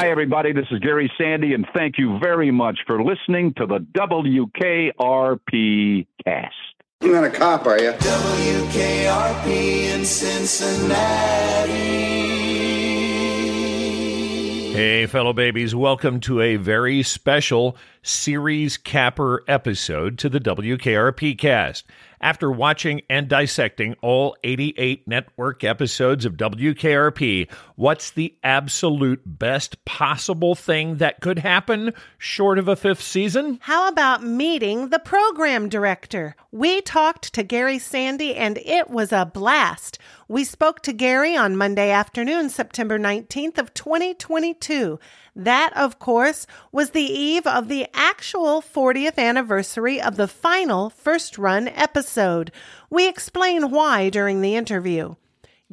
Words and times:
Hi, 0.00 0.10
everybody. 0.10 0.52
This 0.52 0.66
is 0.72 0.80
Gary 0.80 1.08
Sandy, 1.16 1.54
and 1.54 1.64
thank 1.72 1.98
you 1.98 2.18
very 2.18 2.50
much 2.50 2.80
for 2.84 3.00
listening 3.00 3.54
to 3.58 3.64
the 3.64 3.78
WKRP 3.78 4.92
cast. 6.24 6.52
You're 7.00 7.14
not 7.14 7.22
a 7.22 7.30
cop, 7.30 7.64
are 7.64 7.80
you? 7.80 7.92
WKRP 7.92 9.46
in 9.94 10.04
Cincinnati. 10.04 11.04
Hey, 14.72 15.06
fellow 15.06 15.32
babies, 15.32 15.76
welcome 15.76 16.18
to 16.22 16.40
a 16.40 16.56
very 16.56 17.04
special 17.04 17.76
series 18.02 18.76
capper 18.76 19.44
episode 19.46 20.18
to 20.18 20.28
the 20.28 20.40
WKRP 20.40 21.38
cast. 21.38 21.86
After 22.20 22.50
watching 22.50 23.02
and 23.10 23.28
dissecting 23.28 23.94
all 24.00 24.36
88 24.44 25.06
network 25.06 25.64
episodes 25.64 26.24
of 26.24 26.34
WKRP, 26.34 27.50
what's 27.76 28.10
the 28.10 28.34
absolute 28.42 29.22
best 29.24 29.84
possible 29.84 30.54
thing 30.54 30.96
that 30.96 31.20
could 31.20 31.38
happen 31.38 31.92
short 32.18 32.58
of 32.58 32.68
a 32.68 32.76
fifth 32.76 33.02
season? 33.02 33.58
How 33.62 33.88
about 33.88 34.22
meeting 34.22 34.88
the 34.88 34.98
program 34.98 35.68
director? 35.68 36.36
We 36.50 36.80
talked 36.80 37.32
to 37.34 37.42
Gary 37.42 37.78
Sandy 37.78 38.34
and 38.34 38.58
it 38.58 38.90
was 38.90 39.12
a 39.12 39.26
blast. 39.26 39.98
We 40.28 40.44
spoke 40.44 40.80
to 40.82 40.92
Gary 40.92 41.36
on 41.36 41.56
Monday 41.56 41.90
afternoon, 41.90 42.48
September 42.48 42.98
19th 42.98 43.58
of 43.58 43.74
2022. 43.74 44.98
That, 45.36 45.72
of 45.76 45.98
course, 45.98 46.46
was 46.70 46.90
the 46.90 47.02
eve 47.02 47.46
of 47.46 47.68
the 47.68 47.86
actual 47.92 48.62
40th 48.62 49.18
anniversary 49.18 50.00
of 50.00 50.16
the 50.16 50.28
final 50.28 50.90
first 50.90 51.38
run 51.38 51.66
episode. 51.68 52.52
We 52.88 53.08
explain 53.08 53.70
why 53.70 54.10
during 54.10 54.40
the 54.40 54.54
interview. 54.54 55.16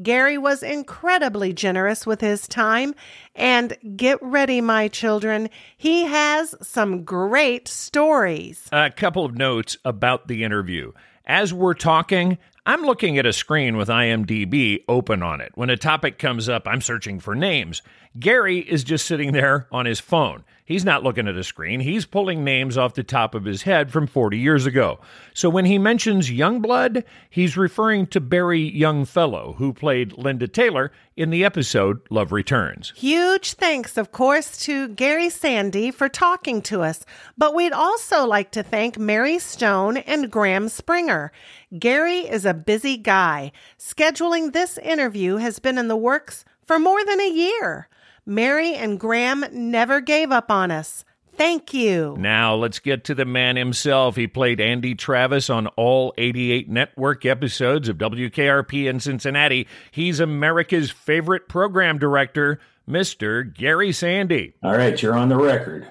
Gary 0.02 0.38
was 0.38 0.64
incredibly 0.64 1.54
generous 1.54 2.08
with 2.08 2.22
his 2.22 2.48
time, 2.48 2.96
and 3.36 3.78
get 3.96 4.18
ready, 4.22 4.62
my 4.62 4.88
children. 4.88 5.50
He 5.78 6.04
has 6.04 6.56
some 6.62 7.04
great 7.04 7.68
stories. 7.68 8.68
A 8.72 8.90
couple 8.90 9.26
of 9.26 9.36
notes 9.36 9.78
about 9.86 10.28
the 10.28 10.44
interview. 10.44 10.94
As 11.26 11.54
we're 11.54 11.76
talking, 11.76 12.40
I'm 12.72 12.84
looking 12.84 13.18
at 13.18 13.26
a 13.26 13.34
screen 13.34 13.76
with 13.76 13.90
IMDb 13.90 14.86
open 14.88 15.22
on 15.22 15.42
it. 15.42 15.52
When 15.56 15.70
a 15.70 15.76
topic 15.76 16.18
comes 16.18 16.48
up, 16.48 16.66
I'm 16.66 16.80
searching 16.80 17.20
for 17.20 17.36
names. 17.36 17.82
Gary 18.18 18.60
is 18.60 18.86
just 18.86 19.06
sitting 19.06 19.34
there 19.34 19.68
on 19.74 19.86
his 19.86 20.00
phone. 20.00 20.46
He's 20.72 20.86
not 20.86 21.04
looking 21.04 21.28
at 21.28 21.36
a 21.36 21.44
screen. 21.44 21.82
He's 21.82 22.06
pulling 22.06 22.46
names 22.46 22.78
off 22.78 22.94
the 22.94 23.04
top 23.04 23.36
of 23.36 23.44
his 23.44 23.64
head 23.64 23.92
from 23.92 24.08
40 24.08 24.38
years 24.38 24.66
ago. 24.66 25.02
So 25.34 25.50
when 25.50 25.66
he 25.66 25.78
mentions 25.78 26.30
Youngblood, 26.30 27.04
he's 27.30 27.58
referring 27.58 28.08
to 28.08 28.22
Barrie 28.22 28.72
Youngfellow, 28.72 29.58
who 29.58 29.74
played 29.74 30.18
Linda 30.18 30.48
Taylor 30.48 30.94
in 31.18 31.30
the 31.30 31.44
episode 31.44 32.00
Love 32.10 32.32
Returns. 32.32 32.94
Huge 32.96 33.56
thanks, 33.56 33.98
of 33.98 34.14
course, 34.14 34.58
to 34.60 34.88
Gary 34.88 35.30
Sandy 35.30 35.92
for 35.92 36.08
talking 36.08 36.62
to 36.62 36.84
us. 36.84 37.06
But 37.38 37.54
we'd 37.54 37.74
also 37.74 38.26
like 38.26 38.52
to 38.52 38.64
thank 38.64 38.98
Mary 38.98 39.40
Stone 39.40 39.98
and 39.98 40.32
Graham 40.32 40.70
Springer. 40.70 41.34
Gary 41.78 42.20
is 42.20 42.46
a 42.46 42.54
busy 42.54 42.96
guy. 42.96 43.52
Scheduling 43.78 44.54
this 44.54 44.78
interview 44.78 45.36
has 45.36 45.60
been 45.60 45.78
in 45.78 45.90
the 45.90 45.98
works 45.98 46.46
for 46.66 46.80
more 46.80 47.04
than 47.04 47.20
a 47.20 47.30
year. 47.30 47.90
Mary 48.26 48.74
and 48.76 49.00
Graham 49.00 49.46
never 49.52 50.02
gave 50.02 50.32
up 50.32 50.52
on 50.52 50.72
us. 50.72 51.04
Thank 51.34 51.74
you. 51.74 52.16
Now 52.20 52.56
let's 52.56 52.80
get 52.80 53.04
to 53.06 53.16
the 53.16 53.26
man 53.26 53.56
himself. 53.56 54.16
He 54.16 54.28
played 54.28 54.60
Andy 54.60 54.96
Travis 54.96 55.50
on 55.50 55.68
all 55.68 56.14
88 56.18 56.70
network 56.70 57.26
episodes 57.26 57.90
of 57.90 57.98
WKRP 57.98 58.88
in 58.90 59.00
Cincinnati. 59.00 59.68
He's 59.92 60.20
America's 60.20 60.92
favorite 60.92 61.48
program 61.48 61.98
director, 61.98 62.60
Mr. 62.88 63.52
Gary 63.52 63.92
Sandy. 63.92 64.54
All 64.62 64.76
right, 64.76 65.02
you're 65.02 65.16
on 65.16 65.30
the 65.30 65.38
record. 65.38 65.88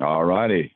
All 0.00 0.24
righty. 0.24 0.74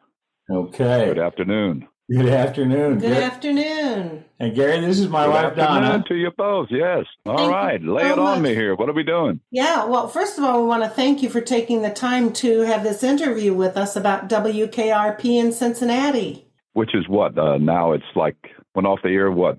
Okay. 0.50 1.06
Good 1.06 1.18
afternoon. 1.18 1.86
Good 2.08 2.28
afternoon. 2.28 2.98
Good 3.00 3.12
Gar- 3.14 3.22
afternoon. 3.22 4.24
And 4.38 4.54
Gary, 4.54 4.80
this 4.80 5.00
is 5.00 5.08
my 5.08 5.24
Good 5.24 5.30
wife 5.32 5.44
afternoon 5.58 5.82
Donna. 5.82 6.04
to 6.06 6.14
you 6.14 6.30
both. 6.36 6.68
Yes. 6.70 7.04
All 7.24 7.36
Thank 7.36 7.50
right. 7.52 7.82
Lay 7.82 8.02
so 8.04 8.12
it 8.12 8.18
on 8.20 8.24
much. 8.24 8.40
me 8.42 8.54
here. 8.54 8.76
What 8.76 8.88
are 8.88 8.92
we 8.92 9.02
doing? 9.02 9.40
Yeah, 9.50 9.86
well, 9.86 10.06
first 10.06 10.38
of 10.38 10.44
all, 10.44 10.62
we 10.62 10.68
want 10.68 10.84
to 10.84 10.88
thank 10.88 11.20
you 11.22 11.28
for 11.28 11.40
taking 11.40 11.82
the 11.82 11.90
time 11.90 12.32
to 12.34 12.60
have 12.60 12.84
this 12.84 13.02
interview 13.02 13.54
with 13.54 13.76
us 13.76 13.96
about 13.96 14.28
WKRP 14.28 15.24
in 15.24 15.50
Cincinnati. 15.52 16.46
Which 16.74 16.94
is 16.94 17.08
what? 17.08 17.36
Uh, 17.36 17.58
now 17.58 17.92
it's 17.92 18.04
like 18.14 18.36
went 18.76 18.86
off 18.86 19.00
the 19.02 19.08
air. 19.08 19.30
What? 19.32 19.58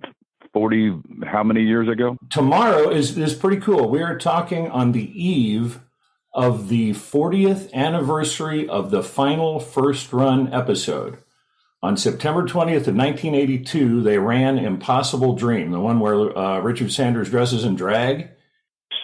Forty? 0.54 0.94
How 1.26 1.44
many 1.44 1.64
years 1.64 1.90
ago? 1.90 2.16
Tomorrow 2.30 2.92
is 2.92 3.18
is 3.18 3.34
pretty 3.34 3.60
cool. 3.60 3.90
We 3.90 4.02
are 4.04 4.18
talking 4.18 4.70
on 4.72 4.94
the 4.94 5.12
eve 5.22 5.82
of 6.34 6.70
the 6.70 6.92
40th 6.92 7.74
anniversary 7.74 8.70
of 8.70 8.92
the 8.92 9.02
final 9.02 9.60
first 9.60 10.14
run 10.14 10.54
episode. 10.54 11.18
On 11.84 11.96
September 11.96 12.44
20th 12.44 12.88
of 12.88 12.96
1982, 12.96 14.02
they 14.02 14.18
ran 14.18 14.58
Impossible 14.58 15.36
Dream, 15.36 15.72
the 15.72 15.80
one 15.80 16.00
where 16.00 16.36
uh, 16.36 16.60
Richard 16.60 16.92
Sanders 16.92 17.30
dresses 17.30 17.64
in 17.64 17.76
drag. 17.76 18.30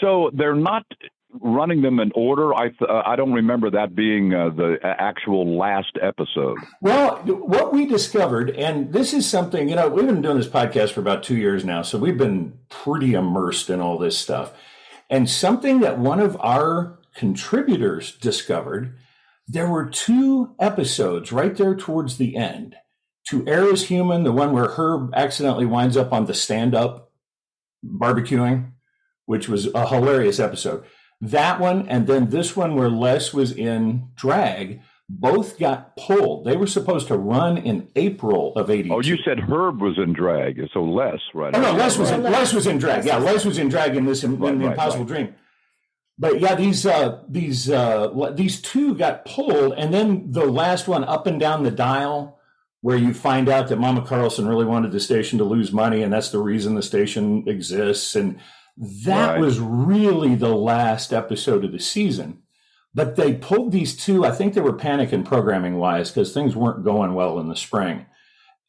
So 0.02 0.32
they're 0.34 0.56
not 0.56 0.84
running 1.42 1.82
them 1.82 2.00
in 2.00 2.12
order. 2.16 2.54
I 2.54 2.70
th- 2.70 2.90
uh, 2.90 3.04
I 3.06 3.16
don't 3.16 3.34
remember 3.34 3.70
that 3.72 3.96
being 3.96 4.34
uh, 4.34 4.50
the 4.50 4.78
actual 4.84 5.58
last 5.58 5.98
episode. 6.02 6.58
Well, 6.82 7.18
what 7.26 7.74
we 7.74 7.86
discovered, 7.86 8.52
and 8.52 8.92
this 8.92 9.14
is 9.14 9.30
something, 9.30 9.70
you 9.70 9.76
know, 9.76 9.88
we've 9.88 10.06
been 10.06 10.22
doing 10.22 10.38
this 10.38 10.48
podcast 10.48 10.92
for 10.92 11.00
about 11.00 11.24
two 11.24 11.38
years 11.38 11.64
now, 11.64 11.82
so 11.82 11.98
we've 11.98 12.18
been 12.18 12.58
pretty 12.70 13.14
immersed 13.14 13.70
in 13.70 13.82
all 13.82 13.98
this 13.98 14.18
stuff. 14.18 14.54
And 15.10 15.30
something 15.30 15.80
that 15.82 16.00
one 16.00 16.20
of 16.20 16.38
our 16.40 17.00
contributors 17.16 18.16
discovered, 18.16 18.96
there 19.48 19.68
were 19.70 19.90
two 19.90 20.56
episodes 20.60 21.32
right 21.32 21.56
there 21.56 21.76
towards 21.76 22.18
the 22.18 22.36
end. 22.36 22.76
To 23.30 23.48
Air 23.48 23.72
is 23.72 23.88
Human, 23.88 24.24
the 24.24 24.32
one 24.32 24.52
where 24.52 24.68
Herb 24.70 25.14
accidentally 25.16 25.66
winds 25.66 25.96
up 25.96 26.12
on 26.12 26.26
the 26.26 26.34
stand 26.34 26.76
up 26.76 27.12
barbecuing, 27.86 28.72
which 29.26 29.48
was 29.48 29.74
a 29.74 29.88
hilarious 29.88 30.40
episode. 30.40 30.84
That 31.22 31.60
one, 31.60 31.88
and 31.88 32.06
then 32.08 32.30
this 32.30 32.56
one 32.56 32.76
where 32.76 32.90
Les 32.90 33.34
was 33.34 33.52
in 33.54 34.10
drag, 34.16 34.82
both 35.10 35.58
got 35.60 35.96
pulled. 35.96 36.46
They 36.46 36.58
were 36.58 36.68
supposed 36.68 37.08
to 37.08 37.18
run 37.18 37.58
in 37.58 37.88
April 37.96 38.54
of 38.56 38.70
82. 38.70 38.94
Oh, 38.94 39.00
you 39.02 39.18
said 39.24 39.40
Herb 39.40 39.82
was 39.82 39.98
in 39.98 40.14
drag, 40.14 40.60
so 40.74 40.84
Les, 40.84 41.20
right? 41.34 41.56
Oh 41.56 41.62
no, 41.62 41.74
Les 41.74 41.98
was 41.98 42.12
in, 42.12 42.24
Right. 42.24 42.32
Les 42.34 42.54
was 42.54 42.68
in 42.68 42.78
drag. 42.78 43.06
Yeah, 43.06 43.18
Les 43.20 43.46
was 43.46 43.58
in 43.58 43.70
drag 43.70 43.96
in 43.96 44.06
this 44.06 44.24
in, 44.24 44.38
Right, 44.38 44.54
in 44.54 44.60
the 44.60 44.66
right, 44.66 44.74
Impossible 44.74 45.06
right. 45.06 45.16
Dream. 45.16 45.36
But 46.18 46.40
yeah, 46.40 46.56
these 46.56 46.86
uh, 46.86 47.24
these 47.28 47.70
uh, 47.70 48.32
these 48.36 48.62
two 48.62 48.96
got 48.96 49.26
pulled, 49.26 49.74
and 49.74 49.94
then 49.94 50.32
the 50.32 50.46
last 50.46 50.88
one, 50.88 51.04
up 51.04 51.26
and 51.28 51.40
down 51.40 51.64
the 51.64 51.72
dial, 51.72 52.40
where 52.82 52.98
you 52.98 53.14
find 53.14 53.50
out 53.50 53.68
that 53.70 53.80
Mama 53.80 54.06
Carlson 54.06 54.48
really 54.48 54.66
wanted 54.66 54.92
the 54.92 55.00
station 55.00 55.40
to 55.40 55.44
lose 55.46 55.72
money, 55.72 56.04
and 56.04 56.14
that's 56.14 56.30
the 56.30 56.40
reason 56.40 56.76
the 56.76 56.84
station 56.84 57.44
exists, 57.48 58.16
and 58.16 58.40
that 58.78 59.34
Right. 59.34 59.40
was 59.40 59.60
really 59.60 60.36
the 60.36 60.56
last 60.56 61.14
episode 61.14 61.66
of 61.66 61.72
the 61.72 61.80
season. 61.80 62.40
But 62.96 63.16
they 63.16 63.34
pulled 63.34 63.72
these 63.72 63.96
two. 63.98 64.24
I 64.24 64.32
think 64.32 64.54
they 64.54 64.62
were 64.62 64.78
panicking 64.78 65.26
programming 65.26 65.78
wise 65.78 66.12
because 66.12 66.32
things 66.32 66.56
weren't 66.56 66.84
going 66.84 67.16
well 67.16 67.40
in 67.40 67.50
the 67.50 67.56
spring. 67.56 68.06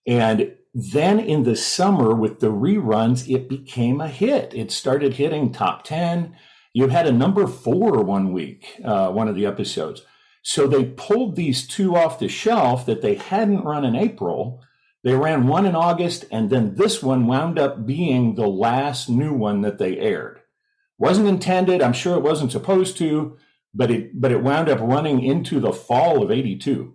And 0.06 0.54
then 0.72 1.20
in 1.20 1.42
the 1.44 1.56
summer 1.56 2.14
with 2.14 2.40
the 2.40 2.50
reruns, 2.50 3.28
it 3.32 3.48
became 3.50 4.00
a 4.00 4.08
hit. 4.08 4.54
It 4.54 4.70
started 4.70 5.14
hitting 5.14 5.52
top 5.52 5.84
10. 5.84 6.34
You 6.74 6.88
had 6.88 7.06
a 7.06 7.12
number 7.12 7.46
four 7.46 8.02
one 8.02 8.32
week, 8.32 8.80
uh, 8.84 9.10
one 9.10 9.28
of 9.28 9.36
the 9.36 9.46
episodes. 9.46 10.02
So 10.42 10.66
they 10.66 10.84
pulled 10.84 11.36
these 11.36 11.66
two 11.66 11.96
off 11.96 12.18
the 12.18 12.28
shelf 12.28 12.84
that 12.84 13.00
they 13.00 13.14
hadn't 13.14 13.64
run 13.64 13.84
in 13.84 13.96
April. 13.96 14.62
They 15.04 15.14
ran 15.14 15.46
one 15.46 15.66
in 15.66 15.76
August, 15.76 16.24
and 16.30 16.50
then 16.50 16.74
this 16.74 17.02
one 17.02 17.26
wound 17.26 17.58
up 17.58 17.86
being 17.86 18.34
the 18.34 18.48
last 18.48 19.08
new 19.08 19.32
one 19.32 19.62
that 19.62 19.78
they 19.78 19.98
aired. 19.98 20.40
Wasn't 20.98 21.28
intended. 21.28 21.80
I'm 21.80 21.92
sure 21.92 22.16
it 22.16 22.22
wasn't 22.22 22.52
supposed 22.52 22.98
to, 22.98 23.38
but 23.72 23.90
it 23.90 24.20
but 24.20 24.32
it 24.32 24.42
wound 24.42 24.68
up 24.68 24.80
running 24.80 25.22
into 25.22 25.60
the 25.60 25.72
fall 25.72 26.22
of 26.22 26.30
'82. 26.30 26.94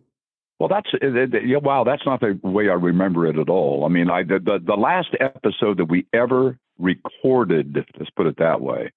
Well, 0.60 0.70
that's 0.70 0.90
yeah. 1.02 1.58
Wow, 1.58 1.86
that's 1.86 2.06
not 2.06 2.20
the 2.20 2.38
way 2.44 2.70
I 2.70 2.74
remember 2.74 3.26
it 3.28 3.38
at 3.38 3.50
all. 3.50 3.86
I 3.86 3.88
mean, 3.88 4.10
I 4.10 4.24
the, 4.24 4.60
the 4.62 4.76
last 4.76 5.16
episode 5.20 5.78
that 5.78 5.86
we 5.86 6.06
ever 6.14 6.60
recorded, 6.78 7.86
let's 7.98 8.12
put 8.12 8.28
it 8.28 8.38
that 8.40 8.62
way, 8.62 8.92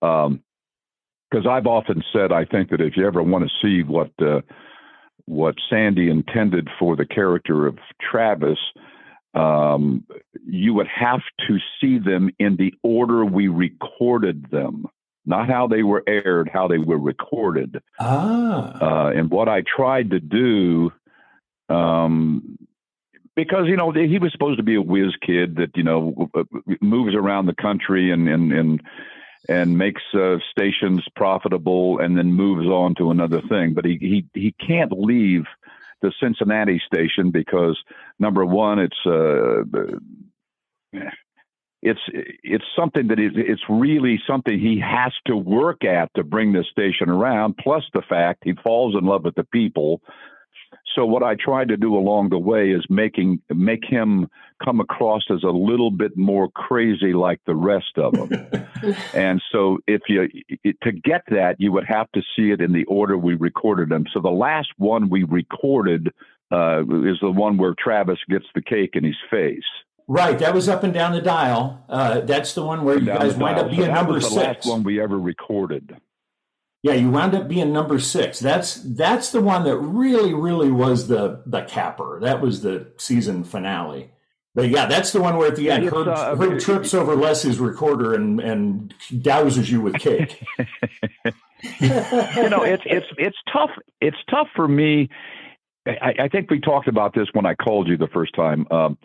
because 0.00 1.46
I've 1.48 1.66
often 1.66 2.02
said 2.12 2.32
I 2.32 2.44
think 2.44 2.70
that 2.70 2.80
if 2.80 2.96
you 2.96 3.06
ever 3.06 3.22
want 3.22 3.48
to 3.48 3.50
see 3.62 3.82
what 3.82 4.10
uh, 4.20 4.40
what 5.26 5.54
Sandy 5.70 6.10
intended 6.10 6.68
for 6.78 6.96
the 6.96 7.06
character 7.06 7.66
of 7.66 7.78
Travis, 8.00 8.58
um, 9.34 10.04
you 10.46 10.74
would 10.74 10.86
have 10.86 11.22
to 11.48 11.58
see 11.80 11.98
them 11.98 12.30
in 12.38 12.56
the 12.56 12.72
order 12.82 13.24
we 13.24 13.48
recorded 13.48 14.50
them, 14.50 14.86
not 15.26 15.48
how 15.48 15.66
they 15.66 15.82
were 15.82 16.04
aired, 16.06 16.50
how 16.52 16.68
they 16.68 16.78
were 16.78 16.98
recorded. 16.98 17.82
Ah, 17.98 18.78
Uh, 18.80 19.10
and 19.10 19.30
what 19.30 19.48
I 19.48 19.62
tried 19.62 20.10
to 20.10 20.20
do, 20.20 20.92
um, 21.68 22.58
because 23.34 23.66
you 23.66 23.76
know 23.76 23.90
he 23.90 24.18
was 24.18 24.30
supposed 24.32 24.58
to 24.58 24.62
be 24.62 24.76
a 24.76 24.82
whiz 24.82 25.16
kid 25.26 25.56
that 25.56 25.70
you 25.74 25.82
know 25.82 26.30
moves 26.80 27.14
around 27.14 27.46
the 27.46 27.54
country 27.54 28.12
and 28.12 28.28
and 28.28 28.52
and 28.52 28.82
and 29.48 29.76
makes 29.76 30.02
uh, 30.14 30.36
stations 30.50 31.02
profitable 31.16 31.98
and 31.98 32.16
then 32.16 32.32
moves 32.32 32.66
on 32.66 32.94
to 32.96 33.10
another 33.10 33.42
thing. 33.48 33.74
But 33.74 33.84
he 33.84 33.98
he 34.00 34.26
he 34.34 34.54
can't 34.66 34.92
leave 34.92 35.44
the 36.02 36.12
Cincinnati 36.20 36.80
station 36.86 37.30
because 37.30 37.78
number 38.18 38.44
one, 38.44 38.78
it's 38.78 39.06
uh, 39.06 39.62
it's 41.82 42.00
it's 42.42 42.64
something 42.76 43.08
that 43.08 43.18
is 43.18 43.32
it's 43.34 43.62
really 43.68 44.18
something 44.26 44.58
he 44.58 44.80
has 44.80 45.12
to 45.26 45.36
work 45.36 45.84
at 45.84 46.10
to 46.14 46.24
bring 46.24 46.52
this 46.52 46.66
station 46.70 47.10
around. 47.10 47.56
Plus 47.58 47.84
the 47.92 48.02
fact 48.08 48.42
he 48.44 48.54
falls 48.62 48.94
in 48.98 49.04
love 49.04 49.24
with 49.24 49.34
the 49.34 49.44
people. 49.44 50.00
So 50.94 51.04
what 51.04 51.22
I 51.22 51.34
tried 51.34 51.68
to 51.68 51.76
do 51.76 51.96
along 51.96 52.30
the 52.30 52.38
way 52.38 52.70
is 52.70 52.84
making 52.88 53.40
make 53.50 53.84
him 53.84 54.28
come 54.64 54.80
across 54.80 55.22
as 55.30 55.42
a 55.42 55.50
little 55.50 55.90
bit 55.90 56.16
more 56.16 56.48
crazy 56.50 57.12
like 57.12 57.40
the 57.46 57.54
rest 57.54 57.96
of 57.96 58.12
them. 58.12 58.46
and 59.14 59.42
so 59.50 59.78
if 59.86 60.02
you 60.08 60.28
to 60.82 60.92
get 60.92 61.22
that, 61.28 61.56
you 61.58 61.72
would 61.72 61.86
have 61.86 62.10
to 62.12 62.22
see 62.36 62.50
it 62.50 62.60
in 62.60 62.72
the 62.72 62.84
order 62.84 63.16
we 63.18 63.34
recorded 63.34 63.88
them. 63.88 64.04
So 64.12 64.20
the 64.20 64.28
last 64.30 64.68
one 64.76 65.08
we 65.10 65.24
recorded 65.24 66.08
uh, 66.52 66.80
is 66.82 67.18
the 67.20 67.30
one 67.30 67.56
where 67.56 67.74
Travis 67.76 68.18
gets 68.28 68.46
the 68.54 68.62
cake 68.62 68.90
in 68.94 69.04
his 69.04 69.16
face. 69.30 69.64
Right, 70.06 70.38
that 70.38 70.52
was 70.52 70.68
up 70.68 70.82
and 70.84 70.92
down 70.92 71.12
the 71.12 71.22
dial. 71.22 71.82
Uh, 71.88 72.20
that's 72.20 72.52
the 72.52 72.62
one 72.64 72.84
where 72.84 72.98
you 72.98 73.06
guys 73.06 73.34
wind 73.34 73.58
up 73.58 73.66
So 73.66 73.70
being 73.70 73.80
that 73.82 73.94
number 73.94 74.12
was 74.12 74.24
the 74.24 74.30
six. 74.30 74.44
last 74.44 74.66
one 74.66 74.82
we 74.82 75.00
ever 75.00 75.18
recorded. 75.18 75.96
Yeah, 76.84 76.92
you 76.92 77.10
wound 77.10 77.34
up 77.34 77.48
being 77.48 77.72
number 77.72 77.98
six. 77.98 78.38
That's 78.38 78.74
that's 78.74 79.32
the 79.32 79.40
one 79.40 79.64
that 79.64 79.78
really, 79.78 80.34
really 80.34 80.70
was 80.70 81.08
the 81.08 81.40
the 81.46 81.62
capper. 81.62 82.20
That 82.20 82.42
was 82.42 82.60
the 82.60 82.88
season 82.98 83.42
finale. 83.42 84.10
But 84.54 84.68
yeah, 84.68 84.84
that's 84.84 85.10
the 85.10 85.22
one 85.22 85.38
where 85.38 85.48
at 85.48 85.56
the 85.56 85.70
end, 85.70 85.86
Herb, 85.86 86.08
uh, 86.08 86.36
Herb 86.36 86.60
trips 86.60 86.92
over 86.92 87.16
Leslie's 87.16 87.58
recorder 87.58 88.12
and 88.12 88.38
and 88.38 88.94
douses 89.10 89.70
you 89.70 89.80
with 89.80 89.94
cake. 89.94 90.44
you 91.80 92.50
know, 92.50 92.62
it's 92.62 92.82
it's 92.84 93.06
it's 93.16 93.38
tough. 93.50 93.70
It's 94.02 94.18
tough 94.28 94.48
for 94.54 94.68
me. 94.68 95.08
I, 95.86 96.14
I 96.24 96.28
think 96.28 96.50
we 96.50 96.60
talked 96.60 96.86
about 96.86 97.14
this 97.14 97.28
when 97.32 97.46
I 97.46 97.54
called 97.54 97.88
you 97.88 97.96
the 97.96 98.08
first 98.08 98.34
time. 98.34 98.66
Um, 98.70 98.98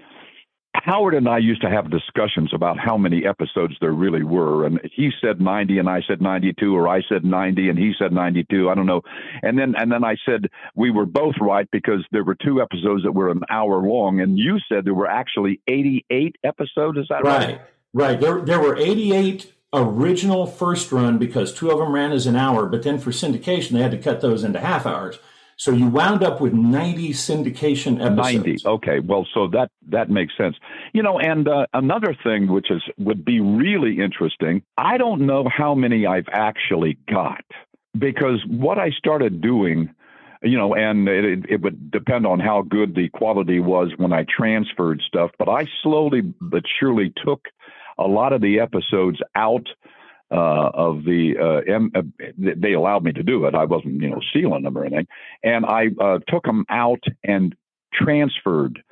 Howard 0.83 1.13
and 1.13 1.27
I 1.27 1.37
used 1.37 1.61
to 1.61 1.69
have 1.69 1.91
discussions 1.91 2.51
about 2.53 2.77
how 2.79 2.97
many 2.97 3.25
episodes 3.25 3.75
there 3.81 3.91
really 3.91 4.23
were, 4.23 4.65
and 4.65 4.79
he 4.93 5.11
said 5.21 5.41
ninety, 5.41 5.77
and 5.77 5.89
I 5.89 6.01
said 6.07 6.21
ninety-two, 6.21 6.75
or 6.75 6.87
I 6.87 7.01
said 7.07 7.23
ninety, 7.23 7.69
and 7.69 7.77
he 7.77 7.93
said 7.97 8.11
ninety-two. 8.11 8.69
I 8.69 8.75
don't 8.75 8.85
know. 8.85 9.01
And 9.41 9.57
then 9.57 9.75
and 9.77 9.91
then 9.91 10.03
I 10.03 10.15
said 10.25 10.47
we 10.75 10.91
were 10.91 11.05
both 11.05 11.35
right 11.41 11.67
because 11.71 12.05
there 12.11 12.23
were 12.23 12.35
two 12.35 12.61
episodes 12.61 13.03
that 13.03 13.11
were 13.11 13.29
an 13.29 13.41
hour 13.49 13.81
long, 13.81 14.21
and 14.21 14.37
you 14.37 14.59
said 14.67 14.85
there 14.85 14.93
were 14.93 15.09
actually 15.09 15.61
eighty-eight 15.67 16.35
episodes. 16.43 16.97
Is 16.97 17.07
that 17.09 17.23
right? 17.23 17.47
right, 17.47 17.61
right. 17.93 18.21
There 18.21 18.41
there 18.41 18.59
were 18.59 18.77
eighty 18.77 19.13
eight 19.13 19.53
original 19.73 20.47
first 20.47 20.91
run 20.91 21.17
because 21.17 21.53
two 21.53 21.69
of 21.69 21.77
them 21.77 21.93
ran 21.93 22.11
as 22.11 22.25
an 22.25 22.35
hour, 22.35 22.65
but 22.65 22.83
then 22.83 22.97
for 22.99 23.11
syndication 23.11 23.71
they 23.71 23.81
had 23.81 23.91
to 23.91 23.97
cut 23.97 24.21
those 24.21 24.43
into 24.43 24.59
half 24.59 24.85
hours. 24.85 25.19
So 25.59 25.71
you 25.71 25.87
wound 25.87 26.23
up 26.23 26.39
with 26.39 26.53
ninety 26.53 27.09
syndication 27.09 27.99
episodes. 27.99 28.63
90 28.63 28.65
okay. 28.65 28.99
Well 28.99 29.27
so 29.33 29.47
that 29.49 29.69
that 29.89 30.09
makes 30.09 30.35
sense. 30.37 30.55
You 30.93 31.03
know 31.03 31.19
and 31.19 31.47
uh, 31.47 31.65
another 31.73 32.15
thing 32.23 32.47
which 32.51 32.71
is 32.71 32.81
would 32.97 33.23
be 33.23 33.39
really 33.39 33.99
interesting 33.99 34.61
i 34.77 34.97
don't 34.97 35.21
know 35.21 35.47
how 35.49 35.73
many 35.75 36.05
i've 36.05 36.27
actually 36.31 36.97
got 37.09 37.43
because 37.97 38.43
what 38.47 38.77
i 38.77 38.89
started 38.91 39.41
doing 39.41 39.89
you 40.43 40.57
know 40.57 40.73
and 40.75 41.07
it, 41.07 41.45
it 41.49 41.61
would 41.61 41.91
depend 41.91 42.25
on 42.25 42.39
how 42.39 42.61
good 42.61 42.95
the 42.95 43.09
quality 43.09 43.59
was 43.59 43.91
when 43.97 44.13
i 44.13 44.25
transferred 44.35 45.01
stuff 45.05 45.31
but 45.37 45.49
i 45.49 45.65
slowly 45.83 46.21
but 46.41 46.63
surely 46.79 47.13
took 47.23 47.47
a 47.97 48.07
lot 48.07 48.33
of 48.33 48.41
the 48.41 48.59
episodes 48.59 49.19
out 49.35 49.67
uh, 50.31 50.69
of 50.73 51.03
the 51.03 51.35
uh, 51.39 51.71
M- 51.71 51.91
uh, 51.95 52.01
they 52.37 52.73
allowed 52.73 53.03
me 53.03 53.11
to 53.13 53.23
do 53.23 53.45
it. 53.45 53.55
I 53.55 53.65
wasn't, 53.65 54.01
you 54.01 54.09
know, 54.09 54.21
stealing 54.29 54.63
them 54.63 54.77
or 54.77 54.85
anything, 54.85 55.07
and 55.43 55.65
I 55.65 55.87
uh, 55.99 56.19
took 56.27 56.43
them 56.43 56.65
out 56.69 57.03
and 57.23 57.55
transferred. 57.93 58.83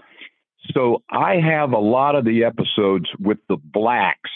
So 0.74 1.04
I 1.10 1.36
have 1.36 1.72
a 1.72 1.80
lot 1.80 2.16
of 2.16 2.26
the 2.26 2.44
episodes 2.44 3.10
with 3.20 3.38
the 3.48 3.58
blacks. 3.58 4.32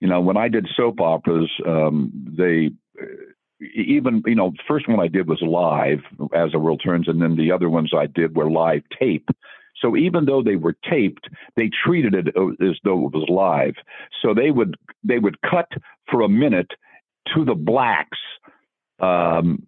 You 0.00 0.08
know, 0.08 0.20
when 0.20 0.36
I 0.36 0.48
did 0.48 0.68
soap 0.76 1.00
operas, 1.00 1.50
um, 1.66 2.12
they 2.38 2.70
uh, 3.00 3.06
even 3.74 4.22
you 4.26 4.34
know, 4.34 4.50
the 4.50 4.62
first 4.66 4.88
one 4.88 5.00
I 5.00 5.08
did 5.08 5.28
was 5.28 5.42
live 5.42 6.00
as 6.34 6.52
the 6.52 6.58
world 6.58 6.80
turns, 6.84 7.08
and 7.08 7.20
then 7.20 7.36
the 7.36 7.52
other 7.52 7.68
ones 7.68 7.92
I 7.96 8.06
did 8.06 8.36
were 8.36 8.50
live 8.50 8.82
tape. 8.98 9.28
So 9.80 9.96
even 9.96 10.24
though 10.24 10.42
they 10.42 10.56
were 10.56 10.76
taped, 10.88 11.28
they 11.56 11.70
treated 11.84 12.14
it 12.14 12.28
as 12.28 12.76
though 12.84 13.06
it 13.06 13.14
was 13.14 13.26
live. 13.28 13.74
So 14.22 14.34
they 14.34 14.50
would 14.50 14.76
they 15.04 15.18
would 15.18 15.40
cut 15.42 15.68
for 16.10 16.22
a 16.22 16.28
minute 16.28 16.70
to 17.34 17.44
the 17.44 17.54
blacks, 17.54 18.18
um, 19.00 19.66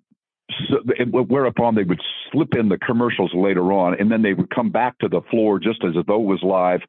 so, 0.69 0.77
whereupon 1.11 1.75
they 1.75 1.85
would 1.85 2.01
slip 2.31 2.55
in 2.55 2.69
the 2.69 2.79
commercials 2.79 3.33
later 3.35 3.73
on, 3.73 3.99
and 3.99 4.11
then 4.11 4.23
they 4.23 4.35
would 4.35 4.51
come 4.51 4.71
back 4.71 4.99
to 4.99 5.09
the 5.09 5.23
floor 5.31 5.59
just 5.59 5.83
as 5.85 5.95
though 6.07 6.23
it 6.23 6.27
was 6.27 6.43
live. 6.43 6.81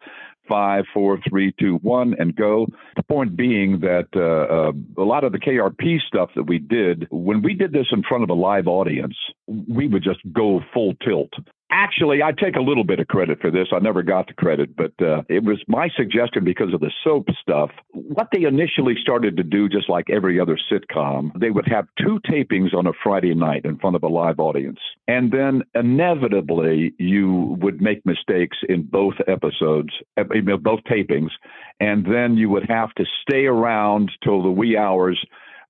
Five, 0.50 0.84
four, 0.94 1.20
three, 1.30 1.54
two, 1.58 1.76
one, 1.84 2.16
and 2.20 2.36
go. 2.36 2.68
The 2.98 3.04
point 3.04 3.38
being 3.38 3.80
that 3.80 4.08
uh, 4.14 4.54
uh, 4.54 5.02
a 5.02 5.06
lot 5.06 5.24
of 5.24 5.32
the 5.32 5.40
KRP 5.40 6.02
stuff 6.06 6.32
that 6.36 6.44
we 6.44 6.60
did, 6.60 7.08
when 7.12 7.42
we 7.42 7.54
did 7.54 7.72
this 7.72 7.88
in 7.94 8.04
front 8.04 8.26
of 8.26 8.30
a 8.30 8.34
live 8.34 8.68
audience, 8.68 9.16
we 9.48 9.88
would 9.88 10.04
just 10.04 10.20
go 10.34 10.60
full 10.74 10.96
tilt. 10.96 11.32
Actually, 11.76 12.22
I 12.22 12.32
take 12.32 12.56
a 12.56 12.62
little 12.62 12.84
bit 12.84 13.00
of 13.00 13.08
credit 13.08 13.42
for 13.42 13.50
this. 13.50 13.70
I 13.74 13.80
never 13.80 14.04
got 14.04 14.28
the 14.28 14.36
credit, 14.36 14.76
but 14.76 14.92
uh, 15.02 15.24
it 15.28 15.44
was 15.44 15.58
my 15.68 15.90
suggestion 15.98 16.44
because 16.44 16.72
of 16.72 16.82
the 16.82 16.92
soap 17.04 17.26
stuff. 17.42 17.72
What 17.94 18.28
they 18.32 18.44
initially 18.44 18.94
started 19.02 19.36
to 19.38 19.44
do, 19.44 19.68
just 19.68 19.90
like 19.90 20.08
every 20.12 20.40
other 20.40 20.56
sitcom, 20.72 21.32
they 21.40 21.50
would 21.50 21.68
have 21.68 21.88
two 21.98 22.20
tapings 22.30 22.76
on 22.76 22.86
a 22.86 22.92
Friday 23.04 23.34
night 23.34 23.66
in 23.66 23.80
front 23.80 23.96
of 23.96 24.04
a 24.04 24.08
live 24.08 24.40
audience. 24.40 24.78
And 25.08 25.32
then 25.32 25.64
inevitably, 25.74 26.94
you 27.00 27.58
would 27.60 27.82
make 27.82 28.06
mistakes 28.06 28.58
in 28.70 28.84
both 28.84 29.16
episodes, 29.28 29.90
uh, 30.16 30.26
both 30.62 30.82
tapings. 30.84 31.32
And 31.80 32.06
then 32.06 32.38
you 32.38 32.50
would 32.50 32.70
have 32.70 32.94
to 32.96 33.06
stay 33.24 33.46
around 33.46 34.12
till 34.24 34.44
the 34.44 34.52
wee 34.52 34.78
hours 34.78 35.20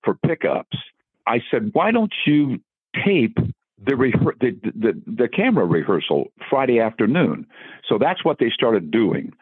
for 0.04 0.16
pickups. 0.16 0.78
I 1.26 1.40
said, 1.50 1.70
why 1.72 1.92
don't 1.92 2.14
you 2.28 2.60
tape 3.06 3.38
the, 3.86 3.96
the, 4.40 4.72
the 4.76 5.02
the 5.06 5.28
camera 5.28 5.66
rehearsal 5.66 6.32
Friday 6.50 6.80
afternoon. 6.80 7.46
So 7.88 7.98
that's 7.98 8.24
what 8.24 8.38
they 8.40 8.50
started 8.50 8.92
doing. 8.92 9.34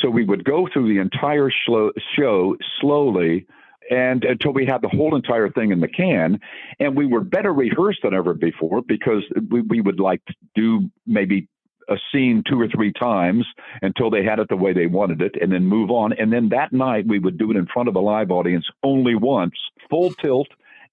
So 0.00 0.10
we 0.10 0.24
would 0.24 0.44
go 0.44 0.68
through 0.72 0.92
the 0.92 1.00
entire 1.00 1.50
shlo- 1.50 1.92
show 2.16 2.56
slowly 2.80 3.46
and 3.90 4.24
until 4.24 4.52
we 4.52 4.66
had 4.66 4.82
the 4.82 4.88
whole 4.88 5.16
entire 5.16 5.50
thing 5.50 5.72
in 5.72 5.80
the 5.80 5.88
can 5.88 6.38
and 6.78 6.96
we 6.96 7.06
were 7.06 7.20
better 7.20 7.52
rehearsed 7.52 8.00
than 8.02 8.14
ever 8.14 8.34
before 8.34 8.82
because 8.82 9.22
we, 9.50 9.62
we 9.62 9.80
would 9.80 9.98
like 9.98 10.22
do 10.54 10.90
maybe 11.06 11.48
a 11.88 11.96
scene 12.12 12.42
two 12.46 12.60
or 12.60 12.68
three 12.68 12.92
times 12.92 13.46
until 13.80 14.10
they 14.10 14.22
had 14.22 14.38
it 14.38 14.48
the 14.50 14.56
way 14.56 14.74
they 14.74 14.86
wanted 14.86 15.22
it 15.22 15.34
and 15.40 15.50
then 15.50 15.64
move 15.64 15.90
on 15.90 16.12
and 16.12 16.32
then 16.32 16.50
that 16.50 16.72
night 16.72 17.06
we 17.06 17.18
would 17.18 17.38
do 17.38 17.50
it 17.50 17.56
in 17.56 17.66
front 17.66 17.88
of 17.88 17.96
a 17.96 18.00
live 18.00 18.30
audience 18.30 18.66
only 18.82 19.14
once 19.14 19.54
full 19.88 20.10
tilt 20.10 20.48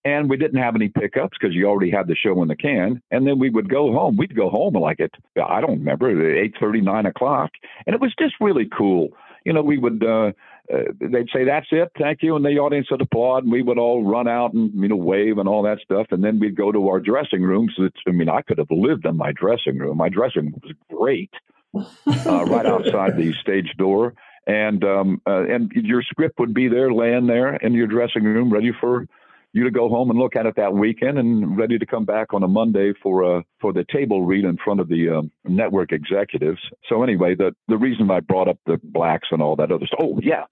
and 0.06 0.30
we 0.30 0.38
didn't 0.38 0.62
have 0.62 0.76
any 0.76 0.88
pickups 0.88 1.36
because 1.40 1.56
you 1.56 1.66
already 1.66 1.92
had 1.92 2.08
the 2.08 2.16
show 2.16 2.42
in 2.44 2.48
the 2.48 2.56
can. 2.56 3.02
And 3.10 3.28
then 3.28 3.40
we 3.40 3.50
would 3.50 3.68
go 3.68 3.92
home. 3.92 4.16
We'd 4.16 4.36
go 4.36 4.50
home 4.50 4.76
like 4.76 5.00
at 5.00 5.12
I 5.44 5.60
don't 5.60 5.80
remember 5.80 6.38
eight 6.38 6.54
thirty, 6.60 6.80
nine 6.80 7.08
o'clock, 7.08 7.52
and 7.86 7.94
it 7.94 8.00
was 8.00 8.14
just 8.18 8.36
really 8.40 8.70
cool. 8.78 9.10
You 9.44 9.54
know, 9.54 9.62
we 9.62 9.78
would 9.78 10.04
uh, 10.04 10.32
uh, 10.74 10.84
they'd 11.00 11.30
say 11.34 11.44
that's 11.44 11.68
it, 11.72 11.92
thank 12.00 12.24
you, 12.24 12.36
and 12.36 12.46
the 12.46 12.58
audience 12.58 12.90
would 12.90 13.02
applaud, 13.02 13.44
and 13.44 13.52
we 13.52 13.62
would 13.62 13.78
all 13.78 14.04
run 14.04 14.28
out 14.28 14.54
and 14.54 14.72
you 14.74 14.88
know 14.88 14.96
wave 14.96 15.38
and 15.38 15.50
all 15.50 15.64
that 15.64 15.80
stuff, 15.84 16.08
and 16.12 16.24
then 16.24 16.40
we'd 16.40 16.56
go 16.56 16.72
to 16.72 16.88
our 16.88 17.00
dressing 17.00 17.42
rooms. 17.42 17.74
I 18.08 18.12
mean, 18.12 18.30
I 18.30 18.42
could 18.42 18.60
have 18.60 18.72
lived 18.72 19.06
in 19.06 19.18
my 19.18 19.32
dressing 19.32 19.78
room. 19.80 19.98
My 19.98 20.10
dressing 20.10 20.46
room 20.46 20.62
was 20.64 20.74
great, 20.90 21.32
uh, 21.76 22.46
right 22.46 22.66
outside 22.66 23.18
the 23.18 23.34
stage 23.42 23.74
door. 23.78 24.14
And 24.48 24.84
um, 24.84 25.22
uh, 25.26 25.46
and 25.46 25.72
your 25.72 26.04
script 26.04 26.40
would 26.40 26.54
be 26.54 26.68
there, 26.68 26.94
laying 26.94 27.26
there 27.26 27.56
in 27.56 27.74
your 27.74 27.88
dressing 27.88 28.24
room, 28.24 28.52
ready 28.52 28.72
for 28.80 29.08
you 29.56 29.64
to 29.64 29.72
go 29.72 29.88
home 29.88 30.10
and 30.10 30.20
look 30.20 30.36
at 30.36 30.46
it 30.46 30.58
that 30.58 30.74
weekend 30.74 31.18
and 31.18 31.58
ready 31.58 31.80
to 31.80 31.86
come 31.86 32.04
back 32.04 32.34
on 32.34 32.44
a 32.44 32.48
Monday 32.48 32.94
for 33.02 33.24
uh, 33.24 33.42
for 33.62 33.72
the 33.72 33.86
table 33.92 34.26
read 34.26 34.44
in 34.44 34.58
front 34.58 34.82
of 34.82 34.90
the 34.90 35.10
um, 35.10 35.32
network 35.46 35.94
executives. 35.94 36.60
So 36.90 37.04
anyway, 37.04 37.36
the 37.36 37.56
the 37.70 37.78
reason 37.78 38.12
I 38.12 38.20
brought 38.20 38.50
up 38.50 38.58
the 38.66 38.80
blacks 38.84 39.30
and 39.32 39.42
all 39.42 39.56
that 39.56 39.72
other 39.72 39.88
stuff. 39.88 40.00
Oh 40.04 40.20
yeah, 40.22 40.44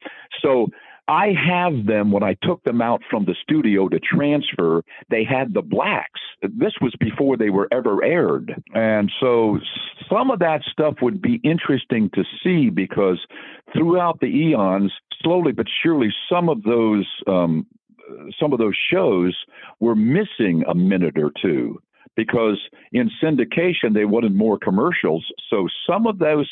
so. 0.41 0.67
I 1.05 1.33
have 1.33 1.85
them 1.85 2.13
when 2.13 2.23
I 2.23 2.37
took 2.43 2.63
them 2.63 2.81
out 2.81 3.01
from 3.09 3.25
the 3.25 3.35
studio 3.43 3.89
to 3.89 3.99
transfer. 3.99 4.83
They 5.09 5.25
had 5.25 5.53
the 5.53 5.61
blacks. 5.61 6.21
This 6.41 6.71
was 6.79 6.95
before 6.97 7.35
they 7.35 7.49
were 7.49 7.67
ever 7.73 8.01
aired. 8.01 8.55
And 8.73 9.11
so 9.19 9.59
some 10.09 10.31
of 10.31 10.39
that 10.39 10.61
stuff 10.71 10.95
would 11.01 11.21
be 11.21 11.41
interesting 11.43 12.09
to 12.13 12.23
see 12.41 12.69
because 12.69 13.19
throughout 13.73 14.21
the 14.21 14.27
eons, 14.27 14.93
slowly 15.21 15.51
but 15.51 15.67
surely, 15.83 16.07
some 16.31 16.47
of 16.47 16.63
those 16.63 17.05
um, 17.27 17.67
some 18.39 18.53
of 18.53 18.59
those 18.59 18.75
shows 18.91 19.35
were 19.79 19.95
missing 19.95 20.63
a 20.67 20.75
minute 20.75 21.17
or 21.17 21.31
two 21.41 21.81
because 22.15 22.59
in 22.91 23.09
syndication 23.21 23.93
they 23.93 24.05
wanted 24.05 24.35
more 24.35 24.57
commercials 24.57 25.25
so 25.49 25.67
some 25.87 26.05
of 26.07 26.19
those 26.19 26.49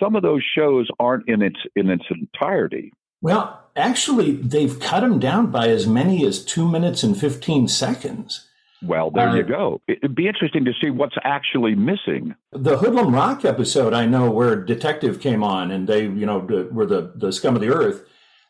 some 0.00 0.14
of 0.16 0.22
those 0.22 0.42
shows 0.56 0.88
aren't 1.00 1.28
in 1.28 1.40
its 1.42 1.60
in 1.76 1.88
its 1.90 2.04
entirety 2.10 2.92
Well, 3.20 3.60
actually, 3.74 4.32
they've 4.36 4.78
cut 4.78 5.00
them 5.00 5.18
down 5.18 5.50
by 5.50 5.68
as 5.68 5.86
many 5.86 6.24
as 6.24 6.44
two 6.44 6.68
minutes 6.68 7.02
and 7.02 7.18
15 7.18 7.66
seconds. 7.66 8.46
Well, 8.80 9.10
there 9.10 9.30
Uh, 9.30 9.34
you 9.36 9.42
go. 9.42 9.80
It'd 9.88 10.14
be 10.14 10.28
interesting 10.28 10.64
to 10.66 10.72
see 10.80 10.90
what's 10.90 11.16
actually 11.24 11.74
missing. 11.74 12.36
The 12.52 12.76
Hoodlum 12.78 13.12
Rock 13.12 13.44
episode, 13.44 13.92
I 13.92 14.06
know, 14.06 14.30
where 14.30 14.54
Detective 14.54 15.18
came 15.20 15.42
on 15.42 15.72
and 15.72 15.88
they, 15.88 16.02
you 16.02 16.26
know, 16.26 16.38
were 16.70 16.86
the, 16.86 17.10
the 17.16 17.32
scum 17.32 17.56
of 17.56 17.60
the 17.60 17.70
earth. 17.74 18.04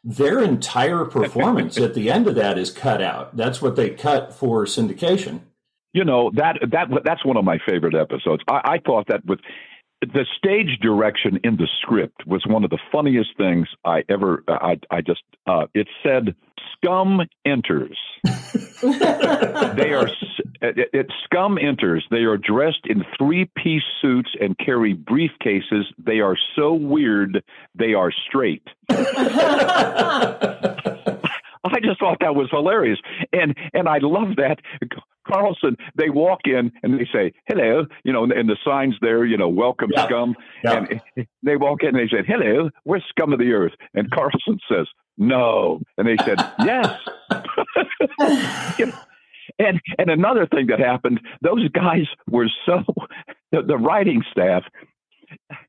Their 0.09 0.43
entire 0.43 1.05
performance 1.05 1.77
at 1.77 1.93
the 1.93 2.11
end 2.11 2.27
of 2.27 2.35
that 2.37 2.57
is 2.57 2.71
cut 2.71 3.03
out. 3.03 3.37
That's 3.37 3.61
what 3.61 3.77
they 3.77 3.91
cut 3.91 4.33
for 4.33 4.65
syndication. 4.65 5.41
You 5.93 6.03
know 6.03 6.31
that 6.35 6.57
that 6.71 6.89
that's 7.05 7.27
one 7.27 7.37
of 7.37 7.45
my 7.45 7.59
favorite 7.67 7.95
episodes. 7.95 8.43
I, 8.49 8.61
I 8.65 8.79
thought 8.79 9.09
that 9.09 9.23
with 9.27 9.41
the 10.01 10.27
stage 10.37 10.79
direction 10.81 11.41
in 11.43 11.57
the 11.57 11.69
script 11.83 12.27
was 12.27 12.45
one 12.47 12.65
of 12.65 12.71
the 12.71 12.79
funniest 12.93 13.37
things 13.37 13.69
I 13.85 14.05
ever. 14.09 14.45
I 14.49 14.79
I 14.91 15.01
just 15.01 15.23
uh, 15.47 15.67
it 15.75 15.89
said 16.03 16.35
scum 16.73 17.21
enters. 17.45 17.99
they 18.83 19.93
are 19.93 20.07
s- 20.07 20.41
it, 20.63 20.89
it, 20.93 21.13
scum 21.25 21.59
enters. 21.59 22.07
They 22.11 22.25
are 22.25 22.37
dressed 22.37 22.87
in 22.87 23.05
three 23.17 23.51
piece 23.57 23.83
suits 24.01 24.31
and 24.41 24.57
carry 24.59 24.95
briefcases. 24.95 25.85
They 25.99 26.21
are 26.21 26.37
so 26.55 26.75
weird. 26.75 27.43
They 27.75 27.95
are 27.95 28.13
straight. 28.13 28.67
I 31.65 31.81
just 31.81 32.01
thought 32.01 32.19
that 32.21 32.35
was 32.35 32.49
hilarious, 32.51 32.99
and 33.33 33.57
and 33.75 33.89
I 33.89 33.99
love 33.99 34.37
that 34.37 34.61
Carlson. 35.31 35.77
They 35.97 36.11
walk 36.11 36.41
in 36.47 36.73
and 36.83 36.95
they 36.99 37.07
say 37.13 37.33
hello, 37.47 37.87
you 38.05 38.13
know, 38.13 38.25
and 38.25 38.49
the 38.49 38.57
signs 38.65 38.95
there, 39.01 39.25
you 39.25 39.37
know, 39.37 39.49
welcome 39.49 39.91
Yeah. 39.95 40.07
scum, 40.07 40.35
Yeah. 40.65 40.87
and 41.17 41.27
they 41.43 41.57
walk 41.57 41.83
in 41.83 41.91
and 41.91 41.99
they 41.99 42.09
said 42.15 42.27
hello, 42.27 42.71
we're 42.85 43.01
scum 43.09 43.33
of 43.33 43.39
the 43.39 43.53
earth, 43.53 43.73
and 43.95 44.11
Carlson 44.11 44.59
says 44.71 44.87
no, 45.17 45.81
and 45.97 46.07
they 46.09 46.17
said 46.25 46.39
yes. 46.65 46.99
You 48.79 48.87
know, 48.87 48.93
and 49.59 49.81
and 49.99 50.11
another 50.11 50.47
thing 50.47 50.67
that 50.69 50.79
happened, 50.79 51.21
those 51.43 51.69
guys 51.71 52.07
were 52.31 52.49
so 52.67 52.85
the, 53.53 53.63
the 53.63 53.77
writing 53.77 54.23
staff. 54.31 54.63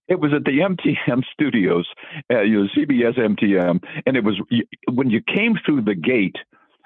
It 0.07 0.19
was 0.19 0.31
at 0.33 0.45
the 0.45 0.59
MTM 0.59 1.23
studios, 1.33 1.85
uh, 2.31 2.41
you 2.41 2.63
know, 2.63 2.67
CBS 2.77 3.17
MTM, 3.17 3.83
and 4.05 4.15
it 4.17 4.23
was 4.23 4.39
when 4.91 5.09
you 5.09 5.21
came 5.21 5.55
through 5.65 5.81
the 5.81 5.95
gate, 5.95 6.37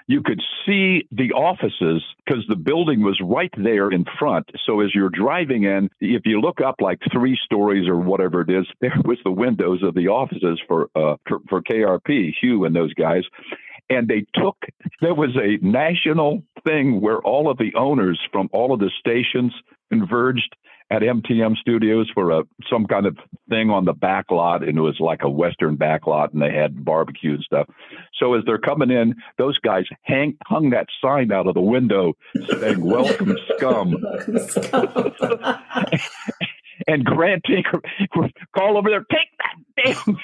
you 0.08 0.22
could 0.22 0.42
see 0.66 1.08
the 1.12 1.32
offices 1.32 2.04
because 2.26 2.44
the 2.48 2.56
building 2.56 3.02
was 3.02 3.20
right 3.24 3.54
there 3.58 3.90
in 3.90 4.06
front. 4.20 4.50
So 4.66 4.82
as 4.82 4.94
you're 4.94 5.10
driving 5.10 5.64
in, 5.64 5.90
if 6.00 6.24
you 6.26 6.42
look 6.42 6.62
up 6.62 6.76
like 6.80 7.00
three 7.12 7.38
stories 7.44 7.88
or 7.88 7.98
whatever 7.98 8.42
it 8.42 8.50
is, 8.50 8.66
there 8.82 8.96
was 9.06 9.18
the 9.24 9.32
windows 9.32 9.82
of 9.84 9.94
the 9.94 10.08
offices 10.08 10.62
for 10.68 10.90
uh, 10.96 11.16
for, 11.28 11.40
for 11.50 11.62
KRP, 11.62 12.34
Hugh 12.42 12.66
and 12.66 12.76
those 12.76 12.94
guys. 12.94 13.24
And 13.90 14.08
they 14.08 14.26
took 14.34 14.58
there 15.02 15.14
was 15.14 15.36
a 15.36 15.64
national 15.66 16.44
thing 16.64 17.02
where 17.02 17.20
all 17.20 17.50
of 17.50 17.58
the 17.58 17.74
owners 17.76 18.20
from 18.32 18.50
all 18.54 18.74
of 18.74 18.80
the 18.80 18.92
stations 19.00 19.54
converged 19.92 20.56
at 20.92 21.02
MTM 21.02 21.58
Studios 21.58 22.10
for 22.13 22.32
a 22.32 22.44
some 22.70 22.86
kind 22.86 23.06
of 23.06 23.18
thing 23.50 23.70
on 23.70 23.86
the 23.86 23.94
back 23.94 24.32
lot, 24.32 24.68
and 24.68 24.78
it 24.78 24.82
was 24.82 24.98
like 25.00 25.22
a 25.24 25.30
Western 25.30 25.75
back 25.75 26.08
lot, 26.08 26.34
and 26.34 26.42
they 26.42 26.52
had 26.52 26.84
barbecue 26.84 27.36
and 27.36 27.44
stuff. 27.44 27.68
So 28.20 28.34
as 28.34 28.44
they're 28.46 28.58
coming 28.58 28.92
in, 28.92 29.16
those 29.38 29.58
guys 29.60 29.86
hang 30.04 30.38
hung 30.46 30.72
that 30.72 30.88
sign 31.04 31.32
out 31.32 31.48
of 31.48 31.54
the 31.54 31.62
window 31.62 32.13
saying 32.60 32.82
"Welcome, 32.84 33.38
scum." 33.58 33.96
and 36.88 37.04
Grant 37.06 37.44
Tinker 37.46 37.82
call 38.56 38.78
over 38.78 38.90
there, 38.90 39.06
take 39.12 39.30
that 39.40 39.56
damn. 40.06 40.18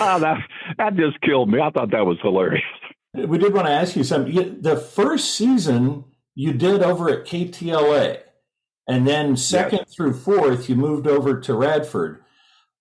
Oh, 0.00 0.18
that 0.20 0.38
that 0.78 0.96
just 0.96 1.20
killed 1.20 1.50
me. 1.50 1.60
I 1.60 1.70
thought 1.70 1.90
that 1.92 2.06
was 2.06 2.18
hilarious. 2.22 2.64
we 3.14 3.38
did 3.38 3.54
want 3.54 3.66
to 3.66 3.72
ask 3.72 3.96
you 3.96 4.04
something. 4.04 4.60
The 4.60 4.76
first 4.76 5.34
season 5.34 6.04
you 6.36 6.52
did 6.52 6.82
over 6.82 7.08
at 7.08 7.24
KTLA, 7.24 8.18
and 8.86 9.08
then 9.08 9.36
second 9.36 9.86
through 9.88 10.14
fourth, 10.14 10.68
you 10.68 10.76
moved 10.76 11.08
over 11.08 11.40
to 11.40 11.54
Radford. 11.54 12.22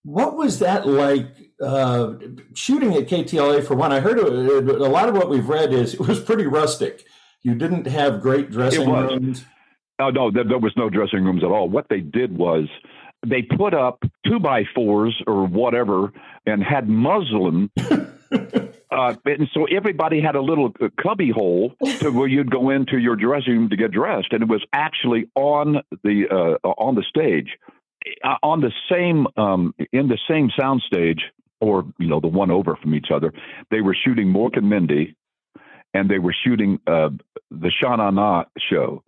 What 0.03 0.35
was 0.35 0.59
that 0.59 0.85
like 0.85 1.27
uh, 1.59 2.13
shooting 2.53 2.93
at 2.93 3.07
KTLA 3.07 3.65
for 3.65 3.75
one? 3.75 3.91
I 3.91 4.01
heard 4.01 4.19
a 4.19 4.89
lot 4.89 5.09
of 5.09 5.15
what 5.15 5.29
we've 5.29 5.47
read 5.47 5.73
is 5.73 5.93
it 5.95 6.01
was 6.01 6.19
pretty 6.19 6.45
rustic. 6.45 7.05
You 7.41 7.55
didn't 7.55 7.87
have 7.87 8.21
great 8.21 8.51
dressing 8.51 8.91
rooms. 8.91 9.45
Oh 9.99 10.09
no, 10.09 10.29
there, 10.29 10.43
there 10.43 10.59
was 10.59 10.73
no 10.75 10.89
dressing 10.89 11.23
rooms 11.23 11.43
at 11.43 11.49
all. 11.49 11.69
What 11.69 11.87
they 11.89 12.01
did 12.01 12.37
was 12.37 12.67
they 13.25 13.41
put 13.41 13.73
up 13.73 14.03
two 14.27 14.39
by 14.39 14.63
fours 14.75 15.15
or 15.25 15.47
whatever 15.47 16.11
and 16.45 16.61
had 16.61 16.89
muslin. 16.89 17.71
Uh, 18.95 19.13
and 19.25 19.49
so 19.53 19.65
everybody 19.65 20.21
had 20.21 20.35
a 20.35 20.41
little 20.41 20.71
cubby 21.01 21.29
hole 21.29 21.73
to 21.99 22.11
where 22.11 22.27
you'd 22.27 22.49
go 22.49 22.69
into 22.69 22.97
your 22.97 23.17
dressing 23.17 23.53
room 23.53 23.69
to 23.69 23.75
get 23.75 23.91
dressed, 23.91 24.27
and 24.31 24.41
it 24.41 24.47
was 24.47 24.63
actually 24.71 25.29
on 25.35 25.81
the 26.03 26.23
uh, 26.31 26.67
on 26.69 26.95
the 26.95 27.03
stage, 27.09 27.49
uh, 28.23 28.35
on 28.41 28.61
the 28.61 28.71
same 28.89 29.27
um, 29.35 29.75
in 29.91 30.07
the 30.07 30.17
same 30.29 30.49
sound 30.57 30.81
stage, 30.87 31.19
or 31.59 31.85
you 31.99 32.07
know 32.07 32.21
the 32.21 32.27
one 32.27 32.51
over 32.51 32.77
from 32.77 32.95
each 32.95 33.07
other. 33.13 33.33
They 33.69 33.81
were 33.81 33.97
shooting 34.05 34.27
Mork 34.27 34.55
and 34.55 34.69
Mindy, 34.69 35.17
and 35.93 36.09
they 36.09 36.19
were 36.19 36.35
shooting 36.45 36.79
uh, 36.87 37.09
the 37.51 37.71
Shana 37.83 38.13
Na 38.13 38.45
show. 38.69 39.03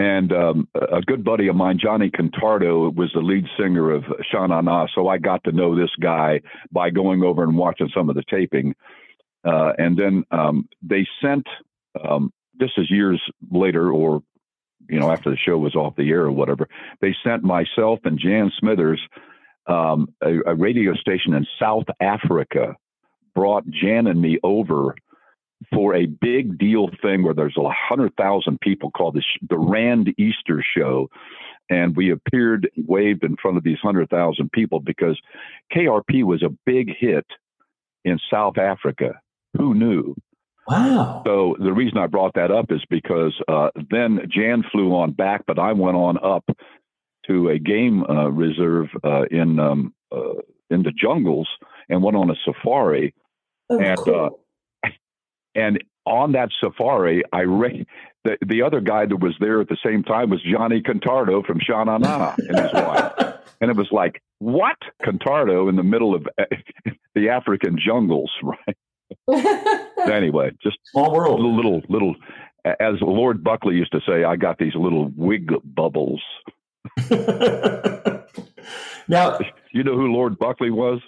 And 0.00 0.32
um, 0.32 0.68
a 0.76 1.00
good 1.00 1.24
buddy 1.24 1.48
of 1.48 1.56
mine, 1.56 1.80
Johnny 1.82 2.08
Contardo, 2.08 2.94
was 2.94 3.10
the 3.14 3.20
lead 3.20 3.46
singer 3.58 3.90
of 3.90 4.04
Shana 4.32 4.62
Na. 4.62 4.86
So 4.94 5.08
I 5.08 5.18
got 5.18 5.42
to 5.42 5.50
know 5.50 5.74
this 5.74 5.90
guy 6.00 6.40
by 6.70 6.90
going 6.90 7.24
over 7.24 7.42
and 7.42 7.56
watching 7.56 7.90
some 7.92 8.08
of 8.08 8.14
the 8.14 8.22
taping. 8.30 8.76
Uh, 9.44 9.72
and 9.78 9.96
then 9.96 10.24
um, 10.30 10.68
they 10.82 11.06
sent, 11.22 11.46
um, 12.02 12.32
this 12.58 12.70
is 12.76 12.90
years 12.90 13.20
later, 13.50 13.90
or 13.90 14.22
you 14.88 14.98
know, 14.98 15.10
after 15.10 15.30
the 15.30 15.36
show 15.36 15.58
was 15.58 15.74
off 15.74 15.96
the 15.96 16.10
air 16.10 16.22
or 16.22 16.32
whatever, 16.32 16.68
they 17.00 17.14
sent 17.24 17.42
myself 17.42 18.00
and 18.04 18.18
Jan 18.18 18.50
Smithers, 18.58 19.00
um, 19.66 20.14
a, 20.22 20.38
a 20.46 20.54
radio 20.54 20.94
station 20.94 21.34
in 21.34 21.46
South 21.60 21.84
Africa, 22.00 22.74
brought 23.34 23.68
Jan 23.68 24.06
and 24.06 24.20
me 24.20 24.38
over 24.42 24.94
for 25.72 25.94
a 25.94 26.06
big 26.06 26.58
deal 26.58 26.88
thing 27.02 27.22
where 27.22 27.34
there's 27.34 27.56
a 27.56 27.70
hundred 27.70 28.14
thousand 28.16 28.60
people 28.60 28.90
called 28.90 29.14
the, 29.14 29.22
the 29.48 29.58
Rand 29.58 30.14
Easter 30.18 30.64
Show, 30.76 31.10
and 31.68 31.96
we 31.96 32.10
appeared 32.10 32.70
waved 32.76 33.24
in 33.24 33.36
front 33.36 33.56
of 33.56 33.64
these 33.64 33.78
hundred 33.82 34.08
thousand 34.08 34.52
people 34.52 34.80
because 34.80 35.20
KRP 35.74 36.24
was 36.24 36.42
a 36.42 36.56
big 36.64 36.90
hit 36.98 37.26
in 38.04 38.18
South 38.30 38.56
Africa. 38.56 39.20
Who 39.56 39.74
knew? 39.74 40.14
Wow. 40.66 41.22
So 41.26 41.56
the 41.58 41.72
reason 41.72 41.96
I 41.98 42.06
brought 42.06 42.34
that 42.34 42.50
up 42.50 42.70
is 42.70 42.82
because 42.90 43.34
uh, 43.48 43.70
then 43.90 44.20
Jan 44.28 44.62
flew 44.70 44.94
on 44.94 45.12
back, 45.12 45.44
but 45.46 45.58
I 45.58 45.72
went 45.72 45.96
on 45.96 46.18
up 46.22 46.44
to 47.26 47.48
a 47.48 47.58
game 47.58 48.04
uh, 48.04 48.28
reserve 48.30 48.88
uh, 49.02 49.22
in 49.30 49.58
um, 49.58 49.94
uh, 50.12 50.34
in 50.70 50.82
the 50.82 50.92
jungles 50.92 51.48
and 51.88 52.02
went 52.02 52.16
on 52.16 52.30
a 52.30 52.34
safari. 52.44 53.14
Oh, 53.70 53.78
And, 53.80 53.98
cool. 53.98 54.40
And 55.54 55.82
on 56.04 56.32
that 56.32 56.50
safari, 56.60 57.22
I 57.32 57.40
re- 57.40 57.86
the 58.24 58.36
the 58.46 58.62
other 58.62 58.80
guy 58.80 59.06
that 59.06 59.16
was 59.16 59.34
there 59.40 59.60
at 59.60 59.68
the 59.68 59.78
same 59.84 60.02
time 60.04 60.30
was 60.30 60.40
Johnny 60.42 60.82
Contardo 60.82 61.44
from 61.44 61.58
Shana 61.60 61.98
Na 62.00 62.34
and 62.38 62.58
his 62.60 62.72
wife. 62.72 63.12
And 63.60 63.72
it 63.72 63.76
was 63.76 63.88
like, 63.90 64.22
what? 64.38 64.76
Contardo 65.02 65.68
in 65.68 65.74
the 65.74 65.82
middle 65.82 66.14
of 66.14 66.28
the 67.16 67.28
African 67.30 67.76
jungles, 67.76 68.30
right? 68.44 68.76
Anyway, 70.10 70.50
just 70.62 70.78
Small 70.90 71.12
world. 71.12 71.40
little, 71.40 71.82
little, 71.88 72.14
as 72.64 72.94
Lord 73.00 73.42
Buckley 73.44 73.74
used 73.76 73.92
to 73.92 74.00
say, 74.06 74.24
I 74.24 74.36
got 74.36 74.58
these 74.58 74.74
little 74.74 75.12
wig 75.16 75.52
bubbles. 75.64 76.22
now, 79.08 79.38
You 79.72 79.84
know 79.84 79.96
who 79.96 80.12
Lord 80.12 80.38
Buckley 80.38 80.70
was? 80.70 81.00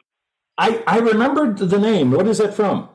I, 0.59 0.83
I 0.87 0.99
remembered 0.99 1.59
the 1.59 1.79
name. 1.79 2.11
What 2.11 2.27
is 2.29 2.39
that 2.39 2.55
from? 2.55 2.89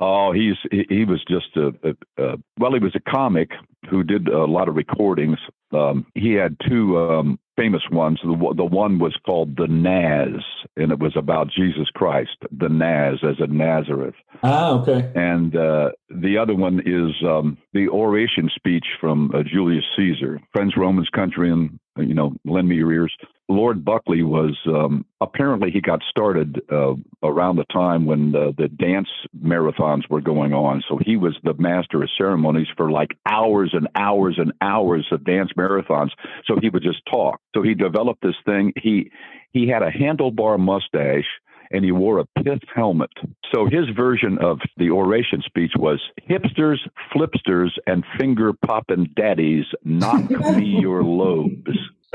Oh, 0.00 0.32
he's 0.32 0.54
he, 0.70 0.86
he 0.88 1.04
was 1.04 1.22
just 1.28 1.56
a, 1.56 1.68
a, 1.82 2.22
a 2.22 2.36
well, 2.58 2.72
he 2.72 2.78
was 2.78 2.94
a 2.94 3.10
comic 3.10 3.50
who 3.90 4.04
did 4.04 4.28
a 4.28 4.44
lot 4.44 4.68
of 4.68 4.76
recordings. 4.76 5.38
Um, 5.72 6.06
he 6.14 6.32
had 6.32 6.56
two 6.68 6.98
um, 6.98 7.38
famous 7.58 7.82
ones. 7.90 8.20
The, 8.22 8.32
one- 8.32 8.56
the 8.56 8.64
one 8.64 8.98
was 8.98 9.14
called 9.26 9.56
the 9.56 9.66
Naz, 9.66 10.40
and 10.76 10.92
it 10.92 10.98
was 10.98 11.12
about 11.16 11.50
Jesus 11.50 11.88
Christ, 11.94 12.36
the 12.52 12.68
Naz 12.68 13.18
as 13.22 13.36
a 13.40 13.46
Nazareth. 13.46 14.14
Ah, 14.42 14.70
okay. 14.80 15.10
And 15.14 15.54
uh, 15.56 15.90
the 16.08 16.38
other 16.38 16.54
one 16.54 16.80
is 16.86 17.12
um, 17.26 17.58
the 17.72 17.88
oration 17.88 18.48
speech 18.54 18.86
from 19.00 19.30
uh, 19.34 19.42
Julius 19.42 19.84
Caesar, 19.96 20.40
Friends, 20.52 20.74
Romans, 20.76 21.08
Country, 21.14 21.50
and 21.50 21.78
uh, 21.98 22.02
you 22.02 22.14
know, 22.14 22.34
lend 22.44 22.68
me 22.68 22.76
your 22.76 22.92
ears. 22.92 23.14
Lord 23.50 23.82
Buckley 23.82 24.22
was 24.22 24.56
um, 24.66 25.06
apparently 25.22 25.70
he 25.70 25.80
got 25.80 26.00
started 26.10 26.60
uh, 26.70 26.94
around 27.22 27.56
the 27.56 27.64
time 27.72 28.04
when 28.04 28.30
the, 28.30 28.52
the 28.58 28.68
dance 28.68 29.08
marathons 29.42 30.02
were 30.10 30.20
going 30.20 30.52
on. 30.52 30.82
So 30.86 30.98
he 31.02 31.16
was 31.16 31.34
the 31.44 31.54
master 31.54 32.02
of 32.02 32.10
ceremonies 32.18 32.66
for 32.76 32.90
like 32.90 33.16
hours 33.26 33.70
and 33.72 33.88
hours 33.96 34.36
and 34.38 34.52
hours 34.60 35.06
of 35.10 35.24
dance 35.24 35.50
marathons. 35.56 36.10
So 36.46 36.58
he 36.60 36.68
would 36.68 36.82
just 36.82 37.00
talk. 37.10 37.40
So 37.58 37.62
So 37.62 37.68
he 37.68 37.74
developed 37.74 38.22
this 38.22 38.36
thing. 38.44 38.72
He 38.76 39.10
he 39.52 39.66
had 39.68 39.82
a 39.82 39.90
handlebar 39.90 40.58
mustache 40.58 41.26
and 41.70 41.84
he 41.84 41.92
wore 41.92 42.18
a 42.18 42.26
pith 42.42 42.62
helmet. 42.74 43.10
So 43.52 43.66
his 43.66 43.88
version 43.94 44.38
of 44.40 44.60
the 44.76 44.90
oration 44.90 45.42
speech 45.44 45.72
was 45.76 46.00
hipsters, 46.28 46.78
flipsters, 47.12 47.72
and 47.86 48.04
finger 48.18 48.52
popping 48.64 49.08
daddies, 49.16 49.66
knock 49.84 50.30
me 50.30 50.64
your 50.80 51.02
lobes. 51.02 51.76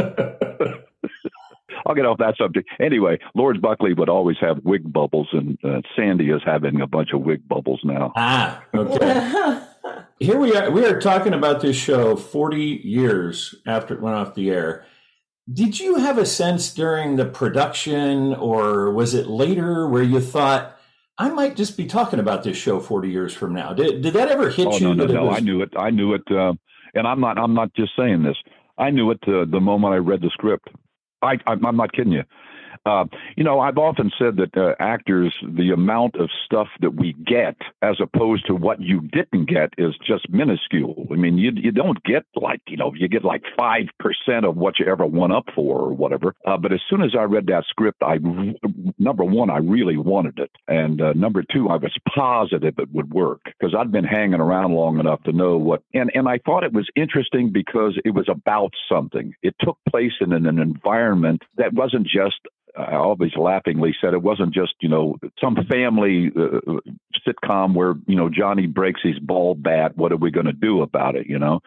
I'll 1.85 1.95
get 1.95 2.05
off 2.05 2.19
that 2.19 2.35
subject. 2.37 2.69
Anyway, 2.79 3.19
Lord 3.35 3.61
Buckley 3.61 3.93
would 3.93 4.09
always 4.09 4.37
have 4.39 4.63
wig 4.63 4.91
bubbles, 4.91 5.27
and 5.33 5.57
uh, 5.63 5.81
Sandy 5.95 6.29
is 6.29 6.41
having 6.45 6.81
a 6.81 6.87
bunch 6.87 7.09
of 7.13 7.21
wig 7.21 7.47
bubbles 7.47 7.81
now. 7.83 8.13
Ah, 8.15 8.63
okay. 8.73 9.61
Here 10.19 10.39
we 10.39 10.55
are. 10.55 10.71
We 10.71 10.85
are 10.85 11.01
talking 11.01 11.33
about 11.33 11.61
this 11.61 11.75
show 11.75 12.15
40 12.15 12.81
years 12.83 13.55
after 13.67 13.93
it 13.93 14.01
went 14.01 14.15
off 14.15 14.33
the 14.33 14.49
air. 14.49 14.85
Did 15.51 15.79
you 15.79 15.95
have 15.95 16.17
a 16.17 16.25
sense 16.25 16.73
during 16.73 17.17
the 17.17 17.25
production, 17.25 18.33
or 18.35 18.91
was 18.91 19.13
it 19.13 19.27
later, 19.27 19.87
where 19.89 20.03
you 20.03 20.21
thought, 20.21 20.77
I 21.17 21.29
might 21.29 21.57
just 21.57 21.75
be 21.75 21.85
talking 21.85 22.19
about 22.19 22.43
this 22.43 22.55
show 22.55 22.79
40 22.79 23.09
years 23.09 23.33
from 23.33 23.53
now? 23.53 23.73
Did, 23.73 24.01
did 24.01 24.13
that 24.13 24.29
ever 24.29 24.49
hit 24.49 24.67
oh, 24.67 24.77
you? 24.77 24.93
No, 24.93 25.05
no, 25.05 25.05
no. 25.05 25.25
Was... 25.25 25.37
I 25.37 25.39
knew 25.41 25.61
it. 25.61 25.73
I 25.77 25.89
knew 25.89 26.13
it. 26.13 26.21
Uh, 26.31 26.53
and 26.93 27.05
I'm 27.05 27.19
not. 27.19 27.37
I'm 27.37 27.53
not 27.53 27.73
just 27.73 27.91
saying 27.97 28.23
this. 28.23 28.37
I 28.77 28.89
knew 28.89 29.11
it 29.11 29.19
uh, 29.27 29.45
the 29.49 29.59
moment 29.59 29.93
I 29.93 29.97
read 29.97 30.21
the 30.21 30.29
script. 30.29 30.69
I, 31.21 31.37
I'm 31.45 31.75
not 31.75 31.91
kidding 31.91 32.13
you. 32.13 32.23
Uh, 32.85 33.05
you 33.37 33.43
know, 33.43 33.59
I've 33.61 33.77
often 33.77 34.11
said 34.19 34.35
that 34.37 34.57
uh, 34.57 34.75
actors, 34.79 35.33
the 35.41 35.71
amount 35.71 36.15
of 36.15 36.29
stuff 36.45 36.67
that 36.81 36.95
we 36.95 37.13
get 37.25 37.55
as 37.81 37.95
opposed 38.01 38.45
to 38.47 38.55
what 38.55 38.81
you 38.81 39.01
didn't 39.01 39.47
get 39.47 39.69
is 39.77 39.93
just 40.05 40.29
minuscule. 40.29 41.07
I 41.11 41.15
mean, 41.15 41.37
you 41.37 41.51
you 41.55 41.71
don't 41.71 42.03
get 42.03 42.25
like 42.35 42.61
you 42.67 42.75
know 42.75 42.93
you 42.93 43.07
get 43.07 43.23
like 43.23 43.43
five 43.57 43.85
percent 43.99 44.45
of 44.45 44.57
what 44.57 44.79
you 44.79 44.85
ever 44.85 45.05
won 45.05 45.31
up 45.31 45.45
for 45.55 45.79
or 45.79 45.93
whatever. 45.93 46.35
Uh, 46.45 46.57
but 46.57 46.73
as 46.73 46.81
soon 46.89 47.01
as 47.01 47.11
I 47.17 47.23
read 47.23 47.47
that 47.47 47.63
script, 47.69 48.03
I 48.03 48.17
number 48.99 49.23
one, 49.23 49.49
I 49.49 49.57
really 49.57 49.97
wanted 49.97 50.39
it, 50.39 50.51
and 50.67 51.01
uh, 51.01 51.13
number 51.13 51.43
two, 51.53 51.69
I 51.69 51.77
was 51.77 51.95
positive 52.13 52.75
it 52.77 52.91
would 52.91 53.13
work 53.13 53.41
because 53.45 53.73
I'd 53.73 53.91
been 53.93 54.03
hanging 54.03 54.41
around 54.41 54.73
long 54.73 54.99
enough 54.99 55.23
to 55.23 55.31
know 55.31 55.57
what. 55.57 55.83
And 55.93 56.11
and 56.13 56.27
I 56.27 56.39
thought 56.45 56.65
it 56.65 56.73
was 56.73 56.89
interesting 56.97 57.51
because 57.51 57.97
it 58.03 58.13
was 58.13 58.27
about 58.27 58.73
something. 58.91 59.33
It 59.41 59.55
took 59.61 59.77
place 59.89 60.13
in 60.19 60.33
an, 60.33 60.45
an 60.45 60.59
environment 60.59 61.43
that 61.57 61.73
wasn't 61.73 62.07
just 62.07 62.39
I 62.75 62.95
always 62.95 63.35
laughingly 63.35 63.95
said 64.01 64.13
it 64.13 64.21
wasn't 64.21 64.53
just 64.53 64.73
you 64.79 64.89
know 64.89 65.17
some 65.39 65.55
family 65.69 66.31
uh, 66.35 66.59
sitcom 67.27 67.75
where 67.75 67.95
you 68.07 68.15
know 68.15 68.29
Johnny 68.29 68.67
breaks 68.67 69.01
his 69.03 69.19
ball 69.19 69.55
bat. 69.55 69.95
What 69.95 70.11
are 70.11 70.17
we 70.17 70.31
going 70.31 70.47
to 70.47 70.53
do 70.53 70.81
about 70.81 71.15
it? 71.15 71.27
You 71.27 71.39
know, 71.39 71.61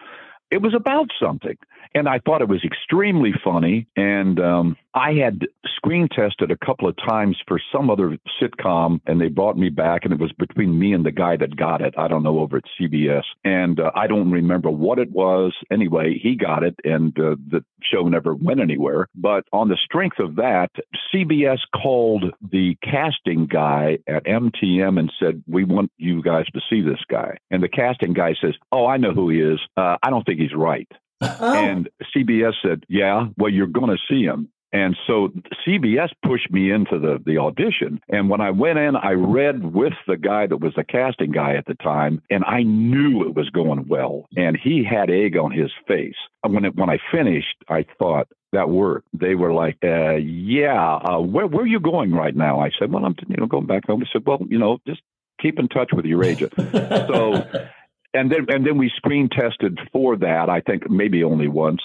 it 0.51 0.63
was 0.63 0.75
about 0.75 1.09
something 1.21 1.57
and 1.97 2.09
I 2.09 2.19
thought 2.19 2.43
it 2.43 2.49
was 2.49 2.63
extremely 2.63 3.33
funny. 3.43 3.87
And 3.97 4.39
um, 4.39 4.77
I 4.95 5.15
had 5.15 5.47
screen 5.65 6.09
tested 6.09 6.51
a 6.51 6.57
couple 6.65 6.89
of 6.89 6.97
times 6.97 7.39
for 7.49 7.59
some 7.73 7.89
other 7.89 8.19
sitcom, 8.41 9.01
and 9.07 9.21
they 9.21 9.29
brought 9.29 9.57
me 9.57 9.71
back, 9.71 10.05
and 10.05 10.13
it 10.13 10.21
was 10.21 10.33
between 10.33 10.79
me 10.79 10.93
and 10.93 11.07
the 11.07 11.11
guy 11.11 11.37
that 11.37 11.57
got 11.57 11.81
it. 11.81 11.95
I 11.97 12.09
don't 12.09 12.23
know 12.23 12.41
over 12.41 12.59
at 12.59 12.65
CBS, 12.79 13.23
and 13.45 13.81
uh, 13.81 13.91
I 13.95 14.07
don't 14.07 14.31
remember 14.31 14.71
what 14.71 14.99
it 14.99 15.11
was. 15.11 15.55
Anyway, 15.71 16.19
he 16.23 16.37
got 16.37 16.63
it, 16.63 16.75
and 16.85 17.19
uh, 17.19 17.37
the 17.49 17.65
show 17.83 18.03
never 18.09 18.35
went 18.35 18.61
anywhere. 18.61 19.09
But 19.15 19.45
on 19.53 19.69
the 19.69 19.79
strength 19.83 20.19
of 20.19 20.37
that, 20.37 20.71
CBS 21.15 21.61
called 21.75 22.25
the 22.53 22.77
casting 22.83 23.47
guy 23.47 23.99
at 24.07 24.25
MTM 24.25 24.99
and 24.99 25.11
said, 25.19 25.43
"We 25.47 25.65
want 25.65 25.93
you 25.97 26.23
guys 26.23 26.47
to 26.53 26.61
see 26.69 26.83
this 26.83 27.01
guy." 27.09 27.39
And 27.51 27.63
the 27.63 27.69
casting 27.69 28.13
guy 28.13 28.35
says, 28.41 28.55
"Oh, 28.71 28.87
I 28.87 28.99
know 28.99 29.13
who 29.13 29.31
he 29.31 29.41
is. 29.41 29.61
Uh, 29.77 29.97
I 30.03 30.11
don't 30.11 30.25
think 30.25 30.36
he's 30.37 30.55
right." 30.55 30.89
Oh. 31.21 31.55
And 31.55 31.89
CBS 32.15 32.55
said, 32.63 32.85
"Yeah, 32.89 33.29
well, 33.37 33.51
you're 33.51 33.67
going 33.67 33.91
to 33.91 34.03
see 34.09 34.23
him." 34.23 34.51
And 34.73 34.97
so 35.07 35.29
CBS 35.67 36.11
pushed 36.23 36.51
me 36.51 36.71
into 36.71 36.99
the 36.99 37.23
the 37.25 37.39
audition. 37.39 38.01
And 38.09 38.29
when 38.29 38.41
I 38.41 38.51
went 38.51 38.79
in, 38.79 38.97
I 38.97 39.13
read 39.13 39.73
with 39.73 39.95
the 40.07 40.17
guy 40.17 40.47
that 40.47 40.59
was 40.59 40.75
the 40.75 40.85
casting 40.85 41.31
guy 41.33 41.55
at 41.55 41.67
the 41.67 41.75
time, 41.75 42.21
and 42.31 42.45
I 42.45 42.63
knew 42.63 43.23
it 43.27 43.35
was 43.35 43.49
going 43.51 43.87
well. 43.89 44.27
And 44.37 44.59
he 44.63 44.85
had 44.85 45.09
egg 45.09 45.37
on 45.37 45.53
his 45.53 45.71
face. 45.87 46.17
When 46.47 46.65
it, 46.65 46.77
when 46.77 46.91
I 46.91 46.99
finished, 47.11 47.57
I 47.69 47.87
thought 47.99 48.29
that 48.53 48.69
worked. 48.69 49.09
They 49.13 49.35
were 49.35 49.53
like, 49.53 49.79
uh, 49.85 50.17
"Yeah, 50.17 50.97
uh, 50.97 51.21
where 51.21 51.47
where 51.47 51.63
are 51.63 51.67
you 51.67 51.81
going 51.81 52.13
right 52.13 52.35
now?" 52.35 52.61
I 52.61 52.71
said, 52.79 52.93
"Well, 52.93 53.05
I'm 53.05 53.15
you 53.29 53.37
know 53.37 53.47
going 53.47 53.67
back 53.67 53.87
home." 53.87 54.01
He 54.01 54.09
said, 54.13 54.27
"Well, 54.27 54.41
you 54.49 54.59
know, 54.59 54.79
just 54.87 55.01
keep 55.41 55.59
in 55.59 55.69
touch 55.69 55.91
with 55.93 56.05
your 56.05 56.25
agent." 56.25 56.53
so 56.57 57.45
and 58.17 58.31
then 58.31 58.47
and 58.49 58.67
then 58.67 58.79
we 58.79 58.91
screen 58.97 59.29
tested 59.29 59.79
for 59.93 60.17
that. 60.17 60.49
I 60.49 60.61
think 60.61 60.91
maybe 60.91 61.23
only 61.23 61.49
once. 61.49 61.83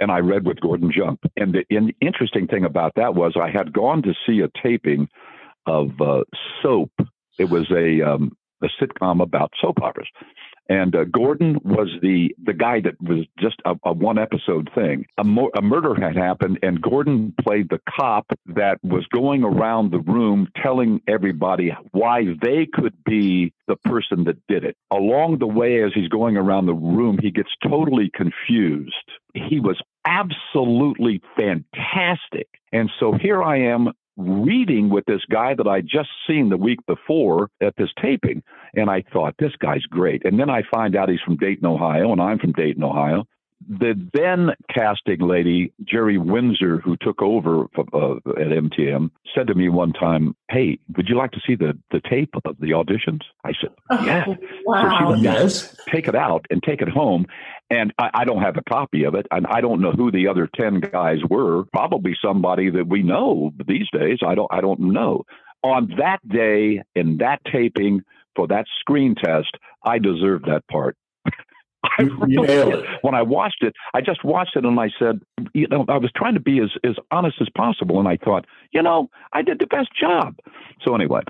And 0.00 0.12
I 0.12 0.18
read 0.18 0.46
with 0.46 0.60
Gordon 0.60 0.92
Jump. 0.96 1.20
And 1.36 1.52
the, 1.52 1.64
the 1.68 1.92
interesting 2.00 2.46
thing 2.46 2.64
about 2.64 2.92
that 2.94 3.16
was 3.16 3.34
I 3.36 3.50
had 3.50 3.72
gone 3.72 4.02
to 4.02 4.14
see 4.24 4.40
a 4.40 4.62
taping 4.62 5.08
of 5.66 5.90
uh, 6.00 6.22
Soap. 6.62 6.92
It 7.36 7.50
was 7.50 7.68
a 7.72 8.08
um, 8.08 8.36
a 8.62 8.68
sitcom 8.80 9.22
about 9.22 9.52
soap 9.60 9.82
operas, 9.82 10.08
and 10.68 10.94
uh, 10.94 11.04
Gordon 11.04 11.58
was 11.64 11.88
the 12.02 12.34
the 12.44 12.52
guy 12.52 12.80
that 12.80 13.00
was 13.00 13.26
just 13.38 13.56
a, 13.64 13.74
a 13.84 13.92
one 13.92 14.18
episode 14.18 14.70
thing. 14.74 15.06
A, 15.16 15.24
mo- 15.24 15.50
a 15.56 15.62
murder 15.62 15.94
had 15.94 16.16
happened, 16.16 16.58
and 16.62 16.80
Gordon 16.80 17.34
played 17.40 17.68
the 17.70 17.80
cop 17.88 18.26
that 18.46 18.78
was 18.82 19.06
going 19.06 19.44
around 19.44 19.90
the 19.90 20.00
room 20.00 20.48
telling 20.62 21.00
everybody 21.08 21.74
why 21.92 22.24
they 22.42 22.66
could 22.70 23.02
be 23.04 23.52
the 23.66 23.76
person 23.76 24.24
that 24.24 24.46
did 24.46 24.64
it. 24.64 24.76
Along 24.90 25.38
the 25.38 25.46
way, 25.46 25.82
as 25.82 25.92
he's 25.94 26.08
going 26.08 26.36
around 26.36 26.66
the 26.66 26.74
room, 26.74 27.18
he 27.20 27.30
gets 27.30 27.50
totally 27.62 28.10
confused. 28.14 28.94
He 29.34 29.60
was 29.60 29.80
absolutely 30.04 31.22
fantastic. 31.36 32.48
And 32.72 32.90
so 33.00 33.12
here 33.12 33.42
I 33.42 33.60
am 33.60 33.92
reading 34.18 34.90
with 34.90 35.04
this 35.06 35.22
guy 35.30 35.54
that 35.54 35.66
I'd 35.66 35.86
just 35.86 36.10
seen 36.26 36.50
the 36.50 36.56
week 36.56 36.80
before 36.86 37.50
at 37.62 37.74
this 37.78 37.90
taping. 38.02 38.42
And 38.74 38.90
I 38.90 39.02
thought, 39.12 39.34
this 39.38 39.56
guy's 39.58 39.84
great. 39.84 40.24
And 40.24 40.38
then 40.38 40.50
I 40.50 40.62
find 40.70 40.96
out 40.96 41.08
he's 41.08 41.20
from 41.20 41.36
Dayton, 41.36 41.66
Ohio, 41.66 42.12
and 42.12 42.20
I'm 42.20 42.38
from 42.38 42.52
Dayton, 42.52 42.82
Ohio 42.82 43.24
the 43.66 43.94
then 44.14 44.50
casting 44.72 45.20
lady, 45.20 45.72
Jerry 45.84 46.18
Windsor, 46.18 46.78
who 46.78 46.96
took 46.96 47.20
over 47.20 47.64
uh, 47.76 48.16
at 48.16 48.48
MTM, 48.48 49.10
said 49.34 49.46
to 49.48 49.54
me 49.54 49.68
one 49.68 49.92
time, 49.92 50.34
Hey, 50.50 50.78
would 50.96 51.08
you 51.08 51.16
like 51.16 51.32
to 51.32 51.40
see 51.46 51.54
the, 51.54 51.76
the 51.90 52.00
tape 52.08 52.30
of 52.44 52.56
the 52.60 52.70
auditions? 52.70 53.22
I 53.44 53.52
said, 53.60 53.70
Yeah. 54.04 54.24
Oh, 54.28 54.36
wow. 54.64 55.10
So 55.10 55.16
she 55.16 55.22
yes. 55.22 55.76
Take 55.90 56.08
it 56.08 56.14
out 56.14 56.46
and 56.50 56.62
take 56.62 56.80
it 56.80 56.88
home. 56.88 57.26
And 57.70 57.92
I, 57.98 58.10
I, 58.14 58.24
don't 58.24 58.42
have 58.42 58.56
a 58.56 58.62
copy 58.62 59.04
of 59.04 59.14
it. 59.14 59.26
And 59.30 59.46
I 59.46 59.60
don't 59.60 59.82
know 59.82 59.92
who 59.92 60.10
the 60.10 60.28
other 60.28 60.48
10 60.56 60.80
guys 60.80 61.18
were. 61.28 61.64
Probably 61.72 62.16
somebody 62.22 62.70
that 62.70 62.86
we 62.86 63.02
know 63.02 63.52
these 63.66 63.88
days. 63.92 64.18
I 64.26 64.34
don't, 64.34 64.48
I 64.50 64.60
don't 64.60 64.80
know. 64.80 65.24
On 65.62 65.92
that 65.98 66.26
day, 66.26 66.82
in 66.94 67.18
that 67.18 67.40
taping, 67.52 68.02
for 68.36 68.46
that 68.46 68.66
screen 68.80 69.16
test, 69.16 69.50
I 69.82 69.98
deserved 69.98 70.46
that 70.46 70.66
part. 70.70 70.96
I 71.84 72.02
really, 72.02 72.84
when 73.02 73.14
I 73.14 73.22
watched 73.22 73.62
it, 73.62 73.72
I 73.94 74.00
just 74.00 74.24
watched 74.24 74.56
it 74.56 74.64
and 74.64 74.78
I 74.80 74.90
said, 74.98 75.20
you 75.54 75.68
know, 75.68 75.84
I 75.88 75.98
was 75.98 76.10
trying 76.16 76.34
to 76.34 76.40
be 76.40 76.60
as, 76.60 76.70
as 76.84 76.96
honest 77.10 77.36
as 77.40 77.48
possible. 77.56 77.98
And 77.98 78.08
I 78.08 78.16
thought, 78.16 78.46
you 78.72 78.82
know, 78.82 79.08
I 79.32 79.42
did 79.42 79.60
the 79.60 79.66
best 79.66 79.88
job. 79.98 80.36
So 80.84 80.94
anyway. 80.94 81.20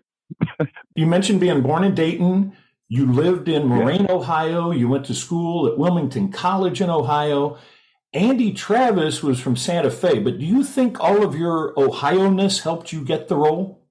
you 0.94 1.06
mentioned 1.06 1.40
being 1.40 1.62
born 1.62 1.84
in 1.84 1.94
Dayton. 1.94 2.52
You 2.88 3.10
lived 3.10 3.48
in 3.48 3.66
Moraine, 3.66 4.06
yeah. 4.06 4.12
Ohio. 4.12 4.70
You 4.70 4.88
went 4.88 5.04
to 5.06 5.14
school 5.14 5.66
at 5.66 5.78
Wilmington 5.78 6.32
College 6.32 6.80
in 6.80 6.88
Ohio. 6.88 7.58
Andy 8.14 8.52
Travis 8.54 9.22
was 9.22 9.38
from 9.38 9.54
Santa 9.54 9.90
Fe, 9.90 10.18
but 10.20 10.38
do 10.38 10.46
you 10.46 10.64
think 10.64 10.98
all 10.98 11.22
of 11.22 11.34
your 11.34 11.78
Ohio-ness 11.78 12.60
helped 12.60 12.90
you 12.90 13.04
get 13.04 13.28
the 13.28 13.36
role? 13.36 13.82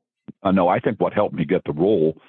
Uh, 0.41 0.51
no, 0.51 0.67
I 0.67 0.79
think 0.79 0.99
what 0.99 1.13
helped 1.13 1.35
me 1.35 1.45
get 1.45 1.63
the 1.65 1.71
role, 1.71 2.19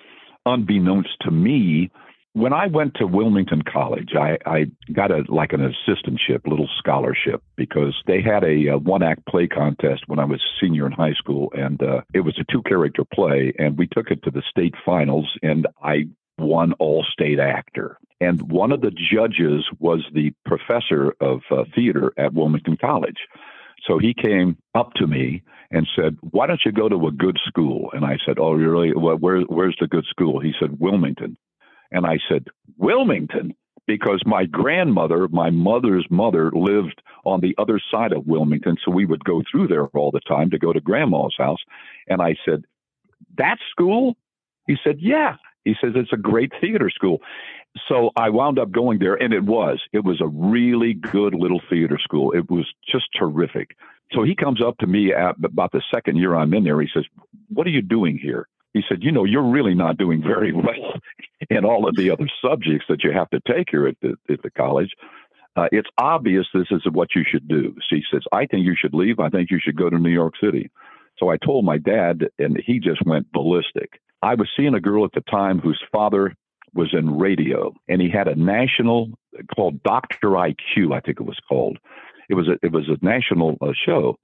unbeknownst 0.45 1.17
to 1.23 1.31
me, 1.31 1.91
when 2.39 2.53
I 2.53 2.69
went 2.69 2.95
to 2.95 3.07
Wilmington 3.07 3.63
College, 3.63 4.11
I, 4.15 4.39
I 4.47 4.67
got 4.93 5.11
a 5.11 5.25
like 5.29 5.53
an 5.53 5.61
assistantship, 5.61 6.47
little 6.47 6.69
scholarship, 6.79 7.43
because 7.57 8.01
they 8.07 8.23
had 8.23 8.45
a, 8.45 8.69
a 8.69 8.79
one 8.79 9.03
act 9.03 9.27
play 9.27 9.49
contest 9.49 10.05
when 10.07 10.21
I 10.21 10.25
was 10.25 10.41
senior 10.61 10.87
in 10.87 10.93
high 10.93 11.15
school, 11.15 11.53
and 11.57 11.83
uh, 11.83 12.03
it 12.15 12.21
was 12.21 12.39
a 12.39 12.53
two 12.53 12.63
character 12.63 13.03
play, 13.13 13.53
and 13.59 13.77
we 13.77 13.89
took 13.89 14.11
it 14.11 14.23
to 14.23 14.31
the 14.31 14.43
state 14.49 14.75
finals, 14.87 15.29
and 15.43 15.67
I 15.83 16.05
won 16.39 16.75
all 16.75 17.05
state 17.13 17.41
actor. 17.41 17.99
And 18.21 18.41
one 18.51 18.71
of 18.71 18.83
the 18.83 18.93
judges 18.93 19.65
was 19.81 20.05
the 20.15 20.33
professor 20.45 21.15
of 21.21 21.41
uh, 21.51 21.65
theater 21.75 22.13
at 22.17 22.35
Wilmington 22.35 22.77
College. 22.81 23.19
So 23.87 23.99
he 23.99 24.15
came 24.15 24.59
up 24.75 24.93
to 24.95 25.07
me 25.09 25.43
and 25.73 25.89
said, 25.97 26.17
"Why 26.21 26.47
don't 26.47 26.61
you 26.65 26.71
go 26.71 26.89
to 26.89 27.09
a 27.09 27.13
good 27.13 27.39
school?" 27.47 27.91
And 27.93 28.05
I 28.05 28.17
said, 28.25 28.39
"Oh, 28.39 28.53
really? 28.53 28.93
Well, 28.95 29.17
where, 29.17 29.41
where's 29.41 29.77
the 29.81 29.89
good 29.89 30.05
school?" 30.09 30.39
He 30.39 30.53
said, 30.61 30.79
"Wilmington." 30.79 31.37
And 31.91 32.07
I 32.07 32.19
said, 32.29 32.47
Wilmington? 32.77 33.55
Because 33.87 34.23
my 34.27 34.45
grandmother, 34.45 35.29
my 35.29 35.51
mother's 35.51 36.07
mother, 36.11 36.51
lived 36.53 37.01
on 37.25 37.41
the 37.41 37.55
other 37.59 37.81
side 37.91 38.13
of 38.13 38.27
Wilmington. 38.27 38.77
So 38.85 38.91
we 38.91 39.07
would 39.07 39.25
go 39.25 39.43
through 39.51 39.69
there 39.69 39.87
all 39.89 40.11
the 40.11 40.21
time 40.21 40.51
to 40.51 40.59
go 40.59 40.73
to 40.73 40.81
grandma's 40.81 41.35
house. 41.39 41.61
And 42.07 42.21
I 42.21 42.37
said, 42.45 42.65
That 43.39 43.57
school? 43.71 44.17
He 44.67 44.77
said, 44.85 44.97
Yeah. 45.01 45.37
He 45.65 45.75
says, 45.81 45.93
It's 45.95 46.13
a 46.13 46.19
great 46.19 46.53
theater 46.61 46.91
school. 46.91 47.21
so 47.89 48.11
I 48.17 48.31
wound 48.31 48.59
up 48.59 48.71
going 48.71 48.99
there, 48.99 49.15
and 49.15 49.33
it 49.33 49.45
was 49.45 49.81
it 49.93 50.05
was 50.05 50.21
a 50.21 50.27
really 50.29 50.95
good 50.95 51.35
little 51.35 51.61
theater 51.71 51.99
school. 52.03 52.33
It 52.33 52.51
was 52.51 52.67
just 52.91 53.07
terrific. 53.19 53.77
So 54.13 54.23
he 54.23 54.35
comes 54.35 54.63
up 54.63 54.77
to 54.79 54.87
me 54.87 55.13
at 55.13 55.37
about 55.45 55.73
the 55.73 55.83
second 55.95 56.17
year 56.17 56.35
I'm 56.35 56.55
in 56.55 56.65
there. 56.65 56.81
He 56.81 56.89
says, 56.93 57.05
"What 57.49 57.67
are 57.67 57.71
you 57.71 57.83
doing 57.83 58.19
here?" 58.19 58.49
He 58.75 58.83
said, 58.89 59.03
"You 59.03 59.13
know, 59.13 59.25
you're 59.25 59.51
really 59.51 59.75
not 59.75 59.97
doing 59.97 60.23
very 60.23 60.53
well 60.53 60.95
in 61.51 61.65
all 61.65 61.89
of 61.89 61.97
the 61.97 62.11
other 62.11 62.29
subjects 62.45 62.87
that 62.89 63.03
you 63.05 63.13
have 63.13 63.31
to 63.31 63.41
take 63.47 63.69
here 63.71 63.87
at 63.89 63.97
the, 64.03 64.15
at 64.31 64.43
the 64.43 64.51
college. 64.51 64.91
Uh, 65.57 65.67
it's 65.73 65.89
obvious 65.99 66.47
this 66.55 66.69
is 66.71 66.83
what 66.91 67.15
you 67.15 67.25
should 67.29 67.49
do." 67.49 67.75
She 67.89 68.03
says, 68.13 68.23
"I 68.33 68.47
think 68.47 68.65
you 68.65 68.75
should 68.79 68.95
leave. 68.95 69.21
I 69.21 69.31
think 69.31 69.51
you 69.51 69.61
should 69.63 69.77
go 69.77 69.91
to 69.91 69.99
New 69.99 70.11
York 70.11 70.35
City." 70.43 70.71
So 71.19 71.31
I 71.31 71.37
told 71.37 71.65
my 71.65 71.79
dad, 71.79 72.29
and 72.39 72.57
he 72.65 72.79
just 72.79 73.05
went 73.05 73.33
ballistic. 73.33 74.01
I 74.23 74.35
was 74.35 74.49
seeing 74.57 74.75
a 74.75 74.81
girl 74.81 75.05
at 75.05 75.13
the 75.13 75.21
time 75.23 75.59
whose 75.59 75.83
father 75.93 76.35
was 76.75 76.91
in 76.93 77.19
radio, 77.19 77.73
and 77.89 78.01
he 78.01 78.11
had 78.11 78.29
a 78.29 78.35
national 78.35 79.11
called 79.55 79.83
Doctor 79.83 80.29
IQ, 80.29 80.95
I 80.95 81.01
think 81.01 81.21
it 81.21 81.27
was 81.27 81.39
called. 81.49 81.79
It 82.29 82.35
was 82.35 82.49
a, 82.49 82.59
it 82.65 82.73
was 82.73 82.89
a 82.89 83.05
national 83.05 83.57
uh, 83.61 83.73
show, 83.87 84.17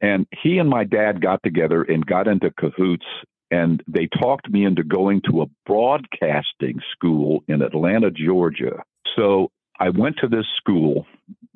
and 0.00 0.26
he 0.42 0.58
and 0.58 0.68
my 0.68 0.84
dad 0.84 1.20
got 1.20 1.42
together 1.42 1.82
and 1.82 2.04
got 2.04 2.26
into 2.26 2.50
cahoots, 2.58 3.06
and 3.50 3.82
they 3.86 4.08
talked 4.20 4.50
me 4.50 4.64
into 4.64 4.82
going 4.82 5.22
to 5.30 5.42
a 5.42 5.46
broadcasting 5.66 6.80
school 6.92 7.42
in 7.48 7.62
Atlanta, 7.62 8.10
Georgia. 8.10 8.82
So 9.16 9.50
I 9.80 9.88
went 9.88 10.18
to 10.18 10.28
this 10.28 10.44
school, 10.58 11.06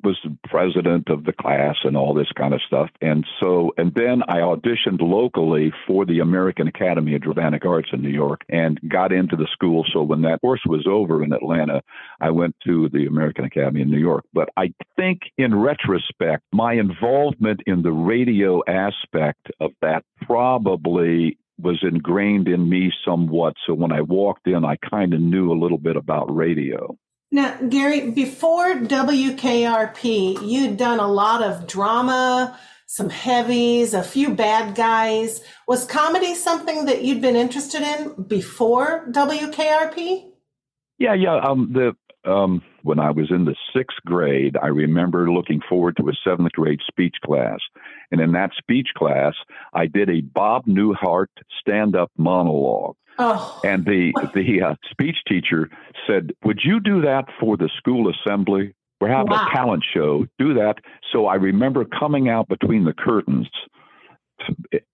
was 0.03 0.17
the 0.23 0.35
president 0.49 1.09
of 1.09 1.25
the 1.25 1.33
class 1.33 1.75
and 1.83 1.95
all 1.95 2.15
this 2.15 2.31
kind 2.35 2.55
of 2.55 2.61
stuff. 2.65 2.89
And 2.99 3.23
so, 3.39 3.71
and 3.77 3.93
then 3.93 4.23
I 4.27 4.37
auditioned 4.37 4.99
locally 4.99 5.71
for 5.85 6.05
the 6.05 6.19
American 6.19 6.67
Academy 6.67 7.15
of 7.15 7.21
Dramatic 7.21 7.65
Arts 7.65 7.89
in 7.93 8.01
New 8.01 8.09
York 8.09 8.41
and 8.49 8.79
got 8.89 9.11
into 9.11 9.35
the 9.35 9.47
school. 9.53 9.85
So 9.93 10.01
when 10.01 10.23
that 10.23 10.41
course 10.41 10.61
was 10.65 10.87
over 10.89 11.23
in 11.23 11.33
Atlanta, 11.33 11.83
I 12.19 12.31
went 12.31 12.55
to 12.65 12.89
the 12.89 13.05
American 13.05 13.45
Academy 13.45 13.81
in 13.81 13.91
New 13.91 13.99
York. 13.99 14.25
But 14.33 14.49
I 14.57 14.73
think 14.95 15.21
in 15.37 15.53
retrospect, 15.53 16.43
my 16.51 16.73
involvement 16.73 17.61
in 17.67 17.83
the 17.83 17.91
radio 17.91 18.61
aspect 18.67 19.51
of 19.59 19.71
that 19.83 20.03
probably 20.23 21.37
was 21.57 21.79
ingrained 21.83 22.47
in 22.47 22.69
me 22.69 22.91
somewhat. 23.05 23.53
So 23.65 23.73
when 23.73 23.91
I 23.91 24.01
walked 24.01 24.47
in, 24.47 24.65
I 24.65 24.75
kind 24.77 25.13
of 25.13 25.21
knew 25.21 25.51
a 25.51 25.59
little 25.59 25.77
bit 25.77 25.95
about 25.95 26.35
radio. 26.35 26.97
Now, 27.31 27.57
Gary, 27.69 28.11
before 28.11 28.75
WKRP, 28.75 30.47
you'd 30.47 30.77
done 30.77 30.99
a 30.99 31.07
lot 31.07 31.43
of 31.43 31.67
drama, 31.67 32.57
some 32.85 33.09
heavies, 33.09 33.93
a 33.93 34.03
few 34.03 34.35
bad 34.35 34.75
guys. 34.75 35.41
Was 35.67 35.85
comedy 35.85 36.35
something 36.35 36.85
that 36.85 37.03
you'd 37.03 37.21
been 37.21 37.35
interested 37.35 37.81
in 37.81 38.23
before 38.23 39.07
WKRP? 39.11 40.29
Yeah, 40.97 41.13
yeah. 41.13 41.35
Um, 41.37 41.71
the 41.73 41.95
um, 42.25 42.61
when 42.83 42.99
I 42.99 43.11
was 43.11 43.31
in 43.31 43.45
the 43.45 43.55
sixth 43.75 43.97
grade, 44.05 44.57
I 44.61 44.67
remember 44.67 45.31
looking 45.31 45.61
forward 45.67 45.97
to 45.97 46.09
a 46.09 46.13
seventh 46.23 46.51
grade 46.53 46.81
speech 46.87 47.15
class, 47.23 47.59
and 48.11 48.21
in 48.21 48.31
that 48.33 48.51
speech 48.57 48.89
class, 48.97 49.33
I 49.73 49.87
did 49.87 50.09
a 50.09 50.21
Bob 50.21 50.65
Newhart 50.65 51.27
stand-up 51.59 52.11
monologue. 52.17 52.95
Oh. 53.17 53.61
And 53.63 53.85
the 53.85 54.11
the 54.33 54.61
uh, 54.61 54.75
speech 54.91 55.17
teacher 55.27 55.69
said, 56.05 56.33
"Would 56.43 56.59
you 56.63 56.79
do 56.79 57.01
that 57.01 57.25
for 57.39 57.55
the 57.57 57.69
school 57.77 58.11
assembly? 58.11 58.73
We're 58.99 59.09
having 59.09 59.31
Wow. 59.31 59.47
a 59.47 59.55
talent 59.55 59.83
show. 59.93 60.25
Do 60.37 60.53
that." 60.55 60.79
So 61.11 61.25
I 61.27 61.35
remember 61.35 61.85
coming 61.85 62.27
out 62.29 62.47
between 62.49 62.83
the 62.83 62.93
curtains 62.93 63.47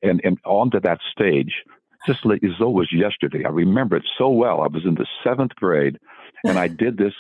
and 0.04 0.22
and 0.24 0.38
onto 0.46 0.80
that 0.82 1.00
stage, 1.12 1.63
just 2.06 2.26
like 2.26 2.44
as 2.44 2.52
though 2.60 2.70
it 2.70 2.74
was 2.74 2.94
yesterday. 2.94 3.46
I 3.46 3.50
remember 3.50 3.96
it 3.98 4.08
so 4.18 4.30
well. 4.30 4.62
I 4.62 4.68
was 4.68 4.84
in 4.86 4.96
the 4.96 5.08
seventh 5.24 5.56
grade, 5.56 5.98
and 6.44 6.58
I 6.58 6.68
did 6.84 6.98
this 6.98 7.14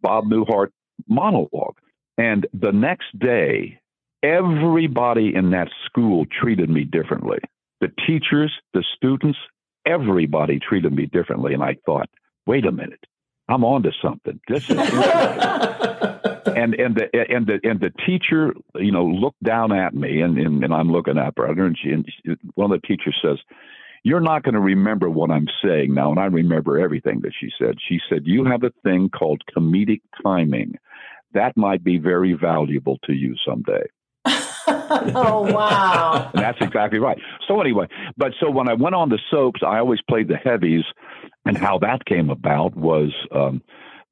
Bob 0.00 0.26
Newhart 0.26 0.70
monologue. 1.08 1.76
And 2.18 2.46
the 2.54 2.72
next 2.72 3.18
day, 3.18 3.78
everybody 4.22 5.34
in 5.34 5.50
that 5.50 5.68
school 5.84 6.24
treated 6.40 6.70
me 6.70 6.84
differently. 6.84 7.38
The 7.80 7.92
teachers, 8.06 8.52
the 8.72 8.84
students, 8.96 9.38
everybody 9.86 10.58
treated 10.58 10.92
me 10.92 11.06
differently. 11.06 11.52
And 11.54 11.62
I 11.62 11.76
thought, 11.84 12.08
wait 12.46 12.64
a 12.64 12.72
minute, 12.72 13.04
I'm 13.48 13.64
onto 13.64 13.90
something. 14.02 14.40
This 14.48 14.68
is 14.70 14.78
and 16.56 16.74
and 16.74 16.94
the 16.96 17.08
and 17.30 17.46
the 17.46 17.60
and 17.62 17.80
the 17.80 17.92
teacher, 18.06 18.54
you 18.76 18.92
know, 18.92 19.04
looked 19.04 19.42
down 19.42 19.72
at 19.72 19.94
me, 19.94 20.22
and 20.22 20.38
and, 20.38 20.64
and 20.64 20.72
I'm 20.72 20.90
looking 20.90 21.18
at 21.18 21.34
her, 21.36 21.66
and, 21.66 21.78
she, 21.78 21.90
and 21.90 22.06
she, 22.06 22.34
one 22.54 22.72
of 22.72 22.80
the 22.80 22.86
teachers 22.86 23.16
says, 23.22 23.38
"You're 24.06 24.20
not 24.20 24.44
going 24.44 24.54
to 24.54 24.60
remember 24.60 25.10
what 25.10 25.32
I'm 25.32 25.48
saying 25.64 25.92
now," 25.92 26.12
and 26.12 26.20
I 26.20 26.26
remember 26.26 26.78
everything 26.78 27.22
that 27.22 27.32
she 27.38 27.50
said. 27.58 27.74
She 27.88 27.98
said, 28.08 28.22
"You 28.24 28.44
have 28.44 28.62
a 28.62 28.70
thing 28.84 29.10
called 29.10 29.42
comedic 29.52 30.00
timing. 30.22 30.78
That 31.34 31.56
might 31.56 31.82
be 31.82 31.98
very 31.98 32.32
valuable 32.32 32.98
to 33.06 33.12
you 33.12 33.34
someday." 33.44 33.84
oh, 34.24 35.52
wow. 35.52 36.30
That's 36.34 36.58
exactly 36.60 37.00
right. 37.00 37.18
So 37.48 37.60
anyway, 37.60 37.88
but 38.16 38.32
so 38.38 38.48
when 38.48 38.68
I 38.68 38.74
went 38.74 38.94
on 38.94 39.08
the 39.08 39.18
soaps, 39.28 39.62
I 39.66 39.78
always 39.78 40.00
played 40.08 40.28
the 40.28 40.36
heavies, 40.36 40.84
and 41.44 41.58
how 41.58 41.78
that 41.78 42.04
came 42.04 42.30
about 42.30 42.76
was 42.76 43.12
um, 43.32 43.60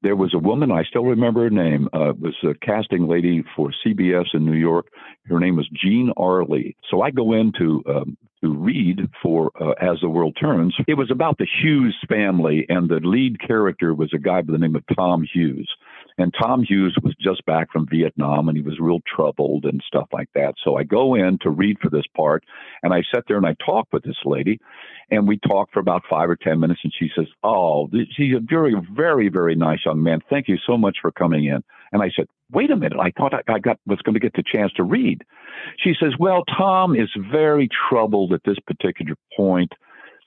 there 0.05 0.15
was 0.15 0.35
a 0.35 0.39
woman 0.39 0.71
I 0.71 0.83
still 0.83 1.03
remember 1.03 1.41
her 1.41 1.49
name. 1.49 1.89
Uh, 1.91 2.13
was 2.19 2.35
a 2.43 2.53
casting 2.63 3.07
lady 3.07 3.43
for 3.55 3.73
CBS 3.83 4.25
in 4.35 4.45
New 4.45 4.53
York. 4.53 4.89
Her 5.27 5.39
name 5.39 5.55
was 5.55 5.67
Jean 5.73 6.11
Arley. 6.15 6.77
So 6.91 7.01
I 7.01 7.09
go 7.09 7.33
in 7.33 7.51
to 7.57 7.83
um, 7.89 8.17
to 8.43 8.53
read 8.55 8.99
for 9.23 9.51
uh, 9.59 9.71
As 9.81 9.97
the 10.01 10.09
World 10.09 10.37
Turns. 10.39 10.75
It 10.87 10.93
was 10.93 11.09
about 11.09 11.39
the 11.39 11.47
Hughes 11.59 11.97
family, 12.07 12.67
and 12.69 12.87
the 12.87 12.99
lead 13.03 13.39
character 13.39 13.95
was 13.95 14.11
a 14.13 14.19
guy 14.19 14.43
by 14.43 14.51
the 14.51 14.59
name 14.59 14.75
of 14.75 14.83
Tom 14.95 15.25
Hughes. 15.33 15.67
And 16.17 16.33
Tom 16.39 16.63
Hughes 16.63 16.97
was 17.03 17.13
just 17.19 17.45
back 17.45 17.71
from 17.71 17.87
Vietnam 17.89 18.47
and 18.47 18.57
he 18.57 18.63
was 18.63 18.79
real 18.79 18.99
troubled 19.15 19.65
and 19.65 19.83
stuff 19.85 20.07
like 20.13 20.29
that. 20.33 20.55
So 20.63 20.77
I 20.77 20.83
go 20.83 21.15
in 21.15 21.37
to 21.41 21.49
read 21.49 21.77
for 21.81 21.89
this 21.89 22.05
part 22.15 22.43
and 22.83 22.93
I 22.93 23.03
sat 23.13 23.25
there 23.27 23.37
and 23.37 23.45
I 23.45 23.55
talk 23.65 23.87
with 23.91 24.03
this 24.03 24.15
lady 24.23 24.59
and 25.11 25.27
we 25.27 25.37
talked 25.37 25.73
for 25.73 25.81
about 25.81 26.03
five 26.09 26.29
or 26.29 26.37
10 26.37 26.59
minutes 26.59 26.79
and 26.83 26.93
she 26.97 27.09
says, 27.15 27.27
Oh, 27.43 27.87
th- 27.87 28.07
he's 28.15 28.35
a 28.35 28.39
very, 28.39 28.75
very, 28.93 29.27
very 29.27 29.55
nice 29.55 29.79
young 29.85 30.01
man. 30.01 30.19
Thank 30.29 30.47
you 30.47 30.57
so 30.65 30.77
much 30.77 30.97
for 31.01 31.11
coming 31.11 31.45
in. 31.45 31.61
And 31.91 32.01
I 32.01 32.09
said, 32.15 32.27
Wait 32.51 32.71
a 32.71 32.75
minute. 32.75 32.99
I 32.99 33.11
thought 33.17 33.33
I, 33.33 33.41
I 33.51 33.59
got 33.59 33.79
was 33.85 33.99
going 34.03 34.13
to 34.13 34.19
get 34.19 34.33
the 34.33 34.43
chance 34.43 34.71
to 34.73 34.83
read. 34.83 35.23
She 35.83 35.93
says, 35.99 36.13
Well, 36.17 36.43
Tom 36.57 36.95
is 36.95 37.09
very 37.31 37.67
troubled 37.89 38.31
at 38.31 38.41
this 38.45 38.57
particular 38.65 39.15
point. 39.35 39.73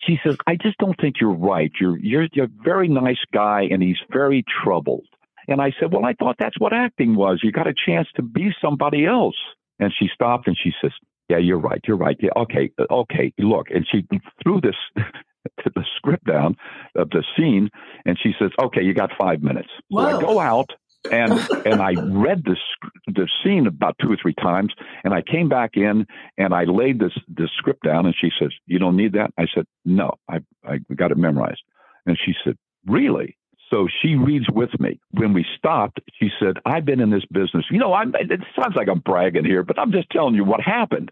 She 0.07 0.18
says, 0.22 0.37
I 0.46 0.57
just 0.57 0.79
don't 0.79 1.01
think 1.01 1.16
you're 1.20 1.33
right. 1.33 1.72
You're 1.81 1.98
you're, 1.98 2.29
you're 2.33 2.46
a 2.46 2.62
very 2.62 2.88
nice 2.88 3.24
guy 3.33 3.66
and 3.70 3.83
he's 3.83 3.98
very 4.12 4.44
troubled. 4.62 5.07
And 5.49 5.61
I 5.61 5.73
said, 5.81 5.93
Well, 5.93 6.05
I 6.05 6.13
thought 6.15 6.37
that's 6.39 6.59
what 6.61 6.73
acting 6.73 7.17
was. 7.17 7.41
You 7.43 7.51
got 7.51 7.67
a 7.67 7.75
chance 7.87 8.09
to 8.17 8.23
be 8.23 8.51
somebody 8.63 9.07
else. 9.07 9.37
And 9.81 9.93
she 9.99 10.09
stopped 10.13 10.47
and 10.47 10.57
she 10.63 10.73
says, 10.81 10.93
Yeah, 11.29 11.39
you're 11.39 11.59
right. 11.59 11.81
You're 11.87 11.97
right. 11.97 12.17
Yeah, 12.21 12.31
okay, 12.37 12.71
uh, 12.79 12.85
okay. 12.91 13.33
Look. 13.39 13.69
And 13.71 13.87
she 13.91 14.07
threw 14.43 14.61
this 14.61 14.77
the 14.95 15.85
script 15.97 16.27
down 16.27 16.57
of 16.95 17.11
the 17.11 17.25
scene 17.37 17.71
and 18.05 18.19
she 18.23 18.33
says, 18.39 18.51
Okay, 18.63 18.83
you 18.83 18.95
got 18.95 19.11
five 19.19 19.43
minutes. 19.43 19.71
So 19.97 20.03
Whoa. 20.03 20.05
I 20.05 20.21
go 20.21 20.39
out 20.39 20.71
and 21.11 21.41
and 21.65 21.81
I 21.81 21.97
read 22.01 22.45
the 22.45 22.57
sc- 22.57 22.93
the 23.07 23.29
scene 23.43 23.67
about 23.67 23.97
two 24.01 24.13
or 24.13 24.17
three 24.21 24.35
times, 24.35 24.73
and 25.05 25.15
I 25.15 25.23
came 25.23 25.49
back 25.49 25.71
in 25.75 26.07
and 26.37 26.55
I 26.55 26.65
laid 26.65 26.99
this 26.99 27.13
this 27.29 27.51
script 27.57 27.85
down, 27.85 28.07
and 28.07 28.15
she 28.21 28.31
says, 28.39 28.51
"You 28.67 28.79
don't 28.79 28.97
need 28.97 29.13
that." 29.15 29.31
I 29.39 29.47
said, 29.55 29.65
"No, 29.85 30.15
I 30.29 30.41
I 30.65 30.79
got 30.95 31.11
it 31.11 31.17
memorized," 31.19 31.63
and 32.07 32.19
she 32.23 32.35
said, 32.45 32.57
"Really?" 32.87 33.38
So 33.71 33.87
she 34.01 34.15
reads 34.15 34.47
with 34.51 34.71
me. 34.81 34.99
When 35.13 35.33
we 35.35 35.45
stopped, 35.57 36.01
she 36.19 36.31
said, 36.41 36.57
"I've 36.65 36.85
been 36.85 37.01
in 37.01 37.11
this 37.11 37.25
business. 37.31 37.67
You 37.71 37.79
know, 37.79 37.93
I'm, 37.93 38.15
it 38.15 38.41
sounds 38.59 38.77
like 38.77 38.89
I'm 38.89 39.01
bragging 39.01 39.45
here, 39.45 39.63
but 39.63 39.79
I'm 39.79 39.93
just 39.93 40.11
telling 40.11 40.35
you 40.35 40.45
what 40.45 40.61
happened." 40.61 41.11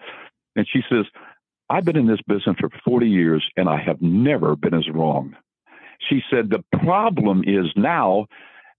And 0.54 0.66
she 0.70 0.80
says, 0.88 1.04
"I've 1.68 1.84
been 1.84 1.96
in 1.96 2.06
this 2.06 2.22
business 2.26 2.56
for 2.58 2.70
40 2.84 3.08
years, 3.08 3.44
and 3.56 3.68
I 3.68 3.78
have 3.80 4.00
never 4.00 4.56
been 4.56 4.74
as 4.74 4.88
wrong." 4.88 5.36
She 6.08 6.22
said, 6.30 6.50
"The 6.50 6.64
problem 6.84 7.44
is 7.46 7.66
now." 7.76 8.26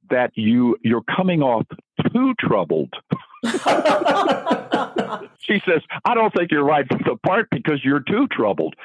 that 0.09 0.31
you 0.35 0.77
you're 0.83 1.03
coming 1.03 1.41
off 1.41 1.65
too 2.13 2.33
troubled. 2.39 2.93
she 5.39 5.61
says, 5.65 5.81
I 6.05 6.13
don't 6.13 6.33
think 6.33 6.51
you're 6.51 6.63
right 6.63 6.85
for 6.87 6.97
the 6.97 7.17
part 7.25 7.47
because 7.51 7.81
you're 7.83 8.01
too 8.01 8.27
troubled. 8.31 8.75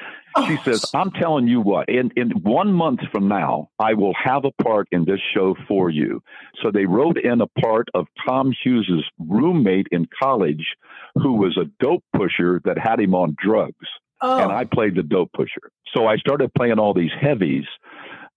She 0.47 0.57
says, 0.65 0.85
I'm 0.95 1.11
telling 1.11 1.47
you 1.47 1.61
what, 1.61 1.89
in, 1.89 2.11
in 2.15 2.31
one 2.41 2.73
month 2.73 3.01
from 3.11 3.27
now, 3.27 3.69
I 3.77 3.93
will 3.93 4.15
have 4.15 4.45
a 4.45 4.63
part 4.63 4.87
in 4.91 5.05
this 5.05 5.19
show 5.33 5.55
for 5.67 5.89
you. 5.89 6.23
So 6.61 6.71
they 6.71 6.85
wrote 6.85 7.17
in 7.19 7.41
a 7.41 7.47
part 7.61 7.87
of 7.93 8.07
Tom 8.25 8.51
Hughes's 8.63 9.03
roommate 9.19 9.87
in 9.91 10.07
college 10.19 10.65
who 11.15 11.33
was 11.33 11.57
a 11.57 11.69
dope 11.83 12.03
pusher 12.15 12.61
that 12.65 12.77
had 12.77 12.99
him 12.99 13.13
on 13.13 13.35
drugs. 13.37 13.87
Oh, 14.21 14.41
And 14.41 14.51
I 14.51 14.63
played 14.63 14.95
the 14.95 15.03
dope 15.03 15.31
pusher. 15.33 15.69
So 15.93 16.07
I 16.07 16.17
started 16.17 16.53
playing 16.53 16.79
all 16.79 16.93
these 16.93 17.11
heavies. 17.19 17.65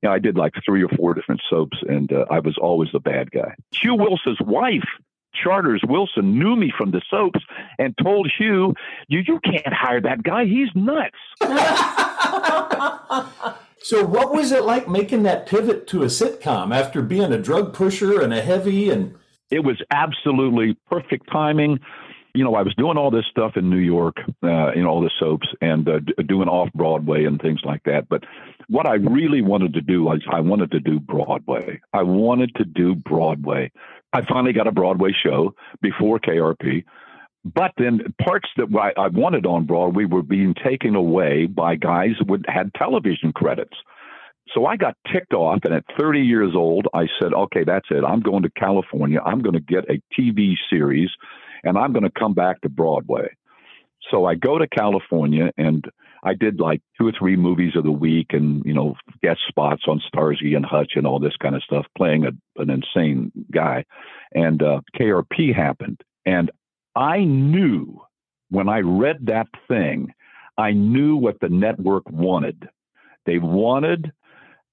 You 0.02 0.08
know, 0.08 0.12
I 0.12 0.18
did 0.18 0.36
like 0.36 0.52
three 0.64 0.82
or 0.82 0.88
four 0.90 1.14
different 1.14 1.40
soaps, 1.48 1.78
and 1.88 2.12
uh, 2.12 2.26
I 2.30 2.40
was 2.40 2.58
always 2.60 2.90
the 2.92 3.00
bad 3.00 3.30
guy. 3.30 3.54
Hugh 3.72 3.94
Wilson's 3.94 4.40
wife, 4.40 4.84
Charters 5.42 5.82
Wilson, 5.86 6.38
knew 6.38 6.56
me 6.56 6.72
from 6.76 6.90
the 6.90 7.02
soaps 7.10 7.40
and 7.78 7.94
told 8.02 8.30
Hugh, 8.38 8.74
"You 9.08 9.20
you 9.26 9.40
can't 9.40 9.72
hire 9.72 10.00
that 10.00 10.22
guy. 10.22 10.44
He's 10.44 10.68
nuts." 10.74 11.16
So, 13.86 14.04
what 14.04 14.32
was 14.32 14.50
it 14.50 14.64
like 14.64 14.88
making 14.88 15.22
that 15.22 15.46
pivot 15.46 15.86
to 15.88 16.02
a 16.02 16.06
sitcom 16.06 16.74
after 16.74 17.02
being 17.02 17.32
a 17.32 17.40
drug 17.40 17.72
pusher 17.72 18.20
and 18.20 18.34
a 18.34 18.42
heavy? 18.42 18.90
And 18.90 19.14
it 19.48 19.60
was 19.60 19.80
absolutely 19.92 20.76
perfect 20.90 21.30
timing. 21.30 21.78
You 22.34 22.42
know, 22.42 22.56
I 22.56 22.62
was 22.62 22.74
doing 22.74 22.98
all 22.98 23.12
this 23.12 23.26
stuff 23.30 23.56
in 23.56 23.70
New 23.70 23.78
York, 23.78 24.16
uh, 24.42 24.72
you 24.74 24.82
know, 24.82 24.88
all 24.88 25.00
the 25.00 25.12
soaps 25.20 25.46
and 25.60 25.88
uh, 25.88 26.00
d- 26.00 26.14
doing 26.26 26.48
off 26.48 26.68
Broadway 26.74 27.26
and 27.26 27.40
things 27.40 27.60
like 27.62 27.84
that. 27.84 28.08
But 28.08 28.24
what 28.68 28.88
I 28.88 28.94
really 28.94 29.40
wanted 29.40 29.72
to 29.74 29.82
do 29.82 30.02
was 30.02 30.20
I 30.32 30.40
wanted 30.40 30.72
to 30.72 30.80
do 30.80 30.98
Broadway. 30.98 31.80
I 31.92 32.02
wanted 32.02 32.56
to 32.56 32.64
do 32.64 32.96
Broadway. 32.96 33.70
I 34.12 34.20
finally 34.28 34.52
got 34.52 34.66
a 34.66 34.72
Broadway 34.72 35.10
show 35.24 35.54
before 35.82 36.18
KRP. 36.18 36.84
But 37.44 37.72
then 37.78 38.00
parts 38.20 38.48
that 38.56 38.66
I 38.96 39.06
wanted 39.08 39.46
on 39.46 39.66
Broadway 39.66 40.04
were 40.04 40.22
being 40.22 40.54
taken 40.54 40.96
away 40.96 41.46
by 41.46 41.76
guys 41.76 42.14
who 42.18 42.38
had 42.48 42.74
television 42.74 43.32
credits. 43.32 43.76
So 44.52 44.66
I 44.66 44.76
got 44.76 44.96
ticked 45.12 45.32
off, 45.32 45.60
and 45.64 45.74
at 45.74 45.84
30 45.98 46.20
years 46.20 46.54
old, 46.56 46.88
I 46.94 47.06
said, 47.20 47.34
"Okay, 47.34 47.62
that's 47.64 47.86
it. 47.90 48.04
I'm 48.04 48.20
going 48.20 48.42
to 48.42 48.50
California. 48.50 49.20
I'm 49.24 49.40
going 49.40 49.54
to 49.54 49.60
get 49.60 49.84
a 49.90 50.00
TV 50.18 50.54
series, 50.70 51.10
and 51.62 51.76
I'm 51.78 51.92
going 51.92 52.04
to 52.04 52.18
come 52.18 52.34
back 52.34 52.60
to 52.62 52.68
Broadway." 52.68 53.28
So 54.10 54.24
I 54.24 54.34
go 54.34 54.58
to 54.58 54.66
California, 54.66 55.50
and 55.56 55.84
I 56.26 56.34
did 56.34 56.58
like 56.58 56.82
two 56.98 57.06
or 57.06 57.12
three 57.16 57.36
movies 57.36 57.76
of 57.76 57.84
the 57.84 57.92
week, 57.92 58.32
and 58.32 58.64
you 58.64 58.74
know, 58.74 58.96
guest 59.22 59.40
spots 59.48 59.84
on 59.86 60.02
Starsky 60.08 60.54
and 60.54 60.66
Hutch 60.66 60.92
and 60.96 61.06
all 61.06 61.20
this 61.20 61.36
kind 61.40 61.54
of 61.54 61.62
stuff, 61.62 61.86
playing 61.96 62.26
a, 62.26 62.32
an 62.60 62.68
insane 62.68 63.30
guy. 63.52 63.84
And 64.34 64.60
uh, 64.60 64.80
KRP 64.98 65.54
happened, 65.54 66.00
and 66.26 66.50
I 66.96 67.22
knew 67.22 68.02
when 68.50 68.68
I 68.68 68.80
read 68.80 69.26
that 69.26 69.46
thing, 69.68 70.12
I 70.58 70.72
knew 70.72 71.16
what 71.16 71.38
the 71.40 71.48
network 71.48 72.10
wanted. 72.10 72.68
They 73.24 73.38
wanted 73.38 74.10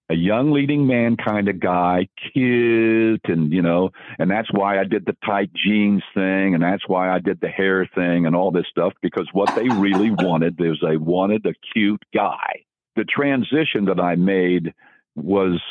a 0.10 0.16
young 0.16 0.52
leading 0.52 0.86
man 0.86 1.16
kind 1.18 1.48
of 1.48 1.60
guy, 1.60 2.08
cute, 2.34 3.22
and 3.26 3.52
you 3.52 3.62
know, 3.62 3.90
and 4.20 4.30
that's 4.30 4.52
why 4.52 4.80
I 4.80 4.84
did 4.84 5.06
the 5.06 5.16
tight 5.26 5.52
jeans 5.54 6.04
thing, 6.14 6.54
and 6.54 6.62
that's 6.64 6.88
why 6.88 7.10
I 7.10 7.20
did 7.20 7.40
the 7.42 7.48
hair 7.48 7.90
thing 7.96 8.26
and 8.26 8.36
all 8.36 8.52
this 8.52 8.68
stuff 8.70 8.94
because 9.02 9.28
what 9.34 9.54
they 9.56 9.68
really 9.70 10.12
wanted 10.20 10.60
is 10.60 10.78
they 10.82 10.98
wanted 10.98 11.46
a 11.46 11.54
cute 11.74 12.04
guy. 12.14 12.64
The 12.96 13.06
transition 13.06 13.86
that 13.86 14.00
I 14.00 14.16
made 14.16 14.74
was 15.16 15.62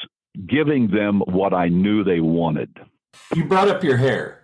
giving 0.47 0.89
them 0.89 1.21
what 1.27 1.53
I 1.55 1.69
knew 1.69 2.03
they 2.03 2.21
wanted. 2.21 2.79
You 3.35 3.45
brought 3.45 3.69
up 3.69 3.85
your 3.85 3.99
hair 3.99 4.43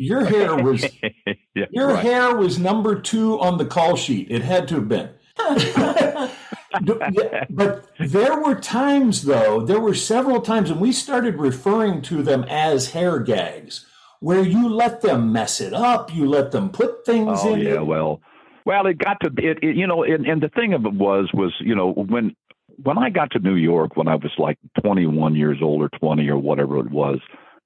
your 0.00 0.24
hair 0.24 0.56
was 0.56 0.84
yeah, 1.54 1.66
your 1.70 1.88
right. 1.88 2.02
hair 2.02 2.34
was 2.34 2.58
number 2.58 2.98
two 2.98 3.38
on 3.38 3.58
the 3.58 3.66
call 3.66 3.96
sheet. 3.96 4.28
It 4.30 4.42
had 4.42 4.66
to 4.68 4.76
have 4.76 4.88
been. 4.88 5.10
but 7.50 7.86
there 7.98 8.40
were 8.40 8.54
times 8.54 9.22
though, 9.22 9.60
there 9.60 9.80
were 9.80 9.94
several 9.94 10.40
times, 10.40 10.70
and 10.70 10.80
we 10.80 10.92
started 10.92 11.36
referring 11.36 12.02
to 12.02 12.22
them 12.22 12.44
as 12.44 12.90
hair 12.90 13.18
gags, 13.18 13.86
where 14.20 14.42
you 14.42 14.68
let 14.68 15.00
them 15.00 15.32
mess 15.32 15.60
it 15.60 15.72
up, 15.72 16.14
you 16.14 16.28
let 16.28 16.52
them 16.52 16.70
put 16.70 17.04
things 17.04 17.40
oh, 17.42 17.54
in. 17.54 17.60
Yeah, 17.60 17.74
it. 17.74 17.86
well, 17.86 18.20
well, 18.64 18.86
it 18.86 18.98
got 18.98 19.18
to 19.20 19.28
it, 19.38 19.58
it 19.62 19.76
you 19.76 19.86
know, 19.86 20.04
and, 20.04 20.26
and 20.26 20.42
the 20.42 20.48
thing 20.48 20.74
of 20.74 20.84
it 20.84 20.92
was 20.92 21.28
was 21.34 21.52
you 21.60 21.74
know 21.74 21.92
when 21.92 22.36
when 22.82 22.98
I 22.98 23.10
got 23.10 23.30
to 23.32 23.38
New 23.38 23.56
York 23.56 23.96
when 23.96 24.08
I 24.08 24.14
was 24.14 24.32
like 24.38 24.58
21 24.80 25.34
years 25.34 25.58
old 25.62 25.82
or 25.82 25.88
20 25.98 26.28
or 26.28 26.38
whatever 26.38 26.78
it 26.78 26.90
was 26.90 27.18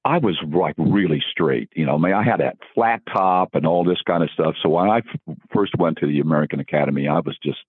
I 0.05 0.19
was 0.19 0.39
like 0.53 0.75
really 0.77 1.23
straight. 1.31 1.71
You 1.75 1.87
know, 1.87 1.95
I 1.95 1.99
mean, 1.99 2.13
I 2.13 2.23
had 2.23 2.41
that 2.41 2.59
flat 2.75 3.01
top 3.11 3.55
and 3.55 3.67
all 3.67 3.85
this 3.85 4.03
kind 4.07 4.23
of 4.23 4.31
stuff. 4.31 4.55
So 4.63 4.69
when 4.69 4.91
I 4.91 4.99
f- 4.99 5.37
first 5.53 5.73
went 5.79 5.99
to 5.99 6.07
the 6.07 6.21
American 6.21 6.61
Academy, 6.61 7.09
I 7.09 7.21
was 7.21 7.39
just, 7.43 7.61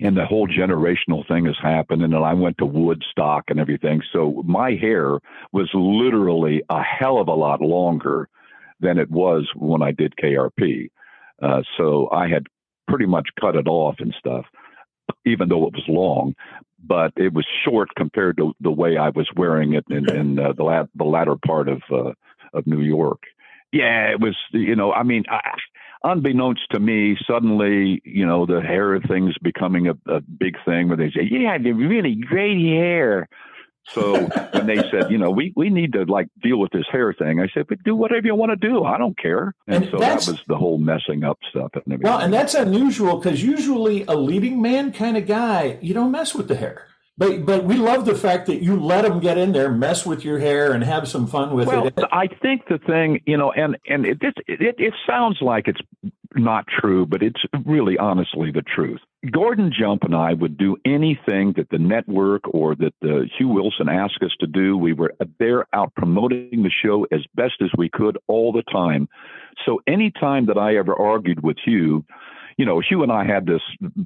and 0.00 0.16
the 0.16 0.24
whole 0.24 0.46
generational 0.46 1.26
thing 1.26 1.46
has 1.46 1.56
happened. 1.60 2.02
And 2.02 2.12
then 2.12 2.22
I 2.22 2.34
went 2.34 2.58
to 2.58 2.66
Woodstock 2.66 3.44
and 3.48 3.58
everything. 3.58 4.02
So 4.12 4.42
my 4.46 4.72
hair 4.72 5.18
was 5.52 5.68
literally 5.74 6.62
a 6.70 6.80
hell 6.80 7.18
of 7.18 7.26
a 7.26 7.34
lot 7.34 7.60
longer 7.60 8.28
than 8.78 8.96
it 8.96 9.10
was 9.10 9.50
when 9.56 9.82
I 9.82 9.90
did 9.90 10.14
KRP. 10.16 10.90
Uh, 11.42 11.62
so 11.76 12.08
I 12.12 12.28
had 12.28 12.46
pretty 12.86 13.06
much 13.06 13.28
cut 13.40 13.56
it 13.56 13.66
off 13.66 13.96
and 13.98 14.14
stuff 14.18 14.46
even 15.26 15.48
though 15.48 15.66
it 15.66 15.74
was 15.74 15.84
long, 15.88 16.34
but 16.84 17.12
it 17.16 17.32
was 17.32 17.46
short 17.64 17.88
compared 17.96 18.36
to 18.38 18.54
the 18.60 18.70
way 18.70 18.96
I 18.96 19.10
was 19.10 19.28
wearing 19.36 19.74
it 19.74 19.84
in, 19.90 20.10
in 20.14 20.38
uh, 20.38 20.52
the, 20.52 20.64
la- 20.64 20.86
the 20.94 21.04
latter 21.04 21.36
part 21.36 21.68
of 21.68 21.82
uh, 21.92 22.12
of 22.52 22.66
New 22.66 22.80
York. 22.80 23.22
Yeah, 23.72 24.10
it 24.10 24.20
was. 24.20 24.36
You 24.52 24.74
know, 24.74 24.92
I 24.92 25.02
mean, 25.04 25.24
I, 25.30 25.40
unbeknownst 26.02 26.62
to 26.72 26.80
me, 26.80 27.16
suddenly, 27.26 28.00
you 28.04 28.26
know, 28.26 28.46
the 28.46 28.60
hair 28.60 28.98
thing's 29.00 29.36
becoming 29.42 29.88
a, 29.88 29.94
a 30.12 30.20
big 30.20 30.56
thing 30.64 30.88
where 30.88 30.96
they 30.96 31.10
say, 31.10 31.28
"Yeah, 31.30 31.38
you 31.38 31.46
have 31.48 31.62
really 31.76 32.16
great 32.16 32.58
hair." 32.58 33.28
So 33.92 34.26
when 34.52 34.66
they 34.66 34.76
said, 34.90 35.10
you 35.10 35.18
know, 35.18 35.30
we, 35.30 35.52
we 35.56 35.70
need 35.70 35.92
to 35.94 36.04
like 36.04 36.28
deal 36.42 36.58
with 36.58 36.70
this 36.72 36.86
hair 36.90 37.12
thing, 37.12 37.40
I 37.40 37.48
said, 37.52 37.66
but 37.68 37.82
do 37.82 37.96
whatever 37.96 38.26
you 38.26 38.34
want 38.34 38.50
to 38.50 38.68
do. 38.68 38.84
I 38.84 38.98
don't 38.98 39.18
care. 39.18 39.54
And, 39.66 39.84
and 39.84 39.90
so 39.90 39.98
that 39.98 40.26
was 40.26 40.42
the 40.46 40.56
whole 40.56 40.78
messing 40.78 41.24
up 41.24 41.38
stuff. 41.48 41.72
And 41.74 41.82
everything. 41.86 42.04
Well, 42.04 42.18
and 42.18 42.32
that's 42.32 42.54
unusual 42.54 43.18
because 43.18 43.42
usually 43.42 44.04
a 44.04 44.14
leading 44.14 44.62
man 44.62 44.92
kind 44.92 45.16
of 45.16 45.26
guy, 45.26 45.78
you 45.80 45.94
don't 45.94 46.10
mess 46.10 46.34
with 46.34 46.48
the 46.48 46.56
hair. 46.56 46.86
But 47.18 47.44
but 47.44 47.64
we 47.64 47.76
love 47.76 48.06
the 48.06 48.14
fact 48.14 48.46
that 48.46 48.62
you 48.62 48.80
let 48.80 49.02
them 49.02 49.20
get 49.20 49.36
in 49.36 49.52
there, 49.52 49.70
mess 49.70 50.06
with 50.06 50.24
your 50.24 50.38
hair, 50.38 50.72
and 50.72 50.82
have 50.82 51.06
some 51.06 51.26
fun 51.26 51.54
with 51.54 51.68
well, 51.68 51.86
it. 51.86 51.94
I 52.10 52.28
think 52.28 52.66
the 52.66 52.78
thing, 52.78 53.20
you 53.26 53.36
know, 53.36 53.52
and 53.52 53.76
and 53.86 54.06
it, 54.06 54.22
it 54.22 54.76
it 54.78 54.94
sounds 55.06 55.36
like 55.42 55.68
it's 55.68 55.80
not 56.34 56.66
true, 56.68 57.06
but 57.06 57.22
it's 57.22 57.42
really 57.64 57.98
honestly 57.98 58.50
the 58.52 58.62
truth. 58.62 59.00
Gordon 59.30 59.72
Jump 59.76 60.04
and 60.04 60.14
I 60.14 60.32
would 60.32 60.56
do 60.56 60.76
anything 60.84 61.54
that 61.56 61.68
the 61.70 61.78
network 61.78 62.42
or 62.54 62.74
that 62.76 62.94
the 63.00 63.28
Hugh 63.36 63.48
Wilson 63.48 63.88
asked 63.88 64.22
us 64.22 64.32
to 64.40 64.46
do. 64.46 64.76
We 64.76 64.92
were 64.92 65.12
there 65.38 65.66
out 65.74 65.94
promoting 65.94 66.62
the 66.62 66.70
show 66.70 67.06
as 67.12 67.20
best 67.34 67.54
as 67.60 67.70
we 67.76 67.88
could 67.88 68.16
all 68.28 68.52
the 68.52 68.62
time. 68.62 69.08
So 69.66 69.80
anytime 69.86 70.46
that 70.46 70.56
I 70.56 70.76
ever 70.76 70.94
argued 70.94 71.42
with 71.42 71.56
Hugh, 71.64 72.04
you 72.56 72.64
know, 72.64 72.80
Hugh 72.80 73.02
and 73.02 73.12
I 73.12 73.24
had 73.24 73.46
this, 73.46 73.62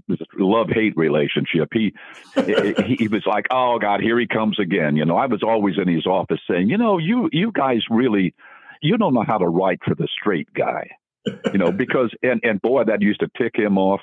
this 0.08 0.18
love 0.38 0.68
hate 0.68 0.96
relationship. 0.96 1.70
He, 1.72 1.92
he, 2.34 2.96
he 2.98 3.08
was 3.08 3.22
like, 3.26 3.46
oh 3.50 3.78
God, 3.78 4.00
here 4.00 4.18
he 4.18 4.26
comes 4.26 4.58
again. 4.58 4.96
You 4.96 5.04
know, 5.04 5.16
I 5.16 5.26
was 5.26 5.42
always 5.42 5.74
in 5.78 5.88
his 5.88 6.06
office 6.06 6.40
saying, 6.48 6.70
you 6.70 6.78
know, 6.78 6.98
you 6.98 7.28
you 7.32 7.52
guys 7.52 7.82
really, 7.90 8.34
you 8.80 8.96
don't 8.96 9.14
know 9.14 9.24
how 9.26 9.38
to 9.38 9.46
write 9.46 9.80
for 9.84 9.94
the 9.94 10.08
straight 10.20 10.52
guy. 10.54 10.90
You 11.52 11.58
know, 11.58 11.72
because 11.72 12.10
and 12.22 12.40
and 12.42 12.60
boy, 12.60 12.84
that 12.84 13.02
used 13.02 13.20
to 13.20 13.28
tick 13.36 13.52
him 13.56 13.78
off 13.78 14.00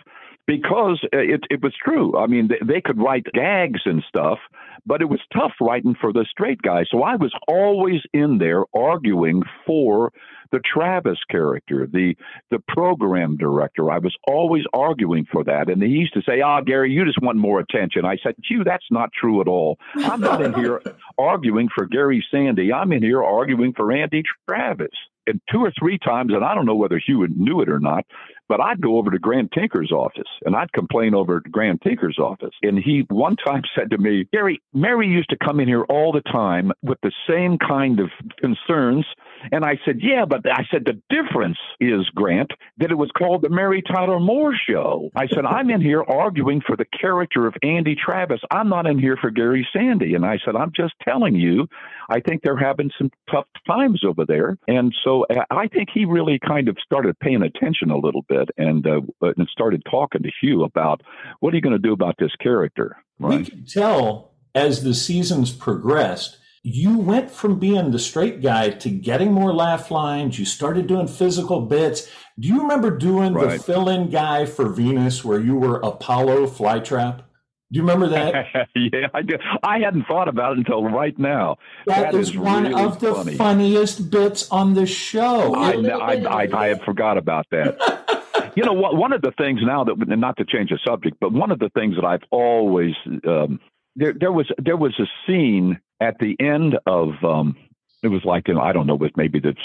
because 0.47 0.99
it 1.13 1.41
it 1.49 1.62
was 1.62 1.73
true. 1.84 2.17
I 2.17 2.27
mean, 2.27 2.49
they, 2.49 2.73
they 2.73 2.81
could 2.81 2.99
write 2.99 3.25
gags 3.34 3.81
and 3.86 4.03
stuff, 4.07 4.39
but 4.86 5.01
it 5.01 5.05
was 5.10 5.19
tough 5.34 5.53
writing 5.62 5.95
for 5.99 6.12
the 6.12 6.25
straight 6.29 6.62
guy. 6.62 6.86
So 6.89 7.03
I 7.03 7.15
was 7.15 7.34
always 7.47 8.01
in 8.13 8.38
there 8.38 8.65
arguing 8.75 9.43
for 9.65 10.12
the 10.51 10.60
Travis 10.60 11.19
character, 11.29 11.88
the 11.91 12.15
the 12.49 12.60
program 12.67 13.38
director. 13.38 13.89
I 13.91 13.99
was 13.99 14.15
always 14.27 14.63
arguing 14.73 15.25
for 15.31 15.43
that, 15.45 15.69
and 15.69 15.81
he 15.81 15.89
used 15.89 16.13
to 16.15 16.21
say, 16.21 16.41
"Ah, 16.41 16.60
oh, 16.60 16.63
Gary, 16.63 16.91
you 16.91 17.05
just 17.05 17.21
want 17.21 17.38
more 17.38 17.60
attention." 17.60 18.05
I 18.05 18.17
said, 18.21 18.36
"Hugh, 18.47 18.63
that's 18.63 18.86
not 18.91 19.10
true 19.13 19.41
at 19.41 19.47
all. 19.47 19.77
I'm 19.95 20.19
not 20.19 20.41
in 20.41 20.53
here 20.53 20.81
arguing 21.17 21.69
for 21.73 21.86
Gary 21.86 22.25
Sandy. 22.31 22.73
I'm 22.73 22.91
in 22.91 23.03
here 23.03 23.23
arguing 23.23 23.73
for 23.73 23.91
Andy 23.91 24.23
Travis." 24.47 24.89
And 25.27 25.39
two 25.51 25.60
or 25.60 25.71
three 25.77 25.97
times, 25.99 26.34
and 26.34 26.43
I 26.43 26.55
don't 26.55 26.65
know 26.65 26.75
whether 26.75 26.99
Hugh 26.99 27.27
knew 27.27 27.62
it 27.62 27.69
or 27.69 27.79
not, 27.79 28.05
but 28.49 28.60
I'd 28.60 28.81
go 28.81 28.97
over 28.97 29.12
to 29.12 29.19
Grant 29.19 29.51
Tinker's 29.51 29.91
office 29.91 30.27
and 30.45 30.55
I'd 30.55 30.73
complain 30.73 31.13
over 31.13 31.38
at 31.38 31.51
Grant 31.51 31.81
Tinker's 31.81 32.19
office. 32.19 32.53
And 32.62 32.77
he 32.77 33.05
one 33.10 33.36
time 33.36 33.62
said 33.75 33.91
to 33.91 33.97
me, 33.97 34.27
Gary, 34.34 34.62
Mary 34.73 35.07
used 35.07 35.29
to 35.29 35.38
come 35.38 35.60
in 35.60 35.67
here 35.67 35.84
all 35.84 36.12
the 36.12 36.21
time 36.21 36.71
with 36.81 36.97
the 37.01 37.12
same 37.27 37.57
kind 37.57 37.99
of 37.99 38.10
concerns 38.39 39.05
and 39.51 39.65
I 39.65 39.79
said, 39.86 39.99
Yeah, 40.01 40.25
but 40.25 40.41
I 40.45 40.65
said, 40.69 40.86
the 40.86 41.01
difference 41.10 41.57
is, 41.79 42.07
Grant, 42.13 42.51
that 42.77 42.91
it 42.91 42.97
was 42.97 43.10
called 43.17 43.41
the 43.41 43.49
Mary 43.49 43.81
Tyler 43.81 44.19
Moore 44.19 44.53
Show. 44.69 45.10
I 45.15 45.27
said, 45.27 45.45
I'm 45.45 45.69
in 45.69 45.81
here 45.81 46.03
arguing 46.03 46.62
for 46.65 46.75
the 46.75 46.86
character 46.86 47.47
of 47.47 47.55
Andy 47.63 47.95
Travis. 47.95 48.41
I'm 48.51 48.69
not 48.69 48.86
in 48.86 48.99
here 48.99 49.17
for 49.19 49.31
Gary 49.31 49.67
Sandy. 49.73 50.13
And 50.13 50.25
I 50.25 50.38
said, 50.45 50.55
I'm 50.55 50.71
just 50.75 50.93
telling 51.07 51.36
you, 51.36 51.67
I 52.10 52.19
think 52.19 52.41
they're 52.43 52.57
having 52.57 52.91
some 52.97 53.10
tough 53.31 53.47
times 53.67 54.03
over 54.05 54.25
there. 54.25 54.57
And 54.67 54.93
so 55.03 55.11
uh, 55.24 55.45
I 55.50 55.67
think 55.67 55.89
he 55.93 56.06
really 56.06 56.39
kind 56.39 56.67
of 56.67 56.78
started 56.84 57.19
paying 57.19 57.41
attention 57.41 57.91
a 57.91 57.97
little 57.97 58.24
bit 58.28 58.50
and, 58.58 58.86
uh, 58.86 59.02
and 59.21 59.47
started 59.52 59.84
talking 59.89 60.24
to 60.24 60.30
Hugh 60.41 60.63
about 60.63 61.02
what 61.39 61.54
are 61.54 61.56
you 61.56 61.62
going 61.62 61.74
to 61.74 61.80
do 61.80 61.93
about 61.93 62.15
this 62.19 62.36
character? 62.41 62.97
Right? 63.19 63.39
We 63.39 63.45
could 63.45 63.69
tell 63.69 64.34
as 64.56 64.84
the 64.84 64.93
seasons 64.93 65.52
progressed 65.52 66.38
you 66.63 67.00
went 67.00 67.32
from 67.32 67.58
being 67.58 67.89
the 67.89 68.00
straight 68.00 68.41
guy 68.41 68.69
to 68.69 68.89
getting 68.89 69.32
more 69.34 69.54
laugh 69.54 69.89
lines. 69.89 70.38
You 70.38 70.45
started 70.45 70.86
doing 70.88 71.08
physical 71.08 71.62
bits. 71.62 72.08
Do 72.39 72.47
you 72.47 72.62
remember 72.62 72.95
doing 72.95 73.34
right. 73.34 73.58
the 73.58 73.63
fill 73.63 73.89
in 73.89 74.10
guy 74.10 74.45
for 74.45 74.69
Venus 74.69 75.26
where 75.26 75.39
you 75.39 75.56
were 75.56 75.78
Apollo 75.78 76.47
Flytrap? 76.47 77.24
Do 77.71 77.77
you 77.77 77.84
remember 77.84 78.10
that? 78.10 78.67
yeah, 78.75 79.07
I 79.13 79.21
do. 79.21 79.38
I 79.63 79.79
hadn't 79.79 80.05
thought 80.05 80.27
about 80.27 80.53
it 80.53 80.57
until 80.60 80.84
right 80.84 81.17
now. 81.17 81.57
that, 81.86 82.12
that 82.12 82.15
is, 82.15 82.29
is, 82.29 82.38
one 82.38 82.63
really 82.63 82.84
of 82.84 82.99
the 82.99 83.15
funny. 83.15 83.36
funniest 83.36 84.12
bits 84.12 84.51
on 84.51 84.73
the 84.73 84.86
show. 84.86 85.55
I, 85.55 85.71
I, 85.71 86.15
I, 86.15 86.47
I 86.53 86.67
had 86.67 86.81
forgot 86.84 87.17
about 87.17 87.45
that. 87.51 88.51
you 88.55 88.65
know, 88.65 88.73
one 88.73 89.13
of 89.13 89.21
the 89.21 89.31
things 89.38 89.62
now 89.63 89.86
that, 89.86 89.95
not 89.97 90.36
to 90.38 90.45
change 90.45 90.69
the 90.69 90.79
subject, 90.86 91.17
but 91.21 91.31
one 91.31 91.49
of 91.49 91.60
the 91.60 91.69
things 91.69 91.95
that 91.95 92.03
I've 92.03 92.23
always 92.29 92.93
um, 93.25 93.60
there 93.95 94.13
there 94.13 94.31
was 94.31 94.49
there 94.57 94.77
was 94.77 94.97
a 94.99 95.05
scene 95.25 95.79
at 95.99 96.17
the 96.19 96.36
end 96.39 96.77
of 96.86 97.10
um, 97.23 97.55
it 98.03 98.07
was 98.07 98.21
like 98.25 98.47
you 98.47 98.55
know, 98.55 98.62
I 98.62 98.73
don't 98.73 98.88
know, 98.88 98.95
was 98.95 99.12
maybe 99.15 99.39
the 99.39 99.55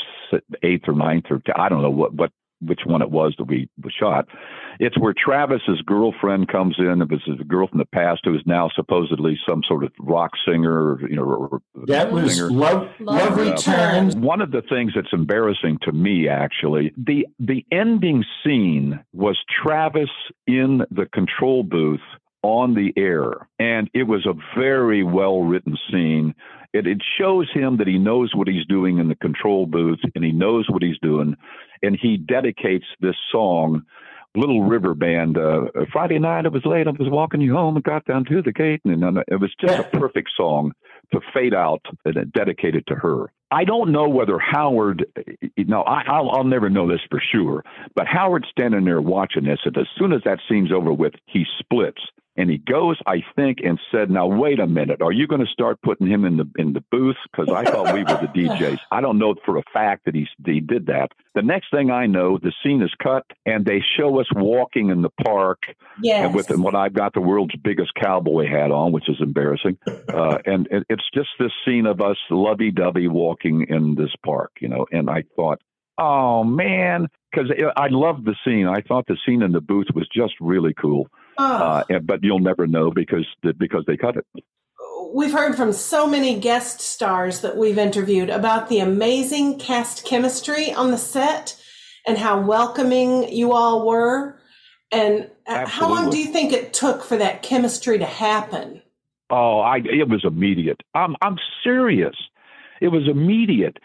eighth 0.63 0.85
or 0.87 0.95
ninth 0.95 1.27
or 1.31 1.41
I 1.57 1.69
don't 1.69 1.83
know 1.83 1.91
what 1.91 2.15
what 2.15 2.31
which 2.61 2.81
one 2.85 3.03
it 3.03 3.11
was 3.11 3.35
that 3.39 3.45
we 3.45 3.69
was 3.83 3.93
shot. 3.99 4.27
It's 4.79 4.99
where 4.99 5.15
Travis's 5.17 5.81
girlfriend 5.85 6.49
comes 6.49 6.77
in. 6.79 7.03
It 7.03 7.11
was 7.11 7.23
a 7.41 7.45
girl 7.45 7.69
from 7.69 7.79
the 7.79 7.87
past 7.87 8.21
who 8.25 8.35
is 8.35 8.43
now 8.47 8.71
supposedly 8.75 9.39
some 9.49 9.63
sort 9.67 9.85
of 9.85 9.93
rock 10.01 10.33
singer, 10.47 10.99
you 11.09 11.17
know. 11.17 11.25
Or, 11.25 11.63
that 11.87 12.13
was 12.13 12.37
singer. 12.37 12.51
Love, 12.51 12.89
love 13.01 13.37
Returns. 13.37 14.17
One 14.17 14.41
of 14.41 14.51
the 14.51 14.63
things 14.63 14.93
that's 14.95 15.13
embarrassing 15.13 15.79
to 15.83 15.93
me, 15.93 16.29
actually, 16.29 16.93
the 16.97 17.27
the 17.39 17.65
ending 17.71 18.25
scene 18.43 19.01
was 19.13 19.39
Travis 19.63 20.11
in 20.47 20.83
the 20.91 21.07
control 21.07 21.63
booth 21.63 22.01
on 22.43 22.75
the 22.75 22.93
air, 22.97 23.49
and 23.59 23.91
it 23.95 24.05
was 24.05 24.27
a 24.27 24.35
very 24.59 25.03
well 25.03 25.43
written 25.43 25.77
scene. 25.91 26.35
It, 26.73 26.87
it 26.87 27.03
shows 27.19 27.49
him 27.53 27.79
that 27.79 27.87
he 27.87 27.99
knows 27.99 28.35
what 28.35 28.49
he's 28.49 28.67
doing 28.67 28.99
in 28.99 29.09
the 29.09 29.17
control 29.17 29.67
booth, 29.67 30.01
and 30.15 30.23
he 30.23 30.33
knows 30.33 30.69
what 30.69 30.83
he's 30.83 30.99
doing 31.01 31.37
and 31.83 31.99
he 32.01 32.17
dedicates 32.17 32.87
this 33.01 33.17
song 33.31 33.83
Little 34.37 34.63
River 34.63 34.95
Band. 34.95 35.39
Uh, 35.39 35.67
Friday 35.93 36.19
night, 36.19 36.45
it 36.45 36.53
was 36.53 36.65
late. 36.65 36.87
I 36.87 36.91
was 36.91 37.09
walking 37.11 37.41
you 37.41 37.55
home 37.55 37.77
and 37.77 37.85
got 37.85 38.05
down 38.05 38.25
to 38.27 38.43
the 38.43 38.53
gate, 38.53 38.83
and, 38.85 39.03
and 39.03 39.19
it 39.29 39.41
was 39.41 39.55
just 39.61 39.79
a 39.79 39.85
perfect 39.99 40.31
song 40.37 40.73
to 41.13 41.21
fade 41.33 41.55
out 41.55 41.81
and 42.05 42.33
dedicate 42.33 42.75
it 42.75 42.85
to 42.89 42.95
her. 42.95 43.33
I 43.51 43.65
don't 43.65 43.93
know 43.93 44.09
whether 44.09 44.39
Howard, 44.39 45.07
you 45.57 45.65
know, 45.65 45.83
I, 45.83 46.21
will 46.21 46.31
I'll 46.33 46.45
never 46.45 46.69
know 46.69 46.89
this 46.89 47.01
for 47.11 47.23
sure, 47.33 47.65
but 47.95 48.07
Howard's 48.07 48.49
standing 48.51 48.85
there 48.85 49.01
watching 49.01 49.45
this, 49.45 49.61
and 49.65 49.77
as 49.79 49.87
soon 49.97 50.13
as 50.13 50.21
that 50.25 50.41
scene's 50.49 50.73
over 50.73 50.93
with, 50.93 51.15
he 51.27 51.45
splits 51.59 52.03
and 52.37 52.51
he 52.51 52.59
goes, 52.59 52.99
I 53.07 53.23
think, 53.35 53.59
and 53.65 53.79
said, 53.91 54.11
"Now 54.11 54.27
wait 54.27 54.61
a 54.61 54.67
minute. 54.67 55.01
Are 55.01 55.13
you 55.13 55.27
going 55.27 55.41
to 55.41 55.51
start 55.51 55.81
putting 55.83 56.07
him 56.07 56.25
in 56.25 56.37
the 56.37 56.51
in 56.57 56.73
the 56.73 56.85
booth? 56.91 57.17
Because 57.31 57.53
I 57.53 57.65
thought 57.65 57.95
we 57.95 58.01
were 58.01 58.21
the 58.21 58.31
DJs. 58.35 58.79
I 58.91 59.01
don't 59.01 59.19
know 59.19 59.35
for 59.45 59.57
a 59.59 59.63
fact 59.73 60.05
that 60.05 60.15
he 60.15 60.27
he 60.45 60.61
did 60.61 60.87
that. 60.87 61.13
The 61.35 61.43
next 61.43 61.71
thing 61.71 61.91
I 61.91 62.07
know, 62.07 62.39
the 62.39 62.53
scene 62.63 62.83
is 62.83 62.93
cut, 63.03 63.25
and 63.45 63.65
they 63.65 63.83
show 63.97 64.21
us 64.21 64.27
walking 64.35 64.91
in 64.91 65.03
the 65.03 65.11
park. 65.25 65.75
Yes. 66.03 66.35
with 66.35 66.51
and 66.51 66.63
what 66.63 66.75
I've 66.75 66.93
got 66.93 67.15
the 67.15 67.21
world's 67.21 67.57
biggest 67.57 67.93
cowboy 67.95 68.47
hat 68.47 68.71
on, 68.71 68.93
which 68.93 69.09
is 69.09 69.17
embarrassing. 69.21 69.79
Uh, 69.87 70.39
and 70.45 70.67
it, 70.71 70.85
it's 70.89 71.09
just 71.15 71.29
this 71.39 71.53
scene 71.65 71.87
of 71.87 72.01
us 72.01 72.17
lovey-dovey 72.31 73.09
walking 73.09 73.67
in 73.69 73.95
this 73.95 74.15
park, 74.25 74.53
you 74.61 74.69
know. 74.69 74.87
And 74.93 75.09
I 75.09 75.25
thought, 75.35 75.61
oh 75.99 76.45
man, 76.45 77.09
because 77.31 77.51
I 77.77 77.89
loved 77.89 78.25
the 78.25 78.35
scene. 78.45 78.67
I 78.67 78.81
thought 78.83 79.07
the 79.07 79.17
scene 79.27 79.43
in 79.43 79.53
the 79.53 79.61
booth 79.61 79.89
was 79.95 80.09
just 80.15 80.35
really 80.41 80.75
cool. 80.75 81.09
Uh, 81.39 81.83
but 82.03 82.23
you'll 82.23 82.41
never 82.41 82.67
know 82.67 82.91
because 82.91 83.27
because 83.59 83.85
they 83.87 83.97
cut 83.97 84.17
it. 84.17 84.27
We've 85.15 85.33
heard 85.33 85.57
from 85.57 85.73
so 85.73 86.07
many 86.07 86.39
guest 86.39 86.81
stars 86.81 87.41
that 87.41 87.57
we've 87.57 87.79
interviewed 87.79 88.29
about 88.29 88.69
the 88.69 88.81
amazing 88.81 89.59
cast 89.59 90.05
chemistry 90.05 90.73
on 90.73 90.91
the 90.91 90.99
set 90.99 91.61
and 92.07 92.19
how 92.19 92.41
welcoming 92.41 93.33
you 93.33 93.53
all 93.53 93.87
were. 93.87 94.39
And 94.93 95.31
Absolutely. 95.47 95.73
how 95.73 95.89
long 95.89 96.11
do 96.11 96.19
you 96.19 96.27
think 96.27 96.53
it 96.53 96.73
took 96.73 97.05
for 97.05 97.17
that 97.17 97.43
chemistry 97.43 97.99
to 97.99 98.05
happen? 98.05 98.83
Oh, 99.31 99.61
I 99.61 99.79
it 99.79 100.09
was 100.09 100.25
immediate. 100.25 100.83
I'm 100.95 101.17
I'm 101.23 101.39
serious. 101.65 102.17
It 102.81 102.89
was 102.89 103.09
immediate. 103.09 103.79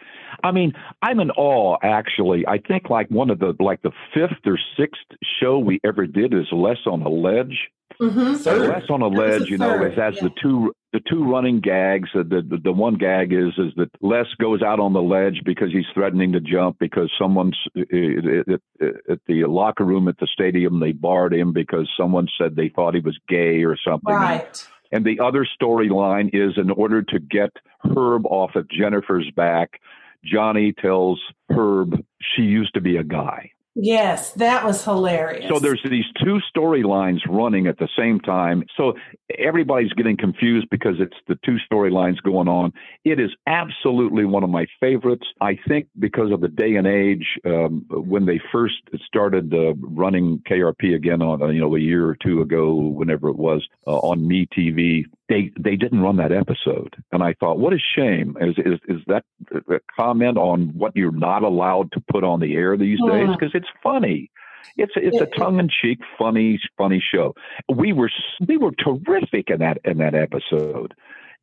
I 0.43 0.51
mean, 0.51 0.73
I'm 1.01 1.19
in 1.19 1.31
awe. 1.31 1.77
Actually, 1.83 2.45
I 2.47 2.57
think 2.57 2.89
like 2.89 3.09
one 3.09 3.29
of 3.29 3.39
the 3.39 3.53
like 3.59 3.81
the 3.81 3.91
fifth 4.13 4.45
or 4.45 4.59
sixth 4.77 5.01
show 5.39 5.59
we 5.59 5.79
ever 5.83 6.05
did 6.07 6.33
is 6.33 6.47
Les 6.51 6.77
on 6.85 7.01
a 7.01 7.09
ledge. 7.09 7.69
Mm-hmm. 7.99 8.71
Les 8.71 8.89
on 8.89 9.01
a 9.01 9.07
ledge, 9.07 9.49
you 9.49 9.57
know, 9.57 9.83
it 9.83 9.97
has 9.97 10.15
yeah. 10.15 10.23
the 10.23 10.31
two 10.41 10.73
the 10.93 11.01
two 11.07 11.23
running 11.23 11.59
gags. 11.59 12.09
The, 12.13 12.23
the 12.23 12.57
the 12.63 12.71
one 12.71 12.95
gag 12.95 13.31
is 13.31 13.53
is 13.57 13.73
that 13.77 13.89
Les 14.01 14.25
goes 14.39 14.61
out 14.61 14.79
on 14.79 14.93
the 14.93 15.01
ledge 15.01 15.41
because 15.45 15.71
he's 15.71 15.85
threatening 15.93 16.31
to 16.31 16.39
jump 16.39 16.77
because 16.79 17.11
someone's 17.19 17.57
at, 17.77 18.61
at 19.09 19.19
the 19.27 19.43
locker 19.45 19.83
room 19.85 20.07
at 20.07 20.17
the 20.19 20.27
stadium 20.27 20.79
they 20.79 20.93
barred 20.93 21.33
him 21.33 21.53
because 21.53 21.89
someone 21.97 22.27
said 22.37 22.55
they 22.55 22.69
thought 22.69 22.95
he 22.95 23.01
was 23.01 23.19
gay 23.27 23.63
or 23.63 23.77
something. 23.77 24.13
Right. 24.13 24.67
And 24.91 25.05
the 25.05 25.19
other 25.19 25.47
storyline 25.61 26.29
is 26.33 26.57
in 26.57 26.69
order 26.69 27.01
to 27.01 27.19
get 27.19 27.51
Herb 27.95 28.25
off 28.25 28.55
of 28.55 28.69
Jennifer's 28.69 29.29
back, 29.35 29.79
Johnny 30.23 30.73
tells 30.73 31.19
Herb 31.49 32.03
she 32.35 32.43
used 32.43 32.73
to 32.73 32.81
be 32.81 32.97
a 32.97 33.03
guy. 33.03 33.51
Yes, 33.73 34.33
that 34.33 34.65
was 34.65 34.83
hilarious. 34.83 35.47
So 35.47 35.57
there's 35.57 35.81
these 35.89 36.05
two 36.21 36.41
storylines 36.53 37.19
running 37.29 37.67
at 37.67 37.77
the 37.77 37.87
same 37.97 38.19
time. 38.19 38.65
So 38.75 38.93
everybody's 39.39 39.93
getting 39.93 40.17
confused 40.17 40.67
because 40.69 40.95
it's 40.99 41.15
the 41.29 41.37
two 41.45 41.55
storylines 41.71 42.21
going 42.21 42.49
on. 42.49 42.73
It 43.05 43.17
is 43.17 43.29
absolutely 43.47 44.25
one 44.25 44.43
of 44.43 44.49
my 44.49 44.65
favorites. 44.81 45.25
I 45.39 45.57
think 45.69 45.87
because 45.97 46.33
of 46.33 46.41
the 46.41 46.49
day 46.49 46.75
and 46.75 46.85
age 46.85 47.25
um, 47.45 47.85
when 47.89 48.25
they 48.25 48.41
first 48.51 48.75
started 49.05 49.53
uh, 49.53 49.73
running 49.75 50.39
KRP 50.49 50.93
again 50.93 51.21
on 51.21 51.39
you 51.53 51.61
know 51.61 51.73
a 51.73 51.79
year 51.79 52.05
or 52.05 52.17
two 52.21 52.41
ago, 52.41 52.75
whenever 52.75 53.29
it 53.29 53.37
was 53.37 53.65
uh, 53.87 53.97
on 53.99 54.27
Me 54.27 54.47
TV, 54.47 55.05
they 55.31 55.51
they 55.59 55.75
didn't 55.75 56.01
run 56.01 56.17
that 56.17 56.31
episode, 56.31 56.95
and 57.11 57.23
I 57.23 57.33
thought, 57.39 57.57
what 57.57 57.73
a 57.73 57.79
shame. 57.95 58.37
Is 58.41 58.55
is 58.57 58.79
is 58.87 59.01
that 59.07 59.23
a 59.51 59.79
comment 59.95 60.37
on 60.37 60.71
what 60.75 60.95
you're 60.95 61.11
not 61.11 61.43
allowed 61.43 61.91
to 61.93 62.01
put 62.11 62.23
on 62.23 62.39
the 62.39 62.55
air 62.55 62.77
these 62.77 62.99
days? 63.07 63.29
Because 63.31 63.51
it's 63.53 63.69
funny. 63.81 64.29
It's 64.77 64.93
it's 64.95 65.19
a 65.19 65.25
tongue 65.25 65.59
in 65.59 65.69
cheek, 65.69 65.99
funny, 66.17 66.59
funny 66.77 67.03
show. 67.13 67.33
We 67.73 67.93
were 67.93 68.11
we 68.47 68.57
were 68.57 68.71
terrific 68.71 69.49
in 69.49 69.59
that 69.59 69.79
in 69.85 69.97
that 69.97 70.15
episode, 70.15 70.93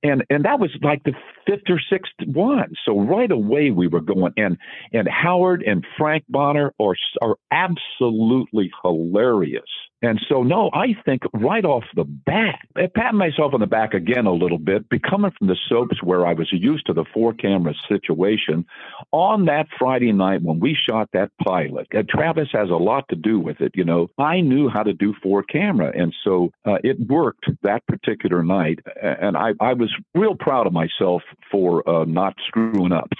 and 0.03 0.25
and 0.31 0.45
that 0.45 0.61
was 0.61 0.71
like 0.83 1.03
the 1.05 1.15
fifth 1.47 1.69
or 1.69 1.81
sixth 1.91 2.13
one. 2.27 2.73
So 2.85 3.01
right 3.01 3.31
away 3.31 3.71
we 3.71 3.89
were 3.89 4.01
going, 4.01 4.33
and 4.37 4.57
and 4.93 5.09
Howard 5.09 5.63
and 5.67 5.85
Frank 5.97 6.25
Bonner 6.29 6.73
are 6.81 6.95
are 7.21 7.37
absolutely 7.51 8.71
hilarious 8.83 9.71
and 10.01 10.21
so, 10.29 10.45
no, 10.45 10.71
I 10.73 10.95
think 11.05 11.23
right 11.33 11.65
off 11.65 11.83
the 11.97 12.05
bat, 12.05 12.61
I 12.77 12.87
pat 12.87 13.15
myself 13.15 13.53
on 13.53 13.61
the 13.61 13.67
back 13.67 13.95
again 13.95 14.27
a 14.27 14.33
little 14.33 14.59
bit, 14.59 14.89
becoming 14.89 15.33
from 15.37 15.49
the 15.49 15.57
soaps 15.69 16.03
where 16.03 16.25
I 16.25 16.35
was 16.35 16.49
used 16.53 16.87
to 16.87 16.93
the 16.93 17.05
four 17.13 17.33
camera 17.33 17.75
situation. 17.89 18.65
On 19.11 19.47
that 19.47 19.67
Friday 19.77 20.13
night 20.13 20.43
when 20.43 20.61
we 20.61 20.77
shot 20.89 21.09
that 21.13 21.31
pilot, 21.45 21.89
and 21.91 22.09
Travis 22.09 22.49
has 22.53 22.71
a 22.71 22.75
lot 22.75 23.09
to 23.09 23.17
do 23.17 23.41
with 23.41 23.61
it. 23.61 23.73
You 23.75 23.85
know, 23.85 24.09
I 24.19 24.41
knew 24.41 24.69
how 24.69 24.85
to 24.85 24.93
do 24.93 25.15
four 25.21 25.43
camera, 25.43 25.93
and 25.97 26.15
so 26.23 26.51
uh, 26.65 26.79
it 26.85 27.01
worked 27.01 27.47
that 27.63 27.85
particular 27.87 28.45
night. 28.45 28.79
And 29.03 29.37
I, 29.37 29.51
I 29.61 29.73
was 29.73 29.93
real 30.15 30.37
proud 30.37 30.69
of 30.69 30.73
myself 30.73 31.23
for 31.51 31.89
uh, 31.89 32.05
not 32.05 32.35
screwing 32.47 32.93
up. 32.93 33.11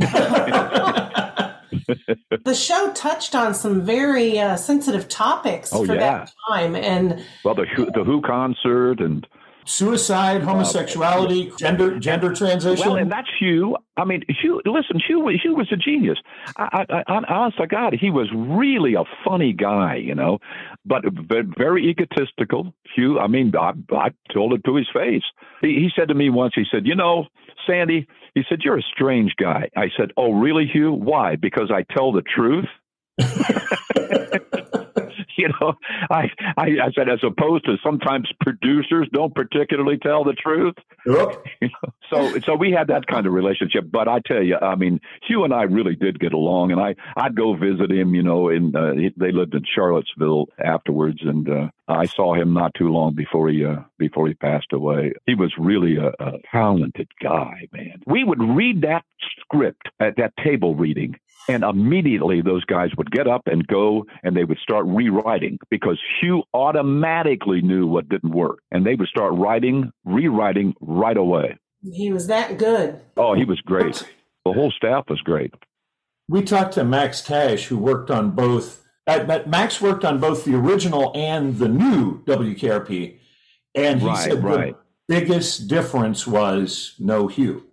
the 2.44 2.54
show 2.54 2.92
touched 2.92 3.34
on 3.34 3.54
some 3.54 3.82
very 3.82 4.38
uh, 4.38 4.56
sensitive 4.56 5.08
topics 5.08 5.72
oh, 5.72 5.84
for 5.84 5.94
yeah. 5.94 6.00
that 6.00 6.32
time, 6.48 6.76
and 6.76 7.24
well, 7.44 7.54
the 7.54 7.66
the 7.94 8.04
Who 8.04 8.20
concert 8.22 9.00
and 9.00 9.26
suicide, 9.64 10.42
homosexuality, 10.42 11.50
uh, 11.50 11.56
gender 11.56 11.98
gender 11.98 12.34
transition. 12.34 12.86
Well, 12.86 12.96
and 12.96 13.10
that's 13.10 13.28
Hugh. 13.38 13.76
I 13.96 14.04
mean, 14.04 14.22
Hugh. 14.28 14.60
Listen, 14.64 15.00
Hugh. 15.06 15.28
Hugh 15.42 15.54
was 15.54 15.68
a 15.72 15.76
genius. 15.76 16.18
I, 16.56 16.84
I, 16.88 17.02
I, 17.06 17.22
honest 17.28 17.58
to 17.58 17.66
God, 17.66 17.94
he 17.98 18.10
was 18.10 18.28
really 18.34 18.94
a 18.94 19.04
funny 19.24 19.52
guy, 19.52 19.96
you 19.96 20.14
know, 20.14 20.38
but 20.84 21.04
very 21.56 21.88
egotistical. 21.88 22.74
Hugh. 22.94 23.18
I 23.18 23.26
mean, 23.26 23.52
I, 23.58 23.72
I 23.92 24.10
told 24.32 24.52
it 24.52 24.64
to 24.64 24.76
his 24.76 24.88
face. 24.92 25.24
He, 25.60 25.68
he 25.68 25.90
said 25.96 26.08
to 26.08 26.14
me 26.14 26.30
once. 26.30 26.52
He 26.54 26.64
said, 26.70 26.86
"You 26.86 26.94
know, 26.94 27.26
Sandy." 27.66 28.06
He 28.34 28.42
said, 28.48 28.60
"You're 28.64 28.78
a 28.78 28.82
strange 28.82 29.34
guy." 29.36 29.70
I 29.76 29.90
said, 29.96 30.12
"Oh, 30.16 30.32
really, 30.32 30.66
Hugh? 30.66 30.92
Why? 30.92 31.36
Because 31.36 31.70
I 31.70 31.82
tell 31.94 32.12
the 32.12 32.22
truth." 32.22 32.68
you 35.38 35.48
know, 35.60 35.74
I, 36.10 36.30
I, 36.56 36.66
I 36.82 36.92
said, 36.94 37.08
as 37.08 37.20
opposed 37.22 37.64
to 37.66 37.76
sometimes 37.82 38.28
producers 38.40 39.08
don't 39.12 39.34
particularly 39.34 39.98
tell 39.98 40.24
the 40.24 40.32
truth. 40.32 40.74
Yep. 41.06 41.70
so, 42.10 42.38
so 42.40 42.54
we 42.54 42.70
had 42.70 42.88
that 42.88 43.06
kind 43.06 43.26
of 43.26 43.32
relationship. 43.32 43.84
But 43.90 44.08
I 44.08 44.20
tell 44.20 44.42
you, 44.42 44.56
I 44.56 44.74
mean, 44.74 45.00
Hugh 45.26 45.44
and 45.44 45.52
I 45.52 45.62
really 45.62 45.96
did 45.96 46.20
get 46.20 46.32
along, 46.32 46.72
and 46.72 46.80
I, 46.80 46.94
I'd 47.16 47.36
go 47.36 47.54
visit 47.54 47.90
him. 47.90 48.14
You 48.14 48.22
know, 48.22 48.48
and 48.48 48.74
uh, 48.74 48.92
they 49.16 49.32
lived 49.32 49.54
in 49.54 49.62
Charlottesville 49.74 50.46
afterwards, 50.64 51.18
and 51.22 51.48
uh, 51.48 51.68
I 51.88 52.06
saw 52.06 52.34
him 52.34 52.54
not 52.54 52.74
too 52.74 52.88
long 52.88 53.14
before 53.14 53.48
he 53.48 53.64
uh, 53.64 53.80
before 53.98 54.28
he 54.28 54.34
passed 54.34 54.72
away. 54.72 55.12
He 55.26 55.34
was 55.34 55.52
really 55.58 55.96
a, 55.96 56.08
a 56.22 56.38
talented 56.50 57.08
guy, 57.22 57.68
man. 57.72 58.02
We 58.06 58.24
would 58.24 58.42
read 58.42 58.82
that 58.82 59.04
script 59.40 59.88
at 60.00 60.16
that 60.16 60.32
table 60.42 60.74
reading 60.74 61.16
and 61.48 61.62
immediately 61.62 62.40
those 62.40 62.64
guys 62.64 62.90
would 62.96 63.10
get 63.10 63.26
up 63.28 63.42
and 63.46 63.66
go 63.66 64.06
and 64.22 64.36
they 64.36 64.44
would 64.44 64.58
start 64.58 64.86
rewriting 64.86 65.58
because 65.70 66.00
Hugh 66.20 66.42
automatically 66.54 67.60
knew 67.62 67.86
what 67.86 68.08
didn't 68.08 68.34
work. 68.34 68.58
And 68.70 68.86
they 68.86 68.94
would 68.94 69.08
start 69.08 69.34
writing, 69.34 69.90
rewriting 70.04 70.74
right 70.80 71.16
away. 71.16 71.58
He 71.82 72.12
was 72.12 72.26
that 72.28 72.58
good. 72.58 73.00
Oh, 73.16 73.34
he 73.34 73.44
was 73.44 73.60
great. 73.60 74.02
The 74.44 74.52
whole 74.52 74.70
staff 74.70 75.04
was 75.08 75.20
great. 75.20 75.52
We 76.28 76.42
talked 76.42 76.74
to 76.74 76.84
Max 76.84 77.20
Tash, 77.20 77.66
who 77.66 77.76
worked 77.76 78.10
on 78.10 78.30
both. 78.30 78.82
Uh, 79.06 79.42
Max 79.46 79.80
worked 79.80 80.04
on 80.04 80.18
both 80.18 80.44
the 80.44 80.54
original 80.54 81.12
and 81.14 81.58
the 81.58 81.68
new 81.68 82.22
WKRP. 82.24 83.18
And 83.74 84.00
he 84.00 84.06
right, 84.06 84.30
said 84.30 84.42
right. 84.42 84.76
biggest 85.08 85.68
difference 85.68 86.26
was 86.26 86.94
no 86.98 87.26
Hugh. 87.26 87.66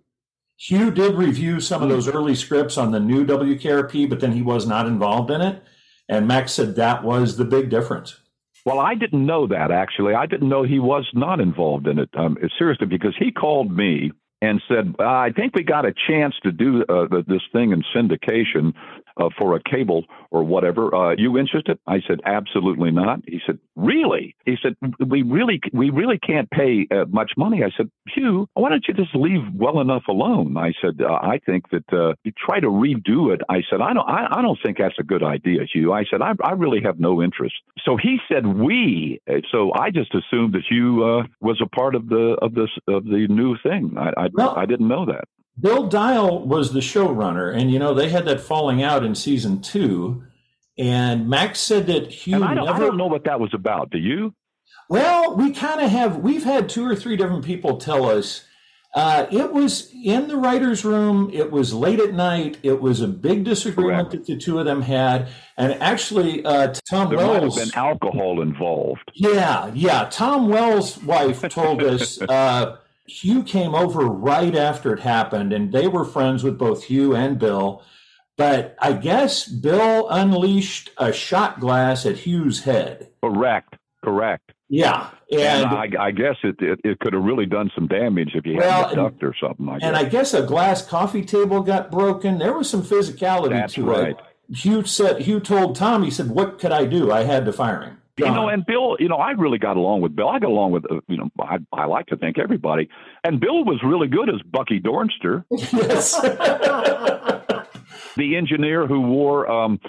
Hugh 0.61 0.91
did 0.91 1.15
review 1.15 1.59
some 1.59 1.81
of 1.81 1.89
those 1.89 2.07
early 2.07 2.35
scripts 2.35 2.77
on 2.77 2.91
the 2.91 2.99
new 2.99 3.25
WKRP, 3.25 4.07
but 4.07 4.19
then 4.19 4.33
he 4.33 4.43
was 4.43 4.67
not 4.67 4.85
involved 4.85 5.31
in 5.31 5.41
it. 5.41 5.63
And 6.07 6.27
Max 6.27 6.51
said 6.51 6.75
that 6.75 7.03
was 7.03 7.37
the 7.37 7.45
big 7.45 7.71
difference. 7.71 8.19
Well, 8.63 8.77
I 8.77 8.93
didn't 8.93 9.25
know 9.25 9.47
that 9.47 9.71
actually. 9.71 10.13
I 10.13 10.27
didn't 10.27 10.49
know 10.49 10.61
he 10.61 10.77
was 10.77 11.09
not 11.15 11.39
involved 11.39 11.87
in 11.87 11.97
it. 11.97 12.09
Um, 12.15 12.37
seriously, 12.59 12.85
because 12.85 13.15
he 13.17 13.31
called 13.31 13.75
me 13.75 14.11
and 14.41 14.61
said, 14.67 14.95
"I 14.99 15.31
think 15.31 15.55
we 15.55 15.63
got 15.63 15.85
a 15.85 15.93
chance 16.07 16.35
to 16.43 16.51
do 16.51 16.83
uh, 16.89 17.07
this 17.27 17.41
thing 17.53 17.71
in 17.71 17.83
syndication 17.95 18.73
uh, 19.17 19.29
for 19.37 19.55
a 19.55 19.61
cable 19.63 20.05
or 20.31 20.43
whatever. 20.43 20.93
Uh, 20.93 21.15
you 21.17 21.37
interested?" 21.37 21.77
I 21.87 22.01
said, 22.07 22.21
"Absolutely 22.25 22.91
not." 22.91 23.21
He 23.27 23.39
said, 23.45 23.59
"Really?" 23.75 24.35
He 24.45 24.57
said, 24.61 24.75
"We 25.05 25.21
really, 25.21 25.61
we 25.73 25.89
really 25.89 26.17
can't 26.17 26.49
pay 26.49 26.87
uh, 26.91 27.05
much 27.09 27.33
money." 27.37 27.63
I 27.63 27.69
said, 27.77 27.89
"Hugh, 28.07 28.47
why 28.53 28.69
don't 28.69 28.85
you 28.87 28.93
just 28.93 29.15
leave 29.15 29.41
well 29.53 29.79
enough 29.79 30.03
alone?" 30.07 30.57
I 30.57 30.73
said, 30.81 31.01
uh, 31.01 31.13
"I 31.13 31.39
think 31.45 31.69
that 31.69 31.93
uh, 31.93 32.13
you 32.23 32.31
try 32.37 32.59
to 32.59 32.67
redo 32.67 33.33
it." 33.33 33.41
I 33.49 33.61
said, 33.69 33.81
"I 33.81 33.93
don't, 33.93 34.09
I, 34.09 34.27
I 34.31 34.41
don't 34.41 34.59
think 34.63 34.77
that's 34.77 34.99
a 34.99 35.03
good 35.03 35.23
idea, 35.23 35.61
Hugh." 35.71 35.93
I 35.93 36.03
said, 36.09 36.21
I, 36.21 36.33
"I 36.43 36.53
really 36.53 36.81
have 36.83 36.99
no 36.99 37.21
interest." 37.21 37.55
So 37.85 37.97
he 37.97 38.17
said, 38.27 38.47
"We." 38.47 39.21
So 39.51 39.71
I 39.73 39.91
just 39.91 40.13
assumed 40.15 40.53
that 40.53 40.63
Hugh 40.67 41.03
uh, 41.03 41.23
was 41.41 41.61
a 41.61 41.69
part 41.69 41.93
of 41.95 42.09
the 42.09 42.37
of 42.41 42.55
this 42.55 42.69
of 42.87 43.05
the 43.05 43.27
new 43.29 43.55
thing. 43.61 43.95
I, 43.97 44.09
I, 44.17 44.27
well, 44.33 44.55
I 44.55 44.65
didn't 44.65 44.87
know 44.87 45.05
that. 45.05 45.25
Bill 45.59 45.87
Dial 45.87 46.45
was 46.45 46.73
the 46.73 46.79
showrunner, 46.79 47.53
and 47.55 47.71
you 47.71 47.79
know 47.79 47.93
they 47.93 48.09
had 48.09 48.25
that 48.25 48.41
falling 48.41 48.81
out 48.81 49.03
in 49.03 49.15
season 49.15 49.61
two. 49.61 50.23
And 50.77 51.29
Max 51.29 51.59
said 51.59 51.87
that 51.87 52.11
Hugh. 52.11 52.35
And 52.35 52.45
I 52.45 52.55
don't, 52.55 52.65
never... 52.65 52.77
I 52.77 52.79
don't 52.79 52.97
know 52.97 53.07
what 53.07 53.25
that 53.25 53.39
was 53.39 53.53
about. 53.53 53.91
Do 53.91 53.97
you? 53.97 54.33
Well, 54.89 55.35
we 55.35 55.51
kind 55.51 55.81
of 55.81 55.91
have. 55.91 56.17
We've 56.17 56.43
had 56.43 56.69
two 56.69 56.85
or 56.85 56.95
three 56.95 57.15
different 57.15 57.45
people 57.45 57.77
tell 57.77 58.09
us 58.09 58.45
uh, 58.93 59.25
it 59.31 59.53
was 59.53 59.89
in 60.03 60.27
the 60.27 60.35
writers' 60.35 60.83
room. 60.83 61.29
It 61.33 61.49
was 61.49 61.73
late 61.73 61.99
at 61.99 62.13
night. 62.13 62.57
It 62.61 62.81
was 62.81 62.99
a 62.99 63.07
big 63.07 63.45
disagreement 63.45 64.09
Correct. 64.09 64.27
that 64.27 64.33
the 64.33 64.37
two 64.37 64.59
of 64.59 64.65
them 64.65 64.81
had, 64.81 65.29
and 65.55 65.73
actually, 65.81 66.43
uh, 66.43 66.73
Tom 66.89 67.09
there 67.09 67.19
Wells. 67.19 67.55
There 67.55 67.65
might 67.65 67.73
have 67.73 67.73
been 67.73 67.79
alcohol 67.79 68.41
involved. 68.41 69.11
Yeah, 69.13 69.71
yeah. 69.73 70.09
Tom 70.11 70.49
Wells' 70.49 71.01
wife 71.03 71.47
told 71.49 71.81
us 71.83 72.21
uh, 72.29 72.77
Hugh 73.11 73.43
came 73.43 73.75
over 73.75 74.05
right 74.05 74.55
after 74.55 74.93
it 74.93 75.01
happened, 75.01 75.51
and 75.51 75.71
they 75.71 75.87
were 75.87 76.05
friends 76.05 76.43
with 76.43 76.57
both 76.57 76.85
Hugh 76.85 77.15
and 77.15 77.37
Bill. 77.37 77.83
But 78.37 78.75
I 78.79 78.93
guess 78.93 79.47
Bill 79.47 80.09
unleashed 80.09 80.89
a 80.97 81.11
shot 81.11 81.59
glass 81.59 82.05
at 82.05 82.19
Hugh's 82.19 82.63
head. 82.63 83.09
Correct. 83.21 83.75
Correct. 84.03 84.51
Yeah, 84.67 85.09
and, 85.29 85.41
and 85.41 85.97
I, 85.97 86.05
I, 86.05 86.11
guess 86.11 86.37
it, 86.43 86.55
it, 86.59 86.79
it 86.85 86.99
could 87.01 87.11
have 87.11 87.23
really 87.23 87.45
done 87.45 87.69
some 87.75 87.87
damage 87.87 88.31
if 88.35 88.45
you 88.45 88.55
well, 88.55 88.87
had 88.87 88.95
ducked 88.95 89.21
or 89.21 89.35
something. 89.39 89.67
I 89.67 89.79
and 89.81 89.97
I 89.97 90.05
guess 90.05 90.33
a 90.33 90.43
glass 90.43 90.81
coffee 90.85 91.25
table 91.25 91.61
got 91.61 91.91
broken. 91.91 92.37
There 92.37 92.53
was 92.53 92.69
some 92.69 92.81
physicality 92.81 93.49
That's 93.49 93.73
to 93.73 93.83
right. 93.83 94.17
it. 94.17 94.57
Hugh 94.57 94.85
said 94.85 95.23
Hugh 95.23 95.41
told 95.41 95.75
Tom. 95.75 96.03
He 96.03 96.09
said, 96.09 96.29
"What 96.29 96.57
could 96.57 96.71
I 96.71 96.85
do? 96.85 97.11
I 97.11 97.23
had 97.23 97.43
to 97.45 97.53
fire 97.53 97.81
him." 97.81 98.00
You 98.27 98.33
know, 98.33 98.47
and 98.49 98.65
Bill, 98.65 98.97
you 98.99 99.09
know, 99.09 99.17
I 99.17 99.31
really 99.31 99.57
got 99.57 99.77
along 99.77 100.01
with 100.01 100.15
Bill. 100.15 100.29
I 100.29 100.39
got 100.39 100.49
along 100.49 100.71
with, 100.71 100.89
uh, 100.91 101.01
you 101.07 101.17
know, 101.17 101.29
I, 101.39 101.57
I 101.73 101.85
like 101.85 102.07
to 102.07 102.17
think 102.17 102.37
everybody. 102.37 102.89
And 103.23 103.39
Bill 103.39 103.63
was 103.63 103.81
really 103.83 104.07
good 104.07 104.29
as 104.29 104.41
Bucky 104.43 104.79
Dornster. 104.79 105.43
Yes. 105.51 106.19
the 108.17 108.35
engineer 108.35 108.87
who 108.87 109.01
wore 109.01 109.49
um, 109.49 109.79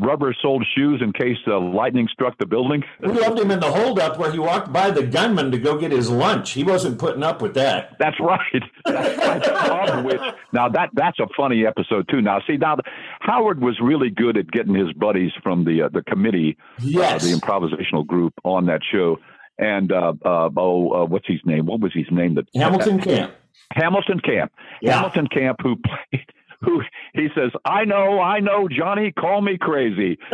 rubber 0.00 0.34
soled 0.40 0.66
shoes 0.76 1.00
in 1.02 1.12
case 1.12 1.38
uh, 1.46 1.60
lightning 1.60 2.08
struck 2.12 2.38
the 2.38 2.46
building. 2.46 2.82
We 3.00 3.12
loved 3.12 3.38
him 3.38 3.50
in 3.50 3.60
the 3.60 3.70
holdup 3.70 4.18
where 4.18 4.30
he 4.32 4.38
walked 4.38 4.72
by 4.72 4.90
the 4.90 5.06
gunman 5.06 5.50
to 5.52 5.58
go 5.58 5.78
get 5.78 5.92
his 5.92 6.10
lunch. 6.10 6.52
He 6.52 6.64
wasn't 6.64 6.98
putting 6.98 7.22
up 7.22 7.42
with 7.42 7.54
that. 7.54 7.96
That's 7.98 8.18
right. 8.20 8.62
That's 8.84 9.48
right. 9.48 10.04
which, 10.04 10.20
now 10.52 10.68
that 10.68 10.90
that's 10.94 11.18
a 11.18 11.26
funny 11.36 11.66
episode 11.66 12.08
too. 12.10 12.20
Now 12.20 12.40
see 12.46 12.56
now 12.56 12.76
Howard 13.20 13.60
was 13.60 13.78
really 13.80 14.10
good 14.10 14.36
at 14.36 14.50
getting 14.50 14.74
his 14.74 14.92
buddies 14.92 15.32
from 15.42 15.64
the 15.64 15.82
uh, 15.82 15.88
the 15.88 16.02
committee, 16.02 16.56
yes. 16.80 17.22
Uh, 17.22 17.28
the 17.28 17.34
improvisational 17.34 18.06
group 18.06 18.34
on 18.44 18.66
that 18.66 18.80
show. 18.90 19.18
And 19.58 19.92
uh, 19.92 20.14
uh, 20.24 20.48
oh, 20.56 20.90
uh, 20.90 21.04
what's 21.04 21.26
his 21.26 21.40
name? 21.44 21.66
What 21.66 21.80
was 21.80 21.92
his 21.92 22.06
name? 22.10 22.34
That 22.34 22.46
Hamilton 22.54 22.98
Camp. 23.00 23.34
Hamilton 23.72 24.20
Camp. 24.20 24.52
Yeah. 24.80 24.94
Hamilton 24.94 25.26
Camp, 25.26 25.58
who 25.62 25.76
played 26.10 26.24
who 26.62 26.82
he 27.14 27.28
says, 27.34 27.50
"I 27.64 27.84
know, 27.84 28.20
I 28.20 28.40
know, 28.40 28.68
Johnny, 28.68 29.12
call 29.12 29.40
me 29.40 29.56
crazy. 29.58 30.18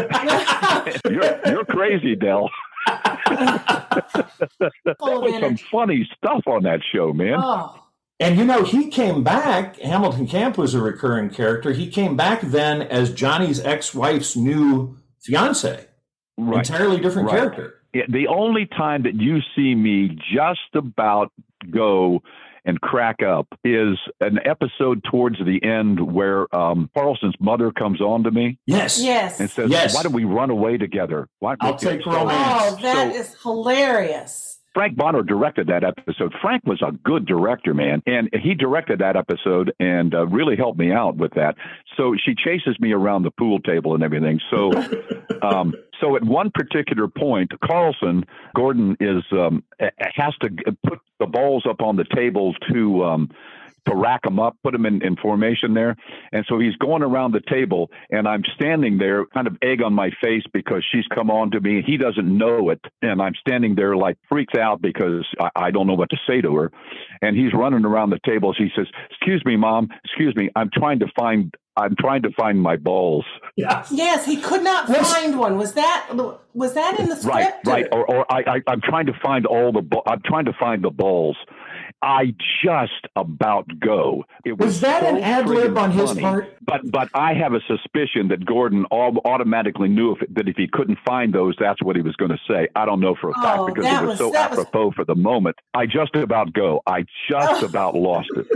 you're 1.09 1.41
you're 1.47 1.65
crazy, 1.65 2.17
Del." 2.17 2.51
there 2.87 3.03
was 4.99 5.41
some 5.41 5.57
funny 5.71 6.09
stuff 6.17 6.43
on 6.47 6.65
that 6.65 6.81
show, 6.93 7.13
man. 7.13 7.39
Oh. 7.39 7.83
And 8.19 8.39
you 8.39 8.45
know, 8.45 8.63
he 8.63 8.89
came 8.89 9.23
back. 9.23 9.79
Hamilton 9.79 10.27
Camp 10.27 10.57
was 10.57 10.75
a 10.75 10.81
recurring 10.81 11.31
character. 11.31 11.73
He 11.73 11.89
came 11.89 12.17
back 12.17 12.41
then 12.41 12.83
as 12.83 13.13
Johnny's 13.13 13.61
ex-wife's 13.61 14.37
new 14.37 14.97
fiance. 15.21 15.87
Right. 16.39 16.59
Entirely 16.59 17.01
different 17.01 17.29
right. 17.29 17.37
character. 17.37 17.75
the 17.93 18.27
only 18.29 18.67
time 18.67 19.03
that 19.03 19.15
you 19.15 19.41
see 19.55 19.75
me 19.75 20.19
just 20.33 20.75
about 20.75 21.33
go 21.71 22.23
and 22.67 22.81
crack 22.81 23.23
up 23.23 23.47
is 23.65 23.97
an 24.21 24.39
episode 24.45 25.03
towards 25.11 25.39
the 25.39 25.63
end 25.65 26.13
where 26.13 26.55
um, 26.55 26.91
Carlson's 26.95 27.37
mother 27.41 27.71
comes 27.71 28.01
on 28.01 28.25
to 28.25 28.31
me. 28.31 28.59
Yes. 28.67 29.01
Yes. 29.03 29.41
And 29.41 29.49
says, 29.49 29.71
yes. 29.71 29.95
Why 29.95 30.03
don't 30.03 30.13
we 30.13 30.25
run 30.25 30.51
away 30.51 30.77
together? 30.77 31.29
Why, 31.39 31.55
I'll 31.61 31.77
take 31.77 32.05
romance. 32.05 32.33
Oh, 32.37 32.79
that 32.83 33.13
so, 33.15 33.19
is 33.19 33.37
hilarious. 33.43 34.56
Frank 34.77 34.95
Bonner 34.95 35.23
directed 35.23 35.69
that 35.69 35.85
episode. 35.85 36.35
Frank 36.43 36.63
was 36.67 36.83
a 36.83 36.93
good 36.93 37.25
director, 37.25 37.73
man, 37.73 38.03
and 38.05 38.29
he 38.43 38.53
directed 38.53 38.99
that 38.99 39.17
episode 39.17 39.73
and 39.81 40.15
uh, 40.15 40.27
really 40.27 40.55
helped 40.55 40.79
me 40.79 40.93
out 40.93 41.17
with 41.17 41.33
that. 41.33 41.55
So 41.97 42.15
she 42.23 42.35
chases 42.35 42.79
me 42.79 42.93
around 42.93 43.23
the 43.23 43.31
pool 43.31 43.59
table 43.61 43.95
and 43.95 44.05
everything. 44.05 44.39
So, 44.51 44.73
um, 45.43 45.73
so 45.99 46.15
at 46.15 46.25
one 46.25 46.51
particular 46.51 47.09
point, 47.09 47.53
Carlson 47.65 48.27
Gordon 48.55 48.99
is 49.01 49.25
um, 49.33 49.65
has 49.99 50.35
to 50.43 50.51
put 50.87 50.99
the 51.21 51.27
balls 51.27 51.65
up 51.67 51.81
on 51.81 51.97
the 51.97 52.05
table 52.15 52.53
to 52.71 53.03
um, 53.03 53.31
to 53.87 53.95
rack 53.95 54.23
them 54.23 54.39
up, 54.39 54.57
put 54.63 54.73
them 54.73 54.87
in, 54.87 55.05
in 55.05 55.17
formation 55.17 55.75
there. 55.75 55.97
And 56.33 56.45
so 56.49 56.59
he's 56.59 56.77
going 56.77 57.03
around 57.03 57.33
the 57.33 57.41
table, 57.49 57.91
and 58.11 58.27
I'm 58.29 58.43
standing 58.55 58.99
there, 58.99 59.27
kind 59.27 59.47
of 59.47 59.57
egg 59.63 59.83
on 59.83 59.93
my 59.93 60.11
face 60.23 60.43
because 60.53 60.85
she's 60.93 61.07
come 61.15 61.31
on 61.31 61.51
to 61.53 61.61
me. 61.61 61.83
He 61.87 61.97
doesn't 61.97 62.27
know 62.27 62.71
it. 62.71 62.81
And 63.03 63.21
I'm 63.23 63.35
standing 63.41 63.75
there 63.75 63.97
like 63.97 64.17
freaked 64.29 64.57
out 64.57 64.81
because 64.83 65.27
I, 65.41 65.51
I 65.57 65.71
don't 65.71 65.87
know 65.87 65.95
what 65.95 66.11
to 66.11 66.17
say 66.29 66.41
to 66.41 66.55
her. 66.57 66.73
And 67.23 67.37
he's 67.37 67.53
running 67.53 67.85
around 67.85 68.11
the 68.11 68.21
table. 68.25 68.55
He 68.57 68.69
says, 68.77 68.87
Excuse 69.11 69.45
me, 69.45 69.57
mom. 69.57 69.89
Excuse 70.05 70.35
me. 70.37 70.51
I'm 70.55 70.71
trying 70.73 71.01
to 71.01 71.07
find 71.19 71.55
I'm 71.79 71.95
trying 71.95 72.23
to 72.23 72.31
find 72.31 72.61
my 72.61 72.77
balls. 72.77 73.27
Yes. 73.55 73.91
Yes, 73.93 74.25
he 74.25 74.39
could 74.39 74.65
not 74.65 74.89
find 74.89 75.39
one. 75.39 75.59
Was 75.59 75.75
that 75.75 76.09
was 76.55 76.73
that 76.73 76.99
in 76.99 77.09
the 77.09 77.17
script? 77.17 77.67
Right, 77.67 77.85
right. 77.85 77.87
Or, 77.93 78.07
or 78.11 78.33
I, 78.33 78.61
I, 78.67 78.73
am 78.73 78.81
trying 78.81 79.07
to 79.07 79.13
find 79.23 79.45
all 79.45 79.73
the. 79.73 79.83
I'm 80.07 80.23
trying 80.25 80.47
to 80.47 80.55
find 80.59 80.83
the 80.83 80.91
balls. 80.91 81.37
I 82.03 82.35
just 82.63 83.07
about 83.17 83.67
go. 83.81 84.25
It 84.45 84.59
was, 84.59 84.67
was 84.67 84.81
that 84.81 85.03
so 85.03 85.09
an 85.09 85.23
ad 85.23 85.49
lib 85.49 85.79
on 85.79 85.91
his 85.93 86.13
part? 86.13 86.57
But 86.61 86.91
but 86.91 87.09
I 87.15 87.33
have 87.35 87.55
a 87.55 87.61
suspicion 87.67 88.29
that 88.29 88.45
Gordon 88.45 88.85
all, 88.91 89.19
automatically 89.25 89.89
knew 89.89 90.13
if, 90.13 90.35
that 90.35 90.47
if 90.47 90.57
he 90.57 90.69
couldn't 90.71 90.99
find 91.07 91.33
those, 91.33 91.57
that's 91.59 91.83
what 91.83 91.97
he 91.97 92.03
was 92.03 92.15
going 92.17 92.31
to 92.31 92.39
say. 92.49 92.69
I 92.77 92.85
don't 92.85 93.01
know 93.01 93.17
for 93.19 93.31
a 93.31 93.33
oh, 93.37 93.43
fact 93.43 93.75
because 93.75 93.91
it 93.91 94.07
was, 94.07 94.19
was 94.21 94.33
so 94.33 94.37
apropos 94.37 94.87
was... 94.87 94.95
for 94.95 95.05
the 95.05 95.15
moment. 95.15 95.57
I 95.73 95.87
just 95.87 96.15
about 96.15 96.53
go. 96.53 96.83
I 96.87 97.07
just 97.31 97.63
about 97.69 97.95
lost 97.95 98.31
it. 98.37 98.47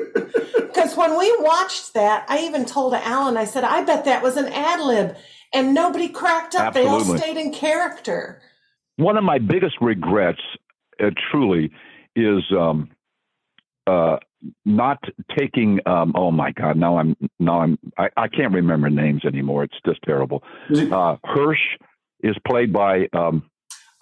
Because 0.54 0.96
when 0.96 1.18
we 1.18 1.34
watched 1.40 1.94
that, 1.94 2.26
I 2.28 2.40
even 2.40 2.66
told 2.66 2.92
Alan, 2.94 3.36
I 3.36 3.44
said, 3.46 3.64
I 3.64 3.82
bet 3.84 4.04
that 4.04 4.22
was 4.22 4.36
an 4.36 4.46
ad 4.46 4.80
lib, 4.80 5.16
and 5.54 5.72
nobody 5.72 6.08
cracked 6.08 6.54
up. 6.54 6.76
Absolutely. 6.76 7.04
They 7.04 7.12
all 7.12 7.18
stayed 7.18 7.36
in 7.38 7.52
character. 7.52 8.42
One 8.96 9.16
of 9.16 9.24
my 9.24 9.38
biggest 9.38 9.76
regrets, 9.80 10.42
uh, 11.02 11.10
truly, 11.30 11.70
is. 12.14 12.42
Um, 12.52 12.90
uh, 13.86 14.16
not 14.64 15.02
taking 15.38 15.80
um, 15.86 16.12
oh 16.14 16.30
my 16.30 16.52
god 16.52 16.76
now 16.76 16.96
i'm 16.98 17.16
now 17.38 17.60
i'm 17.60 17.78
I, 17.98 18.08
I 18.16 18.28
can't 18.28 18.52
remember 18.52 18.88
names 18.90 19.24
anymore. 19.24 19.64
It's 19.64 19.76
just 19.84 20.00
terrible. 20.02 20.42
Uh, 20.70 21.16
hirsch 21.24 21.58
is 22.22 22.36
played 22.46 22.72
by 22.72 23.08
um, 23.12 23.50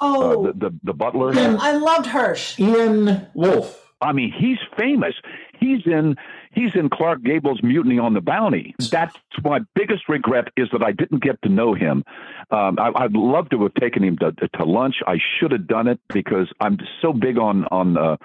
oh. 0.00 0.44
uh, 0.44 0.52
the, 0.52 0.58
the, 0.58 0.78
the 0.84 0.92
butler. 0.92 1.32
I 1.34 1.72
loved 1.76 2.06
hirsch. 2.06 2.58
Ian 2.58 3.26
wolfe 3.34 3.84
i 4.00 4.12
mean 4.12 4.32
he's 4.36 4.58
famous. 4.78 5.14
He's 5.58 5.80
in 5.86 6.16
he's 6.52 6.70
in 6.74 6.88
clark 6.88 7.22
gable's 7.22 7.62
mutiny 7.62 7.98
on 7.98 8.14
the 8.14 8.20
bounty 8.20 8.74
that's 8.90 9.16
my 9.42 9.60
biggest 9.74 10.08
regret 10.08 10.48
is 10.56 10.68
that 10.72 10.82
i 10.82 10.92
didn't 10.92 11.22
get 11.22 11.40
to 11.42 11.48
know 11.48 11.74
him 11.74 12.04
um, 12.50 12.78
I, 12.78 13.02
would 13.02 13.16
love 13.16 13.50
to 13.50 13.62
have 13.64 13.74
taken 13.74 14.02
him 14.02 14.16
to, 14.18 14.32
to 14.32 14.64
lunch 14.64 14.96
i 15.06 15.18
should 15.38 15.52
have 15.52 15.66
done 15.66 15.86
it 15.86 16.00
because 16.12 16.48
i'm 16.60 16.78
so 17.02 17.12
big 17.12 17.38
on 17.38 17.64
on 17.70 17.96
uh, 17.96 18.16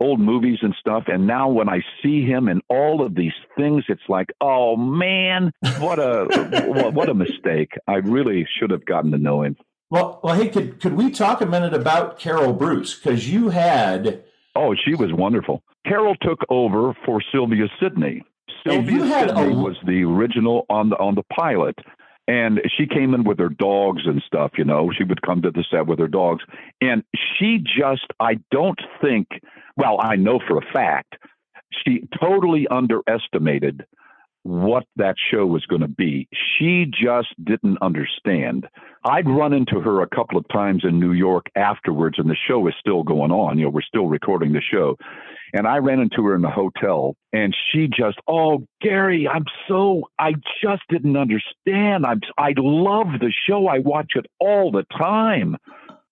old 0.00 0.20
movies 0.20 0.58
and 0.62 0.74
stuff. 0.78 1.04
And 1.06 1.26
now 1.26 1.48
when 1.48 1.68
I 1.68 1.80
see 2.02 2.24
him 2.24 2.48
in 2.48 2.60
all 2.68 3.04
of 3.04 3.14
these 3.14 3.32
things, 3.56 3.84
it's 3.88 4.02
like, 4.08 4.28
oh 4.40 4.76
man, 4.76 5.52
what 5.78 5.98
a 5.98 6.90
what 6.94 7.08
a 7.08 7.14
mistake! 7.14 7.72
I 7.86 7.96
really 7.96 8.46
should 8.58 8.70
have 8.70 8.84
gotten 8.84 9.10
to 9.12 9.18
know 9.18 9.42
him. 9.42 9.56
Well, 9.90 10.20
well, 10.22 10.34
hey, 10.34 10.48
could 10.48 10.80
could 10.80 10.94
we 10.94 11.10
talk 11.10 11.40
a 11.40 11.46
minute 11.46 11.74
about 11.74 12.18
Carol 12.18 12.52
Bruce? 12.52 12.94
Because 12.94 13.30
you 13.30 13.50
had 13.50 14.24
Oh, 14.58 14.74
she 14.74 14.94
was 14.94 15.12
wonderful. 15.12 15.62
Carol 15.86 16.16
took 16.20 16.40
over 16.48 16.92
for 17.06 17.20
Sylvia 17.32 17.66
Sidney. 17.80 18.22
Sylvia 18.66 19.04
had 19.04 19.30
a- 19.30 19.36
Sidney 19.36 19.54
was 19.54 19.76
the 19.86 20.02
original 20.04 20.66
on 20.68 20.88
the 20.90 20.96
on 20.96 21.14
the 21.14 21.22
pilot, 21.32 21.76
and 22.26 22.60
she 22.76 22.86
came 22.86 23.14
in 23.14 23.22
with 23.22 23.38
her 23.38 23.48
dogs 23.50 24.02
and 24.04 24.20
stuff. 24.26 24.52
You 24.58 24.64
know, 24.64 24.90
she 24.96 25.04
would 25.04 25.22
come 25.22 25.42
to 25.42 25.50
the 25.52 25.64
set 25.70 25.86
with 25.86 26.00
her 26.00 26.08
dogs, 26.08 26.42
and 26.80 27.04
she 27.14 27.58
just 27.58 28.06
I 28.20 28.40
don't 28.50 28.80
think. 29.00 29.28
Well, 29.76 29.98
I 30.02 30.16
know 30.16 30.40
for 30.46 30.58
a 30.58 30.72
fact 30.72 31.14
she 31.84 32.02
totally 32.20 32.66
underestimated 32.68 33.84
what 34.48 34.84
that 34.96 35.16
show 35.30 35.44
was 35.44 35.66
going 35.66 35.82
to 35.82 35.88
be. 35.88 36.26
She 36.58 36.86
just 36.86 37.28
didn't 37.44 37.78
understand. 37.82 38.66
I'd 39.04 39.28
run 39.28 39.52
into 39.52 39.78
her 39.80 40.00
a 40.00 40.08
couple 40.08 40.38
of 40.38 40.46
times 40.50 40.84
in 40.84 40.98
New 40.98 41.12
York 41.12 41.46
afterwards, 41.54 42.16
and 42.18 42.30
the 42.30 42.36
show 42.48 42.66
is 42.66 42.74
still 42.80 43.02
going 43.02 43.30
on. 43.30 43.58
You 43.58 43.64
know, 43.64 43.70
we're 43.70 43.82
still 43.82 44.06
recording 44.06 44.54
the 44.54 44.62
show. 44.62 44.96
And 45.52 45.66
I 45.66 45.78
ran 45.78 46.00
into 46.00 46.24
her 46.24 46.34
in 46.34 46.40
the 46.40 46.50
hotel, 46.50 47.14
and 47.30 47.54
she 47.70 47.88
just, 47.88 48.18
oh, 48.26 48.66
Gary, 48.80 49.28
I'm 49.28 49.44
so, 49.68 50.08
I 50.18 50.32
just 50.62 50.82
didn't 50.88 51.16
understand. 51.16 52.06
I'm, 52.06 52.20
I 52.38 52.54
love 52.56 53.08
the 53.20 53.32
show. 53.46 53.66
I 53.66 53.80
watch 53.80 54.12
it 54.14 54.26
all 54.40 54.70
the 54.70 54.84
time. 54.98 55.56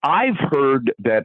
I've 0.02 0.36
heard 0.50 0.92
that 1.00 1.24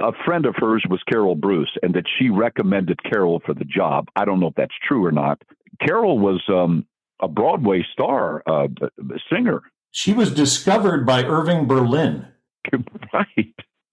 a 0.00 0.12
friend 0.24 0.46
of 0.46 0.54
hers 0.56 0.84
was 0.88 1.02
Carol 1.08 1.34
Bruce, 1.34 1.72
and 1.82 1.94
that 1.94 2.04
she 2.18 2.30
recommended 2.30 3.02
Carol 3.02 3.42
for 3.44 3.54
the 3.54 3.64
job. 3.64 4.08
I 4.14 4.24
don't 4.24 4.38
know 4.40 4.48
if 4.48 4.54
that's 4.54 4.74
true 4.86 5.04
or 5.04 5.12
not. 5.12 5.42
Carol 5.80 6.18
was 6.18 6.42
um, 6.48 6.86
a 7.22 7.28
Broadway 7.28 7.84
star, 7.92 8.42
uh, 8.46 8.66
b- 8.68 8.86
b- 9.06 9.14
singer, 9.32 9.62
She 9.92 10.12
was 10.12 10.32
discovered 10.32 11.06
by 11.06 11.24
Irving 11.24 11.66
Berlin. 11.66 12.26
right? 13.12 13.26
I 13.36 13.42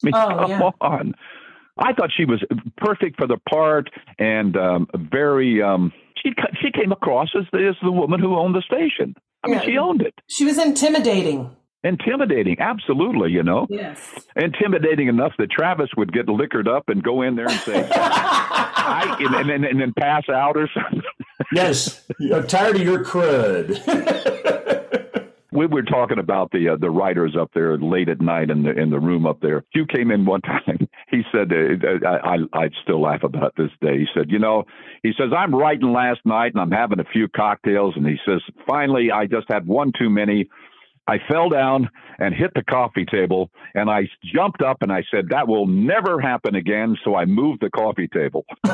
mean, 0.03 0.13
Oh, 0.13 0.27
come 0.39 0.49
yeah. 0.49 0.69
on. 0.81 1.13
I 1.77 1.93
thought 1.93 2.09
she 2.15 2.25
was 2.25 2.41
perfect 2.77 3.17
for 3.17 3.27
the 3.27 3.37
part, 3.49 3.89
and 4.19 4.55
um, 4.57 4.87
very. 5.11 5.61
Um, 5.61 5.91
she 6.21 6.31
she 6.61 6.71
came 6.71 6.91
across 6.91 7.29
as 7.37 7.45
the, 7.51 7.67
as 7.69 7.75
the 7.83 7.91
woman 7.91 8.19
who 8.19 8.35
owned 8.37 8.55
the 8.55 8.61
station. 8.61 9.13
I 9.43 9.47
mean, 9.47 9.57
Yeah. 9.59 9.65
she 9.65 9.77
owned 9.77 10.01
it. 10.01 10.13
She 10.29 10.45
was 10.45 10.57
intimidating. 10.57 11.49
Intimidating, 11.83 12.57
absolutely. 12.59 13.31
You 13.31 13.43
know, 13.43 13.67
Yes. 13.69 13.99
intimidating 14.35 15.07
enough 15.07 15.33
that 15.37 15.51
Travis 15.51 15.89
would 15.97 16.11
get 16.13 16.27
liquored 16.27 16.67
up 16.67 16.85
and 16.89 17.03
go 17.03 17.21
in 17.21 17.35
there 17.35 17.47
and 17.49 17.59
say, 17.59 17.87
"I," 17.93 19.17
and, 19.19 19.35
and, 19.35 19.49
and, 19.51 19.65
and 19.65 19.79
then 19.81 19.93
pass 19.97 20.23
out 20.29 20.57
or 20.57 20.67
something. 20.73 21.01
Yes, 21.53 22.05
I'm 22.33 22.47
tired 22.47 22.77
of 22.77 22.81
your 22.81 23.03
crud. 23.03 23.81
we 25.51 25.65
were 25.67 25.83
talking 25.83 26.19
about 26.19 26.51
the 26.51 26.69
uh, 26.69 26.75
the 26.77 26.89
writers 26.89 27.35
up 27.39 27.51
there 27.53 27.77
late 27.77 28.09
at 28.09 28.21
night 28.21 28.49
in 28.49 28.63
the 28.63 28.71
in 28.71 28.89
the 28.89 28.99
room 28.99 29.25
up 29.25 29.39
there. 29.41 29.63
Hugh 29.71 29.85
came 29.85 30.11
in 30.11 30.25
one 30.25 30.41
time. 30.41 30.87
He 31.09 31.21
said, 31.31 31.51
uh, 31.51 32.07
I, 32.07 32.35
I 32.35 32.65
I 32.65 32.69
still 32.83 33.01
laugh 33.01 33.23
about 33.23 33.53
this 33.57 33.71
day. 33.81 33.99
He 33.99 34.05
said, 34.13 34.29
you 34.29 34.39
know, 34.39 34.65
he 35.03 35.11
says 35.17 35.31
I'm 35.35 35.55
writing 35.55 35.93
last 35.93 36.19
night 36.25 36.53
and 36.53 36.61
I'm 36.61 36.71
having 36.71 36.99
a 36.99 37.05
few 37.05 37.27
cocktails, 37.27 37.93
and 37.95 38.05
he 38.05 38.17
says 38.25 38.41
finally 38.67 39.11
I 39.11 39.25
just 39.25 39.47
had 39.49 39.65
one 39.65 39.91
too 39.97 40.09
many. 40.09 40.49
I 41.07 41.19
fell 41.27 41.49
down 41.49 41.89
and 42.19 42.33
hit 42.33 42.51
the 42.55 42.63
coffee 42.63 43.05
table, 43.05 43.49
and 43.75 43.89
I 43.89 44.09
jumped 44.23 44.61
up 44.61 44.77
and 44.81 44.91
I 44.91 45.03
said 45.11 45.29
that 45.29 45.47
will 45.47 45.67
never 45.67 46.19
happen 46.19 46.55
again. 46.55 46.97
So 47.03 47.15
I 47.15 47.25
moved 47.25 47.61
the 47.61 47.69
coffee 47.69 48.07
table. 48.07 48.45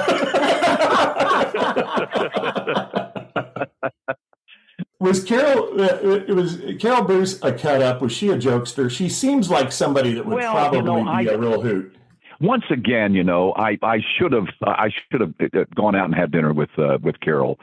was 5.00 5.24
Carol? 5.24 5.82
Uh, 5.82 5.98
it 6.28 6.36
was 6.36 6.62
Carol 6.80 7.04
Bruce 7.04 7.42
a 7.44 7.52
cut 7.54 7.82
up? 7.82 8.02
Was 8.02 8.12
she 8.12 8.30
a 8.30 8.38
jokester? 8.38 8.90
She 8.90 9.10
seems 9.10 9.50
like 9.50 9.72
somebody 9.72 10.14
that 10.14 10.26
would 10.26 10.36
Well, 10.36 10.52
probably 10.54 10.80
you 10.80 10.84
know, 10.86 11.04
be 11.04 11.10
I- 11.10 11.34
a 11.34 11.38
real 11.38 11.62
hoot. 11.62 11.96
once 12.40 12.64
again, 12.70 13.14
you 13.14 13.24
know, 13.24 13.54
I 13.56 13.78
I 13.82 14.00
should 14.18 14.32
have 14.34 14.48
I 14.64 14.90
should 15.12 15.22
have 15.22 15.34
uh, 15.42 15.66
gone 15.76 15.96
out 15.96 16.06
and 16.06 16.16
had 16.16 16.32
dinner 16.32 16.54
with 16.54 16.70
uh, 16.78 16.98
with 17.02 17.20
Carol. 17.20 17.60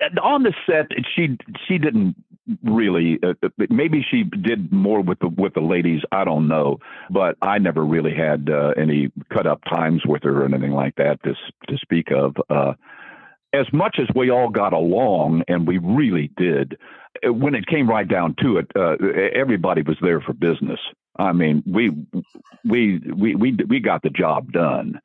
And 0.00 0.18
On 0.18 0.42
the 0.42 0.52
set, 0.66 0.86
she 1.14 1.36
she 1.66 1.78
didn't 1.78 2.16
really. 2.64 3.18
Uh, 3.22 3.34
maybe 3.70 4.04
she 4.10 4.24
did 4.24 4.72
more 4.72 5.00
with 5.00 5.18
the 5.20 5.28
with 5.28 5.54
the 5.54 5.60
ladies. 5.60 6.02
I 6.10 6.24
don't 6.24 6.48
know, 6.48 6.78
but 7.10 7.36
I 7.42 7.58
never 7.58 7.84
really 7.84 8.14
had 8.14 8.48
uh, 8.50 8.72
any 8.76 9.10
cut 9.32 9.46
up 9.46 9.62
times 9.64 10.02
with 10.06 10.22
her 10.24 10.42
or 10.42 10.44
anything 10.44 10.72
like 10.72 10.96
that 10.96 11.22
to 11.24 11.34
to 11.68 11.78
speak 11.78 12.08
of. 12.10 12.36
Uh, 12.50 12.74
as 13.52 13.66
much 13.72 13.98
as 14.00 14.08
we 14.14 14.30
all 14.30 14.48
got 14.48 14.72
along, 14.72 15.42
and 15.46 15.66
we 15.66 15.78
really 15.78 16.30
did, 16.36 16.78
uh, 17.26 17.32
when 17.32 17.54
it 17.54 17.66
came 17.66 17.88
right 17.88 18.08
down 18.08 18.34
to 18.42 18.56
it, 18.56 18.66
uh, 18.74 18.96
everybody 19.34 19.82
was 19.82 19.98
there 20.00 20.20
for 20.20 20.32
business. 20.32 20.80
I 21.18 21.32
mean, 21.32 21.62
we 21.66 21.90
we 22.64 23.00
we 23.14 23.34
we 23.34 23.56
we 23.68 23.80
got 23.80 24.02
the 24.02 24.10
job 24.10 24.52
done. 24.52 25.00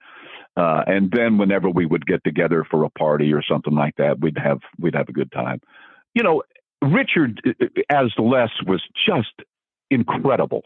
Uh, 0.55 0.81
and 0.87 1.11
then 1.11 1.37
whenever 1.37 1.69
we 1.69 1.85
would 1.85 2.05
get 2.07 2.23
together 2.23 2.65
for 2.71 2.83
a 2.83 2.89
party 2.89 3.31
or 3.31 3.43
something 3.43 3.75
like 3.75 3.95
that, 3.97 4.19
we'd 4.19 4.37
have 4.37 4.59
we'd 4.79 4.95
have 4.95 5.07
a 5.07 5.13
good 5.13 5.31
time. 5.31 5.61
You 6.15 6.23
know, 6.23 6.41
Richard 6.81 7.41
uh, 7.45 7.65
as 7.89 8.11
Les 8.17 8.49
was 8.65 8.81
just 9.07 9.33
incredible. 9.89 10.63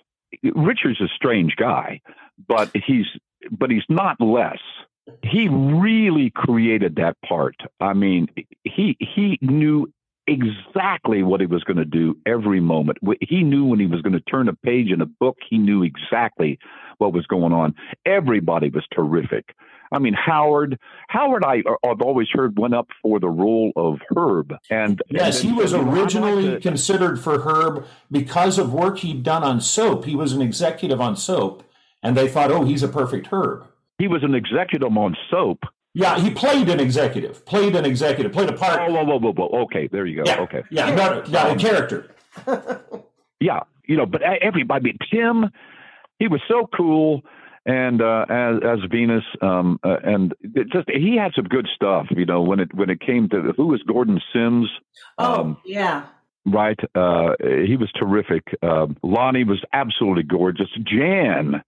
Richard's 0.56 1.02
a 1.02 1.08
strange 1.16 1.56
guy, 1.56 2.02
but 2.48 2.72
he's 2.74 3.06
but 3.52 3.72
he's 3.72 3.84
not 3.90 4.20
Les. 4.20 4.60
He 5.24 5.50
really 5.50 6.30
created 6.30 6.96
that 6.98 7.18
part. 7.28 7.56
I 7.80 7.94
mean, 7.94 8.28
he 8.64 8.98
he 9.00 9.38
knew 9.42 9.92
exactly 10.28 11.24
what 11.24 11.42
he 11.42 11.48
was 11.48 11.64
going 11.64 11.78
to 11.78 11.86
do 11.86 12.18
every 12.26 12.60
moment. 12.60 13.00
He 13.22 13.44
knew 13.44 13.66
when 13.66 13.80
he 13.80 13.88
was 13.88 14.02
going 14.02 14.14
to 14.14 14.22
turn 14.22 14.48
a 14.48 14.54
page 14.54 14.92
in 14.92 15.02
a 15.02 15.06
book. 15.06 15.38
He 15.50 15.58
knew 15.58 15.84
exactly 15.84 16.60
what 17.00 17.14
was 17.14 17.26
going 17.26 17.52
on. 17.52 17.76
Everybody 18.06 18.70
was 18.70 18.86
terrific. 18.94 19.56
I 19.92 20.00
mean, 20.00 20.14
Howard. 20.14 20.80
Howard, 21.10 21.44
I, 21.44 21.60
uh, 21.70 21.90
I've 21.90 22.02
always 22.02 22.28
heard 22.32 22.58
went 22.58 22.74
up 22.74 22.88
for 23.02 23.20
the 23.20 23.28
role 23.30 23.72
of 23.76 24.00
Herb, 24.16 24.54
and 24.70 25.02
Yes, 25.10 25.42
and 25.42 25.50
he 25.52 25.56
was 25.56 25.72
you 25.74 25.80
like 25.80 25.98
originally 25.98 26.52
to- 26.52 26.60
considered 26.62 27.20
for 27.20 27.40
Herb 27.40 27.86
because 28.10 28.58
of 28.58 28.72
work 28.74 29.00
he'd 29.00 29.24
done 29.24 29.44
on 29.44 29.60
soap. 29.62 30.06
He 30.06 30.16
was 30.16 30.32
an 30.34 30.42
executive 30.42 31.02
on 31.02 31.16
soap, 31.18 31.64
and 32.02 32.16
they 32.16 32.28
thought, 32.28 32.52
oh, 32.52 32.64
he's 32.64 32.84
a 32.84 32.88
perfect 32.88 33.28
Herb. 33.32 33.66
he 34.00 34.08
was 34.08 34.24
an 34.24 34.34
executive 34.34 34.96
on 34.98 35.16
soap. 35.30 35.60
Yeah, 35.94 36.18
he 36.20 36.30
played 36.32 36.70
an 36.70 36.80
executive, 36.80 37.46
played 37.46 37.76
an 37.76 37.84
executive, 37.86 38.32
played 38.32 38.48
a 38.50 38.54
part. 38.54 38.80
Oh, 38.80 38.94
whoa, 38.94 39.04
whoa, 39.04 39.20
whoa, 39.20 39.34
whoa. 39.34 39.62
Okay, 39.64 39.88
there 39.92 40.06
you 40.06 40.24
go. 40.24 40.24
yeah, 40.26 40.40
Okay, 40.40 40.64
yeah, 40.72 40.96
no, 40.96 41.22
no, 41.30 41.52
a 41.52 41.56
character. 41.58 42.10
yeah, 43.42 43.60
you 43.86 43.98
know, 43.98 44.06
but 44.06 44.22
everybody, 44.22 44.98
Tim, 45.12 45.50
he 46.20 46.28
was 46.30 46.40
so 46.48 46.70
cool. 46.76 47.24
And 47.66 48.02
uh, 48.02 48.26
as 48.30 48.56
as 48.64 48.80
Venus, 48.90 49.24
um, 49.42 49.80
uh, 49.84 49.98
and 50.04 50.34
it 50.42 50.68
just 50.72 50.90
he 50.90 51.16
had 51.16 51.32
some 51.36 51.46
good 51.46 51.68
stuff, 51.76 52.08
you 52.10 52.26
know. 52.26 52.42
When 52.42 52.60
it 52.60 52.74
when 52.74 52.90
it 52.90 53.00
came 53.02 53.30
to 53.30 53.54
who 53.56 53.68
was 53.68 53.84
Gordon 53.84 54.20
Sims, 54.34 54.68
Oh, 55.20 55.42
Um, 55.42 55.58
yeah. 55.64 56.06
right? 56.46 56.80
Uh, 56.96 57.36
he 57.40 57.78
was 57.78 57.92
terrific. 57.96 58.44
Um 58.64 58.98
Loni 59.04 59.46
was 59.46 59.64
absolutely 59.74 60.24
gorgeous. 60.24 60.70
Jan, 60.84 61.62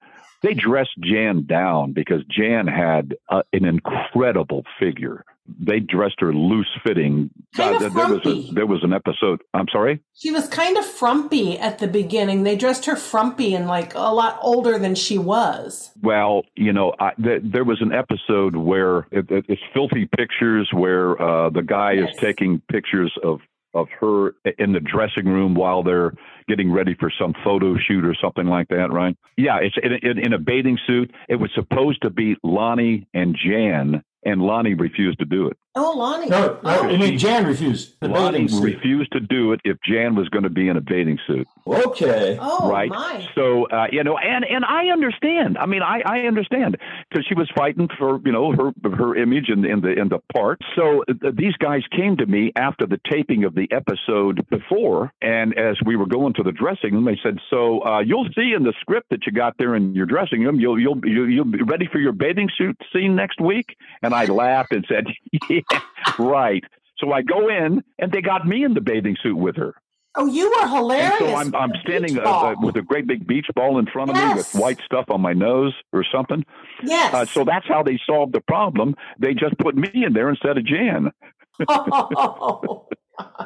they 0.43 0.53
dressed 0.53 0.91
Jan 1.01 1.45
down 1.47 1.93
because 1.93 2.21
Jan 2.29 2.67
had 2.67 3.15
uh, 3.29 3.41
an 3.53 3.65
incredible 3.65 4.63
figure. 4.79 5.25
They 5.59 5.81
dressed 5.81 6.21
her 6.21 6.33
loose 6.33 6.69
fitting. 6.85 7.29
Kind 7.53 7.75
of 7.75 7.81
there 7.93 8.07
was 8.07 8.21
frumpy. 8.21 8.49
a, 8.49 8.53
there 8.53 8.65
was 8.65 8.81
an 8.81 8.93
episode. 8.93 9.41
I'm 9.53 9.65
sorry. 9.73 9.99
She 10.13 10.31
was 10.31 10.47
kind 10.47 10.77
of 10.77 10.85
frumpy 10.85 11.59
at 11.59 11.79
the 11.79 11.87
beginning. 11.87 12.43
They 12.43 12.55
dressed 12.55 12.85
her 12.85 12.95
frumpy 12.95 13.53
and 13.53 13.67
like 13.67 13.93
a 13.93 14.13
lot 14.13 14.39
older 14.41 14.79
than 14.79 14.95
she 14.95 15.17
was. 15.17 15.91
Well, 16.01 16.43
you 16.55 16.71
know, 16.71 16.93
I, 16.97 17.11
th- 17.21 17.41
there 17.43 17.65
was 17.65 17.81
an 17.81 17.91
episode 17.91 18.55
where 18.55 18.99
it, 19.11 19.29
it, 19.29 19.45
it's 19.49 19.61
filthy 19.73 20.07
pictures 20.17 20.69
where 20.71 21.21
uh, 21.21 21.49
the 21.49 21.61
guy 21.61 21.93
Yes. 21.93 22.11
is 22.13 22.21
taking 22.21 22.61
pictures 22.71 23.13
of 23.21 23.41
of 23.73 23.87
her 23.99 24.35
in 24.57 24.73
the 24.73 24.79
dressing 24.79 25.25
room 25.25 25.55
while 25.55 25.83
they're 25.83 26.13
getting 26.47 26.71
ready 26.71 26.95
for 26.99 27.11
some 27.19 27.33
photo 27.43 27.75
shoot 27.77 28.05
or 28.05 28.15
something 28.21 28.45
like 28.45 28.67
that, 28.69 28.91
right? 28.91 29.17
Yeah, 29.37 29.57
it's 29.61 29.75
in, 29.81 29.93
in, 30.09 30.19
in 30.19 30.33
a 30.33 30.39
bathing 30.39 30.77
suit. 30.85 31.11
It 31.29 31.35
was 31.35 31.49
supposed 31.55 32.01
to 32.03 32.09
be 32.09 32.35
Loni 32.45 33.05
and 33.13 33.35
Jan, 33.35 34.03
and 34.25 34.41
Loni 34.41 34.79
refused 34.79 35.19
to 35.19 35.25
do 35.25 35.47
it. 35.47 35.57
Oh, 35.75 35.95
Loni. 35.97 36.29
No, 36.29 36.39
no, 36.47 36.59
Oh. 36.63 36.83
I 36.87 36.97
mean 36.97 37.17
Jan 37.17 37.45
refused. 37.47 37.95
The 37.99 38.07
Loni 38.07 38.31
bathing 38.31 38.47
suit. 38.49 38.63
refused 38.63 39.11
to 39.13 39.19
do 39.19 39.53
it 39.53 39.61
if 39.65 39.77
Jan 39.83 40.13
was 40.15 40.29
going 40.29 40.43
to 40.43 40.49
be 40.49 40.67
in 40.69 40.77
a 40.77 40.81
bathing 40.81 41.17
suit. 41.25 41.47
Okay. 41.65 42.37
Oh, 42.39 42.69
right? 42.69 42.89
my. 42.89 43.27
So 43.33 43.67
uh, 43.69 43.87
you 43.91 44.03
know, 44.03 44.17
and 44.17 44.45
and 44.45 44.63
I 44.65 44.87
understand. 44.87 45.57
I 45.57 45.65
mean, 45.65 45.81
I 45.81 46.01
I 46.05 46.19
understand 46.27 46.77
because 47.09 47.25
she 47.27 47.33
was 47.33 47.49
fighting 47.55 47.89
for 47.97 48.19
you 48.23 48.31
know 48.31 48.51
her 48.51 48.71
her 48.95 49.15
image 49.15 49.49
in, 49.49 49.65
in 49.65 49.81
the 49.81 49.93
in 49.99 50.09
the 50.09 50.19
part. 50.31 50.61
So 50.75 51.03
uh, 51.09 51.31
these 51.33 51.55
guys 51.57 51.81
came 51.91 52.17
to 52.17 52.25
me 52.27 52.51
after 52.55 52.85
the 52.85 52.99
taping 53.09 53.43
of 53.43 53.55
the 53.55 53.67
episode 53.71 54.47
before, 54.49 55.11
and 55.23 55.57
as 55.57 55.77
we 55.83 55.95
were 55.95 56.05
going 56.07 56.33
to 56.35 56.43
the 56.43 56.51
dressing 56.51 56.93
room, 56.93 57.05
they 57.05 57.19
said, 57.23 57.39
"So 57.49 57.83
uh, 57.83 57.99
you'll 58.01 58.29
see 58.35 58.53
in 58.55 58.63
the 58.63 58.73
script 58.79 59.09
that 59.09 59.25
you 59.25 59.31
got 59.31 59.57
there 59.57 59.75
in 59.75 59.95
your 59.95 60.05
dressing 60.05 60.43
room, 60.43 60.59
you'll 60.59 60.79
you'll 60.79 60.99
you'll, 61.03 61.29
you'll 61.29 61.45
be 61.45 61.63
ready 61.63 61.87
for 61.91 61.97
your 61.99 62.11
bathing 62.13 62.49
suit 62.55 62.77
scene 62.93 63.15
next 63.15 63.41
week." 63.41 63.75
And 64.03 64.13
I 64.13 64.25
laughed 64.25 64.71
and 64.71 64.85
said, 64.87 65.05
"Yeah, 65.49 65.61
right." 66.19 66.63
So 66.97 67.11
I 67.11 67.21
go 67.21 67.49
in, 67.49 67.83
and 67.99 68.11
they 68.11 68.21
got 68.21 68.47
me 68.47 68.63
in 68.63 68.73
the 68.73 68.81
bathing 68.81 69.17
suit 69.21 69.35
with 69.35 69.55
her. 69.57 69.75
Oh, 70.15 70.27
you 70.27 70.51
were 70.51 70.67
hilarious. 70.67 71.21
And 71.21 71.29
so 71.29 71.35
I'm, 71.35 71.55
I'm 71.55 71.71
standing 71.81 72.15
beach 72.15 72.23
uh, 72.23 72.49
uh, 72.51 72.55
with 72.61 72.75
a 72.75 72.83
great 72.83 73.07
big 73.07 73.25
beach 73.25 73.47
ball 73.55 73.79
in 73.79 73.87
front 73.87 74.11
of 74.11 74.15
me 74.15 74.35
with 74.35 74.53
white 74.53 74.79
stuff 74.85 75.05
on 75.09 75.21
my 75.21 75.33
nose 75.33 75.73
or 75.91 76.05
something. 76.13 76.45
yes. 76.83 77.13
Uh, 77.13 77.25
so 77.25 77.43
that's 77.43 77.67
how 77.67 77.81
they 77.81 77.99
solved 78.05 78.33
the 78.33 78.41
problem. 78.41 78.95
They 79.17 79.33
just 79.33 79.57
put 79.57 79.75
me 79.75 79.89
in 79.93 80.13
there 80.13 80.29
instead 80.29 80.57
of 80.57 80.65
Jan. 80.65 81.11
oh. 81.67 82.87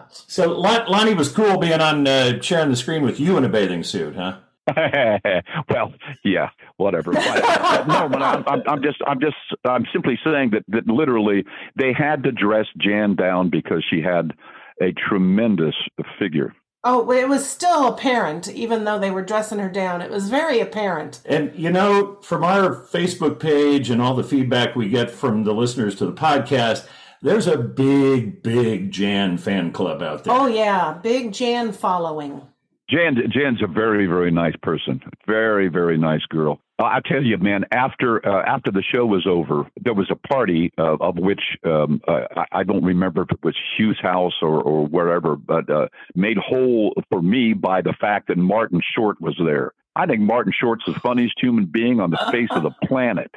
So 0.10 0.52
Lon- 0.52 0.88
Loni 0.88 1.16
was 1.16 1.32
cool 1.32 1.58
being 1.58 1.80
on 1.80 2.06
uh, 2.06 2.42
sharing 2.42 2.70
the 2.70 2.76
screen 2.76 3.02
with 3.02 3.20
you 3.20 3.38
in 3.38 3.46
a 3.46 3.50
bathing 3.50 3.84
suit, 3.84 4.16
huh? 4.16 4.40
well, 5.70 5.94
yeah, 6.24 6.50
whatever. 6.78 7.14
But, 7.14 7.88
no, 7.88 8.10
but 8.10 8.22
I'm, 8.22 8.44
I'm, 8.48 8.64
I'm 8.68 8.84
just, 8.84 8.98
I'm 9.06 9.20
just, 9.20 9.36
I'm 9.66 9.86
simply 9.94 10.20
saying 10.24 10.52
that, 10.52 10.64
that 10.70 10.88
literally 10.88 11.46
they 11.76 11.94
had 11.94 12.24
to 12.24 12.32
dress 12.32 12.66
Jan 12.78 13.16
down 13.16 13.50
because 13.50 13.84
she 13.90 14.02
had 14.02 14.34
a 14.82 14.94
tremendous 14.94 15.76
figure. 16.20 16.54
Oh, 16.84 17.12
it 17.12 17.28
was 17.28 17.48
still 17.48 17.88
apparent, 17.88 18.48
even 18.50 18.86
though 18.86 19.00
they 19.00 19.12
were 19.12 19.24
dressing 19.24 19.60
her 19.60 19.70
down. 19.70 20.02
It 20.02 20.12
was 20.12 20.30
very 20.30 20.60
apparent. 20.60 21.22
And 21.26 21.54
you 21.56 21.72
know, 21.72 22.20
from 22.22 22.44
our 22.44 22.76
Facebook 22.76 23.40
page 23.40 23.90
and 23.90 24.02
all 24.02 24.16
the 24.16 24.24
feedback 24.24 24.76
we 24.76 24.88
get 24.88 25.10
from 25.12 25.44
the 25.44 25.54
listeners 25.54 25.96
to 25.96 26.06
the 26.06 26.14
podcast, 26.14 26.88
there's 27.22 27.48
a 27.48 27.58
big, 27.58 28.44
big 28.44 28.92
Jan 28.92 29.38
fan 29.38 29.72
club 29.72 30.02
out 30.02 30.24
there. 30.24 30.34
Oh, 30.34 30.48
yeah. 30.48 31.00
Big 31.02 31.34
Jan 31.34 31.72
following. 31.72 32.42
Jan, 32.90 33.18
Jan's 33.30 33.62
a 33.62 33.68
very, 33.68 34.08
very 34.08 34.32
nice 34.32 34.56
person. 34.62 35.02
Very, 35.26 35.68
very 35.68 35.98
nice 35.98 36.26
girl. 36.30 36.60
Uh, 36.80 36.86
I 36.86 37.00
tell 37.06 37.24
you, 37.24 37.38
man. 37.38 37.66
After 37.72 38.26
uh, 38.26 38.44
after 38.46 38.72
the 38.72 38.84
show 38.84 39.06
was 39.06 39.26
over, 39.28 39.70
there 39.84 39.94
was 39.94 40.10
a 40.12 40.16
party 40.16 40.72
uh, 40.78 40.96
of 41.02 41.18
which 41.18 41.42
um, 41.66 42.02
uh, 42.08 42.44
I, 42.52 42.64
don't 42.64 42.84
remember 42.84 43.24
if 43.24 43.32
it 43.32 43.44
was 43.44 43.56
Hugh's 43.78 44.00
house 44.00 44.36
or, 44.42 44.62
or 44.62 44.86
wherever, 44.88 45.36
but 45.36 45.70
uh, 45.70 45.88
made 46.16 46.38
whole 46.38 46.94
for 47.10 47.22
me 47.22 47.54
by 47.54 47.82
the 47.82 47.94
fact 48.00 48.28
that 48.28 48.38
Martin 48.38 48.80
Short 48.96 49.20
was 49.20 49.36
there. 49.44 49.74
I 49.98 50.06
think 50.06 50.22
Martin 50.22 50.54
Short's 50.56 50.86
the 50.86 50.94
funniest 50.94 51.34
human 51.42 51.66
being 51.66 52.00
on 52.00 52.12
the 52.12 52.20
face 52.32 52.50
of 52.52 52.62
the 52.64 52.72
planet. 52.88 53.32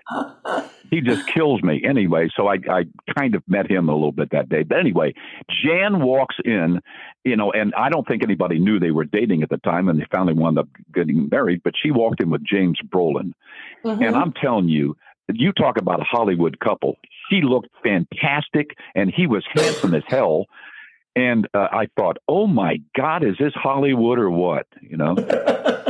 He 0.91 1.01
just 1.01 1.27
kills 1.29 1.63
me 1.63 1.83
anyway. 1.89 2.29
So 2.37 2.49
I, 2.49 2.57
I 2.69 2.85
kind 3.17 3.35
of 3.35 3.43
met 3.49 3.71
him 3.71 3.89
a 3.89 3.95
little 3.95 4.13
bit 4.13 4.31
that 4.33 4.49
day. 4.49 4.63
But 4.65 4.79
anyway, 4.79 5.15
Jan 5.65 6.01
walks 6.01 6.37
in, 6.45 6.81
you 7.25 7.37
know, 7.37 7.51
and 7.53 7.73
I 7.77 7.89
don't 7.89 8.07
think 8.07 8.23
anybody 8.23 8.59
knew 8.59 8.79
they 8.79 8.91
were 8.91 9.05
dating 9.05 9.43
at 9.43 9.49
the 9.51 9.59
time, 9.59 9.89
and 9.89 10.01
they 10.01 10.07
finally 10.13 10.35
wound 10.35 10.59
up 10.59 10.69
getting 10.93 11.29
married. 11.31 11.63
But 11.65 11.75
she 11.81 11.91
walked 11.93 12.21
in 12.21 12.29
with 12.31 12.45
James 12.45 12.79
Brolin, 12.89 13.33
Mhm. 13.85 14.07
and 14.07 14.17
I'm 14.17 14.33
telling 14.33 14.69
you, 14.69 14.97
you 15.33 15.53
talk 15.53 15.79
about 15.79 16.01
a 16.01 16.05
Hollywood 16.05 16.59
couple. 16.59 16.97
She 17.31 17.41
looked 17.43 17.69
fantastic, 17.85 18.77
and 18.97 19.11
he 19.15 19.27
was 19.29 19.45
handsome 19.55 19.95
as 19.95 20.03
hell. 20.09 20.47
And 21.17 21.47
uh, 21.55 21.69
I 21.73 21.87
thought, 21.97 22.19
oh 22.29 22.47
my 22.49 22.81
God, 22.97 23.25
is 23.25 23.37
this 23.39 23.53
Hollywood 23.55 24.19
or 24.19 24.31
what? 24.31 24.67
You 24.83 24.97
know. 24.97 25.15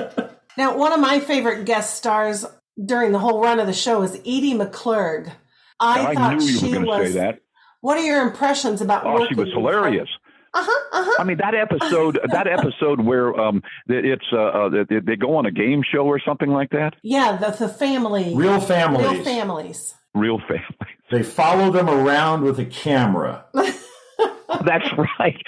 Now, 0.60 0.76
one 0.76 0.92
of 0.92 1.00
my 1.00 1.20
favorite 1.20 1.64
guest 1.64 1.94
stars 1.94 2.44
during 2.84 3.12
the 3.12 3.18
whole 3.18 3.40
run 3.40 3.60
of 3.60 3.66
the 3.66 3.72
show 3.72 4.02
is 4.02 4.14
Edie 4.16 4.52
McClurg. 4.52 5.32
I, 5.80 6.08
I 6.08 6.14
thought 6.14 6.36
knew 6.36 6.44
you 6.44 6.58
she 6.58 6.76
were 6.76 6.84
was. 6.84 7.06
say 7.06 7.12
that. 7.14 7.38
What 7.80 7.96
are 7.96 8.02
your 8.02 8.20
impressions 8.20 8.82
about? 8.82 9.04
Her? 9.04 9.08
Oh, 9.08 9.26
she 9.26 9.34
was 9.34 9.48
hilarious. 9.54 10.10
Uh 10.52 10.62
huh. 10.62 10.88
Uh 10.92 11.04
huh. 11.06 11.16
I 11.18 11.24
mean 11.24 11.38
that 11.38 11.54
episode, 11.54 12.18
that 12.32 12.46
episode 12.46 13.00
where 13.00 13.34
um, 13.40 13.62
it's 13.88 14.26
uh, 14.34 14.36
uh, 14.36 14.68
they, 14.68 15.00
they 15.00 15.16
go 15.16 15.34
on 15.36 15.46
a 15.46 15.50
game 15.50 15.82
show 15.82 16.04
or 16.04 16.20
something 16.20 16.50
like 16.50 16.68
that. 16.72 16.92
Yeah, 17.02 17.38
the 17.38 17.52
the 17.52 17.68
family, 17.70 18.34
Real 18.34 18.60
families. 18.60 19.06
real 19.10 19.24
families. 19.24 19.94
Real 20.14 20.38
family. 20.40 20.64
They 21.10 21.24
follow 21.24 21.72
them 21.72 21.88
around 21.88 22.42
with 22.44 22.60
a 22.60 22.64
camera. 22.66 23.44
That's 23.54 24.88
right. 25.18 25.42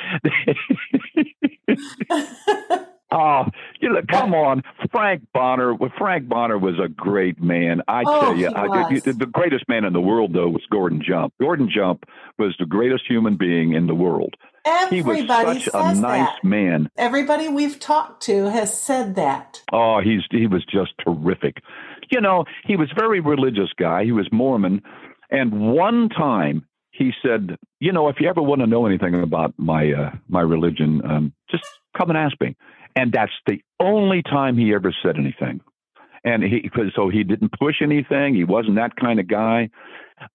Oh, 3.12 3.44
you 3.80 3.90
know, 3.90 4.00
come 4.08 4.34
on, 4.34 4.62
Frank 4.93 5.22
Bonner. 5.32 5.74
Well, 5.74 5.90
Frank 5.99 6.28
Bonner 6.28 6.59
was 6.59 6.74
a 6.78 6.88
great 6.88 7.40
man. 7.43 7.82
I 7.88 8.05
Oh, 8.07 8.20
tell 8.20 8.36
you, 8.36 8.49
I, 8.49 9.01
the 9.01 9.28
greatest 9.30 9.68
man 9.68 9.84
in 9.84 9.93
the 9.93 10.01
world 10.01 10.32
though 10.34 10.49
was 10.49 10.62
Gordon 10.70 11.03
Jump. 11.07 11.32
Gordon 11.40 11.68
Jump 11.74 12.05
was 12.38 12.55
the 12.59 12.66
greatest 12.66 13.05
human 13.09 13.36
being 13.36 13.72
in 13.72 13.86
the 13.86 13.95
world. 13.95 14.34
He 14.90 15.03
was 15.03 15.18
Everybody 15.18 15.61
such 15.61 15.74
a 15.74 15.95
nice 15.95 16.28
that. 16.28 16.45
man. 16.45 16.88
Everybody 16.97 17.49
we've 17.49 17.80
talked 17.80 18.22
to 18.24 18.49
has 18.51 18.78
said 18.78 19.16
that. 19.16 19.61
Oh, 19.72 20.01
he's 20.01 20.20
he 20.30 20.47
was 20.47 20.64
just 20.66 20.93
terrific. 21.05 21.57
You 22.11 22.20
know, 22.20 22.45
he 22.64 22.76
was 22.76 22.90
a 22.93 23.01
very 23.01 23.20
religious 23.20 23.70
guy. 23.76 24.05
He 24.05 24.12
was 24.12 24.28
Mormon, 24.30 24.82
and 25.30 25.72
one 25.72 26.11
time 26.11 26.64
he 26.93 27.12
said, 27.22 27.57
"You 27.80 27.90
know, 27.93 28.09
if 28.09 28.16
you 28.20 28.28
ever 28.28 28.43
want 28.43 28.61
to 28.61 28.66
know 28.66 28.86
anything 28.86 29.14
about 29.20 29.55
my 29.57 29.90
uh, 29.93 30.11
my 30.28 30.43
religion, 30.43 31.01
um, 31.05 31.32
just 31.51 31.64
come 31.97 32.11
and 32.11 32.18
ask 32.18 32.38
me." 32.40 32.55
And 32.97 33.12
that's 33.12 33.32
the 33.47 33.61
only 33.80 34.22
time 34.22 34.57
he 34.57 34.74
ever 34.74 34.95
said 35.03 35.16
anything. 35.16 35.61
And 36.24 36.43
he 36.43 36.70
so 36.95 37.09
he 37.09 37.24
didn't 37.24 37.53
push 37.59 37.76
anything. 37.82 38.34
He 38.34 38.45
wasn't 38.45 38.76
that 38.76 38.95
kind 38.97 39.18
of 39.18 39.26
guy. 39.26 39.70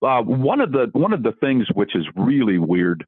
Uh, 0.02 0.22
one 0.22 0.60
of 0.60 0.72
the 0.72 0.90
one 0.92 1.14
of 1.14 1.24
the 1.24 1.32
things 1.40 1.68
which 1.74 1.96
is 1.96 2.06
really 2.16 2.58
weird. 2.58 3.06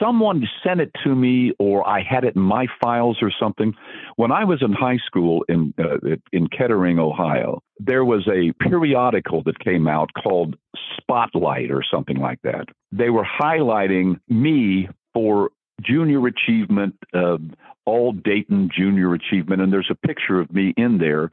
Someone 0.00 0.44
sent 0.64 0.80
it 0.80 0.90
to 1.04 1.14
me, 1.14 1.52
or 1.58 1.86
I 1.88 2.02
had 2.02 2.24
it 2.24 2.36
in 2.36 2.42
my 2.42 2.66
files 2.80 3.18
or 3.20 3.32
something. 3.40 3.74
When 4.16 4.30
I 4.30 4.44
was 4.44 4.62
in 4.62 4.72
high 4.72 4.98
school 5.04 5.44
in 5.48 5.74
uh, 5.78 6.16
in 6.32 6.46
Kettering, 6.48 7.00
Ohio, 7.00 7.62
there 7.78 8.04
was 8.04 8.28
a 8.28 8.52
periodical 8.62 9.42
that 9.44 9.58
came 9.58 9.88
out 9.88 10.10
called 10.22 10.56
Spotlight 11.00 11.72
or 11.72 11.82
something 11.88 12.18
like 12.18 12.40
that. 12.42 12.66
They 12.92 13.10
were 13.10 13.26
highlighting 13.40 14.20
me 14.28 14.88
for 15.12 15.50
junior 15.80 16.26
achievement, 16.26 16.96
uh, 17.14 17.38
all 17.84 18.12
Dayton 18.12 18.70
junior 18.74 19.14
achievement, 19.14 19.62
and 19.62 19.72
there's 19.72 19.90
a 19.90 20.06
picture 20.06 20.40
of 20.40 20.52
me 20.52 20.74
in 20.76 20.98
there. 20.98 21.30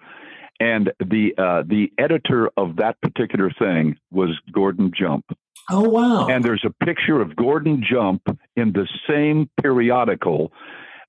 And 0.60 0.94
the 1.00 1.34
uh, 1.38 1.64
the 1.68 1.92
editor 1.98 2.50
of 2.56 2.78
that 2.78 3.02
particular 3.02 3.52
thing 3.60 3.98
was 4.12 4.30
Gordon 4.54 4.92
Jump. 4.98 5.26
Oh 5.70 5.90
wow! 5.90 6.28
And 6.28 6.46
there's 6.46 6.64
a 6.66 6.86
picture 6.86 7.20
of 7.22 7.36
Gordon 7.36 7.84
Jump 7.90 8.22
in 8.56 8.72
the 8.72 8.88
same 9.10 9.50
periodical 9.62 10.54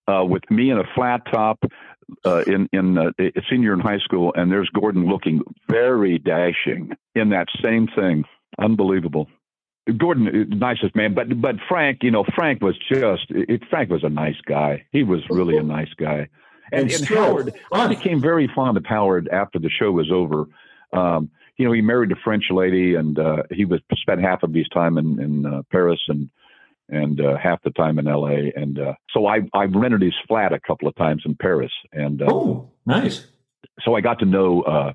uh, 0.09 0.25
with 0.25 0.43
me 0.51 0.71
in 0.71 0.79
a 0.79 0.85
flat 0.97 1.23
top 1.31 1.59
uh, 2.25 2.43
in 2.47 2.69
in 2.73 2.99
uh, 2.99 3.11
a 3.21 3.43
senior 3.51 3.73
in 3.73 3.81
high 3.81 3.99
school, 3.99 4.33
and 4.35 4.51
there's 4.51 4.69
Gordon 4.71 5.07
looking 5.07 5.43
very 5.69 6.19
dashing 6.19 6.93
in 7.15 7.31
that 7.31 7.47
same 7.63 7.89
thing. 7.89 8.25
Unbelievable. 8.59 9.29
Gordon, 9.97 10.29
uh, 10.29 10.55
nicest 10.57 10.97
man, 10.97 11.15
but 11.15 11.41
but 11.41 11.57
Frank, 11.69 12.03
you 12.03 12.11
know, 12.11 12.25
Frank 12.35 12.63
was 12.63 12.77
just 12.89 13.27
it, 13.31 13.63
Frank 13.71 13.91
was 13.91 14.03
a 14.05 14.09
nice 14.09 14.41
guy. 14.47 14.85
He 14.93 15.03
was 15.03 15.21
really 15.31 15.57
a 15.57 15.63
nice 15.63 15.93
guy. 15.97 16.29
And, 16.73 16.91
And 16.91 16.93
and 16.93 17.05
Howard, 17.09 17.55
I 17.73 17.87
became 17.87 18.21
very 18.21 18.51
fond 18.55 18.77
of 18.77 18.85
Howard 18.87 19.29
after 19.29 19.59
the 19.61 19.71
show 19.71 19.93
was 19.93 20.11
over. 20.11 20.47
Um, 20.93 21.31
you 21.57 21.65
know, 21.65 21.73
he 21.73 21.81
married 21.81 22.11
a 22.11 22.17
French 22.17 22.45
lady, 22.51 22.97
and 22.97 23.19
uh, 23.19 23.45
he 23.51 23.65
was 23.65 23.81
spent 23.95 24.21
half 24.21 24.43
of 24.43 24.53
his 24.53 24.69
time 24.71 24.99
in 24.99 25.21
in 25.21 25.47
uh, 25.47 25.63
Paris 25.71 26.01
and 26.09 26.29
and 26.89 27.21
uh, 27.21 27.37
half 27.37 27.63
the 27.63 27.71
time 27.71 27.99
in 27.99 28.07
L.A. 28.09 28.53
And 28.57 28.79
uh, 28.81 28.95
so 29.13 29.27
I 29.27 29.43
I 29.55 29.65
rented 29.65 30.03
his 30.03 30.15
flat 30.27 30.53
a 30.53 30.59
couple 30.61 30.89
of 30.89 30.97
times 30.97 31.23
in 31.25 31.37
Paris, 31.37 31.73
and 31.93 32.21
uh, 32.23 32.27
Oh, 32.29 32.71
nice. 32.85 33.27
so 33.85 33.95
I 33.95 34.01
got 34.01 34.19
to 34.19 34.25
know 34.25 34.63
uh, 34.63 34.93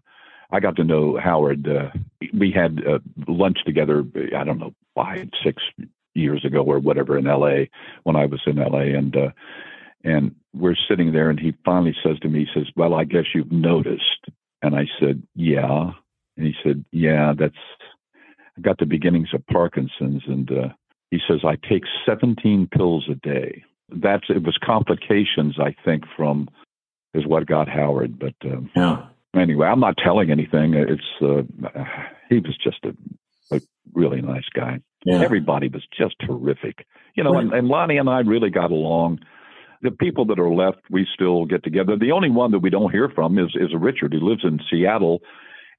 I 0.51 0.59
got 0.59 0.75
to 0.77 0.83
know 0.83 1.17
Howard. 1.17 1.67
Uh, 1.67 1.89
we 2.33 2.51
had 2.51 2.81
uh, 2.85 2.99
lunch 3.27 3.59
together. 3.65 4.03
I 4.37 4.43
don't 4.43 4.59
know 4.59 4.73
five 4.95 5.29
six 5.43 5.63
years 6.13 6.43
ago 6.43 6.61
or 6.61 6.79
whatever 6.79 7.17
in 7.17 7.27
L.A. 7.27 7.69
when 8.03 8.15
I 8.15 8.25
was 8.25 8.41
in 8.45 8.59
L.A. 8.59 8.93
and 8.93 9.15
uh, 9.15 9.29
and 10.03 10.35
we're 10.53 10.75
sitting 10.89 11.13
there, 11.13 11.29
and 11.29 11.39
he 11.39 11.53
finally 11.63 11.95
says 12.03 12.19
to 12.19 12.27
me, 12.27 12.45
he 12.45 12.59
says, 12.59 12.67
"Well, 12.75 12.93
I 12.93 13.03
guess 13.05 13.25
you've 13.33 13.51
noticed." 13.51 14.25
And 14.61 14.75
I 14.75 14.85
said, 14.99 15.23
"Yeah." 15.35 15.91
And 16.37 16.45
he 16.45 16.53
said, 16.63 16.83
"Yeah, 16.91 17.33
that's 17.37 17.55
I 18.57 18.61
got 18.61 18.77
the 18.77 18.85
beginnings 18.85 19.29
of 19.33 19.45
Parkinson's." 19.47 20.23
And 20.27 20.51
uh, 20.51 20.69
he 21.11 21.19
says, 21.27 21.41
"I 21.45 21.55
take 21.67 21.83
17 22.05 22.67
pills 22.67 23.07
a 23.09 23.15
day." 23.15 23.63
That's 23.89 24.25
it 24.29 24.43
was 24.43 24.57
complications, 24.63 25.59
I 25.59 25.75
think, 25.85 26.03
from 26.15 26.49
is 27.13 27.25
what 27.25 27.45
got 27.45 27.69
Howard, 27.69 28.19
but. 28.19 28.33
Um, 28.45 28.69
Yeah. 28.75 29.05
Anyway, 29.35 29.65
I'm 29.65 29.79
not 29.79 29.95
telling 30.03 30.29
anything. 30.31 30.73
It's 30.73 31.01
uh, 31.21 31.43
he 32.29 32.39
was 32.39 32.57
just 32.63 32.79
a, 32.83 32.95
a 33.55 33.61
really 33.93 34.21
nice 34.21 34.47
guy. 34.53 34.79
Yeah. 35.05 35.21
Everybody 35.21 35.67
was 35.69 35.83
just 35.97 36.15
terrific, 36.25 36.85
you 37.15 37.23
know. 37.23 37.37
And, 37.37 37.51
Right. 37.51 37.59
and 37.59 37.69
Loni 37.69 37.99
and 37.99 38.09
I 38.09 38.19
really 38.19 38.49
got 38.49 38.71
along. 38.71 39.19
The 39.83 39.91
people 39.91 40.25
that 40.25 40.37
are 40.39 40.53
left, 40.53 40.81
we 40.91 41.07
still 41.11 41.45
get 41.45 41.63
together. 41.63 41.95
The 41.97 42.11
only 42.11 42.29
one 42.29 42.51
that 42.51 42.59
we 42.59 42.69
don't 42.69 42.91
hear 42.91 43.09
from 43.09 43.39
is 43.39 43.49
is 43.55 43.69
Richard, 43.73 44.13
who 44.13 44.19
lives 44.19 44.43
in 44.43 44.59
Seattle. 44.69 45.21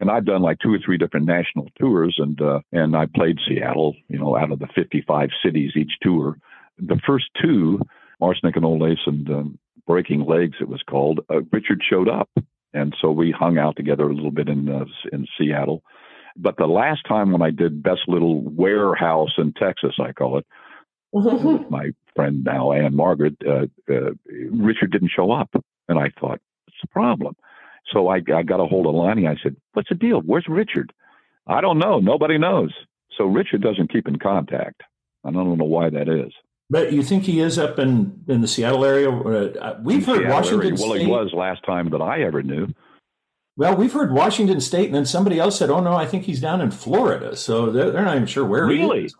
And 0.01 0.11
I've 0.11 0.25
done 0.25 0.43
like 0.43 0.59
two 0.61 0.75
or 0.75 0.79
three 0.85 0.99
different 0.99 1.27
national 1.27 1.69
tours, 1.79 2.17
and 2.19 2.41
uh, 2.41 2.61
and 2.73 2.97
I 2.97 3.07
played 3.15 3.37
Seattle, 3.47 3.95
you 4.09 4.19
know, 4.19 4.37
out 4.37 4.51
of 4.51 4.59
the 4.59 4.67
55 4.75 5.29
cities 5.45 5.73
each 5.77 5.93
tour. 6.03 6.37
The 6.79 6.99
first 7.07 7.27
two, 7.41 7.81
Arsenic 8.21 8.57
and 8.57 8.65
Old 8.65 8.81
Lace 8.81 8.99
and 9.07 9.29
um, 9.31 9.59
Breaking 9.87 10.25
Legs, 10.25 10.57
it 10.61 10.69
was 10.69 10.83
called. 10.89 11.21
Uh, 11.31 11.43
Richard 11.53 11.83
showed 11.89 12.09
up, 12.09 12.29
and 12.75 12.95
so 13.01 13.11
we 13.11 13.31
hung 13.31 13.59
out 13.59 13.77
together 13.77 14.05
a 14.05 14.15
little 14.15 14.31
bit 14.31 14.49
in 14.49 14.69
uh, 14.69 14.85
in 15.13 15.27
Seattle. 15.39 15.83
But 16.37 16.57
the 16.57 16.67
last 16.67 17.03
time 17.07 17.33
when 17.33 17.43
I 17.43 17.51
did 17.51 17.83
Best 17.83 18.03
Little 18.09 18.43
Warehouse 18.43 19.33
in 19.37 19.53
Texas, 19.53 19.97
I 20.01 20.13
call 20.13 20.39
it, 20.39 20.47
with 21.13 21.69
my 21.71 21.91
friend 22.15 22.43
now, 22.43 22.73
Ann-Margret, 22.73 23.37
uh, 23.47 23.67
uh, 23.93 24.11
Richard 24.51 24.93
didn't 24.93 25.13
show 25.15 25.31
up. 25.31 25.51
And 25.89 25.99
I 25.99 26.11
thought, 26.19 26.41
it's 26.69 26.77
a 26.83 26.87
problem? 26.87 27.37
So 27.93 28.09
I, 28.09 28.17
I 28.35 28.43
got 28.43 28.61
a 28.61 28.67
hold 28.67 28.87
of 28.87 28.95
Loni. 28.95 29.29
I 29.29 29.37
said, 29.43 29.57
what's 29.75 29.91
the 29.91 29.95
deal? 29.95 30.21
Where's 30.21 30.47
Richard? 30.49 30.93
I 31.47 31.61
don't 31.61 31.79
know. 31.79 31.99
Nobody 31.99 32.39
knows. 32.39 32.73
So 33.19 33.25
Richard 33.25 33.61
doesn't 33.61 33.93
keep 33.93 34.09
in 34.09 34.19
contact. 34.19 34.83
I 35.25 35.31
don't 35.31 35.59
know 35.59 35.65
why 35.65 35.91
that 35.91 36.09
is. 36.09 36.33
But 36.73 36.95
you 36.95 37.03
think 37.03 37.25
he 37.25 37.39
is 37.39 37.59
up 37.59 37.79
in, 37.79 38.25
in 38.27 38.41
the 38.41 38.49
Seattle 38.49 38.83
area? 38.83 39.11
Uh, 39.11 39.79
we've 39.83 40.07
heard 40.07 40.21
Seattle 40.21 40.37
Washington 40.37 40.67
area. 40.69 40.77
State. 40.79 40.89
Well, 40.89 40.99
he 40.99 41.07
was 41.07 41.31
last 41.35 41.63
time 41.67 41.91
that 41.91 42.01
I 42.01 42.23
ever 42.23 42.43
knew. 42.43 42.69
Well, 43.59 43.77
we've 43.77 43.93
heard 43.93 44.11
Washington 44.11 44.59
State, 44.59 44.87
and 44.87 44.95
then 44.95 45.05
somebody 45.05 45.39
else 45.39 45.59
said, 45.59 45.69
"Oh 45.69 45.81
no, 45.81 45.93
I 45.93 46.07
think 46.07 46.25
he's 46.25 46.41
down 46.41 46.63
in 46.63 46.71
Florida." 46.71 47.37
So 47.37 47.71
they're, 47.71 47.91
they're 47.91 48.07
not 48.07 48.17
even 48.17 48.27
sure 48.27 48.47
where. 48.47 48.71
he 48.71 48.79
Really? 48.79 49.11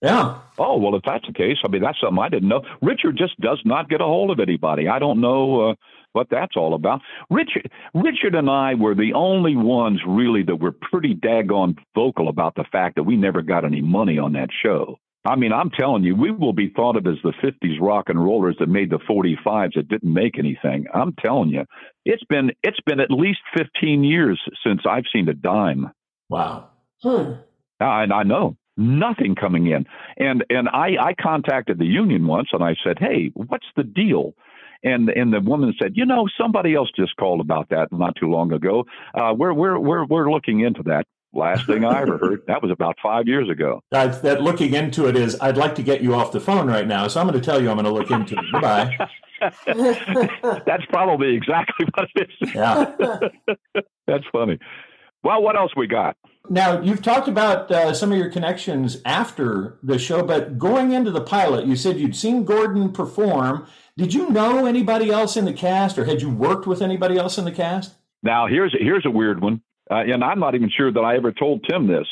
Yeah. 0.00 0.38
Oh 0.56 0.78
well, 0.78 0.94
if 0.94 1.02
that's 1.04 1.26
the 1.26 1.34
case, 1.34 1.58
I 1.62 1.68
mean 1.68 1.82
that's 1.82 2.00
something 2.00 2.18
I 2.18 2.30
didn't 2.30 2.48
know. 2.48 2.62
Richard 2.80 3.18
just 3.18 3.38
does 3.42 3.60
not 3.66 3.90
get 3.90 4.00
a 4.00 4.04
hold 4.04 4.30
of 4.30 4.40
anybody. 4.40 4.88
I 4.88 4.98
don't 4.98 5.20
know 5.20 5.68
uh, 5.68 5.74
what 6.12 6.28
that's 6.30 6.56
all 6.56 6.72
about. 6.72 7.02
Richard, 7.28 7.70
Richard 7.92 8.34
and 8.34 8.48
I 8.48 8.72
were 8.72 8.94
the 8.94 9.12
only 9.12 9.54
ones 9.54 10.00
really 10.06 10.44
that 10.44 10.56
were 10.56 10.72
pretty 10.72 11.14
daggone 11.14 11.76
vocal 11.94 12.30
about 12.30 12.54
the 12.54 12.64
fact 12.72 12.96
that 12.96 13.02
we 13.02 13.16
never 13.16 13.42
got 13.42 13.66
any 13.66 13.82
money 13.82 14.18
on 14.18 14.32
that 14.32 14.48
show. 14.62 14.96
I 15.26 15.36
mean, 15.36 15.52
I'm 15.52 15.70
telling 15.70 16.04
you, 16.04 16.14
we 16.14 16.30
will 16.30 16.52
be 16.52 16.72
thought 16.74 16.96
of 16.96 17.06
as 17.06 17.16
the 17.22 17.32
50s 17.42 17.80
rock 17.80 18.08
and 18.08 18.22
rollers 18.22 18.56
that 18.60 18.68
made 18.68 18.90
the 18.90 18.98
45s 18.98 19.74
that 19.74 19.88
didn't 19.88 20.12
make 20.12 20.38
anything. 20.38 20.86
I'm 20.94 21.14
telling 21.14 21.48
you, 21.48 21.64
it's 22.04 22.24
been 22.24 22.52
it's 22.62 22.80
been 22.86 23.00
at 23.00 23.10
least 23.10 23.40
15 23.56 24.04
years 24.04 24.40
since 24.64 24.82
I've 24.88 25.04
seen 25.12 25.28
a 25.28 25.34
dime. 25.34 25.90
Wow. 26.28 26.68
Hmm. 27.02 27.32
And 27.80 28.12
I 28.12 28.22
know 28.22 28.56
nothing 28.76 29.34
coming 29.34 29.66
in. 29.66 29.86
And 30.16 30.44
and 30.50 30.68
I, 30.68 30.96
I 31.00 31.14
contacted 31.20 31.78
the 31.78 31.86
union 31.86 32.26
once 32.26 32.48
and 32.52 32.62
I 32.62 32.76
said, 32.84 32.98
Hey, 32.98 33.30
what's 33.34 33.66
the 33.76 33.84
deal? 33.84 34.34
And 34.82 35.08
and 35.08 35.32
the 35.32 35.40
woman 35.40 35.74
said, 35.80 35.92
you 35.94 36.04
know, 36.04 36.28
somebody 36.40 36.74
else 36.74 36.90
just 36.94 37.16
called 37.16 37.40
about 37.40 37.70
that 37.70 37.88
not 37.90 38.14
too 38.16 38.30
long 38.30 38.52
ago. 38.52 38.84
Uh, 39.14 39.34
we're 39.36 39.52
we're 39.52 39.78
we're 39.78 40.04
we're 40.04 40.30
looking 40.30 40.60
into 40.60 40.82
that. 40.84 41.06
Last 41.36 41.66
thing 41.66 41.84
I 41.84 42.00
ever 42.00 42.18
heard, 42.18 42.42
that 42.46 42.62
was 42.62 42.70
about 42.70 42.96
five 43.02 43.28
years 43.28 43.48
ago. 43.50 43.82
Uh, 43.92 44.06
that 44.06 44.42
looking 44.42 44.74
into 44.74 45.06
it 45.06 45.16
is, 45.16 45.38
I'd 45.40 45.56
like 45.56 45.74
to 45.76 45.82
get 45.82 46.00
you 46.00 46.14
off 46.14 46.32
the 46.32 46.40
phone 46.40 46.66
right 46.66 46.86
now, 46.86 47.08
so 47.08 47.20
I'm 47.20 47.26
going 47.26 47.38
to 47.38 47.44
tell 47.44 47.62
you 47.62 47.70
I'm 47.70 47.76
going 47.76 47.84
to 47.84 47.92
look 47.92 48.10
into 48.10 48.36
it. 48.36 48.44
Goodbye. 48.52 48.96
That's 50.66 50.86
probably 50.88 51.34
exactly 51.34 51.86
what 51.94 52.08
it 52.14 52.30
is. 52.40 52.54
Yeah. 52.54 52.94
That's 54.06 54.24
funny. 54.32 54.58
Well, 55.22 55.42
what 55.42 55.56
else 55.56 55.72
we 55.76 55.86
got? 55.86 56.16
Now 56.48 56.80
you've 56.80 57.02
talked 57.02 57.26
about 57.28 57.70
uh, 57.70 57.92
some 57.92 58.12
of 58.12 58.18
your 58.18 58.30
connections 58.30 58.98
after 59.04 59.78
the 59.82 59.98
show, 59.98 60.22
but 60.22 60.58
going 60.58 60.92
into 60.92 61.10
the 61.10 61.20
pilot, 61.20 61.66
you 61.66 61.74
said 61.74 61.98
you'd 61.98 62.14
seen 62.14 62.44
Gordon 62.44 62.92
perform. 62.92 63.66
Did 63.96 64.14
you 64.14 64.30
know 64.30 64.66
anybody 64.66 65.10
else 65.10 65.36
in 65.36 65.44
the 65.44 65.52
cast, 65.52 65.98
or 65.98 66.04
had 66.04 66.22
you 66.22 66.30
worked 66.30 66.66
with 66.66 66.80
anybody 66.80 67.18
else 67.18 67.38
in 67.38 67.44
the 67.44 67.52
cast? 67.52 67.94
Now 68.22 68.46
here's 68.46 68.74
here's 68.78 69.04
a 69.04 69.10
weird 69.10 69.42
one, 69.42 69.62
uh, 69.90 70.02
and 70.06 70.22
I'm 70.24 70.40
not 70.40 70.54
even 70.54 70.70
sure 70.70 70.92
that 70.92 71.00
I 71.00 71.16
ever 71.16 71.32
told 71.32 71.64
Tim 71.68 71.86
this. 71.86 72.06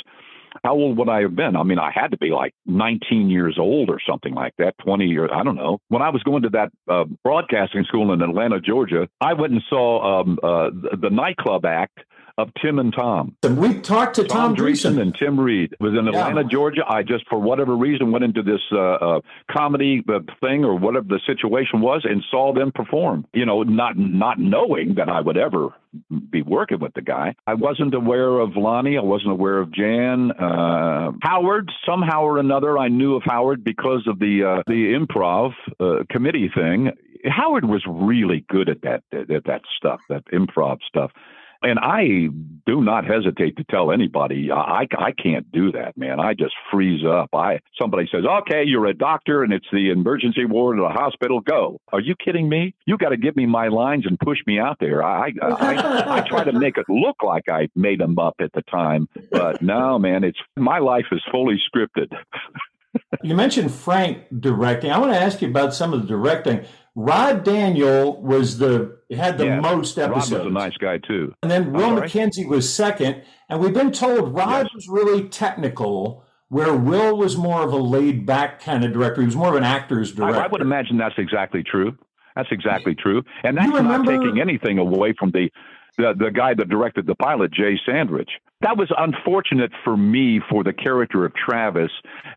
How 0.63 0.75
old 0.75 0.97
would 0.99 1.09
I 1.09 1.23
have 1.23 1.35
been? 1.35 1.57
I 1.57 1.65
mean, 1.65 1.81
I 1.81 1.91
had 1.93 2.13
to 2.13 2.17
be 2.17 2.31
like 2.31 2.55
19 2.67 3.29
years 3.29 3.57
old 3.59 3.91
or 3.91 3.99
something 4.09 4.35
like 4.35 4.55
that, 4.59 4.77
20 4.85 5.05
years. 5.05 5.31
I 5.35 5.43
don't 5.43 5.57
know. 5.57 5.79
When 5.89 6.01
I 6.01 6.11
was 6.11 6.23
going 6.23 6.43
to 6.43 6.49
that 6.51 6.71
uh, 6.89 7.05
broadcasting 7.25 7.85
school 7.85 8.13
in 8.13 8.23
Atlanta, 8.23 8.61
Georgia, 8.61 9.09
I 9.21 9.33
went 9.33 9.53
and 9.53 9.63
saw 9.69 10.21
um, 10.21 10.39
uh, 10.43 10.71
the, 10.71 10.97
the 11.03 11.11
nightclub 11.11 11.65
act 11.65 11.99
of 12.37 12.51
Tim 12.61 12.79
and 12.79 12.93
Tom. 12.93 13.37
And 13.43 13.59
we 13.59 13.81
talked 13.81 14.17
to 14.17 14.25
Tom, 14.25 14.55
Tom 14.55 14.57
Dreesen 14.57 15.01
and 15.01 15.15
Tim 15.15 15.39
Reid 15.39 15.73
It 15.75 15.81
was 15.81 15.93
in 15.93 16.09
Atlanta, 16.09 16.43
Yeah. 16.43 16.49
Georgia. 16.49 16.83
I 16.89 17.03
just, 17.03 17.29
for 17.29 17.39
whatever 17.39 17.77
reason, 17.77 18.11
went 18.11 18.25
into 18.25 18.43
this 18.43 18.61
uh, 18.73 18.79
uh, 18.79 19.21
comedy 19.51 20.03
uh, 20.09 20.21
thing 20.41 20.65
or 20.65 20.75
whatever 20.77 21.07
the 21.09 21.21
situation 21.27 21.81
was 21.81 22.03
and 22.05 22.25
saw 22.31 22.53
them 22.53 22.73
perform. 22.73 23.27
You 23.33 23.47
know, 23.47 23.63
not 23.63 23.97
not 23.97 24.39
knowing 24.39 24.95
that 24.97 25.09
I 25.09 25.21
would 25.21 25.37
ever 25.37 25.69
be 26.31 26.43
working 26.43 26.81
with 26.81 26.93
the 26.95 27.03
guy. 27.03 27.35
I 27.47 27.55
wasn't 27.55 27.95
aware 27.95 28.41
of 28.41 28.51
Loni. 28.51 28.99
I 28.99 29.03
wasn't 29.05 29.31
aware 29.31 29.59
of 29.61 29.71
Jan. 29.73 30.33
Uh, 30.33 31.13
Howard, 31.23 31.71
somehow 31.87 32.23
or 32.23 32.39
another, 32.39 32.77
I 32.79 32.89
knew 32.89 33.15
of 33.15 33.23
Howard 33.25 33.63
because 33.63 34.07
of 34.09 34.19
the 34.19 34.43
uh, 34.59 34.63
the 34.67 34.95
improv 34.99 35.53
uh, 35.79 36.03
committee 36.11 36.51
thing. 36.53 36.91
Howard 37.27 37.65
was 37.65 37.83
really 37.87 38.45
good 38.49 38.69
at 38.69 38.83
that 38.83 39.03
at 39.13 39.45
that 39.45 39.63
stuff, 39.77 40.01
that 40.09 40.25
improv 40.33 40.79
stuff. 40.89 41.13
And 41.65 41.79
I 41.79 42.29
do 42.67 42.83
not 42.83 43.05
hesitate 43.07 43.57
to 43.57 43.65
tell 43.65 43.91
anybody 43.91 44.51
I, 44.53 44.87
I 44.99 45.13
can't 45.13 45.51
do 45.51 45.73
that, 45.73 45.97
man. 45.97 46.21
I 46.21 46.35
just 46.35 46.55
freeze 46.71 47.05
up. 47.05 47.31
I 47.35 47.61
somebody 47.81 48.09
says, 48.13 48.25
"Okay, 48.25 48.65
you're 48.65 48.87
a 48.87 48.95
doctor 48.95 49.43
and 49.43 49.53
it's 49.53 49.67
the 49.73 49.91
emergency 49.91 50.45
ward 50.45 50.79
of 50.79 50.85
the 50.85 50.93
hospital. 50.93 51.41
Go." 51.41 51.81
Are 51.93 52.01
you 52.01 52.15
kidding 52.23 52.49
me? 52.49 52.75
You 52.87 52.99
got 52.99 53.11
to 53.11 53.17
give 53.17 53.35
me 53.35 53.47
my 53.47 53.69
lines 53.69 54.05
and 54.07 54.19
push 54.19 54.39
me 54.47 54.59
out 54.59 54.77
there. 54.79 55.03
I 55.03 55.33
I, 55.41 55.49
I, 55.51 56.19
I 56.19 56.29
try 56.29 56.45
to 56.45 56.53
make 56.53 56.77
it 56.77 56.87
look 56.89 57.23
like 57.23 57.49
I 57.49 57.69
made 57.75 58.01
them 58.01 58.19
up 58.19 58.35
at 58.41 58.53
the 58.53 58.63
time, 58.63 59.09
but 59.31 59.63
no, 59.63 59.99
man. 59.99 60.23
It's 60.23 60.39
my 60.57 60.79
life 60.79 61.07
is 61.13 61.23
fully 61.31 61.61
scripted. 61.75 62.13
You 63.23 63.35
mentioned 63.35 63.73
Frank 63.73 64.19
directing. 64.39 64.91
I 64.91 64.99
want 64.99 65.13
to 65.13 65.19
ask 65.19 65.43
you 65.43 65.49
about 65.49 65.75
some 65.75 65.93
of 65.93 66.03
the 66.03 66.07
directing. 66.07 66.65
Rod 66.97 67.45
Daniel 67.45 68.21
was 68.23 68.59
the 68.59 68.99
had 69.17 69.39
the 69.39 69.47
Yeah, 69.47 69.61
most 69.61 69.99
episodes. 69.99 70.33
episodes, 70.33 70.45
was 70.45 70.51
a 70.51 70.55
nice 70.55 70.77
guy 70.77 70.99
too. 70.99 71.35
and 71.43 71.51
then 71.51 71.73
Will? 71.73 71.91
Mackenzie 71.93 72.47
was 72.47 72.73
second. 72.73 73.23
And 73.49 73.61
we've 73.61 73.75
been 73.75 73.93
told 73.93 74.35
Rod 74.35 74.65
Yes. 74.67 74.75
was 74.75 74.89
really 74.89 75.29
technical, 75.29 76.25
where 76.49 76.75
Will 76.75 77.17
was 77.17 77.37
more 77.37 77.63
of 77.63 77.73
a 77.73 77.77
laid 77.77 78.27
back 78.27 78.61
kind 78.61 78.85
of 78.85 78.93
director. 78.93 79.21
He 79.23 79.27
was 79.27 79.37
more 79.37 79.49
of 79.49 79.57
an 79.57 79.65
actor's 79.65 80.13
director. 80.13 80.41
I 80.41 80.47
would 80.47 80.61
imagine 80.63 80.97
that's 80.97 81.19
exactly 81.19 81.63
true. 81.63 81.97
That's 82.37 82.49
exactly 82.51 82.95
true, 82.97 83.23
and 83.45 83.57
that's 83.57 83.71
not 83.71 84.05
taking 84.07 84.41
anything 84.41 84.79
away 84.79 85.13
from 85.17 85.31
the, 85.31 85.51
the 85.97 86.15
the 86.19 86.31
guy 86.31 86.55
that 86.55 86.69
directed 86.69 87.07
the 87.07 87.15
pilot, 87.15 87.53
Jay 87.53 87.79
Sandrich. 87.87 88.31
That 88.61 88.77
was 88.77 88.91
unfortunate 88.97 89.73
for 89.85 89.97
me 89.97 90.41
for 90.51 90.65
the 90.65 90.73
character 90.73 91.25
of 91.25 91.35
Travis 91.35 91.91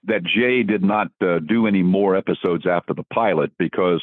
that 0.06 0.24
Jay 0.24 0.64
did 0.64 0.84
not 0.84 1.08
uh, 1.22 1.40
do 1.40 1.68
any 1.68 1.84
more 1.84 2.16
episodes 2.16 2.66
after 2.68 2.94
the 2.94 3.04
pilot 3.04 3.52
because 3.58 4.02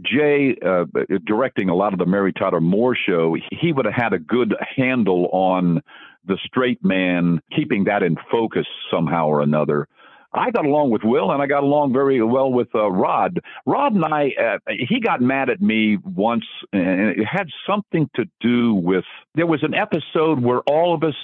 Jay 0.00 0.56
uh, 0.64 0.84
directing 1.24 1.68
a 1.68 1.74
lot 1.74 1.92
of 1.92 1.98
the 1.98 2.06
Mary 2.06 2.32
Tyler 2.32 2.60
Moore 2.60 2.96
show, 2.96 3.36
he 3.50 3.72
would 3.72 3.86
have 3.86 3.94
had 3.94 4.12
a 4.12 4.18
good 4.18 4.54
handle 4.76 5.28
on 5.32 5.82
the 6.26 6.38
straight 6.44 6.84
man, 6.84 7.40
keeping 7.54 7.84
that 7.84 8.02
in 8.02 8.16
focus 8.30 8.66
somehow 8.90 9.26
or 9.26 9.40
another. 9.40 9.88
I 10.36 10.50
got 10.50 10.64
along 10.66 10.90
with 10.90 11.02
Will, 11.04 11.30
and 11.32 11.40
I 11.42 11.46
got 11.46 11.62
along 11.62 11.92
very 11.92 12.22
well 12.22 12.52
with 12.52 12.68
uh, 12.74 12.90
Rod. 12.90 13.40
Rod 13.64 13.94
and 13.94 14.04
I, 14.04 14.30
uh, 14.40 14.58
he 14.88 15.00
got 15.00 15.20
mad 15.20 15.50
at 15.50 15.60
me 15.60 15.98
once, 16.04 16.44
and 16.72 17.10
it 17.10 17.24
had 17.26 17.48
something 17.68 18.08
to 18.16 18.24
do 18.40 18.74
with 18.74 19.04
there 19.34 19.46
was 19.46 19.62
an 19.62 19.74
episode 19.74 20.40
where 20.42 20.60
all 20.60 20.94
of 20.94 21.02
us 21.02 21.14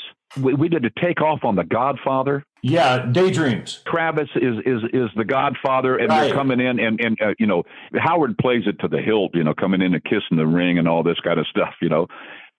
we, 0.40 0.54
we 0.54 0.68
did 0.70 0.84
a 0.86 0.90
takeoff 0.98 1.44
on 1.44 1.56
The 1.56 1.64
Godfather. 1.64 2.42
yeah, 2.62 3.04
daydreams. 3.12 3.82
Travis 3.86 4.28
is 4.36 4.56
is 4.64 4.82
is 4.92 5.10
the 5.14 5.24
Godfather, 5.26 5.96
and 5.98 6.08
Right. 6.08 6.26
they're 6.28 6.34
coming 6.34 6.58
in, 6.60 6.80
and 6.80 6.98
and 7.00 7.18
uh, 7.20 7.34
you 7.38 7.46
know 7.46 7.64
Howard 7.94 8.38
plays 8.38 8.62
it 8.66 8.78
to 8.80 8.88
the 8.88 8.98
hilt, 9.02 9.32
you 9.34 9.44
know, 9.44 9.52
coming 9.54 9.82
in 9.82 9.92
and 9.94 10.02
kissing 10.04 10.38
the 10.38 10.46
ring 10.46 10.78
and 10.78 10.88
all 10.88 11.02
this 11.02 11.20
kind 11.20 11.38
of 11.38 11.46
stuff, 11.48 11.74
you 11.82 11.88
know. 11.90 12.06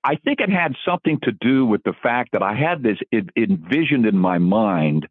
I 0.03 0.15
think 0.15 0.39
it 0.41 0.49
had 0.49 0.75
something 0.85 1.19
to 1.23 1.31
do 1.31 1.65
with 1.65 1.83
the 1.83 1.93
fact 2.03 2.33
that 2.33 2.43
I 2.43 2.55
had 2.55 2.83
this 2.83 2.97
it, 3.11 3.29
envisioned 3.37 4.05
in 4.05 4.17
my 4.17 4.37
mind 4.37 5.07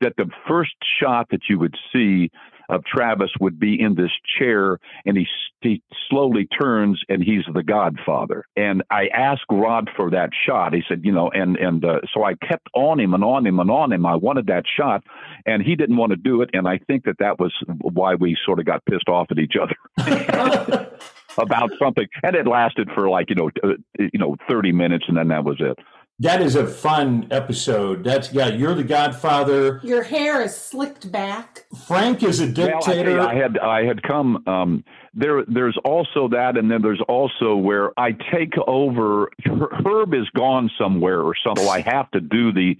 that 0.00 0.14
the 0.16 0.30
first 0.46 0.74
shot 1.00 1.28
that 1.30 1.42
you 1.48 1.58
would 1.58 1.74
see 1.92 2.30
of 2.68 2.84
Travis 2.84 3.30
would 3.40 3.58
be 3.58 3.80
in 3.80 3.94
this 3.94 4.10
chair 4.38 4.78
and 5.06 5.16
he, 5.16 5.26
he 5.62 5.82
slowly 6.08 6.46
turns 6.46 7.00
and 7.08 7.22
he's 7.22 7.44
the 7.52 7.62
godfather. 7.62 8.44
And 8.56 8.82
I 8.90 9.08
asked 9.08 9.46
Rod 9.50 9.88
for 9.96 10.10
that 10.10 10.30
shot. 10.46 10.74
He 10.74 10.82
said, 10.86 11.00
you 11.02 11.12
know, 11.12 11.30
and, 11.30 11.56
and, 11.56 11.84
uh, 11.84 12.00
so 12.12 12.24
I 12.24 12.34
kept 12.34 12.68
on 12.74 13.00
him 13.00 13.14
and 13.14 13.24
on 13.24 13.46
him 13.46 13.58
and 13.58 13.70
on 13.70 13.92
him. 13.92 14.04
I 14.04 14.16
wanted 14.16 14.48
that 14.48 14.64
shot 14.76 15.02
and 15.46 15.62
he 15.62 15.76
didn't 15.76 15.96
want 15.96 16.10
to 16.10 16.16
do 16.16 16.42
it. 16.42 16.50
And 16.52 16.68
I 16.68 16.78
think 16.86 17.04
that 17.04 17.16
that 17.20 17.40
was 17.40 17.54
why 17.80 18.14
we 18.14 18.36
sort 18.44 18.58
of 18.58 18.66
got 18.66 18.84
pissed 18.84 19.08
off 19.08 19.28
at 19.30 19.38
each 19.38 19.54
other. 19.56 20.96
about 21.38 21.70
something, 21.78 22.06
and 22.22 22.36
it 22.36 22.46
lasted 22.46 22.88
for 22.94 23.08
like 23.08 23.30
you 23.30 23.36
know, 23.36 23.50
uh, 23.62 23.74
you 23.98 24.18
know, 24.18 24.36
thirty 24.48 24.72
minutes, 24.72 25.04
and 25.08 25.16
then 25.16 25.28
that 25.28 25.44
was 25.44 25.56
it. 25.60 25.78
That 26.20 26.42
is 26.42 26.56
a 26.56 26.66
fun 26.66 27.28
episode. 27.30 28.02
That's 28.02 28.32
yeah. 28.32 28.48
You're 28.48 28.74
the 28.74 28.82
Godfather. 28.82 29.80
Your 29.84 30.02
hair 30.02 30.42
is 30.42 30.56
slicked 30.56 31.12
back. 31.12 31.66
Frank 31.86 32.24
is 32.24 32.40
a 32.40 32.46
Well, 32.46 32.68
I, 32.68 32.72
dictator. 32.72 33.20
I 33.20 33.34
had 33.34 33.58
I 33.58 33.84
had 33.84 34.02
come. 34.02 34.42
Um, 34.48 34.84
there, 35.14 35.44
there's 35.46 35.78
also 35.84 36.28
that, 36.28 36.56
and 36.56 36.70
then 36.70 36.82
there's 36.82 37.02
also 37.08 37.56
where 37.56 37.98
I 37.98 38.12
take 38.12 38.54
over. 38.66 39.30
Herb 39.46 40.14
is 40.14 40.28
gone 40.34 40.70
somewhere 40.78 41.20
or 41.20 41.34
something. 41.44 41.64
So 41.64 41.70
I 41.70 41.80
have 41.82 42.10
to 42.12 42.20
do 42.20 42.52
the 42.52 42.76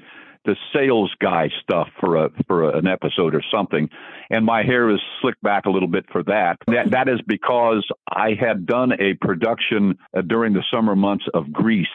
the 0.48 0.56
sales 0.74 1.12
guy 1.20 1.50
stuff 1.62 1.88
for 2.00 2.16
a 2.16 2.30
for 2.46 2.70
a, 2.70 2.78
an 2.78 2.86
episode 2.86 3.34
or 3.34 3.42
something, 3.52 3.88
and 4.30 4.46
my 4.46 4.62
hair 4.62 4.88
is 4.90 4.98
slicked 5.20 5.42
back 5.42 5.66
a 5.66 5.70
little 5.70 5.88
bit 5.88 6.06
for 6.10 6.22
that. 6.24 6.56
That 6.66 6.90
that 6.92 7.08
is 7.08 7.20
because 7.26 7.86
I 8.10 8.30
had 8.38 8.66
done 8.66 8.92
a 8.98 9.12
production 9.20 9.98
uh, 10.16 10.22
during 10.22 10.54
the 10.54 10.64
summer 10.72 10.96
months 10.96 11.26
of 11.34 11.52
Grease, 11.52 11.86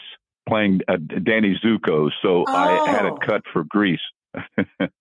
playing 0.47 0.81
uh, 0.87 0.97
Danny 1.23 1.59
Zuko. 1.65 2.11
So 2.21 2.45
I 2.47 2.89
had 2.91 3.05
Oh. 3.05 3.15
it 3.15 3.21
cut 3.27 3.41
for 3.51 3.63
Grease. 3.63 3.99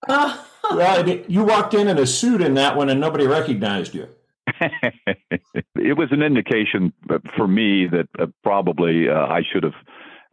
Oh. 0.09 0.47
well, 0.71 1.07
you 1.09 1.43
walked 1.43 1.73
in 1.73 1.87
in 1.87 1.97
a 1.97 2.05
suit 2.05 2.41
in 2.41 2.53
that 2.55 2.75
one, 2.75 2.89
and 2.89 2.99
nobody 2.99 3.25
recognized 3.25 3.93
you. 3.95 4.07
it 4.61 5.97
was 5.97 6.09
an 6.11 6.21
indication 6.21 6.93
for 7.37 7.47
me 7.47 7.87
that 7.87 8.07
uh, 8.19 8.27
probably 8.43 9.07
uh, 9.09 9.13
I 9.13 9.41
should 9.51 9.63
have 9.63 9.73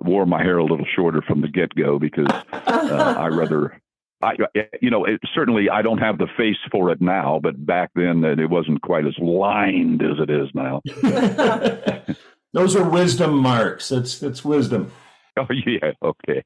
wore 0.04 0.26
my 0.26 0.42
hair 0.42 0.58
a 0.58 0.64
little 0.64 0.86
shorter 0.96 1.22
from 1.22 1.40
the 1.40 1.48
get 1.48 1.74
go 1.74 1.98
because 1.98 2.28
uh, 2.52 3.14
I 3.18 3.28
rather. 3.28 3.80
I, 4.22 4.34
you 4.82 4.90
know, 4.90 5.06
it, 5.06 5.18
certainly 5.34 5.70
I 5.70 5.80
don't 5.80 5.96
have 5.96 6.18
the 6.18 6.26
face 6.36 6.58
for 6.70 6.90
it 6.90 7.00
now, 7.00 7.40
but 7.42 7.64
back 7.64 7.90
then 7.94 8.22
it 8.22 8.50
wasn't 8.50 8.82
quite 8.82 9.06
as 9.06 9.14
lined 9.18 10.02
as 10.02 10.18
it 10.18 10.28
is 10.28 10.50
now. 10.52 10.82
Those 12.52 12.76
are 12.76 12.86
wisdom 12.86 13.38
marks. 13.38 13.88
That's 13.88 14.18
that's 14.18 14.44
wisdom. 14.44 14.92
Oh 15.38 15.46
yeah, 15.50 15.92
okay. 16.02 16.42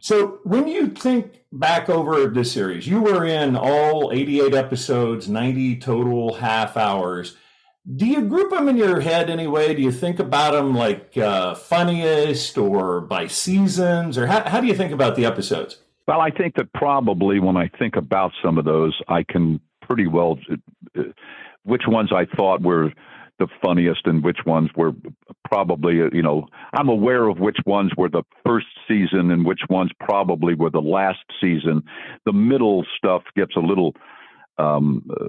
So 0.00 0.40
when 0.44 0.66
you 0.66 0.88
think 0.88 1.42
back 1.52 1.90
over 1.90 2.26
the 2.26 2.44
series, 2.44 2.86
you 2.86 3.02
were 3.02 3.26
in 3.26 3.54
all 3.54 4.10
88 4.12 4.54
episodes, 4.54 5.28
90 5.28 5.76
total 5.76 6.34
half 6.34 6.76
hours. 6.78 7.36
Do 7.96 8.06
you 8.06 8.22
group 8.22 8.50
them 8.50 8.68
in 8.68 8.76
your 8.76 9.00
head 9.00 9.30
anyway? 9.30 9.74
Do 9.74 9.82
you 9.82 9.90
think 9.90 10.18
about 10.18 10.52
them 10.52 10.74
like 10.74 11.16
uh, 11.16 11.54
funniest 11.54 12.58
or 12.58 13.00
by 13.00 13.26
seasons, 13.26 14.18
or 14.18 14.26
how, 14.26 14.48
how 14.48 14.60
do 14.60 14.66
you 14.66 14.74
think 14.74 14.92
about 14.92 15.16
the 15.16 15.24
episodes? 15.24 15.78
Well, 16.06 16.20
I 16.20 16.30
think 16.30 16.56
that 16.56 16.72
probably 16.74 17.40
when 17.40 17.56
I 17.56 17.68
think 17.78 17.96
about 17.96 18.32
some 18.44 18.58
of 18.58 18.64
those, 18.64 19.00
I 19.08 19.22
can 19.22 19.60
pretty 19.80 20.06
well 20.06 20.38
uh, 20.98 21.02
which 21.64 21.82
ones 21.86 22.10
I 22.12 22.26
thought 22.36 22.62
were 22.62 22.92
the 23.38 23.48
funniest 23.62 24.02
and 24.04 24.22
which 24.22 24.40
ones 24.44 24.70
were 24.76 24.92
probably, 25.44 26.02
uh, 26.02 26.10
you 26.12 26.22
know, 26.22 26.46
I'm 26.74 26.88
aware 26.88 27.28
of 27.28 27.38
which 27.38 27.56
ones 27.64 27.90
were 27.96 28.10
the 28.10 28.22
first 28.44 28.66
season 28.86 29.30
and 29.30 29.46
which 29.46 29.62
ones 29.70 29.90
probably 29.98 30.54
were 30.54 30.70
the 30.70 30.80
last 30.80 31.24
season. 31.40 31.82
The 32.26 32.32
middle 32.32 32.84
stuff 32.96 33.22
gets 33.34 33.56
a 33.56 33.60
little 33.60 33.94
um, 34.58 35.08
uh, 35.10 35.28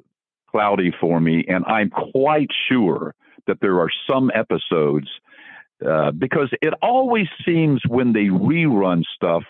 cloudy 0.52 0.92
for 1.00 1.20
me, 1.20 1.46
and 1.48 1.66
I'm 1.66 1.90
quite 1.90 2.50
sure 2.70 3.16
that 3.48 3.58
there 3.62 3.80
are 3.80 3.90
some 4.10 4.32
episodes 4.34 5.08
uh, 5.88 6.12
because 6.12 6.50
it 6.62 6.74
always 6.82 7.28
seems 7.46 7.82
when 7.88 8.14
they 8.14 8.26
rerun 8.26 9.04
stuff 9.16 9.44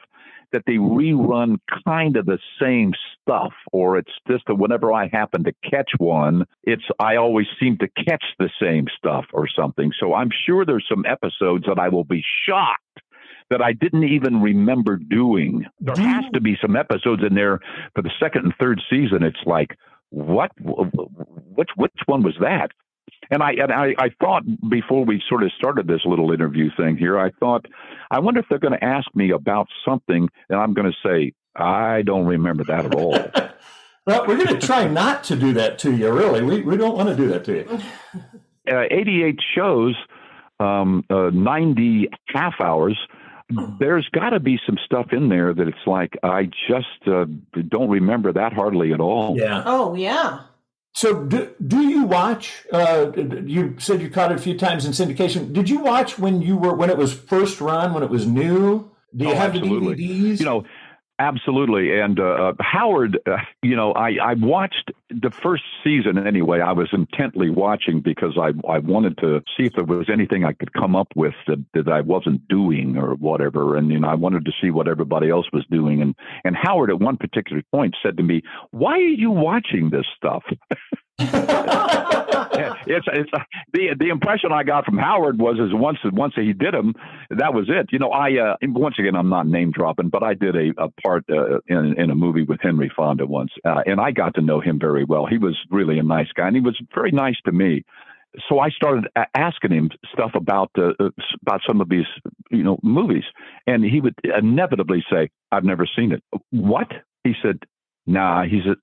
that 0.52 0.64
they 0.66 0.74
rerun 0.74 1.58
kind 1.86 2.18
of 2.18 2.26
the 2.26 2.40
same 2.62 2.92
stuff, 3.22 3.54
or 3.72 3.98
it's 3.98 4.12
just 4.30 4.44
that 4.48 4.56
whenever 4.56 4.94
I 4.94 5.08
happen 5.08 5.44
to 5.46 5.54
catch 5.70 5.92
one, 5.98 6.46
it's 6.64 6.84
I 7.00 7.16
always 7.16 7.48
seem 7.60 7.78
to 7.78 7.88
catch 8.06 8.24
the 8.38 8.50
same 8.62 8.86
stuff 8.98 9.26
or 9.34 9.48
something. 9.48 9.92
So 10.00 10.14
I'm 10.14 10.30
sure 10.46 10.66
there's 10.66 10.86
some 10.90 11.06
episodes 11.06 11.66
that 11.68 11.80
I 11.80 11.90
will 11.90 12.04
be 12.04 12.24
shocked 12.48 13.02
that 13.50 13.62
I 13.62 13.74
didn't 13.74 14.06
even 14.06 14.42
remember 14.42 14.98
doing. 14.98 15.66
There 15.80 15.96
has 15.96 16.26
to 16.34 16.42
be 16.42 16.58
some 16.62 16.76
episodes 16.76 17.22
in 17.28 17.36
there 17.36 17.60
for 17.94 18.02
the 18.02 18.12
second 18.20 18.46
and 18.46 18.54
third 18.60 18.82
season. 18.90 19.24
It's 19.24 19.44
like, 19.46 19.78
what? 20.12 20.52
Which 20.60 21.70
which 21.76 21.92
one 22.06 22.22
was 22.22 22.36
that? 22.40 22.72
And 23.30 23.42
I 23.42 23.52
and 23.54 23.72
I, 23.72 23.96
I 23.98 24.10
thought 24.20 24.44
before 24.70 25.06
we 25.06 25.22
sort 25.28 25.44
of 25.44 25.52
started 25.58 25.88
this 25.88 26.02
little 26.06 26.32
interview 26.32 26.70
thing 26.78 26.98
here, 26.98 27.18
I 27.18 27.32
thought, 27.40 27.66
I 28.10 28.20
wonder 28.20 28.40
if 28.40 28.46
they're 28.50 28.60
going 28.60 28.78
to 28.78 28.84
ask 28.84 29.08
me 29.16 29.32
about 29.32 29.68
something, 29.86 30.30
and 30.50 30.60
I'm 30.60 30.74
going 30.74 30.92
to 30.92 30.98
say, 31.08 31.34
I 31.56 32.02
don't 32.02 32.26
remember 32.26 32.64
that 32.66 32.86
at 32.86 32.96
all. 32.96 33.12
well, 34.06 34.28
we're 34.28 34.38
going 34.38 34.60
to 34.60 34.66
try 34.66 34.88
not 34.88 35.24
to 35.26 35.36
do 35.36 35.54
that 35.54 35.80
to 35.80 35.96
you. 35.96 36.12
Really, 36.12 36.44
we 36.44 36.62
we 36.62 36.78
don't 36.78 36.96
want 36.96 37.10
to 37.10 37.16
do 37.16 37.28
that 37.30 37.46
to 37.46 37.54
you. 37.54 37.80
Uh, 38.70 38.84
88 38.92 39.40
shows, 39.56 39.96
um, 40.60 41.04
uh, 41.10 41.32
90 41.34 42.10
half 42.28 42.56
hours. 42.62 42.98
There's 43.80 44.08
got 44.10 44.32
to 44.32 44.40
be 44.40 44.60
some 44.66 44.78
stuff 44.86 45.08
in 45.12 45.30
there 45.30 45.54
that 45.54 45.68
it's 45.68 45.86
like 45.86 46.18
I 46.24 46.50
just 46.70 47.08
uh, 47.08 47.26
don't 47.70 47.90
remember 47.90 48.34
that 48.34 48.54
hardly 48.54 48.94
at 48.94 49.00
all. 49.00 49.38
Yeah. 49.38 49.64
Oh 49.66 49.96
yeah. 49.96 50.42
So, 50.94 51.24
do, 51.24 51.54
do 51.66 51.88
you 51.88 52.04
watch? 52.04 52.66
Uh, 52.72 53.12
you 53.16 53.76
said 53.80 54.02
you 54.02 54.10
caught 54.10 54.32
it 54.32 54.38
a 54.38 54.42
few 54.42 54.58
times 54.58 54.86
in 54.86 54.92
syndication. 54.92 55.54
Did 55.54 55.70
you 55.70 55.80
watch 55.80 56.20
when 56.20 56.42
you 56.42 56.58
were 56.58 56.76
when 56.76 56.90
it 56.90 56.98
was 56.98 57.14
first 57.14 57.62
run, 57.62 57.94
when 57.94 58.04
it 58.04 58.10
was 58.10 58.28
new? 58.28 58.92
Do 59.16 59.26
you 59.26 59.32
oh, 59.32 59.36
have 59.36 59.56
absolutely. 59.56 59.96
the 59.96 60.34
DVDs? 60.34 60.40
You 60.40 60.46
know, 60.46 60.66
absolutely. 61.22 62.00
And 62.00 62.20
uh, 62.20 62.24
uh, 62.24 62.54
Howard, 62.60 63.20
uh, 63.26 63.38
you 63.62 63.76
know, 63.76 63.94
I, 63.94 64.18
I 64.22 64.34
watched 64.34 64.92
the 65.10 65.32
first 65.32 65.64
season 65.84 66.18
anyway. 66.26 66.60
I 66.60 66.72
was 66.72 66.90
intently 66.92 67.50
watching 67.50 68.02
because 68.02 68.38
I 68.38 68.52
I 68.70 68.80
wanted 68.80 69.18
to 69.20 69.42
see 69.56 69.66
if 69.66 69.74
there 69.74 69.86
was 69.86 70.10
anything 70.10 70.44
I 70.46 70.54
could 70.54 70.74
come 70.74 70.96
up 70.96 71.08
with 71.16 71.36
that, 71.48 71.64
that 71.74 71.88
I 71.88 72.02
wasn't 72.02 72.48
doing 72.48 72.98
or 72.98 73.16
whatever. 73.16 73.78
And 73.78 73.92
you 73.92 74.00
know, 74.00 74.10
I 74.10 74.16
wanted 74.16 74.46
to 74.46 74.52
see 74.62 74.72
what 74.72 74.88
everybody 74.88 75.30
else 75.30 75.48
was 75.54 75.66
doing. 75.70 76.02
And 76.02 76.16
and 76.44 76.56
Howard 76.56 76.90
at 76.90 77.00
one 77.00 77.18
particular 77.18 77.62
point 77.72 77.96
said 78.02 78.18
to 78.18 78.24
me, 78.24 78.42
"Why 78.72 78.94
are 78.94 79.00
you 79.00 79.32
watching 79.32 79.90
this 79.90 80.06
stuff?" 80.18 80.44
it's 82.92 83.08
it's 83.12 83.32
the 83.74 83.96
the 83.98 84.10
impression 84.10 84.52
I 84.52 84.64
got 84.64 84.86
from 84.86 84.98
Howard 84.98 85.40
was 85.40 85.58
is 85.58 85.74
once 85.74 86.00
once 86.06 86.34
he 86.36 86.54
did 86.54 86.74
them, 86.74 86.94
that 87.30 87.54
was 87.54 87.66
it. 87.70 87.88
You 87.92 88.00
know, 88.00 88.12
I 88.12 88.38
uh, 88.38 88.56
once 88.64 88.96
again 89.00 89.16
I'm 89.16 89.30
not 89.30 89.48
name 89.48 89.72
dropping, 89.72 90.10
but 90.10 90.24
I 90.24 90.34
did 90.34 90.56
a, 90.56 90.74
a 90.78 90.90
part 91.04 91.26
uh, 91.30 91.60
in 91.68 91.96
in 91.98 92.12
a 92.12 92.16
movie 92.16 92.44
with 92.44 92.60
Henry 92.62 92.92
Fonda 92.96 93.26
once, 93.26 93.52
uh, 93.66 93.82
and 93.86 94.00
I 94.00 94.12
got 94.12 94.36
to 94.36 94.42
know 94.42 94.60
him 94.60 94.80
very 94.80 95.04
well. 95.04 95.26
He 95.26 95.38
was 95.38 95.58
really 95.70 96.00
a 96.00 96.04
nice 96.04 96.32
guy, 96.36 96.48
and 96.48 96.56
he 96.56 96.62
was 96.62 96.80
very 96.94 97.12
nice 97.12 97.38
to 97.46 97.52
me. 97.52 97.84
So 98.48 98.60
I 98.60 98.70
started 98.70 99.08
asking 99.36 99.72
him 99.72 99.90
stuff 100.14 100.32
about 100.36 100.72
uh, 100.78 100.94
about 101.42 101.62
some 101.68 101.82
of 101.82 101.90
these 101.90 102.06
you 102.50 102.64
know 102.64 102.80
movies, 102.84 103.26
and 103.68 103.84
he 103.84 104.00
would 104.02 104.16
inevitably 104.24 105.04
say, 105.12 105.30
"I've 105.52 105.66
never 105.66 105.86
seen 105.86 106.12
it." 106.12 106.24
What? 106.52 106.88
He 107.24 107.34
said, 107.44 107.60
Nah. 108.08 108.44
He 108.44 108.62
said, 108.66 108.78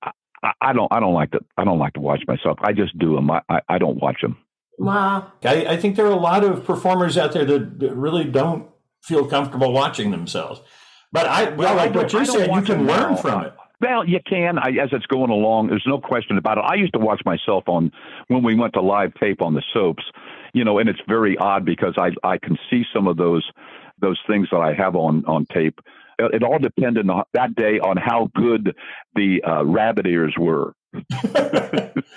I, 0.61 0.73
don't 0.73 0.91
I 0.91 0.99
don't 0.99 1.13
like 1.13 1.31
to 1.31 1.39
I 1.57 1.63
don't 1.63 1.79
like 1.79 1.93
to 1.93 1.99
watch 1.99 2.21
myself. 2.27 2.59
I 2.61 2.73
just 2.73 2.97
do 2.97 3.15
them. 3.15 3.29
I, 3.31 3.41
I, 3.49 3.61
I 3.67 3.77
don't 3.77 4.01
watch 4.01 4.21
them. 4.21 4.37
Wow. 4.77 5.31
I, 5.43 5.65
I, 5.65 5.77
think 5.77 5.97
there 5.97 6.05
are 6.05 6.11
a 6.11 6.15
lot 6.15 6.45
of 6.45 6.63
performers 6.63 7.17
out 7.17 7.33
there 7.33 7.43
that, 7.43 7.79
that 7.79 7.93
really 7.93 8.23
don't 8.23 8.69
feel 9.01 9.25
comfortable 9.25 9.73
watching 9.73 10.11
themselves. 10.11 10.61
But 11.11 11.25
I 11.25 11.49
well, 11.49 11.75
like 11.75 11.93
what 11.93 12.13
you're 12.13 12.23
saying, 12.23 12.53
you 12.53 12.61
can 12.61 12.87
learn 12.87 13.17
from 13.17 13.45
it. 13.45 13.53
Well, 13.81 14.07
you 14.07 14.19
can 14.25 14.57
I, 14.57 14.69
as 14.81 14.89
it's 14.91 15.05
going 15.05 15.31
along. 15.31 15.67
There's 15.67 15.85
no 15.87 15.99
question 15.99 16.37
about 16.37 16.57
it. 16.57 16.65
I 16.67 16.75
used 16.75 16.93
to 16.93 16.99
watch 16.99 17.21
myself 17.25 17.63
on 17.67 17.91
when 18.27 18.43
we 18.43 18.55
went 18.55 18.73
to 18.73 18.81
live 18.81 19.13
tape 19.15 19.41
on 19.41 19.53
the 19.53 19.63
soaps, 19.73 20.03
you 20.53 20.63
know, 20.63 20.79
and 20.79 20.87
it's 20.89 20.99
very 21.07 21.37
odd 21.37 21.65
because 21.65 21.95
I 21.97 22.11
I 22.23 22.37
can 22.37 22.57
see 22.69 22.83
some 22.93 23.07
of 23.07 23.17
those 23.17 23.49
those 23.99 24.19
things 24.27 24.47
that 24.51 24.59
I 24.59 24.73
have 24.73 24.95
on 24.95 25.25
on 25.25 25.45
tape 25.47 25.79
it 26.19 26.43
all 26.43 26.59
depended 26.59 27.09
on 27.09 27.23
that 27.33 27.55
day 27.55 27.79
on 27.79 27.97
how 27.97 28.29
good 28.35 28.75
the 29.15 29.41
uh, 29.43 29.65
rabbit 29.65 30.05
ears 30.05 30.35
were. 30.37 30.73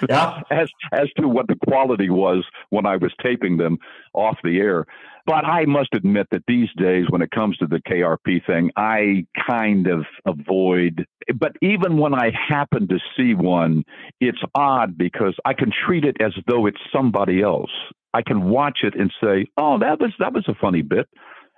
yeah. 0.08 0.40
As 0.50 0.68
as 0.92 1.08
to 1.18 1.28
what 1.28 1.46
the 1.46 1.56
quality 1.68 2.08
was 2.08 2.44
when 2.70 2.86
I 2.86 2.96
was 2.96 3.12
taping 3.22 3.58
them 3.58 3.78
off 4.14 4.38
the 4.42 4.58
air. 4.58 4.86
But 5.24 5.44
I 5.44 5.66
must 5.66 5.90
admit 5.94 6.26
that 6.32 6.42
these 6.48 6.68
days, 6.76 7.04
when 7.08 7.22
it 7.22 7.30
comes 7.30 7.56
to 7.58 7.66
the 7.66 7.80
KRP 7.88 8.44
thing, 8.44 8.70
I 8.76 9.24
kind 9.48 9.86
of 9.86 10.04
avoid. 10.26 11.06
But 11.38 11.52
even 11.62 11.96
when 11.96 12.12
I 12.12 12.32
happen 12.48 12.88
to 12.88 12.98
see 13.16 13.34
one, 13.34 13.84
it's 14.20 14.42
odd 14.54 14.98
because 14.98 15.36
I 15.44 15.54
can 15.54 15.70
treat 15.86 16.04
it 16.04 16.16
as 16.20 16.32
though 16.48 16.66
it's 16.66 16.80
somebody 16.92 17.40
else. 17.40 17.70
I 18.14 18.22
can 18.22 18.48
watch 18.50 18.80
it 18.82 18.94
and 18.98 19.12
say, 19.22 19.46
"Oh, 19.56 19.78
that 19.78 20.00
was 20.00 20.12
that 20.18 20.32
was 20.32 20.44
a 20.48 20.54
funny 20.54 20.82
bit," 20.82 21.08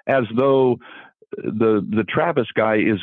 as 0.07 0.24
though 0.36 0.78
the 1.36 1.84
the 1.88 2.05
Travis 2.09 2.48
guy 2.55 2.76
is 2.76 3.00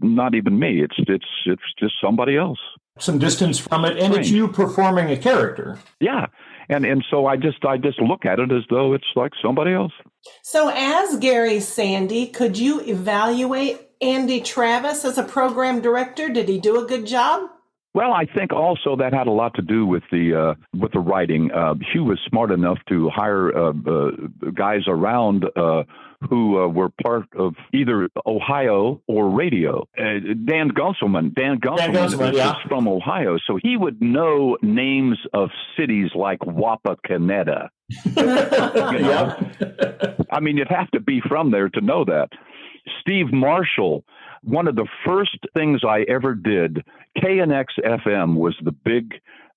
not 0.00 0.34
even 0.34 0.58
me. 0.58 0.82
It's 0.82 0.94
it's 0.98 1.26
it's 1.46 1.62
just 1.78 1.94
somebody 2.00 2.36
else. 2.36 2.58
Some 2.98 3.18
distance 3.18 3.58
from 3.58 3.84
it, 3.84 3.98
and 3.98 4.14
it's 4.14 4.30
you 4.30 4.48
performing 4.48 5.10
a 5.10 5.16
character. 5.16 5.78
Yeah, 6.00 6.26
and 6.68 6.86
and 6.86 7.04
so 7.10 7.26
I 7.26 7.36
just 7.36 7.64
I 7.64 7.76
just 7.76 8.00
look 8.00 8.24
at 8.24 8.38
it 8.38 8.50
as 8.50 8.62
though 8.70 8.94
it's 8.94 9.06
like 9.14 9.32
somebody 9.42 9.72
else. 9.72 9.92
So, 10.42 10.70
as 10.74 11.18
Gary 11.18 11.60
Sandy, 11.60 12.26
could 12.26 12.58
you 12.58 12.80
evaluate 12.80 13.80
Andy 14.00 14.40
Travis 14.40 15.04
as 15.04 15.18
a 15.18 15.22
program 15.22 15.80
director? 15.80 16.28
Did 16.28 16.48
he 16.48 16.58
do 16.58 16.82
a 16.82 16.86
good 16.86 17.06
job? 17.06 17.50
Well, 17.96 18.12
I 18.12 18.26
think 18.26 18.52
also 18.52 18.96
that 18.96 19.14
had 19.14 19.26
a 19.26 19.30
lot 19.30 19.54
to 19.54 19.62
do 19.62 19.86
with 19.86 20.02
the 20.12 20.34
uh, 20.34 20.78
with 20.78 20.92
the 20.92 20.98
writing. 20.98 21.50
Uh, 21.50 21.76
Hugh 21.94 22.04
was 22.04 22.20
smart 22.28 22.50
enough 22.50 22.76
to 22.90 23.08
hire 23.08 23.56
uh, 23.56 23.70
uh 23.70 24.10
guys 24.54 24.82
around 24.86 25.46
uh, 25.56 25.84
who 26.28 26.62
uh, 26.62 26.68
were 26.68 26.90
part 27.02 27.24
of 27.38 27.54
either 27.72 28.10
Ohio 28.26 29.00
or 29.08 29.30
radio. 29.30 29.88
Dan 29.96 30.72
Guntzelman, 30.72 31.34
Dan 31.34 31.58
Guntzelman, 31.58 31.78
Dan 31.78 31.94
Guntzelman 31.94 32.30
is 32.32 32.36
yeah. 32.36 32.56
from 32.68 32.86
Ohio, 32.86 33.38
so 33.46 33.58
he 33.62 33.78
would 33.78 34.02
know 34.02 34.58
names 34.60 35.16
of 35.32 35.48
cities 35.78 36.10
like 36.14 36.40
Wapakoneta. 36.40 37.70
yeah. 38.14 39.40
I 40.30 40.40
mean, 40.40 40.58
you'd 40.58 40.68
have 40.68 40.90
to 40.90 41.00
be 41.00 41.22
from 41.26 41.50
there 41.50 41.70
to 41.70 41.80
know 41.80 42.04
that. 42.04 42.28
Steve 43.00 43.32
Marshall 43.32 44.04
one 44.46 44.68
of 44.68 44.76
the 44.76 44.86
first 45.04 45.38
things 45.54 45.82
I 45.86 46.04
ever 46.08 46.34
did, 46.34 46.84
KNX 47.18 47.64
FM 47.84 48.36
was 48.36 48.54
the 48.62 48.72
big 48.72 49.14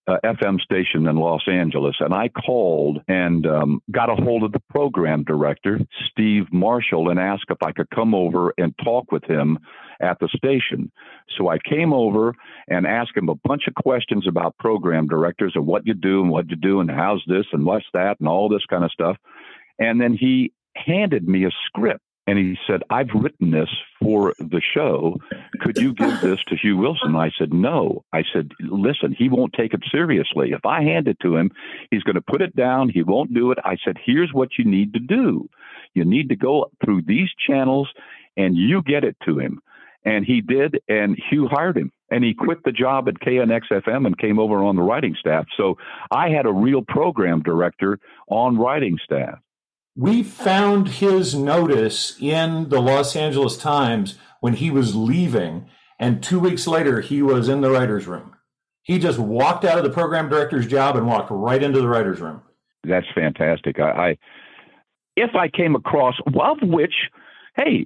uh, 0.08 0.18
FM 0.26 0.60
station 0.60 1.08
in 1.08 1.16
Los 1.18 1.44
Angeles, 1.48 1.96
and 2.00 2.12
I 2.12 2.30
called 2.30 3.00
and 3.08 3.46
um, 3.46 3.84
got 3.92 4.10
a 4.10 4.16
hold 4.16 4.44
of 4.44 4.52
the 4.52 4.62
program 4.72 5.24
director, 5.24 5.80
Steve 6.10 6.52
Marshall, 6.52 7.10
and 7.10 7.20
asked 7.20 7.46
if 7.50 7.62
I 7.62 7.72
could 7.72 7.90
come 7.92 8.16
over 8.16 8.52
and 8.58 8.74
talk 8.84 9.12
with 9.12 9.24
him 9.26 9.60
at 10.02 10.18
the 10.20 10.28
station. 10.36 10.92
So 11.38 11.50
I 11.50 11.60
came 11.60 11.94
over 11.94 12.34
and 12.68 12.88
asked 12.88 13.16
him 13.16 13.30
a 13.30 13.36
bunch 13.36 13.68
of 13.68 13.76
questions 13.76 14.26
about 14.28 14.58
program 14.58 15.08
directors 15.08 15.52
and 15.54 15.68
what 15.68 15.86
you 15.86 15.94
do 15.94 16.22
and 16.22 16.32
what 16.32 16.50
you 16.50 16.56
do 16.56 16.80
and 16.80 16.90
how's 16.90 17.24
this 17.28 17.46
and 17.54 17.64
what's 17.64 17.86
that 17.94 18.20
and 18.20 18.28
all 18.28 18.50
this 18.50 18.66
kind 18.68 18.84
of 18.84 18.92
stuff. 18.92 19.18
And 19.78 20.02
then 20.02 20.18
he 20.20 20.52
handed 20.76 21.28
me 21.28 21.46
a 21.46 21.52
script 21.68 22.02
and 22.30 22.38
he 22.38 22.56
said, 22.68 22.84
I've 22.92 23.10
written 23.16 23.50
this 23.50 23.70
for 24.00 24.36
the 24.38 24.62
show. 24.62 25.18
Could 25.62 25.80
you 25.80 25.96
give 25.96 26.22
this 26.22 26.40
to 26.50 26.56
Hugh 26.56 26.78
Wilson? 26.78 27.16
I 27.16 27.32
said, 27.36 27.52
No. 27.52 28.06
I 28.14 28.24
said, 28.32 28.52
Listen, 28.60 29.16
he 29.18 29.30
won't 29.30 29.54
take 29.54 29.74
it 29.74 29.82
seriously. 29.92 30.52
If 30.52 30.64
I 30.64 30.84
hand 30.84 31.08
it 31.08 31.18
to 31.24 31.36
him, 31.36 31.50
he's 31.90 32.04
going 32.04 32.18
to 32.18 32.22
put 32.22 32.44
it 32.44 32.56
down. 32.56 32.90
He 32.90 33.02
won't 33.02 33.34
do 33.34 33.52
it. 33.52 33.58
I 33.66 33.78
said, 33.84 33.98
Here's 34.06 34.32
what 34.32 34.50
you 34.60 34.66
need 34.66 34.94
to 34.94 35.00
do 35.00 35.50
you 35.96 36.06
need 36.06 36.30
to 36.30 36.36
go 36.36 36.70
through 36.86 37.02
these 37.08 37.30
channels 37.48 37.90
and 38.38 38.56
you 38.56 38.84
get 38.84 39.04
it 39.04 39.18
to 39.26 39.40
him. 39.40 39.60
And 40.06 40.24
he 40.24 40.40
did, 40.40 40.80
and 40.88 41.18
Hugh 41.30 41.48
hired 41.52 41.78
him. 41.78 41.92
And 42.12 42.24
he 42.24 42.36
quit 42.36 42.60
the 42.64 42.72
job 42.72 43.10
at 43.10 43.20
KNX 43.20 43.64
FM 43.72 44.06
and 44.06 44.18
came 44.18 44.38
over 44.38 44.64
on 44.64 44.76
the 44.76 44.84
writing 44.84 45.16
staff. 45.20 45.46
So 45.58 45.78
I 46.12 46.30
had 46.30 46.46
a 46.46 46.54
real 46.54 46.84
program 46.88 47.42
director 47.42 48.00
on 48.30 48.58
writing 48.58 49.00
staff. 49.04 49.40
We 49.96 50.24
found 50.24 50.88
his 50.88 51.36
notice 51.36 52.18
in 52.20 52.70
the 52.70 52.82
Los 52.82 53.16
Angeles 53.16 53.58
Times 53.58 54.18
when 54.40 54.54
he 54.54 54.72
was 54.72 54.96
leaving, 54.96 55.70
and 56.00 56.24
two 56.24 56.40
weeks 56.40 56.68
later, 56.68 57.02
he 57.02 57.22
was 57.22 57.50
in 57.50 57.62
the 57.62 57.72
writer's 57.72 58.08
room. 58.08 58.36
He 58.84 58.98
just 58.98 59.20
walked 59.20 59.66
out 59.66 59.78
of 59.78 59.84
the 59.84 59.90
program 59.90 60.30
director's 60.30 60.68
job 60.68 60.96
and 60.96 61.06
walked 61.06 61.30
right 61.32 61.62
into 61.62 61.82
the 61.82 61.88
writer's 61.88 62.22
room. 62.22 62.42
That's 62.84 63.08
fantastic. 63.14 63.80
I, 63.80 63.92
I 63.92 64.18
if 65.16 65.36
I 65.36 65.50
came 65.50 65.76
across, 65.76 66.16
of 66.26 66.58
which, 66.62 66.94
hey, 67.58 67.86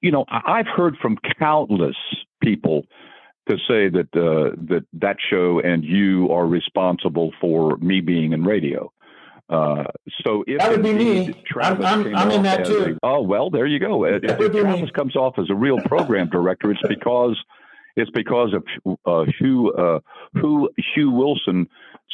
you 0.00 0.12
know, 0.12 0.24
I've 0.28 0.66
heard 0.66 0.96
from 1.02 1.18
countless 1.38 1.96
people 2.40 2.84
to 3.48 3.56
say 3.56 3.88
that 3.88 4.08
uh, 4.14 4.54
that 4.68 4.84
that 4.92 5.16
show 5.28 5.60
and 5.60 5.84
you 5.84 6.30
are 6.30 6.46
responsible 6.46 7.32
for 7.40 7.76
me 7.78 8.00
being 8.00 8.32
in 8.32 8.44
radio. 8.44 8.92
Uh, 9.48 9.84
so 10.24 10.44
if 10.46 10.58
that 10.58 10.70
would 10.70 10.82
be 10.82 10.92
me, 10.92 11.34
Travis 11.46 11.84
I'm, 11.84 12.06
I'm, 12.06 12.16
I'm 12.16 12.30
in 12.30 12.42
that 12.42 12.66
too. 12.66 12.98
A, 13.02 13.06
oh 13.06 13.22
well, 13.22 13.48
there 13.48 13.66
you 13.66 13.78
go. 13.78 14.04
If, 14.04 14.22
if 14.22 14.36
Travis 14.36 14.82
me. 14.82 14.90
comes 14.94 15.16
off 15.16 15.38
as 15.38 15.46
a 15.50 15.54
real 15.54 15.80
program 15.80 16.28
director, 16.28 16.70
it's 16.70 16.82
because 16.86 17.36
it's 17.96 18.10
because 18.10 18.52
of 18.52 18.96
uh, 19.06 19.24
who 19.40 19.72
uh, 19.72 20.00
who 20.34 20.68
Hugh 20.94 21.10
Wilson 21.10 21.66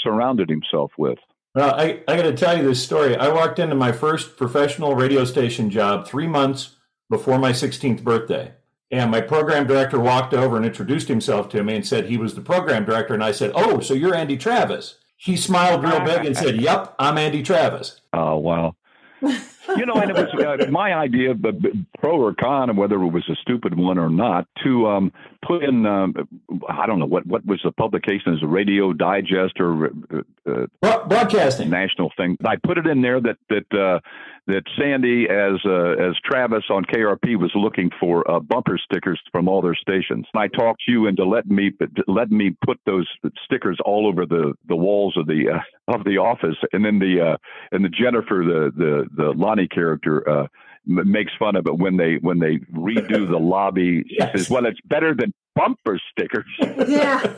surrounded 0.03 0.49
himself 0.49 0.93
with. 0.97 1.19
Well, 1.55 1.75
I, 1.75 2.03
I 2.09 2.17
got 2.17 2.23
to 2.23 2.35
tell 2.35 2.57
you 2.57 2.65
this 2.65 2.83
story. 2.83 3.17
I 3.17 3.29
walked 3.29 3.59
into 3.59 3.77
my 3.77 3.93
first 3.93 4.37
professional 4.37 4.97
radio 4.97 5.25
station 5.25 5.71
job 5.71 6.07
three 6.07 6.27
months 6.27 6.77
before 7.09 7.39
my 7.39 7.53
16th 7.53 8.03
birthday. 8.03 8.53
And 8.91 9.11
my 9.11 9.21
program 9.21 9.67
director 9.67 9.99
walked 9.99 10.35
over 10.35 10.57
and 10.57 10.65
introduced 10.65 11.09
himself 11.09 11.49
to 11.51 11.63
me 11.63 11.77
and 11.77 11.87
said 11.87 12.07
he 12.07 12.17
was 12.17 12.35
the 12.35 12.41
program 12.41 12.85
director. 12.85 13.15
And 13.15 13.25
I 13.25 13.33
said, 13.33 13.53
Oh, 13.55 13.81
so 13.81 13.95
you're 13.95 14.15
Andy 14.15 14.37
Travis. 14.37 14.97
He 15.17 15.37
smiled 15.37 15.83
real 15.83 16.01
big 16.01 16.25
and 16.25 16.37
said, 16.37 16.61
Yep, 16.61 16.95
I'm 16.99 17.19
Andy 17.19 17.43
Travis. 17.43 18.01
Oh, 18.13 18.37
wow. 18.37 18.75
you 19.77 19.87
know, 19.87 19.95
and 19.95 20.11
it 20.11 20.17
was 20.17 20.29
uh, 20.35 20.71
my 20.71 20.93
idea, 20.93 21.35
but 21.35 21.55
pro 21.99 22.21
or 22.21 22.35
con, 22.35 22.71
and 22.71 22.79
whether 22.79 22.97
it 22.97 23.09
was 23.09 23.29
a 23.29 23.37
stupid 23.37 23.77
one 23.77 23.99
or 23.99 24.11
not, 24.11 24.47
to 24.65 24.87
um, 24.87 25.13
put 25.47 25.65
in, 25.65 25.87
um, 25.87 26.15
I 26.69 26.87
don't 26.87 26.99
know 26.99 27.07
what 27.07 27.27
what 27.27 27.45
was 27.47 27.61
the 27.65 27.73
publication 27.73 28.35
as 28.35 28.43
a 28.43 28.47
Radio 28.47 28.93
Digest 28.93 29.61
or 29.61 29.87
uh, 29.87 30.67
uh 30.83 31.07
broadcasting 31.07 31.71
national 31.71 32.13
thing. 32.17 32.37
I 32.45 32.57
put 32.57 32.79
it 32.79 32.87
in 32.87 33.03
there 33.03 33.21
that 33.21 33.37
that 33.49 33.79
uh, 33.79 34.01
that 34.47 34.63
Sandy 34.79 35.27
as 35.29 35.59
uh, 35.65 36.09
as 36.09 36.15
Travis 36.25 36.65
on 36.69 36.85
KRP 36.85 37.39
was 37.39 37.53
looking 37.55 37.91
for 37.99 38.29
uh, 38.31 38.41
bumper 38.41 38.79
stickers 38.79 39.21
from 39.33 39.49
all 39.49 39.63
their 39.63 39.75
stations. 39.75 40.27
I 40.35 40.49
talked 40.49 40.83
you 40.87 41.07
into 41.07 41.25
letting 41.25 41.55
me 41.55 41.71
letting 42.07 42.37
me 42.37 42.55
put 42.65 42.79
those 42.85 43.09
stickers 43.45 43.79
all 43.85 44.07
over 44.07 44.27
the, 44.27 44.55
the 44.69 44.77
walls 44.77 45.17
of 45.17 45.27
the 45.27 45.49
uh, 45.55 45.95
of 45.95 46.05
the 46.05 46.19
office, 46.19 46.57
and 46.73 46.85
then 46.85 46.99
the 46.99 47.33
uh, 47.33 47.37
and 47.73 47.85
the 47.85 47.89
Jennifer 47.89 48.43
the 48.45 48.71
the 48.77 49.05
the 49.17 49.31
Loni 49.55 49.71
character 49.71 50.29
uh, 50.29 50.47
m- 50.89 51.11
makes 51.11 51.33
fun 51.39 51.57
of 51.57 51.67
it 51.67 51.77
when 51.77 51.97
they 51.97 52.17
when 52.21 52.39
they 52.39 52.59
redo 52.73 53.29
the 53.29 53.39
lobby. 53.39 54.05
She 54.09 54.17
yes. 54.19 54.31
says, 54.33 54.51
"Well, 54.51 54.67
it's 54.67 54.81
better 54.87 55.15
than 55.15 55.33
bumper 55.55 55.99
stickers." 56.11 56.47
Yeah. 56.89 57.35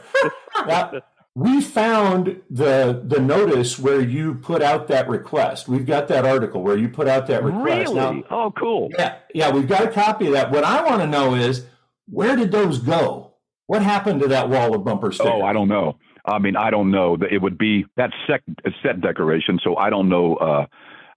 we 1.34 1.60
found 1.60 2.40
the 2.50 3.02
the 3.04 3.20
notice 3.20 3.78
where 3.78 4.00
you 4.00 4.34
put 4.34 4.62
out 4.62 4.88
that 4.88 5.08
request. 5.08 5.68
We've 5.68 5.86
got 5.86 6.08
that 6.08 6.24
article 6.24 6.62
where 6.62 6.76
you 6.76 6.88
put 6.88 7.08
out 7.08 7.26
that 7.26 7.44
request. 7.44 7.64
Really? 7.64 7.94
Now, 7.94 8.22
oh, 8.30 8.52
cool. 8.58 8.88
Yeah, 8.98 9.16
yeah, 9.34 9.50
we've 9.50 9.68
got 9.68 9.84
a 9.84 9.90
copy 9.90 10.26
of 10.26 10.32
that. 10.32 10.50
What 10.50 10.64
I 10.64 10.82
want 10.82 11.02
to 11.02 11.06
know 11.06 11.34
is 11.34 11.66
where 12.08 12.36
did 12.36 12.52
those 12.52 12.78
go? 12.78 13.34
What 13.66 13.82
happened 13.82 14.20
to 14.20 14.28
that 14.28 14.48
wall 14.48 14.74
of 14.74 14.84
bumper 14.84 15.12
stickers? 15.12 15.32
Oh, 15.34 15.42
I 15.42 15.52
don't 15.52 15.68
know. 15.68 15.98
I 16.24 16.38
mean, 16.38 16.56
I 16.56 16.70
don't 16.70 16.90
know. 16.90 17.16
It 17.30 17.40
would 17.40 17.58
be 17.58 17.84
that 17.96 18.10
set, 18.26 18.40
set 18.82 19.00
decoration. 19.00 19.58
So 19.62 19.76
I 19.76 19.90
don't 19.90 20.08
know. 20.08 20.36
Uh, 20.36 20.66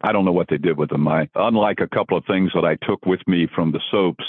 I 0.01 0.11
don't 0.11 0.25
know 0.25 0.31
what 0.31 0.47
they 0.49 0.57
did 0.57 0.77
with 0.77 0.89
them. 0.89 1.07
I, 1.07 1.29
unlike 1.35 1.79
a 1.81 1.87
couple 1.87 2.17
of 2.17 2.25
things 2.25 2.51
that 2.53 2.65
I 2.65 2.75
took 2.85 3.05
with 3.05 3.19
me 3.27 3.47
from 3.53 3.71
the 3.71 3.81
soaps, 3.91 4.23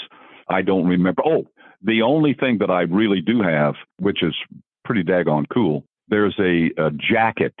I 0.49 0.61
don't 0.61 0.87
remember. 0.87 1.21
Oh, 1.25 1.45
the 1.81 2.01
only 2.01 2.33
thing 2.33 2.57
that 2.59 2.69
I 2.69 2.81
really 2.81 3.21
do 3.21 3.41
have, 3.41 3.75
which 3.97 4.21
is 4.21 4.35
pretty 4.83 5.03
daggone 5.03 5.45
cool. 5.53 5.85
There's 6.09 6.35
a, 6.39 6.71
a 6.77 6.91
jacket 6.91 7.53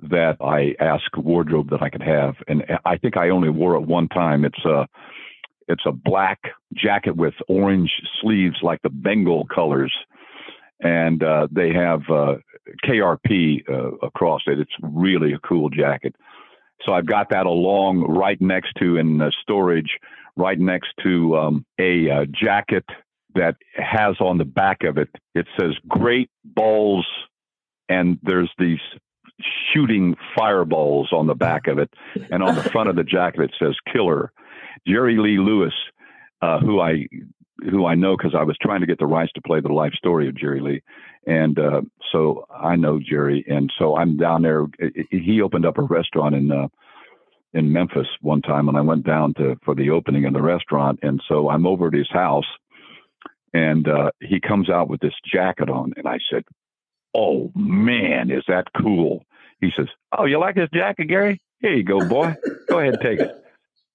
that 0.00 0.36
I 0.40 0.74
asked 0.82 1.16
wardrobe 1.16 1.70
that 1.70 1.82
I 1.82 1.90
could 1.90 2.02
have, 2.02 2.34
and 2.48 2.64
I 2.84 2.96
think 2.96 3.16
I 3.16 3.28
only 3.28 3.50
wore 3.50 3.74
it 3.76 3.82
one 3.82 4.08
time. 4.08 4.44
It's 4.44 4.64
a 4.64 4.86
it's 5.66 5.84
a 5.86 5.92
black 5.92 6.40
jacket 6.74 7.16
with 7.16 7.34
orange 7.48 7.90
sleeves, 8.20 8.56
like 8.62 8.82
the 8.82 8.90
Bengal 8.90 9.46
colors, 9.46 9.94
and 10.80 11.22
uh, 11.22 11.48
they 11.50 11.72
have 11.72 12.00
uh, 12.10 12.34
KRP 12.84 13.68
uh, 13.68 13.96
across 14.06 14.42
it. 14.46 14.60
It's 14.60 14.74
really 14.82 15.32
a 15.32 15.38
cool 15.38 15.70
jacket. 15.70 16.14
So 16.84 16.92
I've 16.92 17.06
got 17.06 17.30
that 17.30 17.46
along 17.46 18.02
right 18.02 18.40
next 18.40 18.74
to 18.78 18.96
in 18.96 19.20
storage, 19.40 19.98
right 20.36 20.58
next 20.58 20.92
to 21.02 21.36
um, 21.36 21.66
a 21.78 22.10
uh, 22.10 22.24
jacket 22.26 22.84
that 23.34 23.56
has 23.74 24.16
on 24.20 24.38
the 24.38 24.44
back 24.44 24.84
of 24.84 24.98
it, 24.98 25.08
it 25.34 25.46
says 25.58 25.72
great 25.88 26.30
balls, 26.44 27.06
and 27.88 28.18
there's 28.22 28.50
these 28.58 28.78
shooting 29.72 30.14
fireballs 30.36 31.08
on 31.12 31.26
the 31.26 31.34
back 31.34 31.66
of 31.66 31.78
it. 31.78 31.90
And 32.30 32.42
on 32.42 32.54
the 32.54 32.62
front 32.62 32.88
of 32.88 32.96
the 32.96 33.02
jacket, 33.02 33.42
it 33.42 33.54
says 33.58 33.74
killer. 33.92 34.32
Jerry 34.86 35.16
Lee 35.16 35.38
Lewis, 35.38 35.74
uh, 36.44 36.58
who 36.60 36.80
I 36.80 37.06
who 37.70 37.86
I 37.86 37.94
know 37.94 38.16
because 38.16 38.34
I 38.38 38.42
was 38.42 38.58
trying 38.60 38.80
to 38.80 38.86
get 38.86 38.98
the 38.98 39.06
rights 39.06 39.32
to 39.34 39.40
play 39.40 39.60
the 39.60 39.72
life 39.72 39.94
story 39.94 40.28
of 40.28 40.36
Jerry 40.36 40.60
Lee, 40.60 40.82
and 41.26 41.58
uh, 41.58 41.80
so 42.12 42.46
I 42.50 42.76
know 42.76 43.00
Jerry, 43.00 43.44
and 43.48 43.72
so 43.78 43.96
I'm 43.96 44.16
down 44.16 44.42
there. 44.42 44.66
He 45.10 45.40
opened 45.40 45.64
up 45.64 45.78
a 45.78 45.82
restaurant 45.82 46.34
in 46.34 46.50
uh, 46.52 46.68
in 47.54 47.72
Memphis 47.72 48.08
one 48.20 48.42
time, 48.42 48.68
and 48.68 48.76
I 48.76 48.82
went 48.82 49.06
down 49.06 49.32
to 49.34 49.56
for 49.64 49.74
the 49.74 49.90
opening 49.90 50.26
of 50.26 50.34
the 50.34 50.42
restaurant, 50.42 50.98
and 51.02 51.22
so 51.28 51.48
I'm 51.48 51.66
over 51.66 51.86
at 51.86 51.94
his 51.94 52.10
house, 52.10 52.46
and 53.54 53.88
uh, 53.88 54.10
he 54.20 54.40
comes 54.40 54.68
out 54.68 54.88
with 54.88 55.00
this 55.00 55.14
jacket 55.32 55.70
on, 55.70 55.94
and 55.96 56.06
I 56.06 56.18
said, 56.30 56.42
"Oh 57.14 57.50
man, 57.54 58.30
is 58.30 58.44
that 58.48 58.66
cool?" 58.76 59.24
He 59.60 59.70
says, 59.74 59.86
"Oh, 60.16 60.26
you 60.26 60.38
like 60.38 60.56
this 60.56 60.70
jacket, 60.74 61.06
Gary? 61.06 61.40
Here 61.60 61.74
you 61.74 61.84
go, 61.84 62.06
boy. 62.06 62.34
go 62.68 62.80
ahead, 62.80 62.94
and 62.94 63.02
take 63.02 63.20
it." 63.20 63.40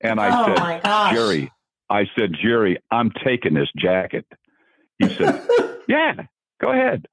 And 0.02 0.20
I 0.20 0.30
oh 0.32 0.56
said, 0.56 1.14
"Jerry," 1.14 1.52
I 1.90 2.06
said, 2.18 2.36
"Jerry, 2.42 2.78
I'm 2.92 3.12
taking 3.24 3.54
this 3.54 3.70
jacket." 3.78 4.26
He 4.98 5.10
said, 5.10 5.42
"Yeah, 5.88 6.14
go 6.62 6.72
ahead." 6.72 7.08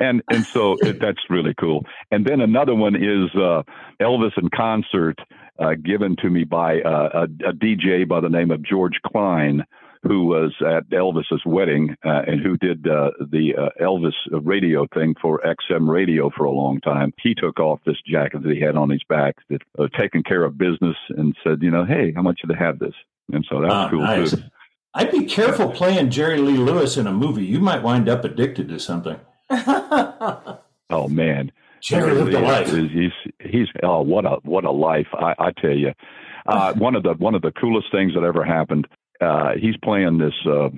And 0.00 0.22
and 0.30 0.44
so 0.44 0.76
it, 0.80 1.00
that's 1.00 1.30
really 1.30 1.54
cool. 1.58 1.84
And 2.10 2.26
then 2.26 2.40
another 2.40 2.74
one 2.74 2.96
is 2.96 3.30
uh, 3.34 3.62
Elvis 4.00 4.36
in 4.38 4.48
concert, 4.48 5.18
uh, 5.58 5.74
given 5.74 6.16
to 6.22 6.30
me 6.30 6.44
by 6.44 6.80
uh, 6.80 7.26
a, 7.44 7.48
a 7.48 7.52
DJ 7.52 8.08
by 8.08 8.20
the 8.20 8.30
name 8.30 8.50
of 8.50 8.62
George 8.62 8.98
Klein 9.06 9.64
who 10.04 10.24
was 10.24 10.52
at 10.60 10.88
Elvis's 10.90 11.42
wedding 11.46 11.94
uh, 12.04 12.22
and 12.26 12.40
who 12.40 12.56
did 12.56 12.86
uh, 12.86 13.10
the 13.20 13.54
uh, 13.56 13.82
Elvis 13.82 14.14
radio 14.30 14.86
thing 14.92 15.14
for 15.22 15.40
XM 15.44 15.88
Radio 15.88 16.30
for 16.36 16.44
a 16.44 16.50
long 16.50 16.80
time. 16.80 17.12
He 17.22 17.34
took 17.34 17.60
off 17.60 17.80
this 17.86 18.00
jacket 18.04 18.42
that 18.42 18.52
he 18.52 18.60
had 18.60 18.76
on 18.76 18.90
his 18.90 19.02
back, 19.08 19.36
that 19.48 19.62
uh, 19.78 19.86
taking 19.98 20.24
care 20.24 20.44
of 20.44 20.58
business, 20.58 20.96
and 21.10 21.36
said, 21.44 21.62
you 21.62 21.70
know, 21.70 21.84
hey, 21.84 22.12
how 22.14 22.22
much 22.22 22.40
you 22.42 22.52
to 22.52 22.58
have 22.58 22.80
this? 22.80 22.94
And 23.32 23.44
so 23.48 23.60
that 23.60 23.68
was 23.68 23.74
ah, 23.74 23.88
cool 23.90 24.00
nice. 24.00 24.30
too. 24.30 24.42
I'd 24.94 25.10
be 25.10 25.24
careful 25.24 25.70
playing 25.70 26.10
Jerry 26.10 26.38
Lee 26.38 26.58
Lewis 26.58 26.96
in 26.96 27.06
a 27.06 27.12
movie. 27.12 27.44
You 27.44 27.60
might 27.60 27.82
wind 27.82 28.08
up 28.08 28.24
addicted 28.24 28.68
to 28.68 28.78
something. 28.78 29.18
oh 29.50 31.08
man. 31.08 31.52
Jerry 31.82 32.14
lived 32.14 32.34
a 32.34 32.40
life. 32.40 32.70
He's, 32.70 33.10
he's 33.40 33.66
oh 33.82 34.02
what 34.02 34.24
a 34.24 34.38
what 34.44 34.64
a 34.64 34.70
life 34.70 35.08
I, 35.14 35.34
I 35.38 35.52
tell 35.52 35.76
you. 35.76 35.92
Uh, 36.46 36.72
one 36.76 36.94
of 36.94 37.02
the 37.02 37.14
one 37.14 37.34
of 37.34 37.42
the 37.42 37.52
coolest 37.52 37.90
things 37.90 38.14
that 38.14 38.22
ever 38.22 38.44
happened 38.44 38.86
uh, 39.22 39.52
he's 39.58 39.76
playing 39.82 40.18
this 40.18 40.34
uh, 40.46 40.68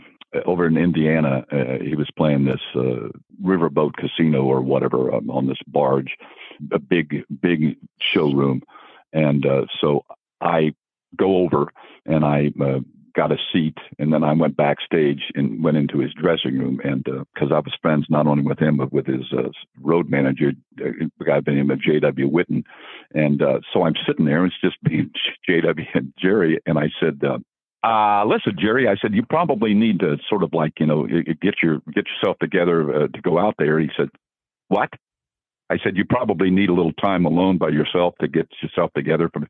over 0.44 0.66
in 0.66 0.76
Indiana. 0.76 1.44
Uh, 1.50 1.82
he 1.82 1.94
was 1.94 2.08
playing 2.16 2.44
this 2.44 2.60
uh, 2.74 3.08
riverboat 3.42 3.94
casino 3.94 4.42
or 4.42 4.60
whatever 4.60 5.14
um, 5.14 5.30
on 5.30 5.46
this 5.46 5.58
barge, 5.66 6.16
a 6.72 6.78
big, 6.78 7.24
big 7.40 7.76
showroom. 8.00 8.62
And 9.12 9.46
uh, 9.46 9.62
so 9.80 10.04
I 10.40 10.74
go 11.16 11.38
over 11.38 11.72
and 12.06 12.24
I 12.24 12.52
uh, 12.60 12.80
got 13.14 13.32
a 13.32 13.36
seat, 13.52 13.76
and 13.98 14.12
then 14.12 14.24
I 14.24 14.32
went 14.32 14.56
backstage 14.56 15.22
and 15.34 15.62
went 15.62 15.76
into 15.76 15.98
his 15.98 16.12
dressing 16.14 16.58
room, 16.58 16.80
and 16.82 17.04
because 17.04 17.50
uh, 17.50 17.54
I 17.54 17.58
was 17.58 17.72
friends 17.80 18.06
not 18.08 18.26
only 18.26 18.42
with 18.42 18.58
him 18.58 18.76
but 18.76 18.92
with 18.92 19.06
his 19.06 19.24
uh, 19.32 19.50
road 19.80 20.10
manager, 20.10 20.52
uh, 20.80 20.90
the 21.18 21.24
guy 21.24 21.40
by 21.40 21.52
the 21.52 21.56
name 21.56 21.70
of 21.70 21.80
J.W. 21.80 22.30
Whitten, 22.30 22.64
and 23.14 23.40
uh, 23.40 23.60
so 23.72 23.84
I'm 23.84 23.94
sitting 24.06 24.24
there, 24.24 24.42
and 24.42 24.52
it's 24.52 24.60
just 24.60 24.76
me, 24.82 25.04
J.W. 25.48 25.86
and 25.94 26.12
Jerry, 26.18 26.60
and 26.66 26.78
I 26.78 26.90
said. 27.00 27.20
Uh, 27.24 27.38
uh, 27.86 28.24
listen, 28.24 28.56
Jerry, 28.58 28.88
I 28.88 28.96
said, 28.96 29.12
you 29.12 29.22
probably 29.28 29.74
need 29.74 30.00
to 30.00 30.16
sort 30.30 30.42
of 30.42 30.54
like, 30.54 30.72
you 30.80 30.86
know, 30.86 31.06
get 31.06 31.56
your, 31.62 31.80
get 31.92 32.06
yourself 32.06 32.38
together 32.38 32.94
uh, 32.94 33.08
to 33.08 33.20
go 33.20 33.38
out 33.38 33.56
there. 33.58 33.78
He 33.78 33.90
said, 33.94 34.08
what? 34.68 34.88
I 35.68 35.76
said, 35.84 35.94
you 35.94 36.06
probably 36.06 36.48
need 36.48 36.70
a 36.70 36.72
little 36.72 36.94
time 36.94 37.26
alone 37.26 37.58
by 37.58 37.68
yourself 37.68 38.14
to 38.22 38.28
get 38.28 38.48
yourself 38.62 38.90
together. 38.94 39.28
From, 39.30 39.48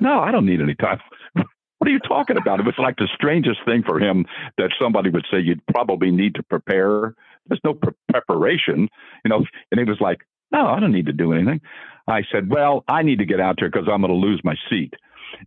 no, 0.00 0.20
I 0.20 0.30
don't 0.30 0.46
need 0.46 0.60
any 0.60 0.74
time. 0.74 1.00
What 1.78 1.88
are 1.90 1.92
you 1.92 2.00
talking 2.00 2.38
about? 2.38 2.58
It 2.58 2.64
was 2.64 2.74
like 2.78 2.96
the 2.96 3.08
strangest 3.14 3.60
thing 3.66 3.82
for 3.82 4.00
him 4.00 4.24
that 4.56 4.70
somebody 4.80 5.10
would 5.10 5.26
say 5.30 5.40
you'd 5.40 5.64
probably 5.66 6.10
need 6.10 6.34
to 6.36 6.42
prepare. 6.42 7.14
There's 7.46 7.60
no 7.64 7.74
pre- 7.74 7.92
preparation, 8.08 8.88
you 9.24 9.28
know. 9.28 9.44
And 9.70 9.78
he 9.78 9.84
was 9.84 10.00
like, 10.00 10.26
"No, 10.50 10.68
I 10.68 10.80
don't 10.80 10.90
need 10.90 11.04
to 11.06 11.12
do 11.12 11.34
anything." 11.34 11.60
I 12.08 12.22
said, 12.32 12.50
"Well, 12.50 12.82
I 12.88 13.02
need 13.02 13.18
to 13.18 13.26
get 13.26 13.40
out 13.40 13.56
there 13.58 13.68
because 13.70 13.86
I'm 13.92 14.00
going 14.00 14.10
to 14.10 14.26
lose 14.26 14.40
my 14.42 14.56
seat." 14.70 14.94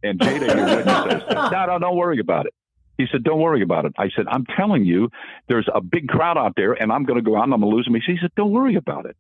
And 0.04 0.20
Jada, 0.20 0.56
your 0.56 0.78
witness, 0.78 1.24
says, 1.28 1.52
"No, 1.52 1.66
no, 1.66 1.80
don't 1.80 1.98
worry 1.98 2.20
about 2.20 2.46
it." 2.46 2.54
He 3.00 3.08
said, 3.12 3.24
"Don't 3.24 3.40
worry 3.42 3.64
about 3.64 3.86
it." 3.86 3.94
I 3.98 4.10
said, 4.16 4.26
"I'm 4.30 4.46
telling 4.56 4.86
you, 4.86 5.10
there's 5.48 5.68
a 5.74 5.82
big 5.82 6.10
crowd 6.10 6.38
out 6.38 6.54
there, 6.56 6.74
and 6.74 6.92
I'm 6.92 7.06
going 7.06 7.18
to 7.18 7.28
go 7.28 7.38
out 7.38 7.46
and 7.46 7.54
I'm 7.54 7.62
going 7.62 7.72
to 7.72 7.76
lose 7.76 7.90
my 7.90 8.00
seat." 8.00 8.14
He 8.14 8.18
said, 8.22 8.32
"Don't 8.36 8.52
worry 8.52 8.76
about 8.76 9.08
it." 9.08 9.18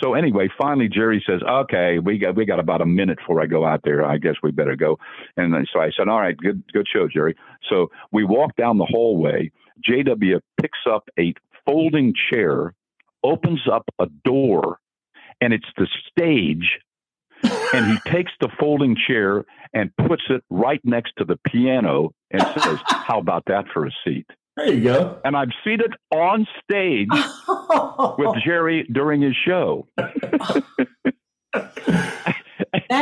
So 0.00 0.14
anyway, 0.14 0.48
finally 0.58 0.88
Jerry 0.88 1.22
says, 1.26 1.42
"Okay, 1.42 1.98
we 1.98 2.18
got 2.18 2.34
we 2.34 2.44
got 2.44 2.58
about 2.58 2.80
a 2.80 2.86
minute 2.86 3.18
before 3.18 3.40
I 3.40 3.46
go 3.46 3.64
out 3.64 3.80
there. 3.84 4.04
I 4.04 4.18
guess 4.18 4.34
we 4.42 4.50
better 4.50 4.76
go." 4.76 4.98
And 5.36 5.54
so 5.72 5.80
I 5.80 5.90
said, 5.96 6.08
"All 6.08 6.20
right, 6.20 6.36
good 6.36 6.62
good 6.72 6.86
show, 6.92 7.08
Jerry." 7.08 7.36
So 7.68 7.90
we 8.10 8.24
walk 8.24 8.56
down 8.56 8.78
the 8.78 8.86
hallway. 8.86 9.50
JW 9.88 10.40
picks 10.60 10.78
up 10.90 11.08
a 11.18 11.34
folding 11.66 12.14
chair, 12.30 12.74
opens 13.22 13.62
up 13.70 13.84
a 13.98 14.06
door, 14.24 14.78
and 15.40 15.52
it's 15.52 15.68
the 15.76 15.86
stage. 16.10 16.78
and 17.74 17.86
he 17.86 18.10
takes 18.10 18.30
the 18.40 18.48
folding 18.60 18.94
chair 18.94 19.44
and 19.74 19.90
puts 19.96 20.22
it 20.30 20.44
right 20.48 20.80
next 20.84 21.12
to 21.18 21.24
the 21.24 21.36
piano 21.46 22.10
and 22.30 22.42
says, 22.60 22.78
"How 22.86 23.18
about 23.18 23.44
that 23.46 23.66
for 23.68 23.86
a 23.86 23.90
seat?" 24.04 24.26
There 24.56 24.72
you 24.72 24.84
go. 24.84 25.18
And 25.24 25.36
I'm 25.36 25.50
seated 25.64 25.94
on 26.10 26.46
stage 26.62 27.08
with 28.18 28.36
Jerry 28.44 28.86
during 28.92 29.22
his 29.22 29.34
show. 29.46 29.88
that 29.96 30.62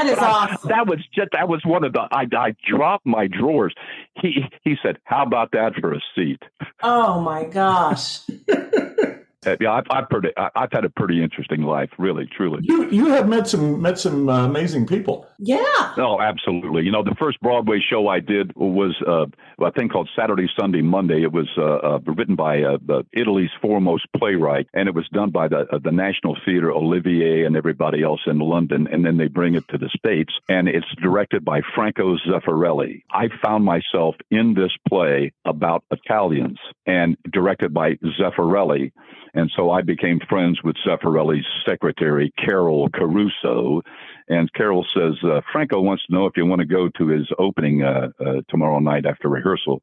is 0.06 0.18
awesome. 0.18 0.68
That 0.68 0.86
was 0.86 0.98
just 1.12 1.30
that 1.32 1.48
was 1.48 1.62
one 1.64 1.84
of 1.84 1.92
the 1.92 2.06
I 2.10 2.26
I 2.36 2.54
dropped 2.68 3.04
my 3.06 3.26
drawers. 3.26 3.74
He 4.20 4.44
he 4.62 4.76
said, 4.82 4.98
"How 5.04 5.24
about 5.24 5.50
that 5.52 5.74
for 5.80 5.92
a 5.92 6.00
seat?" 6.14 6.42
Oh 6.82 7.20
my 7.20 7.44
gosh. 7.44 8.20
Uh, 9.46 9.56
yeah, 9.58 9.72
I've, 9.72 9.84
I've, 9.90 10.08
pretty, 10.10 10.28
I've 10.36 10.70
had 10.70 10.84
a 10.84 10.90
pretty 10.90 11.22
interesting 11.22 11.62
life, 11.62 11.88
really, 11.98 12.26
truly. 12.26 12.60
You 12.62 12.90
you 12.90 13.06
have 13.06 13.26
met 13.26 13.48
some 13.48 13.80
met 13.80 13.98
some 13.98 14.28
uh, 14.28 14.44
amazing 14.44 14.86
people. 14.86 15.26
Yeah. 15.38 15.94
Oh, 15.96 16.20
absolutely. 16.20 16.82
You 16.82 16.92
know, 16.92 17.02
the 17.02 17.14
first 17.18 17.40
Broadway 17.40 17.80
show 17.80 18.08
I 18.08 18.20
did 18.20 18.54
was 18.54 18.94
uh, 19.06 19.24
a 19.64 19.72
thing 19.72 19.88
called 19.88 20.10
Saturday, 20.14 20.46
Sunday, 20.58 20.82
Monday. 20.82 21.22
It 21.22 21.32
was 21.32 21.48
uh, 21.56 21.62
uh, 21.62 21.98
written 22.04 22.36
by 22.36 22.62
uh, 22.62 22.76
Italy's 23.14 23.48
foremost 23.62 24.06
playwright, 24.14 24.68
and 24.74 24.88
it 24.88 24.94
was 24.94 25.08
done 25.08 25.30
by 25.30 25.48
the 25.48 25.64
the 25.82 25.92
National 25.92 26.36
Theatre, 26.44 26.70
Olivier, 26.70 27.44
and 27.44 27.56
everybody 27.56 28.02
else 28.02 28.20
in 28.26 28.40
London. 28.40 28.88
And 28.92 29.06
then 29.06 29.16
they 29.16 29.28
bring 29.28 29.54
it 29.54 29.66
to 29.68 29.78
the 29.78 29.88
states, 29.88 30.34
and 30.50 30.68
it's 30.68 30.86
directed 31.02 31.46
by 31.46 31.62
Franco 31.74 32.18
Zeffirelli. 32.28 33.04
I 33.10 33.28
found 33.42 33.64
myself 33.64 34.16
in 34.30 34.52
this 34.52 34.72
play 34.86 35.32
about 35.46 35.82
Italians, 35.90 36.58
and 36.84 37.16
directed 37.32 37.72
by 37.72 37.94
Zeffirelli. 38.20 38.92
And 39.34 39.50
so 39.56 39.70
I 39.70 39.82
became 39.82 40.18
friends 40.28 40.60
with 40.62 40.76
Zeffirelli's 40.86 41.46
secretary, 41.68 42.32
Carol 42.36 42.88
Caruso. 42.90 43.82
And 44.28 44.52
Carol 44.52 44.84
says, 44.94 45.14
uh, 45.24 45.40
Franco 45.52 45.80
wants 45.80 46.04
to 46.06 46.14
know 46.14 46.26
if 46.26 46.36
you 46.36 46.46
want 46.46 46.60
to 46.60 46.66
go 46.66 46.88
to 46.98 47.08
his 47.08 47.28
opening 47.38 47.82
uh, 47.82 48.08
uh, 48.20 48.42
tomorrow 48.48 48.78
night 48.78 49.06
after 49.06 49.28
rehearsal 49.28 49.82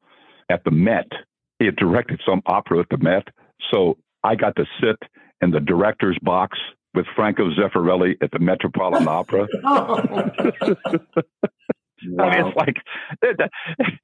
at 0.49 0.63
the 0.63 0.71
Met. 0.71 1.11
He 1.59 1.65
had 1.65 1.75
directed 1.75 2.21
some 2.25 2.41
opera 2.45 2.79
at 2.79 2.89
the 2.89 2.97
Met. 2.97 3.27
So 3.71 3.97
I 4.23 4.35
got 4.35 4.55
to 4.57 4.65
sit 4.81 4.97
in 5.41 5.51
the 5.51 5.59
director's 5.59 6.17
box 6.21 6.57
with 6.93 7.05
Franco 7.15 7.49
Zeffirelli 7.51 8.15
at 8.21 8.31
the 8.31 8.39
Metropolitan 8.39 9.07
Opera. 9.09 9.47
Wow. 12.05 12.25
I 12.25 12.37
mean, 12.37 12.47
it's 12.47 12.57
like 12.57 12.77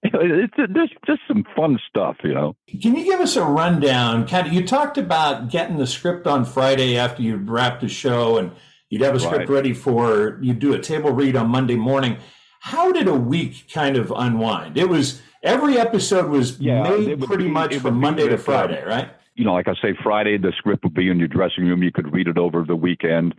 it's, 0.04 0.54
it's 0.58 0.94
just 1.06 1.22
some 1.28 1.46
fun 1.56 1.80
stuff, 1.88 2.18
you 2.24 2.34
know. 2.34 2.56
Can 2.82 2.96
you 2.96 3.04
give 3.04 3.20
us 3.20 3.36
a 3.36 3.44
rundown? 3.44 4.28
Kind 4.28 4.48
of, 4.48 4.54
you 4.54 4.66
talked 4.66 4.98
about 4.98 5.50
getting 5.50 5.78
the 5.78 5.88
script 5.88 6.26
on 6.28 6.46
Friday 6.46 6.98
after 6.98 7.22
you 7.22 7.38
wrapped 7.38 7.82
the 7.82 7.90
show, 7.90 8.38
and 8.38 8.52
you'd 8.90 9.02
have 9.02 9.16
a 9.16 9.20
script 9.20 9.50
right. 9.50 9.50
ready 9.50 9.74
for 9.74 10.40
you 10.42 10.54
do 10.54 10.74
a 10.74 10.80
table 10.80 11.12
read 11.12 11.36
on 11.36 11.50
Monday 11.50 11.76
morning. 11.76 12.18
How 12.62 12.92
did 12.92 13.08
a 13.08 13.16
week 13.16 13.66
kind 13.72 13.98
of 13.98 14.12
unwind? 14.16 14.78
It 14.78 14.90
was 14.90 15.22
every 15.44 15.78
episode 15.78 16.30
was 16.30 16.60
yeah, 16.60 16.84
made 16.84 17.22
pretty 17.22 17.46
be, 17.46 17.52
much 17.52 17.76
from 17.76 18.00
Monday 18.00 18.28
to 18.28 18.38
Friday, 18.38 18.84
right? 18.86 19.12
You 19.36 19.46
know, 19.46 19.54
like 19.54 19.68
I 19.68 19.74
say, 19.82 19.96
Friday 20.02 20.38
the 20.38 20.54
script 20.58 20.84
would 20.84 20.94
be 20.94 21.10
in 21.10 21.20
your 21.20 21.28
dressing 21.28 21.66
room. 21.66 21.84
You 21.84 21.92
could 21.92 22.12
read 22.14 22.28
it 22.28 22.38
over 22.38 22.64
the 22.64 22.76
weekend 22.76 23.36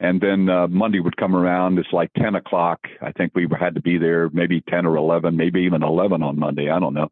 and 0.00 0.20
then 0.20 0.48
uh, 0.48 0.68
Monday 0.68 1.00
would 1.00 1.16
come 1.16 1.34
around. 1.34 1.78
It's 1.78 1.92
like 1.92 2.12
10 2.14 2.36
o'clock. 2.36 2.80
I 3.02 3.12
think 3.12 3.32
we 3.34 3.46
had 3.58 3.74
to 3.74 3.80
be 3.80 3.98
there 3.98 4.30
maybe 4.32 4.62
10 4.68 4.86
or 4.86 4.96
11, 4.96 5.36
maybe 5.36 5.60
even 5.62 5.82
11 5.82 6.22
on 6.22 6.38
Monday. 6.38 6.70
I 6.70 6.78
don't 6.78 6.94
know. 6.94 7.08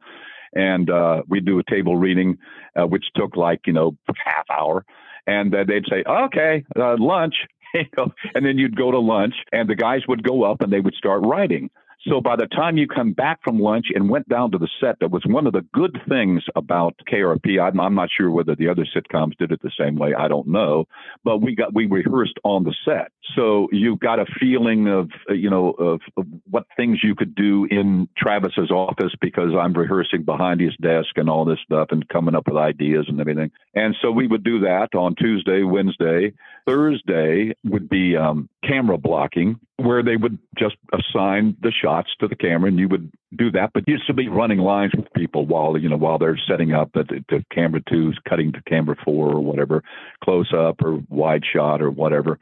And 0.54 0.88
uh, 0.88 1.22
we'd 1.28 1.44
do 1.44 1.58
a 1.58 1.70
table 1.70 1.96
reading, 1.96 2.38
uh, 2.74 2.86
which 2.86 3.04
took 3.14 3.36
like, 3.36 3.60
you 3.66 3.72
know, 3.72 3.96
half 4.24 4.48
hour. 4.50 4.84
And 5.26 5.54
uh, 5.54 5.64
they'd 5.66 5.84
say, 5.90 6.04
okay, 6.08 6.64
uh, 6.78 6.96
lunch. 6.98 7.34
and 7.74 8.46
then 8.46 8.56
you'd 8.56 8.76
go 8.76 8.90
to 8.90 8.98
lunch, 8.98 9.34
and 9.52 9.68
the 9.68 9.74
guys 9.74 10.02
would 10.08 10.22
go 10.22 10.44
up 10.44 10.60
and 10.60 10.72
they 10.72 10.80
would 10.80 10.94
start 10.94 11.22
writing. 11.26 11.68
So 12.08 12.20
by 12.20 12.36
the 12.36 12.46
time 12.46 12.76
you 12.76 12.86
come 12.86 13.12
back 13.12 13.42
from 13.42 13.58
lunch 13.58 13.86
and 13.92 14.08
went 14.08 14.28
down 14.28 14.52
to 14.52 14.58
the 14.58 14.68
set, 14.80 14.96
that 15.00 15.10
was 15.10 15.24
one 15.26 15.46
of 15.46 15.52
the 15.52 15.66
good 15.72 15.98
things 16.08 16.44
about 16.54 16.94
KRP. 17.10 17.60
I'm, 17.60 17.80
I'm 17.80 17.94
not 17.96 18.10
sure 18.16 18.30
whether 18.30 18.54
the 18.54 18.68
other 18.68 18.86
sitcoms 18.94 19.36
did 19.38 19.50
it 19.50 19.60
the 19.62 19.72
same 19.78 19.96
way. 19.96 20.14
I 20.14 20.28
don't 20.28 20.46
know, 20.46 20.84
but 21.24 21.38
we 21.38 21.56
got 21.56 21.74
we 21.74 21.86
rehearsed 21.86 22.38
on 22.44 22.62
the 22.62 22.74
set, 22.84 23.10
so 23.34 23.68
you 23.72 23.96
got 23.96 24.20
a 24.20 24.26
feeling 24.38 24.86
of 24.88 25.10
you 25.30 25.50
know 25.50 25.70
of, 25.70 26.00
of 26.16 26.26
what 26.48 26.66
things 26.76 27.00
you 27.02 27.16
could 27.16 27.34
do 27.34 27.66
in 27.70 28.08
Travis's 28.16 28.70
office 28.70 29.12
because 29.20 29.50
I'm 29.58 29.72
rehearsing 29.72 30.22
behind 30.22 30.60
his 30.60 30.76
desk 30.80 31.10
and 31.16 31.28
all 31.28 31.44
this 31.44 31.58
stuff 31.64 31.88
and 31.90 32.08
coming 32.08 32.36
up 32.36 32.46
with 32.46 32.56
ideas 32.56 33.06
and 33.08 33.20
everything. 33.20 33.50
And 33.74 33.96
so 34.00 34.12
we 34.12 34.28
would 34.28 34.44
do 34.44 34.60
that 34.60 34.94
on 34.94 35.16
Tuesday, 35.16 35.64
Wednesday, 35.64 36.34
Thursday 36.66 37.54
would 37.64 37.88
be 37.88 38.16
um, 38.16 38.48
camera 38.62 38.98
blocking 38.98 39.58
where 39.78 40.02
they 40.02 40.16
would 40.16 40.38
just 40.58 40.76
assign 40.92 41.56
the 41.60 41.70
shots 41.70 42.08
to 42.18 42.26
the 42.26 42.36
camera 42.36 42.68
and 42.68 42.78
you 42.78 42.88
would 42.88 43.10
do 43.36 43.50
that 43.50 43.70
but 43.74 43.84
you 43.86 43.98
still 43.98 44.14
be 44.14 44.28
running 44.28 44.58
lines 44.58 44.92
with 44.96 45.12
people 45.12 45.44
while 45.44 45.76
you 45.76 45.88
know 45.88 45.96
while 45.96 46.18
they're 46.18 46.40
setting 46.48 46.72
up 46.72 46.90
the, 46.92 47.04
the 47.28 47.44
camera 47.52 47.80
two 47.88 48.12
cutting 48.26 48.52
to 48.52 48.62
camera 48.62 48.96
four 49.04 49.30
or 49.30 49.40
whatever 49.40 49.82
close 50.24 50.52
up 50.56 50.82
or 50.82 51.00
wide 51.08 51.42
shot 51.50 51.80
or 51.82 51.90
whatever. 51.90 52.38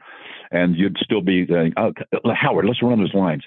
And 0.51 0.75
you'd 0.75 0.97
still 1.01 1.21
be 1.21 1.45
saying 1.47 1.73
oh, 1.77 1.93
howard 2.33 2.65
let's 2.65 2.81
run 2.81 2.99
those 2.99 3.13
lines. 3.13 3.43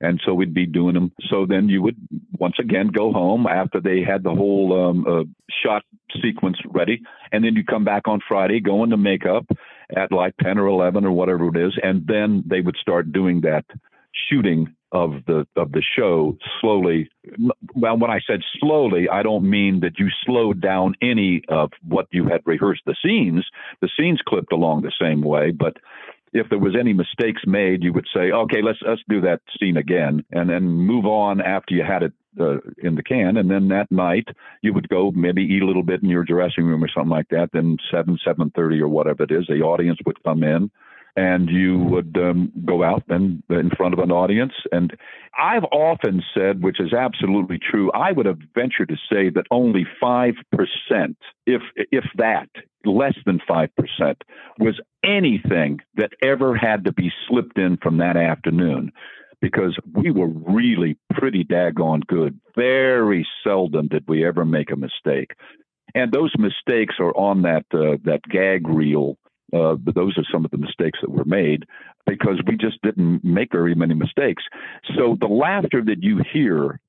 And 0.00 0.20
so 0.24 0.32
we'd 0.32 0.54
be 0.54 0.66
doing 0.66 0.94
them. 0.94 1.12
So 1.28 1.44
then 1.44 1.68
you 1.68 1.82
would 1.82 1.96
once 2.38 2.54
again 2.60 2.88
go 2.88 3.12
home 3.12 3.46
after 3.46 3.80
they 3.80 4.02
had 4.02 4.22
the 4.22 4.34
whole 4.34 4.88
um, 4.88 5.06
uh, 5.06 5.24
shot 5.62 5.82
sequence 6.22 6.56
ready. 6.66 7.02
And 7.32 7.44
then 7.44 7.56
you 7.56 7.64
come 7.64 7.84
back 7.84 8.06
on 8.06 8.20
friday 8.26 8.60
go 8.60 8.84
into 8.84 8.96
makeup 8.96 9.46
at 9.96 10.12
like 10.12 10.34
10 10.42 10.58
or 10.58 10.66
11 10.66 11.04
or 11.04 11.12
whatever 11.12 11.48
it 11.48 11.56
is. 11.56 11.78
And 11.82 12.06
then 12.06 12.42
they 12.46 12.60
would 12.60 12.76
start 12.80 13.12
doing 13.12 13.40
that 13.42 13.64
shooting 14.28 14.74
of 14.92 15.12
the 15.26 15.46
of 15.56 15.72
the 15.72 15.82
show 15.82 16.36
slowly 16.62 17.10
well 17.74 17.98
when 17.98 18.10
i 18.10 18.18
said 18.26 18.40
slowly 18.58 19.06
i 19.10 19.22
don't 19.22 19.48
mean 19.48 19.80
that 19.80 19.98
you 19.98 20.08
slowed 20.24 20.62
down 20.62 20.94
any 21.02 21.42
of 21.48 21.70
what 21.86 22.06
you 22.10 22.26
had 22.26 22.40
rehearsed 22.46 22.80
the 22.86 22.96
scenes 23.04 23.44
the 23.82 23.90
scenes 23.98 24.20
clipped 24.26 24.50
along 24.50 24.80
the 24.80 24.92
same 24.98 25.20
way 25.20 25.50
but 25.50 25.76
if 26.32 26.48
there 26.50 26.58
was 26.58 26.76
any 26.78 26.92
mistakes 26.92 27.42
made 27.46 27.82
you 27.82 27.92
would 27.92 28.06
say 28.14 28.30
okay 28.30 28.62
let's 28.62 28.78
let's 28.86 29.02
do 29.08 29.20
that 29.20 29.40
scene 29.58 29.76
again 29.76 30.24
and 30.32 30.48
then 30.50 30.64
move 30.64 31.06
on 31.06 31.40
after 31.40 31.74
you 31.74 31.82
had 31.82 32.02
it 32.02 32.12
uh, 32.40 32.58
in 32.78 32.94
the 32.94 33.02
can, 33.02 33.36
and 33.36 33.50
then 33.50 33.68
that 33.68 33.90
night 33.90 34.28
you 34.62 34.72
would 34.72 34.88
go 34.88 35.10
maybe 35.12 35.42
eat 35.42 35.62
a 35.62 35.66
little 35.66 35.82
bit 35.82 36.02
in 36.02 36.08
your 36.08 36.24
dressing 36.24 36.64
room 36.64 36.82
or 36.84 36.88
something 36.88 37.10
like 37.10 37.28
that. 37.30 37.50
Then 37.52 37.78
seven, 37.90 38.18
seven 38.24 38.50
thirty 38.54 38.80
or 38.80 38.88
whatever 38.88 39.24
it 39.24 39.30
is, 39.30 39.46
the 39.48 39.62
audience 39.62 39.98
would 40.06 40.22
come 40.22 40.42
in, 40.42 40.70
and 41.18 41.50
you 41.50 41.80
would 41.80 42.16
um, 42.16 42.52
go 42.64 42.84
out 42.84 43.02
and 43.08 43.42
in 43.50 43.70
front 43.76 43.92
of 43.92 43.98
an 43.98 44.12
audience. 44.12 44.52
And 44.70 44.96
I've 45.36 45.64
often 45.72 46.22
said, 46.32 46.62
which 46.62 46.78
is 46.78 46.92
absolutely 46.92 47.58
true, 47.58 47.90
I 47.90 48.12
would 48.12 48.26
have 48.26 48.38
ventured 48.54 48.90
to 48.90 48.96
say 49.12 49.28
that 49.30 49.46
only 49.50 49.84
five 50.00 50.34
percent, 50.52 51.16
if 51.44 51.62
if 51.74 52.04
that, 52.18 52.48
less 52.84 53.16
than 53.26 53.40
five 53.48 53.70
percent, 53.74 54.22
was 54.60 54.80
anything 55.02 55.80
that 55.96 56.12
ever 56.22 56.56
had 56.56 56.84
to 56.84 56.92
be 56.92 57.10
slipped 57.26 57.58
in 57.58 57.78
from 57.78 57.96
that 57.98 58.16
afternoon. 58.16 58.92
Because 59.40 59.76
we 59.92 60.10
were 60.10 60.28
really 60.28 60.96
pretty 61.12 61.44
daggone 61.44 62.04
good. 62.06 62.40
Very 62.56 63.26
seldom 63.44 63.86
did 63.88 64.04
we 64.08 64.26
ever 64.26 64.44
make 64.44 64.70
a 64.70 64.76
mistake 64.76 65.32
and 65.94 66.12
those 66.12 66.32
mistakes 66.38 66.96
are 66.98 67.16
on 67.16 67.42
that 67.42 67.64
uh, 67.72 67.96
that 68.04 68.20
gag 68.28 68.68
reel 68.68 69.16
uh, 69.52 69.74
but 69.74 69.94
those 69.94 70.16
are 70.18 70.24
some 70.32 70.44
of 70.44 70.50
the 70.50 70.58
mistakes 70.58 70.98
that 71.02 71.10
were 71.10 71.24
made 71.24 71.64
because 72.06 72.40
we 72.46 72.56
just 72.56 72.80
didn't 72.82 73.24
make 73.24 73.52
very 73.52 73.74
many 73.74 73.94
mistakes. 73.94 74.42
So 74.96 75.16
the 75.20 75.26
laughter 75.26 75.82
that 75.84 76.02
you 76.02 76.20
hear 76.32 76.80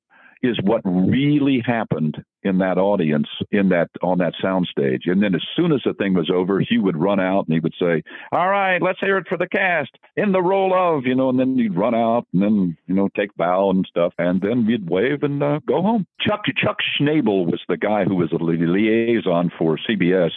is 0.41 0.57
what 0.63 0.81
really 0.85 1.61
happened 1.65 2.23
in 2.43 2.59
that 2.59 2.77
audience 2.77 3.27
in 3.51 3.69
that 3.69 3.89
on 4.01 4.19
that 4.19 4.33
soundstage. 4.41 5.01
And 5.05 5.21
then 5.21 5.35
as 5.35 5.43
soon 5.55 5.73
as 5.73 5.81
the 5.83 5.93
thing 5.93 6.13
was 6.13 6.31
over, 6.33 6.61
he 6.61 6.77
would 6.77 6.95
run 6.95 7.19
out 7.19 7.45
and 7.47 7.53
he 7.53 7.59
would 7.59 7.73
say, 7.79 8.03
"All 8.31 8.47
right, 8.47 8.81
let's 8.81 8.99
hear 8.99 9.17
it 9.17 9.27
for 9.27 9.37
the 9.37 9.47
cast 9.47 9.91
in 10.15 10.31
the 10.31 10.41
role 10.41 10.73
of," 10.73 11.05
you 11.05 11.15
know, 11.15 11.29
and 11.29 11.39
then 11.39 11.57
he'd 11.57 11.75
run 11.75 11.93
out 11.93 12.25
and 12.33 12.41
then 12.41 12.77
you 12.87 12.95
know 12.95 13.09
take 13.15 13.35
bow 13.35 13.69
and 13.69 13.85
stuff, 13.89 14.13
and 14.17 14.41
then 14.41 14.65
we'd 14.65 14.89
wave 14.89 15.23
and 15.23 15.43
uh, 15.43 15.59
go 15.67 15.81
home. 15.81 16.07
Chuck 16.21 16.43
Chuck 16.55 16.77
Schnabel 16.97 17.45
was 17.45 17.61
the 17.67 17.77
guy 17.77 18.05
who 18.05 18.15
was 18.15 18.31
a 18.31 18.41
liaison 18.41 19.51
for 19.57 19.77
CBS 19.89 20.31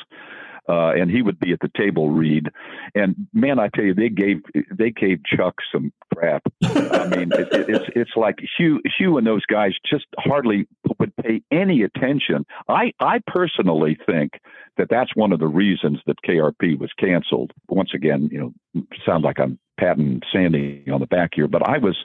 uh, 0.69 0.93
and 0.93 1.11
he 1.11 1.23
would 1.23 1.39
be 1.39 1.53
at 1.53 1.61
the 1.61 1.71
table 1.77 2.11
read. 2.11 2.49
And 2.95 3.27
man, 3.33 3.59
I 3.59 3.69
tell 3.69 3.85
you, 3.85 3.95
they 3.95 4.09
gave 4.09 4.43
they 4.71 4.91
gave 4.91 5.25
Chuck 5.25 5.57
some 5.73 5.93
crap. 6.15 6.43
I 6.63 7.09
mean, 7.09 7.33
it, 7.33 7.53
it, 7.53 7.69
it's 7.69 7.91
it's 7.97 8.17
like 8.17 8.39
Hugh 8.59 8.81
Hugh 8.99 9.19
and 9.19 9.27
those 9.27 9.45
guys 9.47 9.73
just 9.89 10.07
hardly 10.19 10.67
would 10.99 11.15
pay 11.17 11.43
any 11.51 11.83
attention. 11.83 12.47
I 12.69 12.93
I 13.01 13.21
personally 13.27 13.99
think 14.07 14.33
that 14.77 14.89
that's 14.89 15.15
one 15.15 15.33
of 15.33 15.41
the 15.41 15.49
reasons 15.49 15.99
that 16.07 16.17
KRP 16.27 16.79
was 16.79 16.91
canceled. 16.99 17.53
Once 17.69 17.91
again, 17.95 18.29
you 18.33 18.39
know, 18.75 18.83
sound 19.05 19.25
like 19.25 19.39
I'm 19.41 19.59
patting 19.79 20.23
Sandy 20.33 20.85
on 20.93 21.01
the 21.01 21.07
back 21.07 21.31
here, 21.35 21.49
but 21.49 21.69
I 21.69 21.79
was 21.79 21.97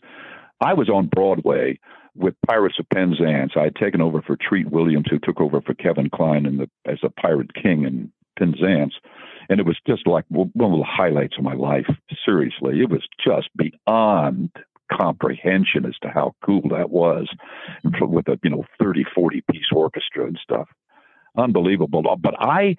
I 0.61 0.73
was 0.73 0.89
on 0.89 1.07
Broadway 1.07 1.79
with 2.15 2.33
Pirates 2.47 2.79
of 2.79 2.89
Penzance. 2.89 3.53
I 3.55 3.65
had 3.65 3.75
taken 3.75 4.01
over 4.01 4.21
for 4.21 4.35
Treat 4.35 4.69
Williams, 4.71 5.05
who 5.09 5.19
took 5.19 5.39
over 5.39 5.61
for 5.61 5.75
Kevin 5.75 6.09
Kline 6.09 6.45
in 6.45 6.57
the, 6.57 6.69
as 6.85 6.97
a 7.03 7.09
Pirate 7.09 7.53
King 7.53 7.83
in 7.83 8.11
Penzance. 8.37 8.93
And 9.49 9.59
it 9.59 9.65
was 9.65 9.77
just 9.87 10.05
like 10.07 10.25
one 10.29 10.49
of 10.73 10.79
the 10.79 10.85
highlights 10.85 11.37
of 11.37 11.43
my 11.43 11.53
life. 11.53 11.87
Seriously, 12.25 12.81
it 12.81 12.89
was 12.89 13.07
just 13.23 13.49
beyond 13.55 14.51
comprehension 14.91 15.85
as 15.85 15.95
to 16.01 16.09
how 16.09 16.33
cool 16.45 16.61
that 16.69 16.89
was 16.89 17.27
with 18.01 18.27
a, 18.27 18.39
you 18.43 18.49
know, 18.49 18.65
30, 18.79 19.05
40 19.15 19.43
piece 19.51 19.65
orchestra 19.73 20.25
and 20.25 20.39
stuff. 20.41 20.67
Unbelievable. 21.37 22.03
Uh, 22.09 22.15
but 22.15 22.35
I, 22.39 22.75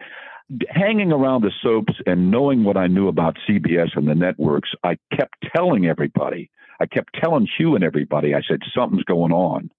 hanging 0.68 1.12
around 1.12 1.42
the 1.42 1.52
soaps 1.62 1.94
and 2.06 2.30
knowing 2.30 2.64
what 2.64 2.76
I 2.76 2.86
knew 2.86 3.08
about 3.08 3.36
CBS 3.48 3.96
and 3.96 4.08
the 4.08 4.14
networks, 4.14 4.70
I 4.82 4.96
kept 5.16 5.36
telling 5.54 5.86
everybody, 5.86 6.50
I 6.80 6.86
kept 6.86 7.14
telling 7.20 7.48
Hugh 7.56 7.74
and 7.74 7.84
everybody, 7.84 8.34
I 8.34 8.42
said, 8.48 8.60
something's 8.74 9.04
going 9.04 9.32
on. 9.32 9.70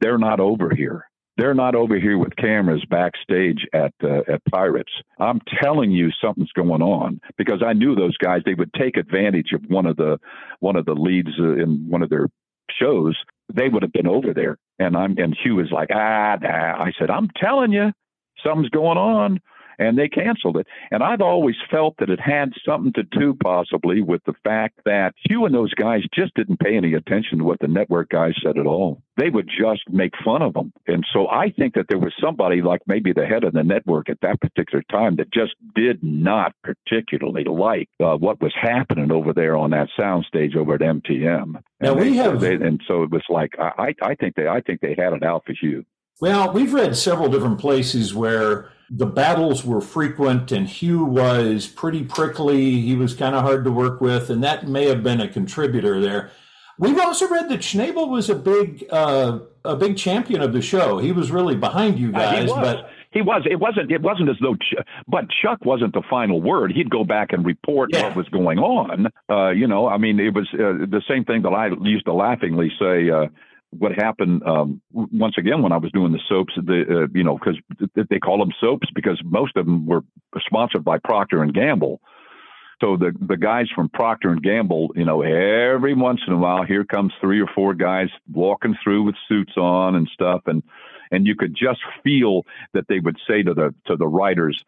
They're 0.00 0.18
not 0.18 0.40
over 0.40 0.74
here. 0.74 1.07
They're 1.38 1.54
not 1.54 1.76
over 1.76 1.98
here 1.98 2.18
with 2.18 2.34
cameras 2.34 2.84
backstage 2.90 3.64
at 3.72 3.94
uh, 4.02 4.22
at 4.28 4.44
Pirates. 4.50 4.90
I'm 5.20 5.40
telling 5.62 5.92
you, 5.92 6.10
something's 6.20 6.52
going 6.52 6.82
on 6.82 7.20
because 7.36 7.62
I 7.64 7.74
knew 7.74 7.94
those 7.94 8.16
guys. 8.16 8.42
They 8.44 8.54
would 8.54 8.74
take 8.74 8.96
advantage 8.96 9.52
of 9.54 9.62
one 9.68 9.86
of 9.86 9.96
the 9.96 10.18
one 10.58 10.74
of 10.74 10.84
the 10.84 10.94
leads 10.94 11.30
uh, 11.38 11.52
in 11.52 11.86
one 11.88 12.02
of 12.02 12.10
their 12.10 12.28
shows. 12.70 13.16
They 13.54 13.68
would 13.68 13.82
have 13.82 13.92
been 13.92 14.08
over 14.08 14.34
there, 14.34 14.58
and 14.80 14.96
I'm 14.96 15.16
and 15.16 15.36
Hugh 15.40 15.56
was 15.56 15.70
like, 15.70 15.90
ah, 15.94 16.36
nah. 16.42 16.82
I 16.82 16.92
said, 16.98 17.08
I'm 17.08 17.28
telling 17.40 17.70
you, 17.72 17.92
something's 18.44 18.70
going 18.70 18.98
on 18.98 19.40
and 19.78 19.98
they 19.98 20.08
canceled 20.08 20.56
it. 20.56 20.66
And 20.90 21.02
I've 21.02 21.20
always 21.20 21.56
felt 21.70 21.96
that 21.98 22.10
it 22.10 22.20
had 22.20 22.52
something 22.66 22.92
to 22.94 23.02
do 23.02 23.34
possibly 23.34 24.02
with 24.02 24.22
the 24.24 24.34
fact 24.44 24.80
that 24.84 25.14
Hugh 25.28 25.46
and 25.46 25.54
those 25.54 25.74
guys 25.74 26.02
just 26.14 26.34
didn't 26.34 26.60
pay 26.60 26.76
any 26.76 26.94
attention 26.94 27.38
to 27.38 27.44
what 27.44 27.60
the 27.60 27.68
network 27.68 28.10
guys 28.10 28.34
said 28.42 28.58
at 28.58 28.66
all. 28.66 29.02
They 29.16 29.30
would 29.30 29.48
just 29.48 29.82
make 29.90 30.12
fun 30.24 30.42
of 30.42 30.54
them. 30.54 30.72
And 30.86 31.04
so 31.12 31.28
I 31.28 31.50
think 31.50 31.74
that 31.74 31.86
there 31.88 31.98
was 31.98 32.12
somebody 32.22 32.62
like 32.62 32.82
maybe 32.86 33.12
the 33.12 33.26
head 33.26 33.44
of 33.44 33.52
the 33.52 33.64
network 33.64 34.08
at 34.08 34.20
that 34.22 34.40
particular 34.40 34.84
time 34.90 35.16
that 35.16 35.32
just 35.32 35.54
did 35.74 36.02
not 36.02 36.52
particularly 36.62 37.44
like 37.44 37.88
uh, 38.00 38.16
what 38.16 38.40
was 38.40 38.54
happening 38.60 39.10
over 39.10 39.32
there 39.32 39.56
on 39.56 39.70
that 39.70 39.88
soundstage 39.98 40.56
over 40.56 40.74
at 40.74 40.80
MTM. 40.80 41.54
Now 41.80 41.92
and 41.92 42.00
we 42.00 42.10
they, 42.10 42.16
have, 42.16 42.40
they, 42.40 42.54
and 42.54 42.80
so 42.86 43.02
it 43.02 43.10
was 43.10 43.22
like 43.28 43.54
I, 43.58 43.94
I 44.02 44.14
think 44.14 44.34
they 44.34 44.46
I 44.46 44.60
think 44.60 44.80
they 44.80 44.94
had 44.98 45.12
it 45.12 45.22
out 45.22 45.44
for 45.46 45.52
Hugh. 45.52 45.84
Well, 46.20 46.52
we've 46.52 46.74
read 46.74 46.96
several 46.96 47.28
different 47.28 47.58
places 47.60 48.14
where 48.14 48.70
the 48.90 49.06
battles 49.06 49.64
were 49.64 49.80
frequent 49.80 50.50
and 50.50 50.66
Hugh 50.68 51.04
was 51.04 51.66
pretty 51.66 52.04
prickly. 52.04 52.80
He 52.80 52.96
was 52.96 53.14
kind 53.14 53.34
of 53.36 53.42
hard 53.42 53.64
to 53.64 53.70
work 53.70 54.00
with, 54.00 54.30
and 54.30 54.42
that 54.42 54.66
may 54.66 54.86
have 54.86 55.02
been 55.02 55.20
a 55.20 55.28
contributor 55.28 56.00
there. 56.00 56.30
We've 56.78 56.98
also 56.98 57.28
read 57.28 57.48
that 57.50 57.60
Schnabel 57.60 58.08
was 58.08 58.30
a 58.30 58.34
big 58.36 58.84
uh, 58.90 59.40
a 59.64 59.76
big 59.76 59.96
champion 59.96 60.40
of 60.42 60.52
the 60.52 60.62
show. 60.62 60.98
He 60.98 61.10
was 61.12 61.30
really 61.30 61.56
behind 61.56 61.98
you 61.98 62.12
guys, 62.12 62.34
Uh, 62.34 62.40
he 62.40 62.46
was. 62.46 62.74
but 62.74 62.90
He 63.10 63.20
was. 63.22 63.42
It 63.50 63.56
wasn't. 63.60 63.90
It 63.90 64.00
wasn't 64.00 64.28
as 64.30 64.36
though. 64.40 64.54
Ch- 64.54 64.74
but 65.08 65.24
Chuck 65.42 65.64
wasn't 65.64 65.92
the 65.92 66.02
final 66.08 66.40
word. 66.40 66.70
He'd 66.72 66.88
go 66.88 67.02
back 67.04 67.32
and 67.32 67.44
report 67.44 67.90
Yeah. 67.92 68.04
what 68.04 68.16
was 68.16 68.28
going 68.28 68.58
on. 68.60 69.08
Uh, 69.28 69.50
you 69.50 69.66
know, 69.66 69.88
I 69.88 69.98
mean, 69.98 70.20
it 70.20 70.32
was 70.34 70.46
uh, 70.54 70.86
the 70.88 71.02
same 71.08 71.24
thing 71.24 71.42
that 71.42 71.50
I 71.52 71.68
used 71.82 72.04
to 72.06 72.12
laughingly 72.14 72.70
say. 72.78 73.10
Uh, 73.10 73.26
what 73.70 73.92
happened 73.92 74.42
um, 74.44 74.80
once 74.92 75.34
again 75.38 75.62
when 75.62 75.72
I 75.72 75.76
was 75.76 75.92
doing 75.92 76.12
the 76.12 76.20
soaps? 76.28 76.54
The 76.56 77.04
uh, 77.04 77.06
you 77.14 77.24
know 77.24 77.38
because 77.38 77.58
they 78.08 78.18
call 78.18 78.38
them 78.38 78.52
soaps 78.60 78.88
because 78.94 79.20
most 79.24 79.56
of 79.56 79.66
them 79.66 79.86
were 79.86 80.02
sponsored 80.46 80.84
by 80.84 80.98
Procter 80.98 81.42
and 81.42 81.52
Gamble. 81.52 82.00
So 82.80 82.96
the 82.96 83.12
the 83.20 83.36
guys 83.36 83.66
from 83.74 83.88
Procter 83.88 84.30
and 84.30 84.42
Gamble, 84.42 84.92
you 84.94 85.04
know, 85.04 85.22
every 85.22 85.94
once 85.94 86.20
in 86.26 86.32
a 86.32 86.38
while, 86.38 86.64
here 86.64 86.84
comes 86.84 87.12
three 87.20 87.40
or 87.40 87.48
four 87.54 87.74
guys 87.74 88.08
walking 88.32 88.76
through 88.82 89.02
with 89.04 89.16
suits 89.28 89.56
on 89.56 89.96
and 89.96 90.08
stuff, 90.12 90.42
and 90.46 90.62
and 91.10 91.26
you 91.26 91.34
could 91.34 91.54
just 91.54 91.80
feel 92.02 92.46
that 92.74 92.84
they 92.88 93.00
would 93.00 93.16
say 93.28 93.42
to 93.42 93.52
the 93.52 93.74
to 93.86 93.96
the 93.96 94.06
writers, 94.06 94.62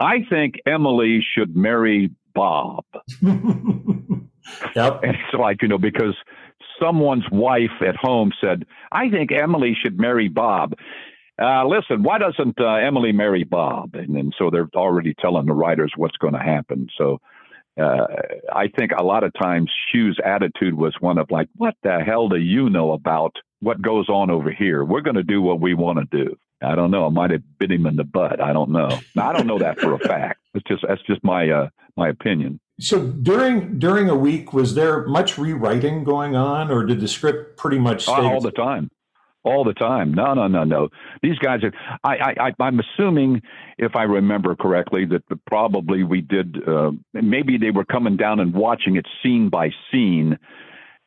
"I 0.00 0.24
think 0.28 0.56
Emily 0.66 1.24
should 1.34 1.56
marry 1.56 2.10
Bob." 2.34 2.84
yep. 4.76 5.00
And 5.02 5.14
it's 5.14 5.34
like 5.38 5.62
you 5.62 5.68
know 5.68 5.78
because 5.78 6.16
someone's 6.80 7.28
wife 7.30 7.82
at 7.86 7.96
home 7.96 8.32
said, 8.40 8.66
"I 8.90 9.10
think 9.10 9.32
Emily 9.32 9.76
should 9.80 9.98
marry 9.98 10.28
Bob." 10.28 10.74
Uh, 11.40 11.66
listen, 11.66 12.02
why 12.02 12.18
doesn't 12.18 12.60
uh, 12.60 12.74
Emily 12.74 13.12
marry 13.12 13.44
Bob? 13.44 13.94
And, 13.94 14.16
and 14.16 14.34
so 14.38 14.50
they're 14.50 14.68
already 14.76 15.14
telling 15.14 15.46
the 15.46 15.54
writers 15.54 15.92
what's 15.96 16.16
going 16.18 16.34
to 16.34 16.38
happen. 16.38 16.88
So 16.96 17.20
uh, 17.80 18.06
I 18.54 18.68
think 18.68 18.92
a 18.92 19.02
lot 19.02 19.24
of 19.24 19.32
times 19.40 19.70
Hugh's 19.92 20.18
attitude 20.24 20.74
was 20.74 20.94
one 21.00 21.18
of 21.18 21.30
like, 21.30 21.48
"What 21.56 21.74
the 21.82 22.00
hell 22.04 22.28
do 22.28 22.36
you 22.36 22.68
know 22.68 22.92
about 22.92 23.36
what 23.60 23.80
goes 23.80 24.08
on 24.08 24.30
over 24.30 24.50
here? 24.50 24.84
We're 24.84 25.00
going 25.00 25.16
to 25.16 25.22
do 25.22 25.40
what 25.40 25.60
we 25.60 25.74
want 25.74 25.98
to 25.98 26.24
do." 26.24 26.36
I 26.62 26.76
don't 26.76 26.90
know. 26.90 27.06
I 27.06 27.08
might 27.08 27.30
have 27.30 27.42
bit 27.58 27.72
him 27.72 27.86
in 27.86 27.96
the 27.96 28.04
butt. 28.04 28.40
I 28.40 28.52
don't 28.52 28.70
know. 28.70 29.00
Now, 29.16 29.30
I 29.30 29.32
don't 29.32 29.46
know 29.46 29.58
that 29.58 29.80
for 29.80 29.94
a 29.94 29.98
fact. 29.98 30.40
It's 30.54 30.66
just 30.68 30.84
that's 30.86 31.02
just 31.02 31.24
my 31.24 31.50
uh, 31.50 31.68
my 31.96 32.08
opinion. 32.08 32.60
So 32.80 33.06
during 33.06 33.78
during 33.78 34.08
a 34.08 34.16
week, 34.16 34.52
was 34.52 34.74
there 34.74 35.06
much 35.06 35.38
rewriting 35.38 36.04
going 36.04 36.34
on, 36.34 36.70
or 36.70 36.84
did 36.84 37.00
the 37.00 37.08
script 37.08 37.56
pretty 37.56 37.78
much 37.78 38.04
stay? 38.04 38.12
all 38.12 38.40
the 38.40 38.50
time 38.50 38.90
all 39.44 39.64
the 39.64 39.74
time 39.74 40.14
no 40.14 40.34
no 40.34 40.46
no 40.46 40.62
no 40.64 40.88
these 41.22 41.38
guys 41.38 41.60
are 41.64 41.72
i 42.04 42.34
i 42.38 42.62
i'm 42.62 42.80
assuming 42.80 43.42
if 43.78 43.96
i 43.96 44.02
remember 44.02 44.54
correctly 44.54 45.04
that 45.04 45.22
the, 45.28 45.36
probably 45.46 46.04
we 46.04 46.20
did 46.20 46.56
uh, 46.68 46.92
maybe 47.12 47.58
they 47.58 47.70
were 47.70 47.84
coming 47.84 48.16
down 48.16 48.38
and 48.38 48.54
watching 48.54 48.96
it 48.96 49.06
scene 49.22 49.48
by 49.48 49.70
scene 49.90 50.38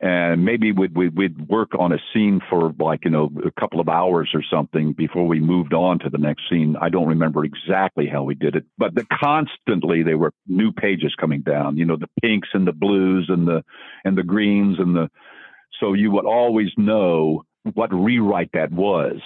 and 0.02 0.44
maybe 0.44 0.72
we'd, 0.72 0.96
we'd 0.96 1.16
we'd 1.16 1.48
work 1.48 1.72
on 1.80 1.94
a 1.94 2.00
scene 2.14 2.42
for 2.50 2.74
like 2.80 3.06
you 3.06 3.12
know 3.12 3.32
a 3.46 3.52
couple 3.60 3.80
of 3.80 3.88
hours 3.88 4.30
or 4.34 4.44
something 4.44 4.94
before 4.94 5.26
we 5.26 5.40
moved 5.40 5.74
on 5.74 6.00
to 6.00 6.10
the 6.10 6.18
next 6.18 6.44
scene 6.50 6.76
i 6.82 6.90
don't 6.90 7.08
remember 7.08 7.46
exactly 7.46 8.06
how 8.06 8.22
we 8.22 8.36
did 8.36 8.56
it 8.58 8.66
but 8.78 8.94
the 8.94 9.06
constantly 9.10 10.04
there 10.04 10.18
were 10.18 10.34
new 10.48 10.72
pages 10.72 11.16
coming 11.18 11.42
down 11.42 11.78
you 11.78 11.86
know 11.86 11.96
the 11.96 12.10
pinks 12.22 12.50
and 12.54 12.68
the 12.68 12.74
blues 12.74 13.28
and 13.30 13.48
the 13.48 13.64
and 14.04 14.18
the 14.18 14.24
greens 14.24 14.78
and 14.80 14.96
the 14.98 15.10
so 15.80 15.94
you 15.94 16.12
would 16.12 16.26
always 16.26 16.70
know 16.78 17.44
what 17.74 17.94
rewrite 17.94 18.52
that 18.54 18.72
was. 18.72 19.20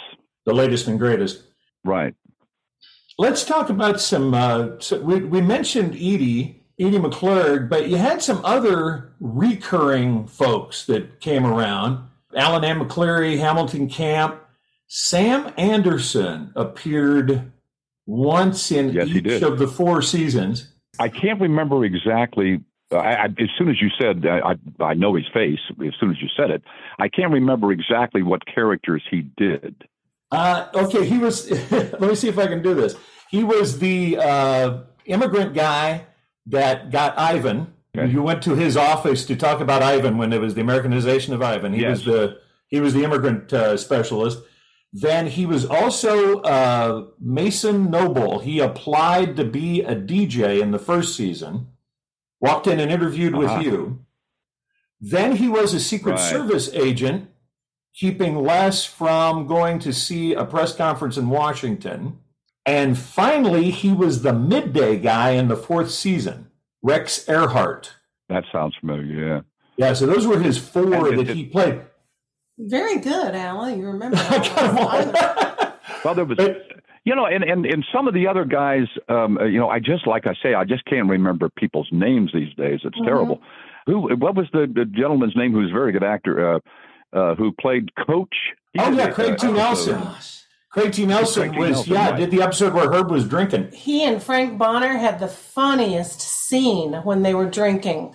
the 0.46 0.54
latest 0.54 0.88
and 0.88 0.98
greatest. 1.00 1.44
Right. 1.84 2.14
Let's 3.18 3.44
talk 3.44 3.70
about 3.70 4.00
some. 4.00 4.34
Uh, 4.34 4.80
so 4.80 5.02
we, 5.02 5.20
we 5.20 5.42
mentioned 5.42 5.94
Edie, 5.94 6.59
Edie 6.80 6.98
McClurg, 6.98 7.70
but 7.70 7.90
you 7.90 7.98
had 7.98 8.22
some 8.22 8.44
other 8.46 9.12
recurring 9.20 10.28
folks 10.28 10.86
that 10.86 11.20
came 11.20 11.46
around. 11.46 12.08
Alan 12.36 12.64
M. 12.64 12.80
McCleary, 12.80 13.38
Hamilton 13.38 13.90
Camp, 13.90 14.40
Sam 14.88 15.54
Anderson 15.58 16.52
appeared 16.56 17.52
once 18.06 18.72
in 18.72 18.94
Yes, 18.94 19.08
each 19.08 19.42
of 19.42 19.60
the 19.60 19.68
four 19.68 20.02
seasons. 20.02 20.72
I 21.00 21.10
can't 21.10 21.40
remember 21.40 21.84
exactly 21.86 22.62
I, 22.92 22.98
I, 22.98 23.26
as 23.26 23.50
soon 23.58 23.70
as 23.70 23.82
you 23.82 23.90
said, 24.00 24.26
I, 24.26 24.56
I 24.84 24.94
know 24.96 25.16
his 25.16 25.28
face. 25.34 25.60
As 25.70 25.94
soon 26.00 26.12
as 26.12 26.22
you 26.22 26.28
said 26.36 26.50
it, 26.50 26.64
I 26.98 27.08
can't 27.08 27.32
remember 27.32 27.72
exactly 27.72 28.24
what 28.24 28.46
characters 28.46 29.04
he 29.10 29.22
did. 29.38 29.88
Uh, 30.32 30.68
okay, 30.74 31.06
he 31.06 31.18
was. 31.18 31.50
let 31.72 32.02
me 32.02 32.16
see 32.16 32.30
if 32.30 32.38
I 32.38 32.48
can 32.48 32.62
do 32.62 32.74
this. 32.74 32.96
He 33.30 33.44
was 33.44 33.80
the 33.80 34.18
uh, 34.18 34.78
immigrant 35.06 35.54
guy 35.54 36.06
that 36.48 36.92
got 36.92 37.18
Ivan. 37.18 37.74
Okay. 37.98 38.12
You 38.12 38.22
went 38.22 38.42
to 38.44 38.56
his 38.56 38.78
office 38.78 39.26
to 39.26 39.36
talk 39.36 39.60
about 39.62 39.82
Ivan 39.82 40.18
when 40.18 40.32
it 40.32 40.40
was 40.42 40.54
the 40.56 40.62
Americanization 40.62 41.34
of 41.34 41.42
Ivan. 41.42 41.74
He 41.74 41.82
Yes. 41.82 41.98
was 42.00 42.06
the 42.06 42.38
he 42.68 42.80
was 42.80 42.94
the 42.94 43.04
immigrant 43.04 43.52
uh, 43.52 43.76
specialist. 43.78 44.40
Then 44.94 45.28
he 45.28 45.46
was 45.46 45.66
also 45.66 46.42
uh, 46.42 47.06
Mason 47.20 47.90
Noble. 47.92 48.40
He 48.40 48.60
applied 48.60 49.36
to 49.38 49.44
be 49.44 49.82
a 49.82 49.96
DJ 49.96 50.62
in 50.62 50.72
the 50.72 50.80
first 50.80 51.16
season. 51.16 51.68
Walked 52.40 52.68
in 52.68 52.80
and 52.80 52.92
interviewed 52.92 53.34
Uh-huh. 53.36 53.58
with 53.58 53.66
you. 53.66 54.06
Then 55.02 55.36
he 55.38 55.48
was 55.50 55.74
a 55.74 55.80
Secret 55.80 56.14
Right. 56.14 56.20
Service 56.20 56.72
agent, 56.74 57.30
keeping 57.96 58.36
Les 58.36 58.86
from 58.86 59.48
going 59.48 59.80
to 59.80 59.94
see 59.94 60.34
a 60.34 60.46
press 60.46 60.76
conference 60.76 61.18
in 61.18 61.30
Washington. 61.30 62.20
And 62.70 62.98
finally, 62.98 63.72
he 63.72 63.92
was 63.92 64.22
the 64.22 64.32
midday 64.34 64.98
guy 65.00 65.32
in 65.32 65.48
the 65.48 65.56
fourth 65.58 65.90
season, 65.90 66.52
Rex 66.84 67.28
Earhart. 67.28 67.96
That 68.30 68.44
sounds 68.52 68.76
familiar. 68.80 69.06
Yeah. 69.28 69.42
Yeah, 69.78 69.94
so 69.94 70.06
those 70.06 70.28
were 70.28 70.40
his 70.40 70.58
four 70.60 70.94
And 71.08 71.18
did- 71.18 71.28
that 71.28 71.36
he 71.36 71.46
played. 71.46 71.82
Very 72.60 73.00
good, 73.00 73.34
Alan. 73.34 73.80
You 73.80 73.88
remember 73.88 74.18
I 74.20 74.38
got 74.38 74.58
'em 74.70 74.78
all. 74.78 75.12
that. 75.14 75.80
Well, 76.06 76.14
there 76.14 76.26
was, 76.26 76.38
But- 76.38 76.62
you 77.06 77.16
know, 77.16 77.26
and, 77.26 77.44
and, 77.44 77.66
and 77.66 77.84
some 77.92 78.08
of 78.08 78.14
the 78.14 78.28
other 78.28 78.46
guys, 78.46 78.86
um, 79.08 79.38
uh, 79.40 79.46
you 79.46 79.58
know, 79.58 79.70
I 79.70 79.80
just, 79.80 80.06
like 80.06 80.28
I 80.28 80.34
say, 80.44 80.54
I 80.54 80.64
just 80.66 80.86
can't 80.86 81.10
remember 81.10 81.50
people's 81.50 81.88
names 81.92 82.32
these 82.34 82.54
days. 82.56 82.82
It's 82.84 83.00
Mhm. 83.00 83.06
terrible. 83.06 83.42
Who, 83.88 84.14
what 84.18 84.36
was 84.36 84.46
the, 84.54 84.68
the 84.72 84.86
gentleman's 84.86 85.36
name 85.36 85.54
who's 85.54 85.72
a 85.72 85.74
very 85.74 85.92
good 85.92 86.04
actor, 86.04 86.56
uh, 86.56 86.60
uh, 87.18 87.34
who 87.36 87.52
played 87.54 87.90
Coach? 87.96 88.36
He 88.74 88.80
Oh, 88.80 88.92
yeah, 88.92 89.10
Craig 89.10 89.32
uh, 89.32 89.36
T. 89.38 89.52
Nelson. 89.52 89.96
episode. 89.96 90.39
Craig 90.72 90.94
T. 90.94 91.06
Nelson 91.06 91.50
Craig 91.50 91.54
T. 91.54 91.60
was, 91.60 91.70
Nelson, 91.72 91.94
yeah, 91.94 92.10
right. 92.12 92.20
did 92.20 92.32
the 92.32 92.42
episode 92.42 92.74
where 92.74 92.92
Herb 92.92 93.10
was 93.10 93.28
drinking. 93.28 93.72
he 93.72 94.04
and 94.04 94.22
Frank 94.22 94.58
Bonner 94.58 94.98
had 94.98 95.20
the 95.20 95.28
funniest 95.28 96.22
scene 96.22 96.94
when 97.04 97.24
they 97.24 97.34
were 97.34 97.50
drinking. 97.50 98.14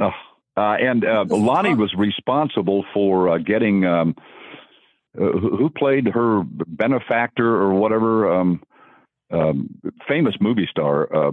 Oh, 0.00 0.10
uh, 0.56 0.76
and 0.80 1.04
uh, 1.04 1.24
was 1.28 1.38
Loni 1.40 1.70
fun. 1.70 1.78
was 1.78 1.94
responsible 1.94 2.84
for 2.94 3.28
uh, 3.34 3.38
getting 3.38 3.84
um, 3.84 4.14
uh, 5.14 5.24
who 5.32 5.56
who 5.56 5.68
played 5.70 6.06
her 6.08 6.42
benefactor 6.44 7.54
or 7.56 7.74
whatever 7.74 8.32
um, 8.40 8.62
um, 9.30 9.68
famous 10.08 10.34
movie 10.40 10.68
star. 10.70 11.14
Uh, 11.14 11.32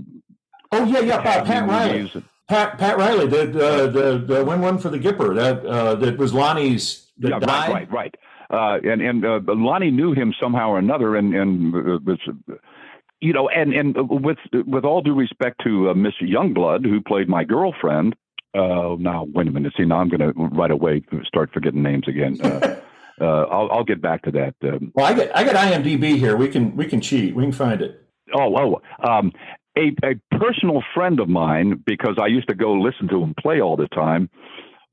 Oh, 0.69 0.84
yeah, 0.84 0.99
yeah, 0.99 1.22
Pat, 1.22 1.45
Pat 1.45 1.65
Riley. 1.69 2.02
movies. 2.03 2.23
Pat, 2.49 2.77
Pat 2.77 2.98
Riley, 2.98 3.26
the, 3.27 3.45
the, 3.45 3.89
the, 3.89 4.35
the 4.35 4.44
win 4.44 4.60
one 4.60 4.77
for 4.80 4.89
the 4.89 4.99
Gipper. 4.99 5.34
That, 5.34 5.65
uh, 5.65 5.95
that 5.95 6.18
was 6.18 6.34
Loni's 6.34 7.07
that 7.19 7.30
yeah, 7.30 7.39
died. 7.39 7.48
right, 7.48 7.73
right, 7.73 7.91
right. 7.91 8.15
Uh, 8.49 8.78
and 8.84 9.02
and 9.02 9.26
uh, 9.26 9.40
Loni 9.48 9.91
knew 9.91 10.14
him 10.14 10.34
somehow 10.41 10.69
or 10.69 10.80
another, 10.80 11.15
and 11.15 11.34
and 11.34 11.76
uh, 11.76 11.99
was, 12.06 12.19
you 13.19 13.34
know, 13.34 13.49
and 13.49 13.74
and 13.74 13.95
with 14.10 14.38
with 14.65 14.86
all 14.86 15.02
due 15.02 15.15
respect 15.15 15.61
to 15.64 15.90
uh, 15.90 15.94
Miss 15.94 16.14
Youngblood, 16.22 16.86
who 16.86 17.02
played 17.02 17.28
my 17.28 17.44
girlfriend. 17.44 18.15
Uh, 18.53 18.95
now 18.98 19.28
wait 19.34 19.48
a 19.48 19.52
minute. 19.52 19.74
See, 19.78 19.86
now 19.86 19.98
I'm 19.98 20.10
going 20.10 20.22
to 20.22 20.34
right 20.56 20.72
away 20.72 21.03
start 21.26 21.49
forgetting 21.53 21.84
names 21.84 22.07
again. 22.07 22.40
Uh, 22.41 22.80
uh, 23.22 23.44
I'll 23.44 23.69
I'll 23.72 23.84
get 23.84 24.02
back 24.02 24.24
to 24.24 24.32
that. 24.32 24.56
Um, 24.64 24.91
Well, 24.95 25.06
I 25.06 25.14
got 25.14 25.36
I 25.36 25.44
got 25.44 25.56
IMDb 25.56 26.18
here. 26.18 26.38
We 26.38 26.48
can 26.48 26.76
we 26.76 26.86
can 26.86 27.02
cheat. 27.02 27.36
We 27.36 27.44
can 27.44 27.52
find 27.52 27.82
it. 27.82 28.02
oh, 28.34 28.56
oh, 28.56 29.07
um, 29.07 29.34
a 29.78 29.94
a 30.03 30.38
personal 30.38 30.82
friend 30.94 31.19
of 31.19 31.28
mine 31.28 31.84
because 31.86 32.18
I 32.22 32.28
used 32.28 32.48
to 32.48 32.56
go 32.56 32.74
listen 32.74 33.07
to 33.10 33.22
him 33.22 33.36
play 33.38 33.60
all 33.61 33.76
the 33.76 33.88
time 33.90 34.30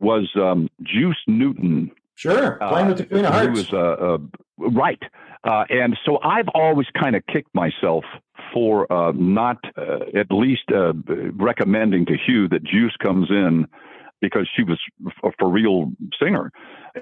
was 0.01 0.31
um, 0.37 0.69
Juice 0.83 1.23
Newton. 1.27 1.91
Sure, 2.17 2.57
playing 2.69 2.89
with 2.89 2.99
the 2.99 3.07
Queen 3.07 3.25
of 3.25 3.33
He 3.35 3.39
Hearts. 3.41 3.59
was 3.59 3.73
uh, 3.73 3.79
uh, 3.79 4.19
right, 4.59 5.03
uh, 5.45 5.65
and 5.69 5.97
so 6.05 6.19
I've 6.23 6.49
always 6.55 6.87
kind 6.99 7.17
of 7.17 7.23
kicked 7.27 7.55
myself 7.55 8.05
for 8.53 8.91
uh, 8.93 9.13
not 9.17 9.59
uh, 9.77 9.99
at 10.19 10.31
least 10.31 10.71
uh, 10.73 10.93
recommending 11.35 12.07
to 12.07 12.17
Hugh 12.27 12.49
that 12.49 12.63
Juice 12.65 12.95
comes 13.03 13.29
in 13.31 13.67
because 14.21 14.49
she 14.57 14.63
was 14.63 14.79
a 15.25 15.31
for 15.39 15.51
real 15.51 15.93
singer. 16.23 16.51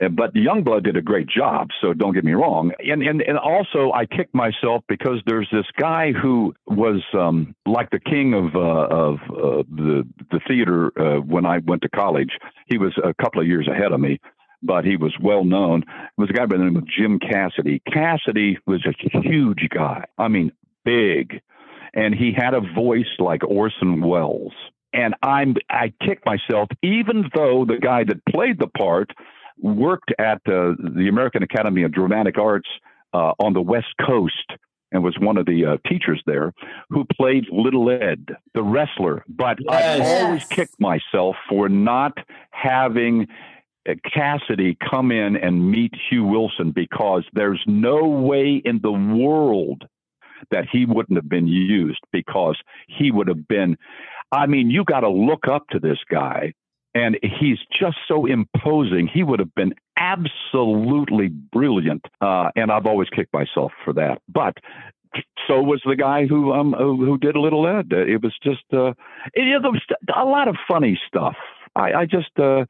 Uh, 0.02 0.08
But 0.08 0.34
Youngblood 0.34 0.84
did 0.84 0.96
a 0.96 1.02
great 1.02 1.28
job, 1.28 1.68
so 1.80 1.92
don't 1.92 2.14
get 2.14 2.24
me 2.24 2.32
wrong. 2.32 2.72
And 2.80 3.02
and 3.02 3.20
and 3.22 3.38
also 3.38 3.92
I 3.92 4.06
kicked 4.06 4.34
myself 4.34 4.82
because 4.88 5.20
there's 5.26 5.48
this 5.52 5.66
guy 5.78 6.12
who 6.12 6.54
was 6.66 7.02
um, 7.12 7.54
like 7.66 7.90
the 7.90 8.00
king 8.00 8.32
of 8.34 8.56
uh, 8.56 8.86
of 9.06 9.14
uh, 9.30 9.62
the 9.70 10.08
the 10.30 10.40
theater 10.48 10.90
uh, 10.98 11.20
when 11.20 11.44
I 11.44 11.58
went 11.58 11.82
to 11.82 11.88
college. 11.90 12.30
He 12.66 12.78
was 12.78 12.92
a 13.04 13.12
couple 13.22 13.40
of 13.42 13.46
years 13.46 13.68
ahead 13.68 13.92
of 13.92 14.00
me 14.00 14.18
but 14.62 14.84
he 14.84 14.96
was 14.96 15.14
well 15.20 15.44
known. 15.44 15.82
It 15.82 16.10
was 16.20 16.30
a 16.30 16.32
guy 16.32 16.46
by 16.46 16.56
the 16.56 16.64
name 16.64 16.76
of 16.76 16.86
Jim 16.86 17.18
Cassidy. 17.18 17.80
Cassidy 17.92 18.58
was 18.66 18.84
a 18.86 19.20
huge 19.20 19.68
guy. 19.70 20.04
I 20.18 20.28
mean, 20.28 20.52
big. 20.84 21.40
And 21.94 22.14
he 22.14 22.32
had 22.36 22.54
a 22.54 22.60
voice 22.74 23.10
like 23.18 23.44
Orson 23.44 24.00
Welles. 24.00 24.54
And 24.94 25.14
I'm 25.22 25.56
I 25.70 25.92
kick 26.04 26.24
myself, 26.26 26.68
even 26.82 27.24
though 27.34 27.64
the 27.66 27.78
guy 27.78 28.04
that 28.04 28.24
played 28.26 28.58
the 28.58 28.66
part 28.66 29.10
worked 29.58 30.12
at 30.18 30.40
uh, 30.46 30.72
the 30.78 31.08
American 31.10 31.42
Academy 31.42 31.82
of 31.82 31.92
Dramatic 31.92 32.36
Arts 32.38 32.68
uh, 33.14 33.32
on 33.38 33.52
the 33.52 33.60
West 33.62 33.94
Coast 34.04 34.52
and 34.90 35.02
was 35.02 35.16
one 35.18 35.38
of 35.38 35.46
the 35.46 35.64
uh, 35.64 35.76
teachers 35.88 36.22
there 36.26 36.52
who 36.90 37.06
played 37.18 37.44
Little 37.50 37.90
Ed, 37.90 38.28
the 38.54 38.62
wrestler. 38.62 39.24
But 39.28 39.58
I've 39.70 40.00
always 40.00 40.42
Yes. 40.42 40.48
kicked 40.48 40.80
myself 40.80 41.36
for 41.48 41.68
not 41.70 42.12
having 42.50 43.28
Cassidy 44.12 44.76
come 44.90 45.10
in 45.10 45.36
and 45.36 45.70
meet 45.70 45.92
Hugh 46.08 46.24
Wilson 46.24 46.70
because 46.70 47.24
there's 47.32 47.62
no 47.66 48.04
way 48.06 48.62
in 48.64 48.80
the 48.82 48.92
world 48.92 49.84
that 50.50 50.66
he 50.70 50.86
wouldn't 50.86 51.16
have 51.16 51.28
been 51.28 51.46
used 51.46 52.00
because 52.12 52.56
he 52.88 53.10
would 53.10 53.28
have 53.28 53.46
been. 53.48 53.76
I 54.30 54.46
mean, 54.46 54.70
you 54.70 54.84
got 54.84 55.00
to 55.00 55.08
look 55.10 55.46
up 55.48 55.66
to 55.70 55.78
this 55.78 55.98
guy, 56.10 56.52
and 56.94 57.18
he's 57.22 57.58
just 57.78 57.96
so 58.08 58.26
imposing. 58.26 59.08
He 59.12 59.22
would 59.22 59.38
have 59.40 59.54
been 59.54 59.74
absolutely 59.96 61.28
brilliant, 61.28 62.04
uh, 62.20 62.50
and 62.56 62.70
I've 62.70 62.86
always 62.86 63.08
kicked 63.10 63.32
myself 63.32 63.72
for 63.84 63.92
that. 63.94 64.20
But 64.28 64.56
so 65.46 65.60
was 65.60 65.82
the 65.84 65.96
guy 65.96 66.26
who 66.26 66.52
um 66.52 66.74
who, 66.76 67.04
who 67.04 67.18
did 67.18 67.36
a 67.36 67.40
Little 67.40 67.66
Ed. 67.66 67.92
Uh, 67.92 67.98
It 67.98 68.22
was 68.22 68.34
just 68.42 68.64
uh, 68.72 68.90
it, 69.34 69.44
it 69.46 69.62
was 69.62 69.82
a 70.14 70.24
lot 70.24 70.48
of 70.48 70.56
funny 70.68 70.98
stuff. 71.06 71.36
I, 71.74 71.92
I 71.92 72.06
just 72.06 72.38
uh, 72.38 72.64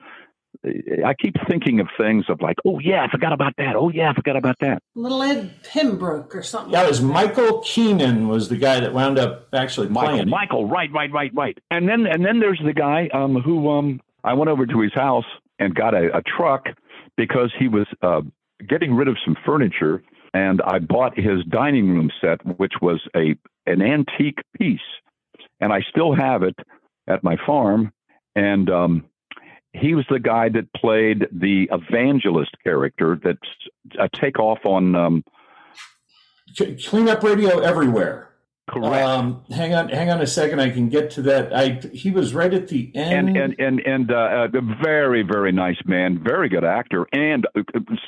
I 1.04 1.14
keep 1.14 1.34
thinking 1.48 1.80
of 1.80 1.88
things 1.98 2.26
of 2.28 2.40
like, 2.40 2.56
oh 2.64 2.78
yeah, 2.78 3.02
I 3.02 3.10
forgot 3.10 3.32
about 3.32 3.54
that. 3.56 3.74
Oh 3.74 3.90
yeah, 3.90 4.10
I 4.10 4.14
forgot 4.14 4.36
about 4.36 4.56
that. 4.60 4.82
Little 4.94 5.22
Ed 5.22 5.54
Pembroke 5.64 6.36
or 6.36 6.42
something. 6.42 6.72
Yeah, 6.72 6.84
it 6.84 6.88
was. 6.88 7.00
Michael 7.00 7.60
Keenan 7.60 8.28
was 8.28 8.48
the 8.48 8.56
guy 8.56 8.78
that 8.78 8.92
wound 8.92 9.18
up 9.18 9.48
actually 9.52 9.88
Michael, 9.88 10.10
playing. 10.10 10.28
it. 10.28 10.30
Michael, 10.30 10.66
right, 10.66 10.92
right, 10.92 11.10
right, 11.12 11.32
right. 11.34 11.58
And 11.70 11.88
then 11.88 12.06
and 12.06 12.24
then 12.24 12.38
there's 12.38 12.60
the 12.64 12.72
guy 12.72 13.08
um, 13.12 13.36
who 13.36 13.70
um, 13.70 14.00
I 14.24 14.34
went 14.34 14.50
over 14.50 14.66
to 14.66 14.80
his 14.80 14.92
house 14.94 15.24
and 15.58 15.74
got 15.74 15.94
a, 15.94 16.16
a 16.16 16.22
truck 16.22 16.66
because 17.16 17.52
he 17.58 17.68
was 17.68 17.86
uh, 18.02 18.20
getting 18.68 18.94
rid 18.94 19.08
of 19.08 19.16
some 19.24 19.36
furniture, 19.44 20.02
and 20.32 20.62
I 20.62 20.78
bought 20.78 21.18
his 21.18 21.44
dining 21.48 21.90
room 21.90 22.10
set, 22.20 22.40
which 22.58 22.74
was 22.80 23.00
a 23.16 23.34
an 23.66 23.82
antique 23.82 24.40
piece, 24.58 24.80
and 25.60 25.72
I 25.72 25.80
still 25.90 26.14
have 26.14 26.42
it 26.42 26.56
at 27.08 27.24
my 27.24 27.36
farm. 27.46 27.92
And 28.34 28.70
um, 28.70 29.04
he 29.74 29.94
was 29.94 30.05
the 30.11 30.20
guy 30.20 30.49
that 30.51 30.73
played 30.74 31.27
the 31.32 31.69
evangelist 31.73 32.55
character 32.62 33.19
that's 33.23 33.39
a 33.99 34.09
takeoff 34.20 34.65
on 34.65 34.94
um, 34.94 35.24
Clean 36.85 37.09
up 37.09 37.23
radio 37.23 37.61
everywhere. 37.61 38.35
correct. 38.69 39.05
Um, 39.05 39.44
hang 39.51 39.74
on, 39.74 39.89
hang 39.89 40.11
on 40.11 40.20
a 40.20 40.27
second. 40.27 40.61
I 40.61 40.69
can 40.70 40.90
get 40.90 41.11
to 41.12 41.23
that. 41.23 41.55
I 41.55 41.81
he 41.93 42.11
was 42.11 42.35
right 42.35 42.53
at 42.53 42.69
the 42.69 42.93
end. 42.94 43.31
and 43.31 43.36
and 43.36 43.55
and 43.59 43.81
and 43.81 44.11
uh, 44.11 44.49
a 44.53 44.61
very 44.82 45.23
very 45.23 45.53
nice 45.53 45.81
man, 45.86 46.23
very 46.23 46.51
good 46.51 46.65
actor, 46.65 47.07
and 47.12 47.47
uh, 47.57 47.62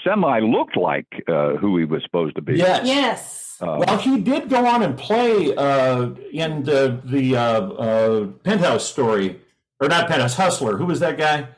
semi 0.05 0.41
looked 0.41 0.77
like 0.77 1.07
uh, 1.27 1.55
who 1.57 1.79
he 1.79 1.85
was 1.85 2.03
supposed 2.03 2.37
to 2.37 2.43
be. 2.43 2.57
yes, 2.57 2.87
Yes. 2.87 3.57
Uh, 3.61 3.83
Well, 3.87 3.99
he 3.99 4.21
did 4.21 4.49
go 4.49 4.67
on 4.67 4.83
and 4.83 4.99
play 4.99 5.55
uh, 5.55 6.11
in 6.33 6.65
the 6.65 7.01
the 7.05 7.37
uh, 7.37 7.41
uh, 7.41 8.27
Penthouse 8.43 8.87
story, 8.87 9.41
or 9.81 9.89
not 9.89 10.09
Penthouse 10.09 10.35
Hustler. 10.37 10.77
Who 10.77 10.87
was 10.87 11.01
that 11.01 11.19
guy? 11.19 11.49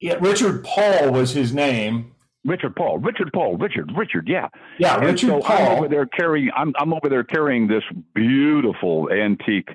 Yeah, 0.00 0.14
Richard 0.20 0.64
Paul 0.64 1.12
was 1.12 1.32
his 1.32 1.54
name. 1.54 2.12
Richard 2.44 2.74
Paul, 2.74 2.98
Richard 2.98 3.30
Paul, 3.32 3.56
Richard, 3.56 3.92
Richard, 3.96 4.26
yeah. 4.28 4.48
Yeah, 4.78 4.96
and 4.96 5.04
Richard 5.06 5.28
so 5.28 5.36
I'm 5.44 5.66
Paul. 5.66 5.76
over 5.78 5.88
there 5.88 6.06
carrying. 6.06 6.50
I'm 6.56 6.72
I'm 6.78 6.92
over 6.92 7.08
there 7.08 7.22
carrying 7.22 7.68
this 7.68 7.84
beautiful 8.16 9.10
antique 9.12 9.68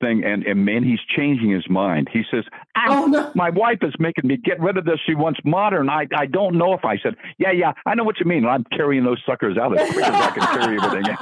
thing, 0.00 0.24
and 0.24 0.42
and 0.44 0.64
man, 0.64 0.82
he's 0.82 0.98
changing 1.16 1.50
his 1.52 1.68
mind. 1.70 2.08
He 2.12 2.22
says, 2.28 2.42
ah, 2.76 2.86
Oh, 2.88 3.06
no. 3.06 3.30
My 3.36 3.50
wife 3.50 3.78
is 3.82 3.94
making 4.00 4.26
me 4.26 4.38
get 4.38 4.58
rid 4.60 4.76
of 4.76 4.84
this. 4.84 4.98
She 5.06 5.14
wants 5.14 5.38
modern. 5.44 5.88
I, 5.88 6.06
I 6.16 6.26
don't 6.26 6.58
know 6.58 6.72
if 6.74 6.84
I 6.84 6.98
said, 6.98 7.14
yeah, 7.38 7.52
yeah, 7.52 7.72
I 7.86 7.94
know 7.94 8.02
what 8.02 8.18
you 8.18 8.26
mean. 8.26 8.44
I'm 8.44 8.64
carrying 8.76 9.04
those 9.04 9.20
suckers 9.24 9.56
out 9.56 9.78
as 9.78 9.92
quick 9.92 10.04
as 10.04 10.14
I 10.14 10.30
can 10.32 10.60
carry 10.60 10.78
everything 10.82 11.16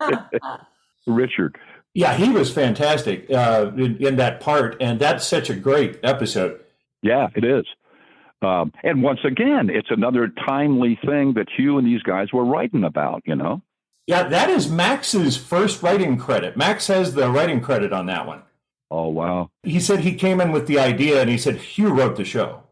out. 0.52 0.60
Richard. 1.08 1.58
Yeah, 1.98 2.14
he 2.14 2.28
was 2.30 2.48
fantastic 2.48 3.28
uh, 3.28 3.72
in, 3.76 3.96
in, 3.96 4.16
that 4.18 4.38
part, 4.38 4.76
and 4.80 5.00
that's 5.00 5.26
such 5.26 5.50
a 5.50 5.54
great 5.56 5.98
episode. 6.04 6.60
Yeah, 7.02 7.26
it 7.34 7.42
is. 7.42 7.64
Um, 8.40 8.72
and 8.84 9.02
once 9.02 9.18
again, 9.24 9.68
it's 9.68 9.90
another 9.90 10.28
timely 10.46 10.96
thing 11.04 11.32
that 11.32 11.48
Hugh 11.56 11.76
and 11.76 11.84
these 11.84 12.04
guys 12.04 12.32
were 12.32 12.44
writing 12.44 12.84
about. 12.84 13.24
You 13.26 13.34
know. 13.34 13.62
Yeah, 14.06 14.28
that 14.28 14.48
is 14.48 14.70
Max's 14.70 15.36
first 15.36 15.82
writing 15.82 16.18
credit. 16.18 16.56
Max 16.56 16.86
has 16.86 17.14
the 17.14 17.28
writing 17.32 17.60
credit 17.60 17.92
on 17.92 18.06
that 18.06 18.28
one. 18.28 18.42
Oh 18.92 19.08
wow! 19.08 19.50
He 19.64 19.80
said 19.80 19.98
he 19.98 20.14
came 20.14 20.40
in 20.40 20.52
with 20.52 20.68
the 20.68 20.78
idea, 20.78 21.20
and 21.20 21.28
he 21.28 21.36
said 21.36 21.56
Hugh 21.56 21.92
wrote 21.92 22.14
the 22.14 22.24
show. 22.24 22.62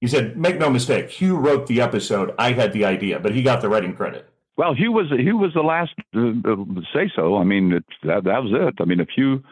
He 0.00 0.08
said, 0.08 0.36
"Make 0.36 0.58
no 0.58 0.68
mistake, 0.68 1.08
Hugh 1.08 1.36
wrote 1.36 1.68
the 1.68 1.80
episode. 1.80 2.34
I 2.36 2.50
had 2.54 2.72
the 2.72 2.84
idea, 2.84 3.20
but 3.20 3.32
he 3.32 3.44
got 3.44 3.60
the 3.60 3.68
writing 3.68 3.94
credit." 3.94 4.28
Well, 4.56 4.74
Hugh 4.74 4.92
was 4.92 5.06
Hugh 5.10 5.38
was 5.38 5.54
the 5.54 5.62
last 5.62 5.92
to, 6.14 6.42
to 6.42 6.82
say 6.94 7.10
so. 7.14 7.36
I 7.36 7.44
mean, 7.44 7.72
it, 7.72 7.84
that 8.02 8.24
that 8.24 8.42
was 8.42 8.52
it. 8.52 8.74
I 8.80 8.84
mean, 8.84 9.00
if 9.00 9.08
Hugh 9.14 9.42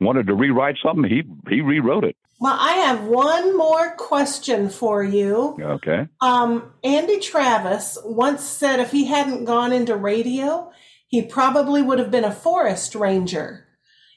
wanted 0.00 0.26
to 0.26 0.34
rewrite 0.34 0.76
something, 0.82 1.08
he 1.08 1.22
he 1.48 1.60
rewrote 1.60 2.04
it. 2.04 2.16
Well, 2.40 2.56
I 2.58 2.72
have 2.72 3.04
one 3.04 3.56
more 3.56 3.94
question 3.94 4.68
for 4.68 5.04
you. 5.04 5.56
Okay. 5.60 6.08
Um, 6.20 6.72
Andy 6.82 7.20
Travis 7.20 7.96
once 8.04 8.42
said 8.42 8.80
if 8.80 8.90
he 8.90 9.04
hadn't 9.04 9.44
gone 9.44 9.72
into 9.72 9.94
radio, 9.94 10.72
he 11.06 11.22
probably 11.22 11.82
would 11.82 12.00
have 12.00 12.10
been 12.10 12.24
a 12.24 12.32
forest 12.32 12.96
ranger. 12.96 13.68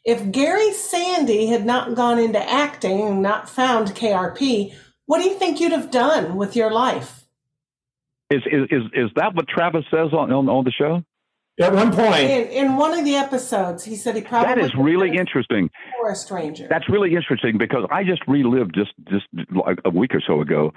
If 0.03 0.31
Gary 0.31 0.71
Sandy 0.71 1.47
had 1.47 1.67
not 1.67 1.93
gone 1.93 2.17
into 2.17 2.39
acting 2.39 3.01
and 3.01 3.21
not 3.21 3.47
found 3.47 3.89
KRP, 3.89 4.73
what 5.05 5.21
do 5.21 5.29
you 5.29 5.37
think 5.37 5.59
you'd 5.59 5.71
have 5.71 5.91
done 5.91 6.35
with 6.35 6.55
your 6.55 6.71
life? 6.71 7.24
Is 8.29 8.41
is 8.45 8.63
is, 8.71 8.81
is 8.93 9.09
that 9.15 9.35
what 9.35 9.47
Travis 9.47 9.85
says 9.91 10.11
on, 10.11 10.31
on, 10.31 10.49
on 10.49 10.63
the 10.63 10.71
show? 10.71 11.03
At 11.57 11.73
one 11.73 11.93
point, 11.93 12.15
in, 12.15 12.47
in, 12.47 12.75
one 12.75 12.97
of 12.97 13.05
the 13.05 13.15
episodes, 13.15 13.85
he 13.85 13.95
said 13.95 14.15
he 14.15 14.21
probably 14.21 14.55
that 14.55 14.65
is 14.65 14.73
really 14.77 15.15
interesting. 15.15 15.69
Forest 16.01 16.29
ranger. 16.29 16.67
That's 16.69 16.89
really 16.89 17.15
interesting 17.15 17.57
because 17.57 17.87
I 17.89 18.03
just 18.03 18.21
relived 18.27 18.75
just 18.75 18.91
just 19.09 19.25
like 19.55 19.79
a 19.85 19.89
week 19.89 20.13
or 20.13 20.21
so 20.25 20.41
ago 20.41 20.73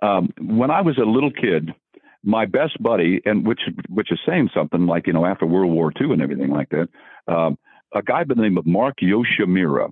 um, 0.00 0.32
when 0.38 0.70
I 0.70 0.80
was 0.80 0.96
a 0.98 1.04
little 1.04 1.32
kid. 1.32 1.70
My 2.24 2.46
best 2.46 2.80
buddy, 2.80 3.20
and 3.24 3.44
which 3.44 3.62
which 3.88 4.12
is 4.12 4.20
saying 4.24 4.50
something 4.54 4.86
like 4.86 5.08
you 5.08 5.12
know 5.12 5.26
after 5.26 5.44
World 5.44 5.72
War 5.72 5.92
II 6.00 6.12
and 6.12 6.22
everything 6.22 6.50
like 6.50 6.68
that, 6.68 6.88
um, 7.26 7.58
a 7.92 8.02
guy 8.02 8.22
by 8.22 8.34
the 8.34 8.42
name 8.42 8.58
of 8.58 8.66
Mark 8.66 8.98
Yoshimura, 9.02 9.90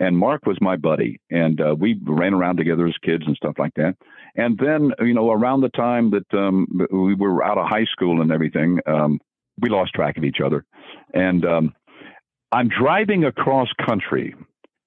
and 0.00 0.16
Mark 0.16 0.46
was 0.46 0.58
my 0.60 0.76
buddy, 0.76 1.20
and 1.30 1.60
uh, 1.60 1.76
we 1.78 2.00
ran 2.02 2.34
around 2.34 2.56
together 2.56 2.86
as 2.86 2.94
kids 3.04 3.22
and 3.26 3.36
stuff 3.36 3.54
like 3.58 3.74
that. 3.76 3.96
And 4.34 4.58
then, 4.58 4.92
you 5.00 5.12
know, 5.12 5.30
around 5.30 5.60
the 5.60 5.68
time 5.68 6.10
that 6.10 6.38
um, 6.38 6.66
we 6.90 7.14
were 7.14 7.44
out 7.44 7.58
of 7.58 7.66
high 7.68 7.84
school 7.84 8.22
and 8.22 8.32
everything, 8.32 8.80
um, 8.86 9.20
we 9.60 9.68
lost 9.68 9.92
track 9.92 10.16
of 10.16 10.24
each 10.24 10.38
other. 10.44 10.64
And 11.12 11.44
um, 11.44 11.74
I'm 12.50 12.68
driving 12.68 13.24
across 13.24 13.68
country. 13.86 14.34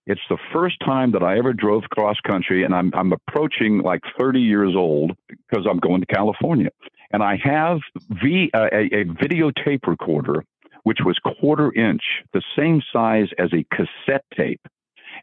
It's 0.07 0.21
the 0.29 0.39
first 0.51 0.77
time 0.83 1.11
that 1.11 1.23
I 1.23 1.37
ever 1.37 1.53
drove 1.53 1.83
cross 1.83 2.17
country, 2.27 2.63
and 2.65 2.75
I'm 2.75 2.91
I'm 2.93 3.13
approaching 3.13 3.81
like 3.83 4.01
30 4.19 4.41
years 4.41 4.75
old 4.75 5.11
because 5.29 5.65
I'm 5.69 5.79
going 5.79 6.01
to 6.01 6.07
California, 6.07 6.69
and 7.11 7.23
I 7.23 7.37
have 7.41 7.79
v, 8.21 8.49
uh, 8.53 8.67
a, 8.73 9.01
a 9.01 9.05
videotape 9.05 9.87
recorder 9.87 10.43
which 10.83 10.99
was 11.05 11.17
quarter 11.39 11.73
inch, 11.73 12.01
the 12.33 12.41
same 12.57 12.81
size 12.91 13.27
as 13.39 13.49
a 13.53 13.65
cassette 13.73 14.25
tape, 14.35 14.59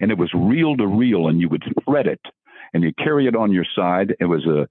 and 0.01 0.10
it 0.10 0.18
was 0.18 0.31
reel 0.35 0.77
to 0.77 0.86
reel, 0.86 1.28
and 1.28 1.40
you 1.40 1.48
would 1.48 1.62
thread 1.85 2.06
it 2.06 2.20
and 2.72 2.82
you 2.82 2.93
carry 3.02 3.27
it 3.27 3.36
on 3.36 3.52
your 3.52 3.66
side. 3.77 4.14
It 4.20 4.27
was 4.27 4.47
a 4.47 4.68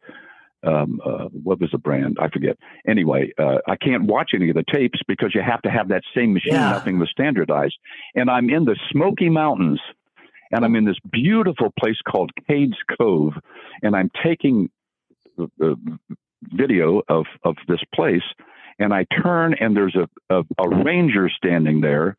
um, 0.62 1.00
uh, 1.06 1.30
what 1.32 1.62
was 1.62 1.70
the 1.72 1.78
brand? 1.78 2.18
I 2.20 2.28
forget. 2.28 2.58
Anyway, 2.86 3.32
uh, 3.38 3.60
I 3.66 3.78
can't 3.78 4.04
watch 4.04 4.32
any 4.36 4.50
of 4.50 4.56
the 4.56 4.66
tapes 4.70 5.00
because 5.08 5.34
you 5.34 5.42
have 5.42 5.62
to 5.62 5.70
have 5.70 5.88
that 5.88 6.02
same 6.14 6.34
machine. 6.34 6.54
Yeah. 6.54 6.72
Nothing 6.72 7.00
was 7.00 7.10
standardized. 7.10 7.78
And 8.14 8.30
I'm 8.30 8.50
in 8.50 8.66
the 8.66 8.76
Smoky 8.92 9.30
Mountains, 9.30 9.80
and 10.52 10.66
I'm 10.66 10.76
in 10.76 10.84
this 10.84 10.98
beautiful 11.10 11.72
place 11.80 11.96
called 12.06 12.32
Cades 12.50 12.76
Cove, 12.98 13.36
and 13.82 13.96
I'm 13.96 14.12
taking 14.22 14.70
the 15.38 15.78
video 16.52 17.04
of 17.08 17.26
of 17.44 17.56
this 17.70 17.82
place, 17.96 18.24
and 18.80 18.94
I 18.94 19.06
turn, 19.24 19.56
and 19.62 19.78
there's 19.78 19.96
a, 19.96 20.10
a, 20.34 20.44
a 20.58 20.84
ranger 20.84 21.30
standing 21.30 21.80
there. 21.80 22.18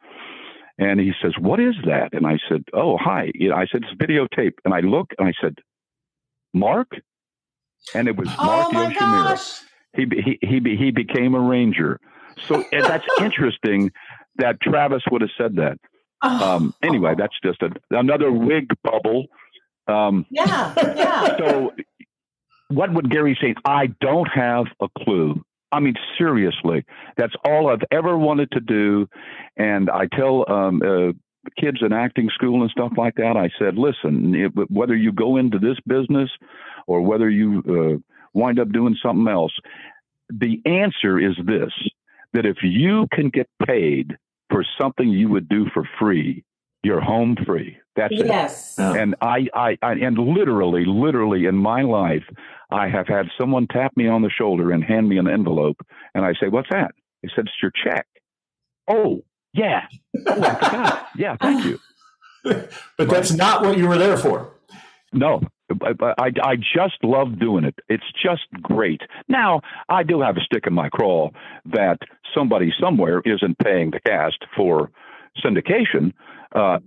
And 0.80 0.98
he 0.98 1.12
says, 1.22 1.34
"What 1.38 1.60
is 1.60 1.74
that?" 1.84 2.14
And 2.14 2.26
I 2.26 2.38
said, 2.48 2.64
"Oh, 2.72 2.96
hi." 2.96 3.30
I 3.54 3.66
said, 3.70 3.82
"It's 3.84 3.94
videotape." 4.02 4.54
And 4.64 4.74
I 4.74 4.80
look, 4.80 5.12
and 5.18 5.28
I 5.28 5.32
said, 5.40 5.56
Mark, 6.54 6.88
and 7.94 8.08
it 8.08 8.16
was 8.16 8.28
oh 8.38 8.70
Mark 8.72 8.96
oh 8.96 9.00
Yoshimura. 9.00 9.62
He, 9.94 10.06
he 10.22 10.38
he 10.40 10.76
he 10.76 10.90
became 10.90 11.34
a 11.34 11.40
ranger. 11.40 12.00
So 12.48 12.64
that's 12.72 13.04
interesting 13.20 13.90
that 14.36 14.60
Travis 14.60 15.02
would 15.10 15.20
have 15.20 15.30
said 15.36 15.56
that. 15.56 15.78
Oh. 16.22 16.56
Um, 16.56 16.74
anyway, 16.82 17.14
that's 17.16 17.38
just 17.42 17.62
a, 17.62 17.70
another 17.90 18.30
wig 18.32 18.68
bubble. 18.82 19.26
Um, 19.86 20.26
yeah, 20.30 20.74
yeah. 20.76 21.36
So, 21.38 21.72
what 22.68 22.92
would 22.92 23.10
Gary 23.10 23.36
say? 23.40 23.54
I 23.64 23.88
don't 24.00 24.28
have 24.28 24.66
a 24.80 24.88
clue. 24.98 25.42
I 25.72 25.80
mean, 25.80 25.94
seriously, 26.18 26.84
that's 27.16 27.34
all 27.44 27.68
I've 27.68 27.84
ever 27.92 28.18
wanted 28.18 28.50
to 28.52 28.60
do. 28.60 29.08
And 29.56 29.88
I 29.88 30.06
tell 30.06 30.50
um, 30.50 30.82
uh, 30.82 31.12
kids 31.60 31.78
in 31.80 31.92
acting 31.92 32.28
school 32.34 32.62
and 32.62 32.70
stuff 32.70 32.92
like 32.96 33.14
that, 33.16 33.36
I 33.36 33.50
said, 33.58 33.78
listen, 33.78 34.34
it, 34.34 34.52
whether 34.70 34.96
you 34.96 35.12
go 35.12 35.36
into 35.36 35.58
this 35.58 35.78
business 35.86 36.30
or 36.86 37.00
whether 37.02 37.30
you 37.30 37.62
uh, 37.68 38.14
wind 38.34 38.58
up 38.58 38.72
doing 38.72 38.96
something 39.02 39.28
else, 39.28 39.52
the 40.28 40.60
answer 40.64 41.18
is 41.18 41.36
this 41.46 41.72
that 42.32 42.46
if 42.46 42.58
you 42.62 43.08
can 43.12 43.28
get 43.28 43.48
paid 43.66 44.16
for 44.50 44.64
something 44.80 45.08
you 45.08 45.28
would 45.28 45.48
do 45.48 45.66
for 45.74 45.88
free, 45.98 46.44
you're 46.82 47.00
home 47.00 47.36
free. 47.46 47.76
That's 47.96 48.14
yes. 48.14 48.78
it. 48.78 48.96
And 48.96 49.14
I, 49.20 49.46
I, 49.54 49.78
I, 49.82 49.92
and 49.92 50.18
literally, 50.18 50.84
literally 50.86 51.46
in 51.46 51.56
my 51.56 51.82
life, 51.82 52.24
I 52.70 52.88
have 52.88 53.06
had 53.06 53.26
someone 53.38 53.66
tap 53.66 53.96
me 53.96 54.06
on 54.08 54.22
the 54.22 54.30
shoulder 54.30 54.70
and 54.72 54.82
hand 54.82 55.08
me 55.08 55.18
an 55.18 55.28
envelope, 55.28 55.76
and 56.14 56.24
I 56.24 56.32
say, 56.40 56.48
"What's 56.48 56.68
that?" 56.70 56.92
He 57.22 57.28
said, 57.34 57.46
"It's 57.46 57.54
your 57.60 57.72
check." 57.72 58.06
Oh, 58.88 59.22
yeah. 59.52 59.82
Oh, 60.26 60.42
I 60.42 60.54
forgot. 60.54 61.06
Yeah, 61.16 61.36
thank 61.40 61.64
you. 61.64 61.78
but 62.44 63.08
that's 63.10 63.32
not 63.32 63.62
what 63.62 63.76
you 63.76 63.86
were 63.88 63.98
there 63.98 64.16
for. 64.16 64.54
No, 65.12 65.42
I, 65.82 66.12
I, 66.18 66.32
I, 66.42 66.56
just 66.56 67.02
love 67.02 67.38
doing 67.38 67.64
it. 67.64 67.74
It's 67.88 68.04
just 68.22 68.46
great. 68.62 69.02
Now, 69.28 69.60
I 69.88 70.02
do 70.04 70.20
have 70.20 70.36
a 70.36 70.40
stick 70.40 70.64
in 70.66 70.72
my 70.72 70.88
craw 70.88 71.30
that 71.66 71.98
somebody 72.34 72.72
somewhere 72.80 73.20
isn't 73.24 73.58
paying 73.58 73.90
the 73.90 74.00
cast 74.00 74.38
for 74.56 74.90
syndication, 75.44 76.12
uh, 76.54 76.78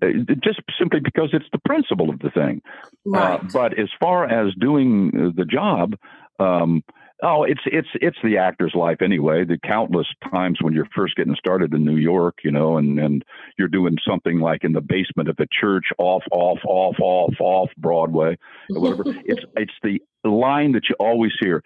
just 0.43 0.61
simply 0.77 0.99
because 0.99 1.29
it's 1.33 1.45
the 1.51 1.59
principle 1.65 2.09
of 2.09 2.19
the 2.19 2.29
thing. 2.31 2.61
Uh, 3.07 3.09
right. 3.11 3.39
Uh, 3.39 3.47
but 3.51 3.79
as 3.79 3.89
far 3.99 4.25
as 4.25 4.53
doing 4.59 5.33
the 5.35 5.45
job, 5.45 5.95
um, 6.39 6.83
Oh, 7.25 7.43
it's 7.43 7.61
it's 7.65 7.87
it's 7.95 8.17
the 8.21 8.37
actor's 8.37 8.73
life 8.75 9.01
anyway. 9.01 9.45
The 9.45 9.57
countless 9.63 10.07
times 10.29 10.57
when 10.61 10.73
you're 10.73 10.89
first 10.93 11.15
getting 11.15 11.35
started 11.35 11.73
in 11.73 11.85
New 11.85 11.95
York, 11.95 12.39
you 12.43 12.51
know, 12.51 12.77
and 12.77 12.99
and 12.99 13.23
you're 13.57 13.69
doing 13.69 13.95
something 14.05 14.41
like 14.41 14.65
in 14.65 14.73
the 14.73 14.81
basement 14.81 15.29
of 15.29 15.37
a 15.39 15.47
church, 15.49 15.85
off, 15.97 16.23
off, 16.31 16.59
off, 16.67 16.97
off, 16.99 17.33
off 17.39 17.69
Broadway, 17.77 18.37
or 18.71 18.81
whatever. 18.81 19.03
it's 19.25 19.43
it's 19.55 19.73
the 19.81 20.01
line 20.29 20.73
that 20.73 20.89
you 20.89 20.95
always 20.99 21.31
hear. 21.39 21.63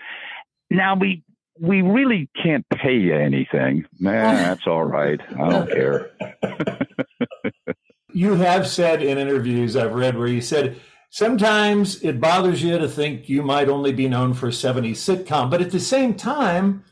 Now 0.70 0.96
we 0.96 1.24
we 1.60 1.82
really 1.82 2.30
can't 2.42 2.66
pay 2.70 2.96
you 2.96 3.16
anything. 3.16 3.86
Man, 4.00 4.36
that's 4.36 4.68
all 4.68 4.86
right. 4.86 5.20
I 5.40 5.50
don't 5.50 5.72
care. 5.72 6.12
you 8.18 8.36
have 8.36 8.68
said 8.68 9.02
in 9.02 9.18
interviews 9.18 9.76
I've 9.76 9.94
read 9.94 10.18
where 10.18 10.28
you 10.28 10.42
said 10.42 10.80
Sometimes 11.10 12.04
it 12.04 12.20
bothers 12.20 12.62
you 12.62 12.78
to 12.78 12.88
think 12.88 13.30
you 13.30 13.42
might 13.42 13.70
only 13.70 13.94
be 13.94 14.10
known 14.10 14.34
for 14.34 14.48
a 14.48 14.52
70s 14.52 14.98
sitcom, 14.98 15.50
but 15.50 15.62
at 15.62 15.72
the 15.72 15.80
same 15.80 16.14
time, 16.14 16.84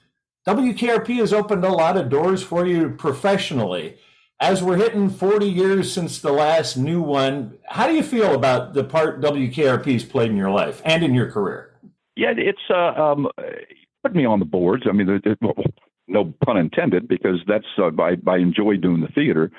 WKRP 0.48 1.18
has 1.18 1.34
opened 1.34 1.66
a 1.66 1.70
lot 1.70 1.98
of 1.98 2.10
doors 2.10 2.42
for 2.42 2.66
you 2.66 2.92
professionally. 2.92 3.98
As 4.40 4.64
we're 4.64 4.78
hitting 4.78 5.10
40 5.10 5.46
years 5.46 5.92
since 5.92 6.20
the 6.20 6.32
last 6.32 6.78
new 6.78 7.02
one, 7.02 7.58
how 7.66 7.88
do 7.88 7.94
you 7.94 8.04
feel 8.04 8.34
about 8.34 8.74
the 8.74 8.84
part 8.84 9.22
WKRP's 9.22 10.04
played 10.04 10.30
in 10.30 10.38
your 10.38 10.52
life 10.52 10.82
and 10.86 11.04
in 11.04 11.14
your 11.14 11.30
career? 11.32 11.72
Yeah, 12.16 12.34
it's 12.38 12.58
uh, 12.70 13.02
um, 13.02 13.28
put 14.04 14.16
me 14.16 14.26
on 14.26 14.40
the 14.40 14.46
boards. 14.46 14.84
I 14.88 14.94
mean, 14.94 15.10
it, 15.10 15.26
it, 15.26 15.40
no 16.08 16.34
pun 16.46 16.58
intended, 16.58 17.08
because 17.08 17.40
that's 17.48 17.66
uh, 17.78 17.92
I, 18.00 18.16
I 18.28 18.38
enjoy 18.38 18.78
doing 18.78 19.02
the 19.02 19.08
theater, 19.08 19.52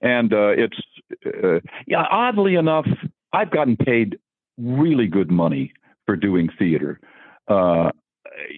and 0.00 0.32
uh, 0.32 0.50
it's 0.50 0.78
uh, 1.26 1.60
yeah. 1.86 2.04
Oddly 2.10 2.54
enough, 2.54 2.86
I've 3.32 3.50
gotten 3.50 3.76
paid 3.76 4.18
really 4.58 5.06
good 5.06 5.30
money 5.30 5.72
for 6.06 6.16
doing 6.16 6.48
theater. 6.58 7.00
Uh, 7.46 7.90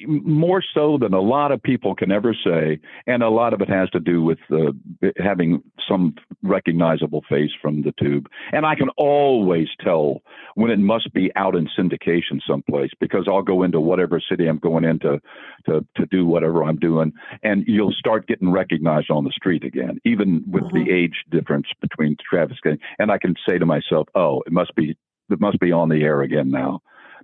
more 0.07 0.63
so 0.75 0.99
than 0.99 1.15
a 1.15 1.21
lot 1.21 1.53
of 1.53 1.63
people 1.63 1.95
can 1.95 2.11
ever 2.11 2.35
say, 2.35 2.81
and 3.07 3.23
a 3.23 3.29
lot 3.29 3.53
of 3.53 3.61
it 3.61 3.69
has 3.69 3.91
to 3.91 4.01
do 4.01 4.23
with 4.23 4.39
uh, 4.53 4.73
having 5.19 5.63
some 5.89 6.15
recognizable 6.43 7.25
face 7.29 7.51
from 7.61 7.83
the 7.83 7.93
tube. 8.01 8.29
And 8.53 8.67
I 8.67 8.75
can 8.75 8.89
always 8.97 9.69
tell 9.83 10.23
when 10.55 10.71
it 10.71 10.79
must 10.79 11.13
be 11.13 11.31
out 11.37 11.57
in 11.57 11.69
syndication 11.79 12.41
someplace 12.47 12.91
because 13.01 13.27
I'll 13.29 13.43
go 13.43 13.63
into 13.63 13.81
whatever 13.81 14.21
city 14.21 14.47
I'm 14.47 14.59
going 14.59 14.85
into 14.85 15.21
to 15.67 15.85
to 15.97 16.07
do 16.07 16.27
whatever 16.27 16.65
I'm 16.65 16.79
doing, 16.79 17.13
and 17.43 17.65
you'll 17.67 17.93
start 17.93 18.27
getting 18.27 18.51
recognized 18.51 19.11
on 19.11 19.25
the 19.25 19.33
street 19.33 19.65
again, 19.65 19.99
even 20.05 20.45
with 20.47 20.65
mm-hmm. 20.65 20.85
the 20.85 20.91
age 20.91 21.25
difference 21.31 21.67
between 21.81 22.17
Travis 22.29 22.59
and 22.99 23.11
I 23.11 23.19
can 23.19 23.35
say 23.49 23.59
to 23.59 23.67
myself, 23.67 24.09
"Oh, 24.15 24.43
it 24.47 24.53
must 24.53 24.75
be 24.75 24.97
it 25.31 25.41
must 25.41 25.61
be 25.61 25.73
on 25.73 25.89
the 25.89 26.03
air 26.03 26.23
again 26.23 26.51
now." 26.51 26.81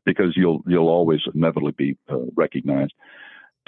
Because 0.07 0.35
you'll 0.37 0.63
you'll 0.67 0.89
always 0.89 1.21
inevitably 1.35 1.73
be 1.73 1.99
uh, 2.11 2.19
recognized. 2.35 2.95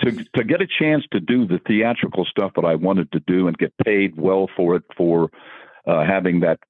To 0.01 0.13
to 0.13 0.45
get 0.45 0.63
a 0.63 0.67
chance 0.67 1.05
to 1.13 1.21
do 1.21 1.47
the 1.47 1.61
theatrical 1.67 2.25
stuff 2.25 2.53
that 2.57 2.65
I 2.65 2.77
wanted 2.77 3.13
to 3.13 3.21
do 3.27 3.49
and 3.49 3.59
get 3.59 3.77
paid 3.85 4.17
well 4.17 4.49
for 4.57 4.77
it 4.77 4.85
for 4.97 5.31
uh, 5.87 6.05
having 6.07 6.41
that 6.41 6.61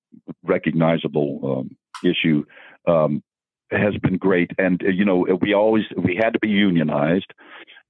recognizable 0.43 1.59
um, 1.61 1.77
issue 2.03 2.45
um, 2.87 3.23
has 3.71 3.95
been 3.99 4.17
great. 4.17 4.51
And 4.59 4.83
uh, 4.83 4.89
you 4.89 5.05
know 5.05 5.27
we 5.41 5.55
always 5.55 5.85
we 5.97 6.17
had 6.17 6.33
to 6.33 6.39
be 6.41 6.49
unionized. 6.49 7.33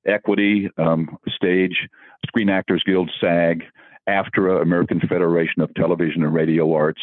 Equity, 0.06 0.70
um, 0.78 1.18
stage, 1.28 1.88
Screen 2.26 2.48
Actors 2.48 2.82
Guild, 2.86 3.10
SAG, 3.20 3.64
AFTRA, 4.08 4.62
American 4.62 5.00
Federation 5.00 5.60
of 5.60 5.74
Television 5.74 6.22
and 6.22 6.32
Radio 6.32 6.72
Arts. 6.72 7.00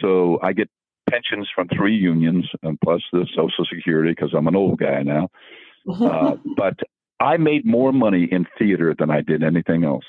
So 0.00 0.38
I 0.42 0.52
get 0.52 0.70
pensions 1.14 1.48
from 1.54 1.68
three 1.68 1.94
unions 1.94 2.48
and 2.62 2.78
plus 2.80 3.02
the 3.12 3.26
Social 3.36 3.64
Security 3.72 4.10
because 4.10 4.34
I'm 4.36 4.48
an 4.48 4.56
old 4.56 4.78
guy 4.78 5.02
now. 5.02 5.28
Uh, 5.86 6.36
but 6.56 6.78
I 7.20 7.36
made 7.36 7.66
more 7.66 7.92
money 7.92 8.26
in 8.32 8.46
theater 8.58 8.94
than 8.98 9.10
I 9.10 9.20
did 9.20 9.42
anything 9.42 9.84
else. 9.84 10.06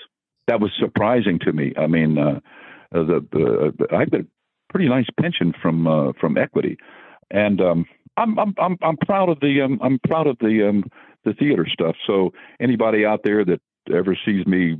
That 0.48 0.61
was 0.61 0.72
surprising 0.80 1.38
to 1.40 1.52
me. 1.52 1.73
I 1.77 1.88
mean, 1.88 2.18
uh, 2.18 2.40
the, 2.94 3.27
the, 3.34 3.88
I 3.94 4.06
got 4.06 4.22
a 4.22 4.27
pretty 4.69 4.88
nice 4.88 5.07
pension 5.19 5.53
from 5.61 5.86
uh, 5.86 6.14
from 6.18 6.38
Equity, 6.38 6.77
and 7.30 7.60
um, 7.60 7.86
I'm 8.15 8.40
I'm 8.40 8.53
I'm 8.57 8.77
I'm 8.82 8.98
proud 9.06 9.27
of 9.27 9.41
the 9.41 9.64
um, 9.65 9.80
I'm 9.84 9.99
proud 10.07 10.27
of 10.27 10.38
the 10.40 10.65
um, 10.69 10.86
the 11.26 11.34
theater 11.34 11.68
stuff. 11.69 11.98
So 12.07 12.32
anybody 12.61 13.06
out 13.06 13.19
there 13.26 13.44
that 13.44 13.60
ever 13.94 14.18
sees 14.26 14.45
me 14.45 14.77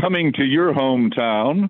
coming 0.00 0.32
to 0.34 0.44
your 0.44 0.72
hometown, 0.72 1.68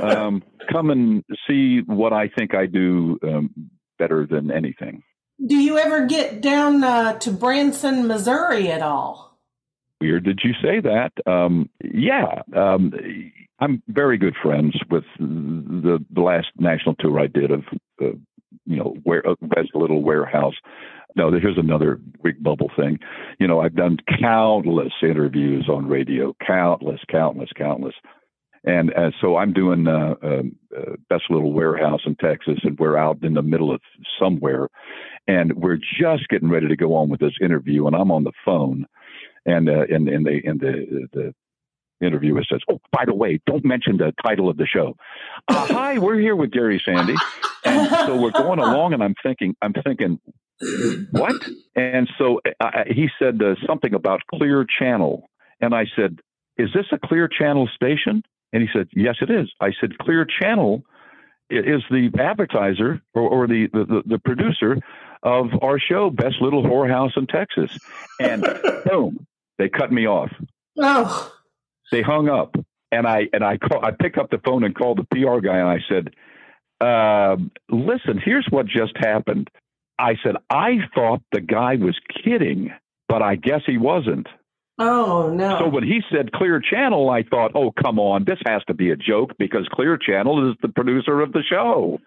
um, 0.00 0.42
come 0.72 0.90
and 0.90 1.24
see 1.48 1.80
what 1.86 2.12
I 2.12 2.28
think 2.28 2.54
I 2.54 2.66
do 2.66 3.18
um, 3.22 3.70
better 3.98 4.26
than 4.26 4.50
anything. 4.50 5.02
Do 5.44 5.56
you 5.56 5.78
ever 5.78 6.06
get 6.06 6.40
down 6.40 6.84
uh, 6.84 7.18
to 7.20 7.30
Branson, 7.32 8.06
Missouri 8.06 8.70
at 8.70 8.82
all? 8.82 9.38
Weird 10.00 10.24
did 10.24 10.40
you 10.44 10.52
say 10.62 10.80
that. 10.80 11.12
Um, 11.30 11.70
yeah. 11.82 12.42
Um, 12.54 12.92
I'm 13.60 13.82
very 13.88 14.18
good 14.18 14.34
friends 14.42 14.76
with 14.90 15.04
the, 15.18 16.04
the 16.10 16.20
last 16.20 16.48
national 16.58 16.94
tour 16.96 17.20
I 17.20 17.26
did 17.26 17.50
of, 17.50 17.62
uh, 18.02 18.16
you 18.66 18.76
know, 18.76 18.96
where 19.04 19.26
uh, 19.26 19.34
Best 19.40 19.70
Little 19.74 20.02
Warehouse 20.02 20.54
no, 21.16 21.30
here's 21.30 21.58
another 21.58 22.00
big 22.22 22.42
bubble 22.42 22.70
thing. 22.76 22.98
You 23.38 23.46
know, 23.46 23.60
I've 23.60 23.76
done 23.76 23.98
countless 24.20 24.92
interviews 25.02 25.68
on 25.68 25.86
radio, 25.86 26.34
countless, 26.44 27.00
countless, 27.10 27.50
countless. 27.56 27.94
And, 28.64 28.90
and 28.90 29.14
so 29.20 29.36
I'm 29.36 29.52
doing 29.52 29.86
uh, 29.86 30.14
uh, 30.22 30.42
uh, 30.76 30.96
Best 31.10 31.24
Little 31.28 31.52
Warehouse 31.52 32.00
in 32.06 32.16
Texas, 32.16 32.58
and 32.62 32.78
we're 32.78 32.96
out 32.96 33.22
in 33.22 33.34
the 33.34 33.42
middle 33.42 33.72
of 33.72 33.80
somewhere, 34.18 34.68
and 35.28 35.52
we're 35.54 35.76
just 35.76 36.28
getting 36.30 36.48
ready 36.48 36.68
to 36.68 36.76
go 36.76 36.94
on 36.94 37.10
with 37.10 37.20
this 37.20 37.34
interview, 37.42 37.86
and 37.86 37.94
I'm 37.94 38.10
on 38.10 38.24
the 38.24 38.32
phone, 38.44 38.86
and 39.44 39.68
uh, 39.68 39.84
and 39.90 40.08
and 40.08 40.24
the 40.24 40.40
and 40.44 40.60
the 40.60 41.08
the 41.12 41.34
interviewer 42.00 42.42
says, 42.50 42.60
"Oh, 42.70 42.80
by 42.92 43.04
the 43.04 43.14
way, 43.14 43.40
don't 43.46 43.64
mention 43.64 43.96
the 43.96 44.12
title 44.24 44.48
of 44.48 44.56
the 44.56 44.66
show." 44.66 44.96
Uh, 45.48 45.66
hi, 45.72 45.98
we're 45.98 46.18
here 46.18 46.36
with 46.36 46.50
Gary 46.50 46.82
Sandy, 46.84 47.14
and 47.64 47.88
so 47.90 48.20
we're 48.20 48.30
going 48.30 48.58
along, 48.58 48.92
and 48.94 49.02
I'm 49.02 49.14
thinking, 49.22 49.54
I'm 49.62 49.72
thinking, 49.72 50.20
what? 51.10 51.36
And 51.74 52.08
so 52.18 52.40
I, 52.60 52.84
he 52.86 53.08
said 53.18 53.40
uh, 53.42 53.54
something 53.66 53.94
about 53.94 54.20
Clear 54.30 54.66
Channel. 54.78 55.28
And 55.60 55.74
I 55.74 55.86
said, 55.96 56.20
Is 56.56 56.70
this 56.74 56.86
a 56.92 56.98
Clear 56.98 57.28
Channel 57.28 57.68
station? 57.74 58.22
And 58.52 58.62
he 58.62 58.68
said, 58.72 58.88
Yes, 58.94 59.16
it 59.20 59.30
is. 59.30 59.52
I 59.60 59.70
said, 59.80 59.98
Clear 59.98 60.26
Channel 60.40 60.84
is 61.50 61.82
the 61.90 62.10
advertiser 62.18 63.02
or, 63.14 63.22
or 63.22 63.46
the, 63.46 63.68
the, 63.72 64.02
the, 64.06 64.18
producer 64.18 64.78
of 65.22 65.48
our 65.62 65.78
show, 65.78 66.10
Best 66.10 66.36
Little 66.40 66.62
Whorehouse 66.62 67.16
in 67.16 67.26
Texas. 67.26 67.78
And 68.18 68.42
boom, 68.86 69.26
they 69.58 69.68
cut 69.68 69.92
me 69.92 70.06
off. 70.06 70.32
Oh. 70.78 71.32
They 71.90 72.02
hung 72.02 72.28
up. 72.28 72.54
And 72.92 73.06
I 73.08 73.22
and 73.32 73.42
I 73.42 73.58
call, 73.58 73.84
I 73.84 73.90
picked 73.90 74.18
up 74.18 74.30
the 74.30 74.40
phone 74.44 74.62
and 74.62 74.74
called 74.74 74.98
the 74.98 75.04
PR 75.04 75.40
guy 75.40 75.58
and 75.58 75.68
I 75.68 75.78
said, 75.88 76.10
uh, 76.80 77.36
listen, 77.68 78.20
here's 78.24 78.46
what 78.50 78.66
just 78.66 78.96
happened. 78.96 79.48
I 79.98 80.14
said, 80.22 80.36
I 80.50 80.78
thought 80.94 81.22
the 81.32 81.40
guy 81.40 81.76
was 81.76 81.98
kidding, 82.24 82.70
but 83.08 83.22
I 83.22 83.36
guess 83.36 83.62
he 83.66 83.78
wasn't. 83.78 84.26
Oh, 84.78 85.30
no. 85.32 85.58
So 85.60 85.68
when 85.68 85.84
he 85.84 86.00
said 86.10 86.32
Clear 86.32 86.60
Channel, 86.60 87.08
I 87.08 87.22
thought, 87.22 87.52
oh, 87.54 87.70
come 87.70 88.00
on, 88.00 88.24
this 88.24 88.38
has 88.44 88.62
to 88.66 88.74
be 88.74 88.90
a 88.90 88.96
joke 88.96 89.30
because 89.38 89.68
Clear 89.72 89.96
Channel 89.96 90.50
is 90.50 90.56
the 90.62 90.68
producer 90.68 91.20
of 91.20 91.32
the 91.32 91.42
show. 91.48 92.00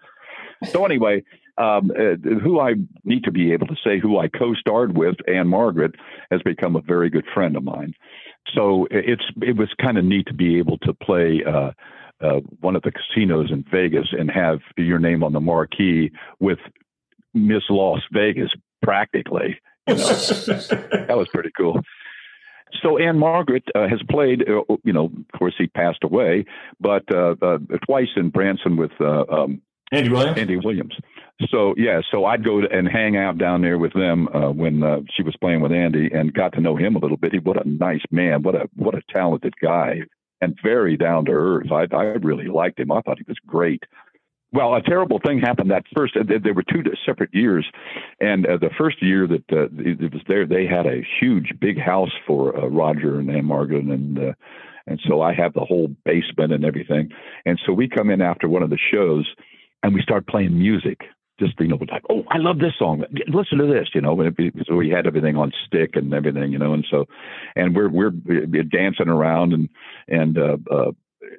So 0.66 0.84
anyway, 0.84 1.22
um, 1.56 1.90
uh, 1.90 2.16
who 2.42 2.60
I 2.60 2.74
need 3.04 3.24
to 3.24 3.32
be 3.32 3.52
able 3.52 3.68
to 3.68 3.76
say 3.84 3.98
who 3.98 4.18
I 4.18 4.28
co-starred 4.28 4.96
with, 4.96 5.16
Ann-Margret, 5.26 5.94
has 6.30 6.42
become 6.42 6.76
a 6.76 6.82
very 6.82 7.08
good 7.08 7.24
friend 7.32 7.56
of 7.56 7.64
mine. 7.64 7.94
So 8.54 8.86
it's 8.90 9.24
it 9.42 9.56
was 9.56 9.68
kind 9.80 9.98
of 9.98 10.04
neat 10.04 10.26
to 10.26 10.34
be 10.34 10.58
able 10.58 10.78
to 10.78 10.94
play 10.94 11.42
uh, 11.46 11.72
uh, 12.20 12.40
one 12.60 12.76
of 12.76 12.82
the 12.82 12.92
casinos 12.92 13.50
in 13.50 13.64
Vegas 13.70 14.08
and 14.12 14.30
have 14.30 14.60
your 14.76 14.98
name 14.98 15.22
on 15.22 15.32
the 15.32 15.40
marquee 15.40 16.10
with 16.40 16.58
Miss 17.34 17.62
Las 17.68 18.00
Vegas 18.12 18.50
practically. 18.82 19.60
You 19.86 19.94
know? 19.94 19.98
that 20.06 21.16
was 21.16 21.28
pretty 21.32 21.50
cool. 21.56 21.80
So 22.82 22.98
Ann-Margret 22.98 23.64
uh, 23.74 23.88
has 23.88 24.02
played, 24.10 24.42
uh, 24.42 24.76
you 24.84 24.92
know, 24.92 25.06
of 25.06 25.38
course 25.38 25.54
he 25.56 25.68
passed 25.68 26.04
away, 26.04 26.44
but 26.78 27.02
uh, 27.12 27.34
uh 27.40 27.58
twice 27.86 28.08
in 28.16 28.28
Branson 28.28 28.76
with 28.76 28.90
uh, 29.00 29.24
um, 29.30 29.62
Andy 29.92 30.10
Williams. 30.10 30.38
Andy 30.38 30.56
Williams. 30.56 30.94
So 31.50 31.74
yeah, 31.76 32.00
so 32.10 32.24
I'd 32.24 32.44
go 32.44 32.60
and 32.60 32.88
hang 32.88 33.16
out 33.16 33.38
down 33.38 33.62
there 33.62 33.78
with 33.78 33.92
them 33.92 34.28
uh, 34.34 34.50
when 34.50 35.06
she 35.16 35.22
was 35.22 35.36
playing 35.40 35.60
with 35.60 35.72
Andy, 35.72 36.10
and 36.12 36.34
got 36.34 36.52
to 36.54 36.60
know 36.60 36.76
him 36.76 36.96
a 36.96 36.98
little 36.98 37.16
bit. 37.16 37.32
He, 37.32 37.38
what 37.38 37.64
a 37.64 37.68
nice 37.68 38.02
man, 38.10 38.42
what 38.42 38.54
a 38.54 38.68
what 38.74 38.94
a 38.94 39.02
talented 39.12 39.54
guy, 39.62 40.00
and 40.40 40.58
very 40.62 40.96
down 40.96 41.26
to 41.26 41.32
earth. 41.32 41.70
I 41.70 41.86
I 41.94 42.04
really 42.20 42.48
liked 42.48 42.80
him. 42.80 42.90
I 42.90 43.00
thought 43.02 43.18
he 43.18 43.24
was 43.28 43.38
great 43.46 43.84
well, 44.52 44.74
a 44.74 44.82
terrible 44.82 45.20
thing 45.24 45.40
happened 45.40 45.70
that 45.70 45.84
first. 45.94 46.16
Uh, 46.16 46.24
there 46.42 46.54
were 46.54 46.62
two 46.62 46.82
separate 47.04 47.34
years, 47.34 47.66
and 48.20 48.46
uh, 48.46 48.56
the 48.56 48.70
first 48.78 49.02
year 49.02 49.26
that 49.26 49.44
uh, 49.52 49.68
it 49.78 50.12
was 50.12 50.22
there, 50.26 50.46
they 50.46 50.66
had 50.66 50.86
a 50.86 51.06
huge, 51.20 51.52
big 51.60 51.78
house 51.78 52.12
for 52.26 52.56
uh, 52.56 52.66
Roger 52.66 53.18
and 53.18 53.30
Ann-Margret, 53.30 53.84
and 53.84 54.18
uh, 54.18 54.32
and 54.86 54.98
so 55.06 55.20
I 55.20 55.34
have 55.34 55.52
the 55.52 55.66
whole 55.66 55.88
basement 56.06 56.52
and 56.52 56.64
everything. 56.64 57.10
And 57.44 57.60
so 57.66 57.74
we 57.74 57.90
come 57.90 58.08
in 58.08 58.22
after 58.22 58.48
one 58.48 58.62
of 58.62 58.70
the 58.70 58.78
shows, 58.90 59.28
and 59.82 59.94
we 59.94 60.02
start 60.02 60.26
playing 60.26 60.58
music. 60.58 61.00
Just 61.38 61.54
you 61.60 61.68
know, 61.68 61.78
like, 61.90 62.02
oh, 62.10 62.24
I 62.30 62.38
love 62.38 62.58
this 62.58 62.72
song. 62.76 63.04
Listen 63.28 63.58
to 63.58 63.66
this, 63.66 63.88
you 63.94 64.00
know. 64.00 64.20
So 64.66 64.74
we 64.74 64.90
had 64.90 65.06
everything 65.06 65.36
on 65.36 65.52
stick 65.66 65.94
and 65.94 66.12
everything, 66.12 66.50
you 66.50 66.58
know, 66.58 66.72
and 66.72 66.84
so, 66.90 67.06
and 67.54 67.76
we're 67.76 67.88
we're, 67.88 68.10
we're 68.24 68.64
dancing 68.64 69.08
around 69.08 69.52
and 69.52 69.68
and 70.08 70.36
uh, 70.36 70.56
uh, 70.68 70.90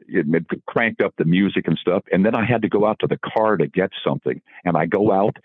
it, 0.07 0.45
cranked 0.67 1.01
up 1.01 1.13
the 1.17 1.25
music 1.25 1.67
and 1.67 1.77
stuff. 1.77 2.03
And 2.11 2.25
then 2.25 2.35
I 2.35 2.45
had 2.45 2.61
to 2.61 2.69
go 2.69 2.85
out 2.85 2.99
to 2.99 3.07
the 3.07 3.17
car 3.17 3.57
to 3.57 3.67
get 3.67 3.91
something. 4.05 4.41
And 4.65 4.77
I 4.77 4.85
go 4.85 5.11
out 5.11 5.37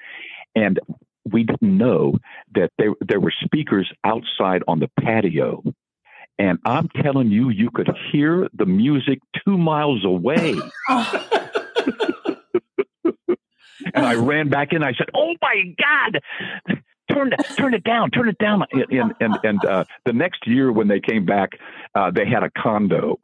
and 0.54 0.78
we 1.24 1.44
didn't 1.44 1.76
know 1.76 2.18
that 2.54 2.70
there, 2.78 2.92
there 3.00 3.20
were 3.20 3.32
speakers 3.44 3.90
outside 4.04 4.62
on 4.68 4.80
the 4.80 4.90
patio. 5.00 5.62
And 6.38 6.58
I'm 6.64 6.88
telling 7.02 7.30
you, 7.30 7.48
you 7.50 7.70
could 7.70 7.88
hear 8.12 8.48
the 8.52 8.66
music 8.66 9.20
two 9.44 9.56
miles 9.56 10.04
away. 10.04 10.54
and 13.94 14.06
I 14.06 14.14
ran 14.14 14.48
back 14.48 14.72
in. 14.72 14.82
I 14.82 14.92
said, 14.92 15.08
"Oh 15.14 15.34
my 15.40 15.74
God, 15.78 16.20
turn 17.12 17.32
it, 17.32 17.40
turn 17.56 17.74
it 17.74 17.84
down, 17.84 18.10
turn 18.10 18.28
it 18.28 18.38
down." 18.38 18.64
And 18.72 19.14
and 19.20 19.38
and 19.42 19.64
uh, 19.64 19.84
the 20.04 20.12
next 20.12 20.46
year 20.46 20.72
when 20.72 20.88
they 20.88 21.00
came 21.00 21.24
back, 21.24 21.58
uh, 21.94 22.10
they 22.10 22.26
had 22.26 22.42
a 22.42 22.50
condo. 22.50 23.18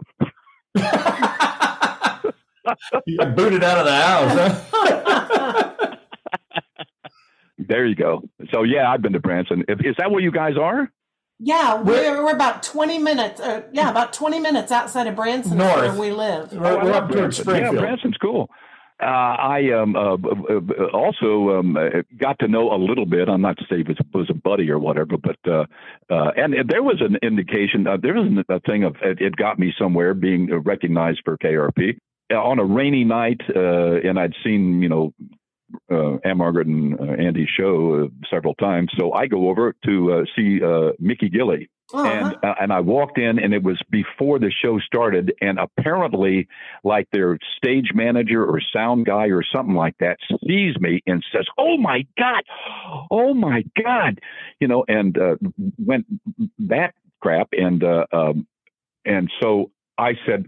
you 3.07 3.25
booted 3.35 3.65
out 3.65 3.79
of 3.79 3.87
the 3.87 3.93
house. 3.93 4.61
Huh? 4.73 5.97
there 7.59 7.87
you 7.87 7.95
go. 7.95 8.23
So 8.53 8.63
yeah, 8.63 8.91
I've 8.91 9.03
been 9.03 9.13
to 9.13 9.21
Branson. 9.21 9.65
Is 9.69 9.97
that 9.99 10.11
where 10.11 10.21
you 10.21 10.31
guys 10.31 10.57
are? 10.61 10.91
Yeah, 11.43 11.81
we're, 11.81 12.23
we're 12.23 12.35
about 12.35 12.63
twenty 12.63 12.99
minutes. 12.99 13.41
Uh, 13.41 13.63
yeah, 13.73 13.89
about 13.91 14.13
twenty 14.13 14.39
minutes 14.39 14.71
outside 14.71 15.07
of 15.07 15.17
Branson, 15.17 15.57
North. 15.57 15.75
where 15.75 15.95
we 15.99 16.11
live. 16.11 16.53
We're, 16.53 16.85
we're 16.85 16.93
up 16.93 17.11
towards 17.11 17.39
Springfield. 17.39 17.77
Yeah, 17.77 17.81
Branson's 17.81 18.19
cool. 18.19 18.51
Uh, 19.01 19.07
I 19.07 19.73
um, 19.73 19.97
uh, 19.97 20.17
also 20.93 21.59
um, 21.59 21.77
got 22.19 22.39
to 22.41 22.49
know 22.49 22.73
a 22.73 22.77
little 22.77 23.07
bit. 23.07 23.29
I'm 23.29 23.41
not 23.41 23.57
to 23.59 23.65
say 23.65 23.81
it 23.81 23.99
was, 24.13 24.29
a 24.29 24.35
buddy 24.35 24.71
or 24.71 24.79
whatever, 24.79 25.17
but 25.17 25.37
uh, 25.51 25.65
uh, 26.11 26.33
and 26.37 26.55
there 26.69 26.83
was 26.83 27.01
an 27.01 27.17
indication. 27.23 27.87
Uh, 27.87 27.97
there 27.97 28.15
was 28.15 28.45
a 28.51 28.61
thing 28.61 28.85
of 28.85 28.97
it, 29.03 29.21
it 29.21 29.37
got 29.37 29.59
me 29.59 29.73
somewhere 29.79 30.13
being 30.13 30.53
recognized 30.65 31.23
for 31.25 31.39
KRP 31.39 31.97
on 32.31 32.59
a 32.59 32.65
rainy 32.65 33.05
night, 33.05 33.41
and 33.49 34.19
I'd 34.19 34.35
seen 34.45 34.83
you 34.83 34.91
know 34.91 35.15
uh, 35.91 36.17
Ann-Margret 36.25 36.67
and 36.67 36.99
uh, 36.99 37.05
Andy's 37.05 37.49
show 37.49 38.05
uh, 38.05 38.27
several 38.31 38.55
times. 38.55 38.91
So 38.99 39.13
I 39.13 39.27
go 39.27 39.49
over 39.49 39.75
to 39.85 40.13
uh, 40.13 40.25
see 40.37 40.61
uh, 40.63 40.93
Mickey 40.99 41.29
Gilley. 41.29 41.69
Uh-huh. 41.93 42.07
And 42.07 42.37
uh, 42.45 42.55
and 42.61 42.73
I 42.73 42.81
walked 42.81 43.19
in, 43.19 43.39
and 43.39 43.53
it 43.55 43.63
was 43.63 43.81
before 43.91 44.39
the 44.39 44.51
show 44.51 44.79
started. 44.79 45.33
And 45.41 45.59
apparently, 45.59 46.49
like 46.85 47.09
their 47.13 47.39
stage 47.57 47.91
manager 47.95 48.45
or 48.45 48.61
sound 48.73 49.07
guy 49.07 49.27
or 49.27 49.43
something 49.43 49.75
like 49.75 49.97
that 49.99 50.19
sees 50.47 50.77
me 50.79 51.03
and 51.07 51.25
says, 51.33 51.47
"Oh 51.59 51.77
my 51.77 52.07
god, 52.19 52.43
oh 53.11 53.35
my 53.35 53.65
god," 53.83 54.21
you 54.61 54.69
know, 54.69 54.85
and 54.89 55.17
uh, 55.19 55.37
went 55.79 56.07
that 56.59 56.95
crap. 57.21 57.49
And 57.53 57.83
um, 57.85 58.47
and 59.05 59.31
so 59.41 59.71
I 59.99 60.15
said, 60.27 60.47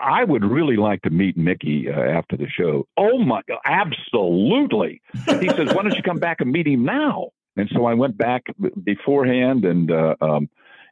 I 0.00 0.24
would 0.24 0.44
really 0.44 0.76
like 0.76 1.02
to 1.02 1.10
meet 1.10 1.36
Mickey 1.36 1.88
uh, 1.88 2.00
after 2.00 2.36
the 2.36 2.48
show. 2.48 2.86
Oh 2.96 3.18
my, 3.18 3.42
absolutely. 3.64 5.00
He 5.12 5.48
says, 5.48 5.72
why 5.74 5.82
don't 5.82 5.94
you 5.94 6.02
come 6.02 6.18
back 6.18 6.40
and 6.40 6.50
meet 6.50 6.66
him 6.66 6.84
now? 6.84 7.30
And 7.56 7.70
so 7.72 7.86
I 7.86 7.94
went 7.94 8.18
back 8.18 8.44
beforehand 8.82 9.64
and, 9.64 9.90
uh, 9.90 10.16
um, 10.20 10.48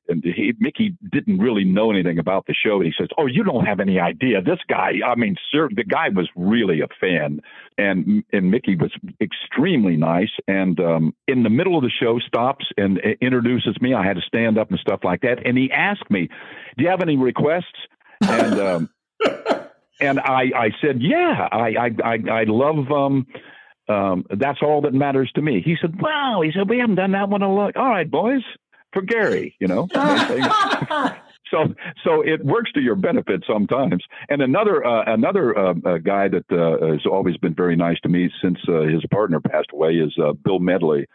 and 0.09 0.23
he, 0.23 0.55
Mickey 0.59 0.97
didn't 1.11 1.39
really 1.39 1.65
know 1.65 1.91
anything 1.91 2.19
about 2.19 2.47
the 2.47 2.55
show. 2.55 2.77
And 2.77 2.87
he 2.87 2.93
says, 2.99 3.09
"Oh, 3.19 3.27
you 3.27 3.45
don't 3.45 3.65
have 3.65 3.81
any 3.81 3.99
idea. 3.99 4.43
This 4.43 4.59
guy. 4.69 4.93
I 5.07 5.15
mean, 5.15 5.37
sir, 5.51 5.69
the 5.75 5.85
guy 5.85 6.09
was 6.09 6.29
really 6.37 6.81
a 6.81 6.89
fan, 7.01 7.41
and 7.79 8.25
and 8.33 8.51
Mickey 8.51 8.77
was 8.77 8.93
extremely 9.21 9.97
nice. 9.97 10.33
And 10.49 10.79
um, 10.81 11.15
in 11.29 11.43
the 11.43 11.51
middle 11.51 11.77
of 11.77 11.83
the 11.83 11.91
show, 11.91 12.19
stops 12.19 12.67
and 12.77 12.99
uh, 12.99 13.11
introduces 13.21 13.81
me. 13.81 13.95
I 13.95 14.05
had 14.05 14.17
to 14.17 14.23
stand 14.23 14.59
up 14.59 14.71
and 14.71 14.79
stuff 14.79 15.01
like 15.05 15.23
that. 15.23 15.47
And 15.47 15.57
he 15.57 15.71
asked 15.71 16.11
me, 16.11 16.29
"Do 16.77 16.85
you 16.85 16.91
have 16.91 17.03
any 17.03 17.17
requests?" 17.17 17.65
And 18.23 18.61
um, 18.61 18.91
and 20.03 20.19
I, 20.21 20.51
I 20.57 20.71
said, 20.81 21.01
yeah, 21.01 21.49
I, 21.51 21.75
I, 21.79 21.91
I, 22.05 22.19
I 22.31 22.45
love, 22.47 22.91
um, 22.91 23.27
um, 23.89 24.25
that's 24.37 24.59
all 24.63 24.83
that 24.83 24.95
matters 24.95 25.31
to 25.35 25.43
me. 25.43 25.63
He 25.65 25.77
said, 25.81 26.01
wow, 26.01 26.41
he 26.43 26.51
said, 26.53 26.69
we 26.69 26.79
haven't 26.79 26.97
done 26.97 27.13
that 27.13 27.29
one 27.29 27.43
a 27.43 27.53
lot. 27.53 27.77
All 27.77 27.89
right, 27.89 28.11
boys, 28.11 28.43
for 28.93 29.03
Gary, 29.03 29.57
you 29.61 29.69
know. 29.69 29.89
so, 31.51 31.75
so 32.05 32.23
it 32.23 32.45
works 32.45 32.73
to 32.73 32.81
your 32.81 32.95
benefit 32.95 33.45
sometimes. 33.47 34.05
And 34.29 34.43
another, 34.43 34.85
uh, 34.85 35.05
another 35.07 35.57
uh, 35.57 35.75
uh, 35.85 35.99
guy 35.99 36.29
that 36.29 36.45
uh, 36.51 36.87
has 36.93 37.07
always 37.07 37.37
been 37.39 37.55
very 37.55 37.77
nice 37.77 38.01
to 38.03 38.09
me 38.09 38.31
since 38.43 38.59
uh, 38.69 38.83
his 38.83 39.03
partner 39.11 39.41
passed 39.41 39.71
away 39.73 39.93
is 39.93 40.15
uh, 40.23 40.33
Bill 40.33 40.59
Medley. 40.59 41.07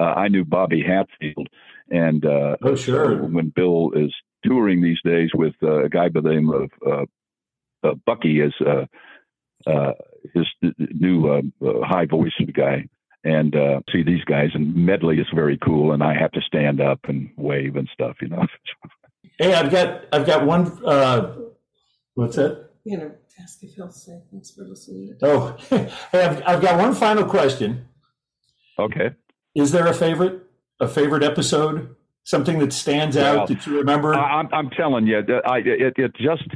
I 0.00 0.28
knew 0.28 0.44
Bobby 0.44 0.80
Hatfield, 0.80 1.48
and 1.90 2.24
oh, 2.24 2.76
sure. 2.76 3.16
when 3.16 3.48
Bill 3.48 3.90
is 3.96 4.14
touring 4.44 4.80
these 4.80 5.00
days 5.04 5.30
with 5.34 5.54
a 5.60 5.88
guy 5.90 6.08
by 6.08 6.20
the 6.20 6.28
name 6.28 6.50
of 6.50 7.08
uh, 7.82 7.94
Bucky 8.06 8.40
as 8.40 8.52
uh, 8.64 8.86
uh, 9.66 9.92
his 10.34 10.46
new 10.78 11.28
uh, 11.28 11.40
uh, 11.64 11.84
high 11.84 12.06
voice 12.06 12.32
guy. 12.52 12.84
And 13.24 13.56
uh, 13.56 13.80
see 13.90 14.02
these 14.02 14.24
guys, 14.24 14.50
and 14.54 14.74
Medley 14.74 15.18
is 15.18 15.26
very 15.34 15.58
cool, 15.58 15.92
and 15.92 16.02
I 16.04 16.14
have 16.14 16.30
to 16.32 16.40
stand 16.40 16.80
up 16.80 17.00
and 17.04 17.30
wave 17.36 17.74
and 17.74 17.88
stuff, 17.92 18.16
you 18.22 18.28
know. 18.28 18.46
hey, 19.38 19.54
I've 19.54 19.70
got 19.70 20.04
I've 20.12 20.24
got 20.24 20.46
one. 20.46 20.84
Uh, 20.84 21.36
what's 22.14 22.36
that? 22.36 22.70
You 22.84 22.96
know, 22.96 23.12
ask 23.42 23.62
if 23.62 23.74
he'll 23.74 23.90
say 23.90 24.22
thanks 24.30 24.52
for 24.52 24.62
listening. 24.62 25.16
Oh, 25.22 25.56
hey, 25.68 25.90
I've, 26.12 26.42
I've 26.46 26.62
got 26.62 26.78
one 26.78 26.94
final 26.94 27.24
question. 27.24 27.88
Okay. 28.78 29.10
Is 29.54 29.72
there 29.72 29.86
a 29.86 29.94
favorite 29.94 30.42
a 30.80 30.88
favorite 30.88 31.24
episode? 31.24 31.94
Something 32.24 32.58
that 32.58 32.74
stands 32.74 33.16
out 33.16 33.36
well, 33.36 33.46
that 33.46 33.66
you 33.66 33.78
remember? 33.78 34.14
I, 34.14 34.40
am 34.40 34.48
I'm 34.52 34.70
telling 34.70 35.06
you, 35.06 35.16
I, 35.46 35.58
it, 35.58 35.94
it 35.96 36.14
just 36.14 36.46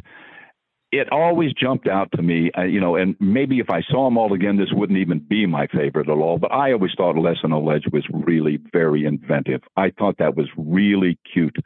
it 0.93 1.10
always 1.10 1.55
jumped 1.55 1.89
out 1.89 2.12
to 2.12 2.23
me, 2.23 2.51
uh, 2.56 2.64
you 2.64 2.78
know, 2.78 2.97
and 2.97 3.16
maybe 3.19 3.59
if 3.60 3.70
I 3.70 3.81
saw 3.90 4.05
them 4.05 4.19
all 4.19 4.35
again, 4.35 4.59
this 4.59 4.69
wouldn't 4.73 4.98
even 4.98 5.20
be 5.20 5.47
my 5.47 5.66
favorite 5.66 6.10
at 6.10 6.16
all. 6.19 6.39
But 6.39 6.52
I 6.52 6.73
always 6.73 6.93
thought 6.94 7.16
Les 7.16 7.39
on 7.43 7.51
a 7.51 7.59
Ledge 7.59 7.86
was 7.90 8.05
really 8.12 8.59
very 8.73 9.06
inventive. 9.06 9.62
I 9.74 9.90
thought 9.90 10.19
that 10.19 10.36
was 10.36 10.48
really 10.56 11.19
cute, 11.32 11.56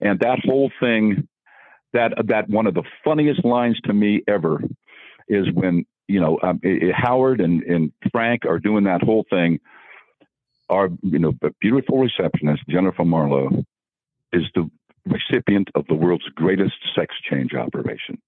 and 0.00 0.18
that 0.20 0.38
whole 0.42 0.70
thing, 0.80 1.28
that 1.92 2.14
that 2.28 2.48
one 2.48 2.66
of 2.66 2.72
the 2.72 2.82
funniest 3.04 3.44
lines 3.44 3.78
to 3.84 3.92
me 3.92 4.22
ever, 4.26 4.62
is 5.28 5.46
when 5.52 5.84
you 6.08 6.20
know 6.20 6.38
um, 6.42 6.58
it, 6.62 6.94
Howard 6.94 7.42
and 7.42 7.62
and 7.62 7.92
Frank 8.10 8.46
are 8.46 8.58
doing 8.58 8.84
that 8.84 9.02
whole 9.02 9.26
thing. 9.28 9.60
Our 10.70 10.88
you 11.02 11.18
know 11.18 11.32
beautiful 11.60 11.98
receptionist 11.98 12.62
Jennifer 12.70 13.04
Marlowe 13.04 13.64
is 14.32 14.44
the 14.54 14.70
recipient 15.04 15.68
of 15.74 15.86
the 15.88 15.94
world's 15.94 16.28
greatest 16.34 16.74
sex 16.94 17.14
change 17.30 17.52
operation. 17.52 18.18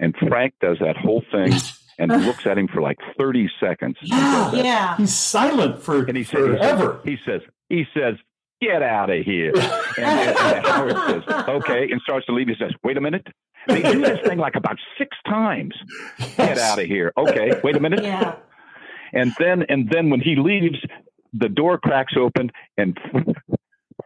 And 0.00 0.14
Frank 0.28 0.54
does 0.60 0.78
that 0.80 0.96
whole 0.96 1.22
thing 1.32 1.52
and 1.98 2.10
looks 2.24 2.46
at 2.46 2.58
him 2.58 2.68
for 2.68 2.80
like 2.80 2.98
30 3.18 3.50
seconds. 3.60 3.96
Yeah, 4.02 4.52
yeah. 4.52 4.96
He's 4.96 5.14
silent 5.14 5.82
for 5.82 6.04
and 6.04 6.16
he 6.16 6.24
says, 6.24 6.38
forever. 6.38 7.00
He 7.04 7.16
says, 7.24 7.40
he 7.68 7.86
says, 7.94 8.14
get 8.60 8.82
out 8.82 9.10
of 9.10 9.24
here. 9.24 9.52
and, 9.98 10.36
and, 10.38 10.66
Howard 10.66 10.96
says, 11.08 11.22
okay, 11.48 11.90
and 11.90 12.00
starts 12.02 12.26
to 12.26 12.32
leave. 12.32 12.48
He 12.48 12.54
says, 12.58 12.72
wait 12.84 12.96
a 12.96 13.00
minute. 13.00 13.26
They 13.68 13.82
do 13.82 14.00
this 14.00 14.20
thing 14.26 14.38
like 14.38 14.54
about 14.54 14.76
six 14.96 15.16
times. 15.26 15.74
Yes. 16.18 16.36
Get 16.36 16.58
out 16.58 16.78
of 16.78 16.86
here. 16.86 17.12
Okay, 17.16 17.60
wait 17.64 17.76
a 17.76 17.80
minute. 17.80 18.02
Yeah. 18.02 18.36
And 19.12 19.32
then, 19.38 19.64
and 19.68 19.88
then 19.90 20.10
when 20.10 20.20
he 20.20 20.36
leaves, 20.36 20.78
the 21.32 21.48
door 21.48 21.78
cracks 21.78 22.14
open 22.18 22.50
and 22.76 22.98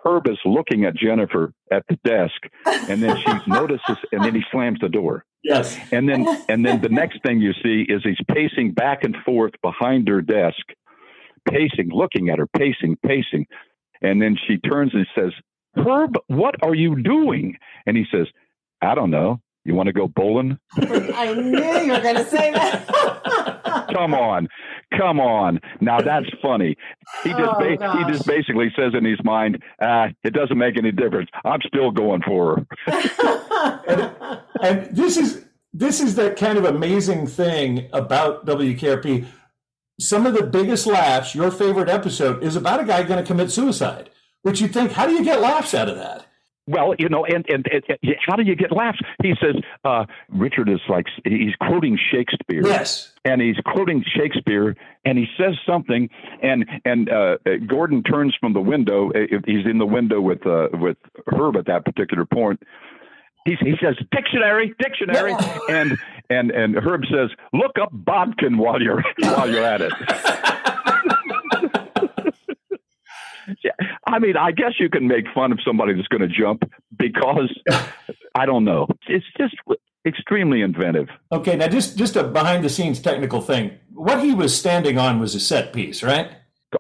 Herb 0.05 0.29
is 0.29 0.39
looking 0.45 0.85
at 0.85 0.95
Jennifer 0.97 1.53
at 1.71 1.85
the 1.89 1.97
desk, 2.05 2.41
and 2.89 3.03
then 3.03 3.17
she 3.17 3.33
notices, 3.51 3.97
and 4.13 4.25
then 4.25 4.35
he 4.35 4.43
slams 4.51 4.79
the 4.81 4.89
door. 4.89 5.25
Yes. 5.43 5.79
And 5.93 6.09
then, 6.09 6.27
and 6.49 6.65
then 6.65 6.81
the 6.81 6.89
next 6.89 7.23
thing 7.23 7.41
you 7.41 7.53
see 7.63 7.85
is 7.89 8.03
he's 8.03 8.17
pacing 8.29 8.73
back 8.73 9.05
and 9.05 9.17
forth 9.25 9.53
behind 9.63 10.09
her 10.09 10.21
desk, 10.21 10.61
pacing, 11.49 11.91
looking 11.91 12.29
at 12.29 12.39
her, 12.39 12.47
pacing, 12.47 12.97
pacing, 13.05 13.47
and 14.03 14.21
then 14.21 14.37
she 14.47 14.59
turns 14.59 14.93
and 14.95 15.07
says, 15.15 15.33
"Herb, 15.77 16.15
what 16.27 16.57
are 16.63 16.75
you 16.75 17.03
doing?" 17.03 17.57
And 17.87 17.97
he 17.97 18.05
says, 18.11 18.27
"I 18.83 18.95
don't 18.95 19.11
know. 19.11 19.41
You 19.65 19.75
want 19.75 19.89
to 19.89 19.93
go 19.93 20.09
bowling?" 20.09 20.59
I 20.77 21.35
knew 21.35 21.79
you 21.81 21.93
were 21.93 22.01
going 22.01 22.17
to 22.17 22.25
say 22.25 22.53
that. 22.53 23.89
Come 23.93 24.15
on 24.15 24.49
come 24.97 25.21
on. 25.21 25.61
Now 25.81 26.01
that's 26.01 26.27
funny. 26.43 26.77
He 27.23 27.31
just 27.31 27.43
oh, 27.43 27.59
ba- 27.59 27.99
he 27.99 28.13
just 28.13 28.27
basically 28.27 28.73
says 28.77 28.93
in 28.95 29.05
his 29.05 29.23
mind, 29.25 29.63
ah, 29.81 30.09
it 30.25 30.33
doesn't 30.33 30.59
make 30.59 30.77
any 30.77 30.93
difference. 30.93 31.31
I'm 31.45 31.61
still 31.67 31.91
going 31.91 32.23
for 32.23 32.67
her. 32.87 33.81
and, 33.87 34.41
and 34.63 34.97
this 34.97 35.17
is 35.17 35.45
this 35.73 36.01
is 36.01 36.17
that 36.17 36.37
kind 36.37 36.59
of 36.59 36.65
amazing 36.65 37.27
thing 37.27 37.89
about 37.93 38.47
WKRP. 38.47 39.27
Some 40.01 40.27
of 40.27 40.35
the 40.35 40.43
biggest 40.45 40.87
laughs, 40.87 41.35
your 41.35 41.51
favorite 41.51 41.89
episode, 41.89 42.43
is 42.43 42.57
about 42.57 42.81
a 42.81 42.85
guy 42.85 43.03
going 43.03 43.23
to 43.23 43.27
commit 43.27 43.51
suicide. 43.51 44.11
Which 44.43 44.61
you 44.61 44.69
think, 44.69 44.93
how 44.93 45.07
do 45.07 45.13
you 45.13 45.23
get 45.23 45.41
laughs 45.41 45.75
out 45.75 45.91
of 45.91 45.97
that? 45.97 46.27
Well, 46.71 46.95
you 46.99 47.09
know, 47.09 47.25
and, 47.25 47.45
and, 47.49 47.67
and, 47.67 47.99
how 48.25 48.37
do 48.37 48.45
you 48.45 48.55
get 48.55 48.71
laughs? 48.71 49.01
He 49.23 49.35
says 49.43 49.57
uh, 49.85 50.05
Richard 50.29 50.69
is 50.69 50.79
like 50.89 51.07
he's 51.25 51.55
quoting 51.61 51.99
Shakespeare. 52.13 52.65
Yes, 52.65 53.13
and 53.25 53.43
he's 53.43 53.57
quoting 53.67 54.05
Shakespeare, 54.17 54.77
and 55.05 55.19
he 55.19 55.27
says 55.37 55.57
something, 55.67 56.09
and 56.43 56.65
and 56.85 57.11
uh, 57.11 57.39
Gordon 57.67 58.05
turns 58.05 58.37
from 58.39 58.53
the 58.53 58.61
window. 58.61 59.11
He's 59.47 59.67
in 59.67 59.79
the 59.79 59.87
window 59.87 60.21
with 60.21 60.47
uh, 60.47 60.69
with 60.75 60.97
Herb 61.27 61.57
at 61.57 61.67
that 61.67 61.85
particular 61.85 62.25
point. 62.25 62.63
He, 63.45 63.57
he 63.61 63.75
says 63.83 63.97
dictionary, 64.13 64.73
dictionary, 64.79 65.35
and 65.69 65.99
and 66.29 66.53
and 66.53 66.77
Herb 66.77 67.03
says 67.07 67.31
look 67.53 67.79
up 67.83 67.91
Bodkin 67.93 68.59
while 68.59 68.81
you're 68.81 69.03
while 69.19 69.51
you're 69.51 69.65
at 69.65 69.81
it. 69.81 69.93
I 74.07 74.19
mean, 74.19 74.37
I 74.37 74.53
guess 74.53 74.73
you 74.79 74.89
can 74.89 75.07
make 75.07 75.25
fun 75.35 75.53
of 75.53 75.59
somebody 75.65 75.95
that's 75.95 76.09
going 76.09 76.23
to 76.23 76.29
jump 76.29 76.63
because 76.99 77.53
I 78.35 78.47
don't 78.47 78.65
know. 78.65 78.89
It's 79.09 79.27
just 79.37 79.55
extremely 80.07 80.63
inventive. 80.63 81.09
Okay, 81.33 81.57
now 81.57 81.69
just 81.69 81.97
just 81.97 82.17
a 82.17 82.25
behind 82.25 82.65
the 82.65 82.69
scenes 82.69 83.01
technical 83.01 83.41
thing. 83.41 83.73
What 83.93 84.23
he 84.23 84.35
was 84.35 84.57
standing 84.57 84.99
on 84.99 85.21
was 85.21 85.35
a 85.35 85.41
set 85.41 85.73
piece, 85.73 86.03
right? 86.03 86.31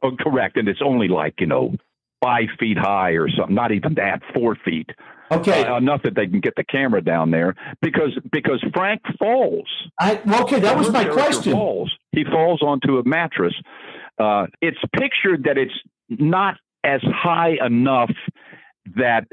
Oh, 0.02 0.12
correct, 0.18 0.56
and 0.56 0.68
it's 0.68 0.80
only 0.82 1.08
like 1.08 1.34
you 1.40 1.46
know 1.46 1.74
five 2.22 2.48
feet 2.58 2.78
high 2.78 3.10
or 3.10 3.28
something. 3.28 3.54
Not 3.54 3.72
even 3.72 3.94
that, 3.94 4.22
four 4.34 4.56
feet. 4.64 4.90
Okay, 5.32 5.64
uh, 5.64 5.76
enough 5.76 6.02
that 6.02 6.16
they 6.16 6.26
can 6.26 6.40
get 6.40 6.54
the 6.56 6.64
camera 6.64 7.02
down 7.02 7.30
there 7.30 7.54
because 7.80 8.18
because 8.32 8.64
Frank 8.74 9.02
falls. 9.18 9.68
I, 9.98 10.20
okay, 10.42 10.60
that 10.60 10.76
was 10.76 10.90
my 10.90 11.04
question. 11.04 11.52
Falls. 11.52 11.94
He 12.12 12.24
falls 12.24 12.62
onto 12.62 12.98
a 12.98 13.04
mattress. 13.04 13.54
Uh, 14.18 14.46
it's 14.60 14.78
pictured 14.92 15.44
that 15.44 15.56
it's 15.56 15.72
not 16.10 16.56
as 16.84 17.00
high 17.02 17.56
enough 17.64 18.10
that 18.96 19.26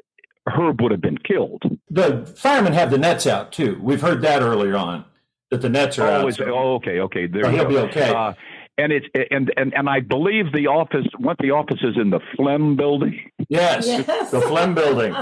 Herb 0.47 0.81
would 0.81 0.91
have 0.91 1.01
been 1.01 1.17
killed. 1.17 1.63
The 1.89 2.25
firemen 2.37 2.73
have 2.73 2.91
the 2.91 2.97
nets 2.97 3.27
out 3.27 3.51
too. 3.51 3.79
We've 3.81 4.01
heard 4.01 4.21
that 4.21 4.41
earlier 4.41 4.75
on. 4.75 5.05
that 5.49 5.61
the 5.61 5.69
nets 5.69 5.97
are 5.97 6.07
Oh, 6.09 6.27
out. 6.27 6.33
so- 6.33 6.43
oh, 6.53 6.73
okay, 6.75 6.99
okay. 6.99 7.25
There 7.25 7.43
So 7.45 7.49
you 7.51 7.55
he'll 7.55 7.63
go. 7.65 7.69
be 7.69 7.77
okay. 7.89 8.09
Uh, 8.13 8.33
and 8.77 8.91
it's 8.91 9.05
and, 9.31 9.49
and 9.55 9.73
and 9.73 9.89
I 9.89 10.01
believe 10.01 10.51
the 10.51 10.67
office. 10.67 11.07
What 11.19 11.37
the 11.39 11.51
office 11.51 11.79
is 11.81 11.95
in 11.95 12.09
the 12.09 12.19
Flem 12.35 12.75
building. 12.75 13.31
yes, 13.49 13.87
Yes. 13.87 14.29
the 14.29 14.41
Flem 14.41 14.75
building. 14.75 15.15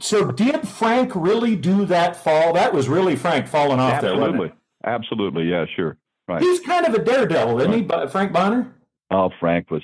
So 0.00 0.30
did 0.30 0.68
Frank 0.68 1.12
really 1.14 1.56
do 1.56 1.86
that 1.86 2.14
fall? 2.14 2.52
That 2.52 2.74
was 2.74 2.88
really 2.88 3.16
Frank 3.16 3.48
falling 3.48 3.80
off 3.80 4.00
there, 4.02 4.12
Absolutely, 4.12 4.52
absolutely. 4.84 5.44
Yeah, 5.44 5.64
sure. 5.74 5.96
Right. 6.28 6.42
He's 6.42 6.60
kind 6.60 6.84
of 6.86 6.92
a 6.94 6.98
daredevil, 7.02 7.58
isn't 7.60 7.72
he, 7.72 8.08
Frank 8.08 8.32
Bonner? 8.32 8.74
Oh, 9.10 9.30
Frank 9.40 9.70
was. 9.70 9.82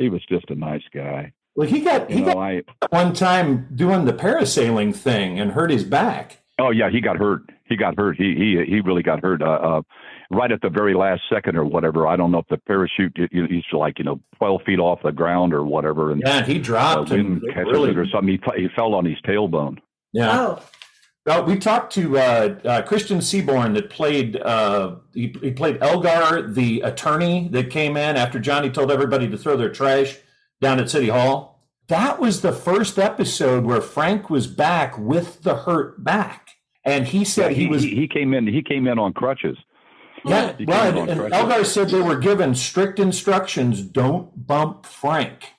He 0.00 0.08
was 0.08 0.24
just 0.28 0.48
a 0.50 0.54
nice 0.54 0.82
guy. 0.94 1.32
Well, 1.56 1.68
he 1.68 1.80
got 1.80 2.10
he 2.10 2.20
know, 2.20 2.34
got 2.34 2.36
I. 2.38 2.62
one 2.90 3.12
time 3.12 3.68
doing 3.74 4.04
the 4.04 4.12
parasailing 4.12 4.94
thing 4.94 5.38
and 5.40 5.52
hurt 5.52 5.70
his 5.70 5.84
back. 5.84 6.38
Oh 6.58 6.70
yeah, 6.70 6.90
he 6.90 7.00
got 7.00 7.16
hurt. 7.16 7.42
He 7.64 7.76
got 7.76 7.96
hurt. 7.98 8.16
He 8.16 8.34
he 8.34 8.64
he 8.66 8.80
really 8.80 9.02
got 9.02 9.20
hurt. 9.22 9.42
Uh, 9.42 9.46
uh, 9.46 9.82
right 10.30 10.52
at 10.52 10.60
the 10.62 10.68
very 10.68 10.94
last 10.94 11.22
second 11.32 11.56
or 11.56 11.64
whatever. 11.64 12.06
I 12.06 12.16
don't 12.16 12.30
know 12.30 12.38
if 12.38 12.46
the 12.48 12.58
parachute. 12.58 13.16
You 13.32 13.42
know, 13.42 13.48
he's 13.48 13.64
like 13.72 13.98
you 13.98 14.04
know 14.04 14.20
twelve 14.38 14.62
feet 14.64 14.78
off 14.78 15.00
the 15.02 15.12
ground 15.12 15.52
or 15.52 15.64
whatever, 15.64 16.12
and 16.12 16.22
Yeah, 16.24 16.44
he 16.44 16.58
uh, 16.58 16.62
dropped 16.62 17.10
and 17.10 17.40
wind 17.40 17.42
catches 17.52 17.72
really, 17.72 17.90
it 17.90 17.98
or 17.98 18.06
something. 18.06 18.38
He, 18.54 18.62
he 18.62 18.68
fell 18.76 18.94
on 18.94 19.04
his 19.04 19.18
tailbone. 19.26 19.78
yeah. 20.12 20.30
Oh, 20.32 20.62
Well, 21.30 21.44
we 21.44 21.60
talked 21.60 21.92
to 21.92 22.18
uh, 22.18 22.58
uh, 22.64 22.82
Christian 22.82 23.22
Seaborn 23.22 23.74
that 23.74 23.88
played. 23.88 24.36
Uh, 24.36 24.96
he, 25.14 25.32
he 25.40 25.52
played 25.52 25.78
Elgar, 25.80 26.50
the 26.50 26.80
attorney 26.80 27.46
that 27.52 27.70
came 27.70 27.96
in 27.96 28.16
after 28.16 28.40
Johnny 28.40 28.68
told 28.68 28.90
everybody 28.90 29.30
to 29.30 29.38
throw 29.38 29.56
their 29.56 29.70
trash 29.70 30.18
down 30.60 30.80
at 30.80 30.90
City 30.90 31.06
Hall. 31.06 31.62
That 31.86 32.18
was 32.18 32.40
the 32.40 32.50
first 32.50 32.98
episode 32.98 33.64
where 33.64 33.80
Frank 33.80 34.28
was 34.28 34.48
back 34.48 34.98
with 34.98 35.44
the 35.44 35.54
hurt 35.54 36.02
back, 36.02 36.48
and 36.84 37.06
he 37.06 37.24
said 37.24 37.52
he, 37.52 37.68
was. 37.68 37.84
he, 37.84 37.94
he 37.94 38.08
came 38.08 38.34
in. 38.34 38.48
He 38.48 38.60
came 38.60 38.88
in 38.88 38.98
on 38.98 39.12
crutches. 39.12 39.56
yeah, 40.24 40.56
he 40.58 40.64
well, 40.64 40.98
and, 40.98 41.16
crutches. 41.16 41.38
Elgar 41.38 41.64
said 41.64 41.90
they 41.90 42.02
were 42.02 42.18
given 42.18 42.56
strict 42.56 42.98
instructions: 42.98 43.82
don't 43.82 44.48
bump 44.48 44.84
Frank. 44.84 45.52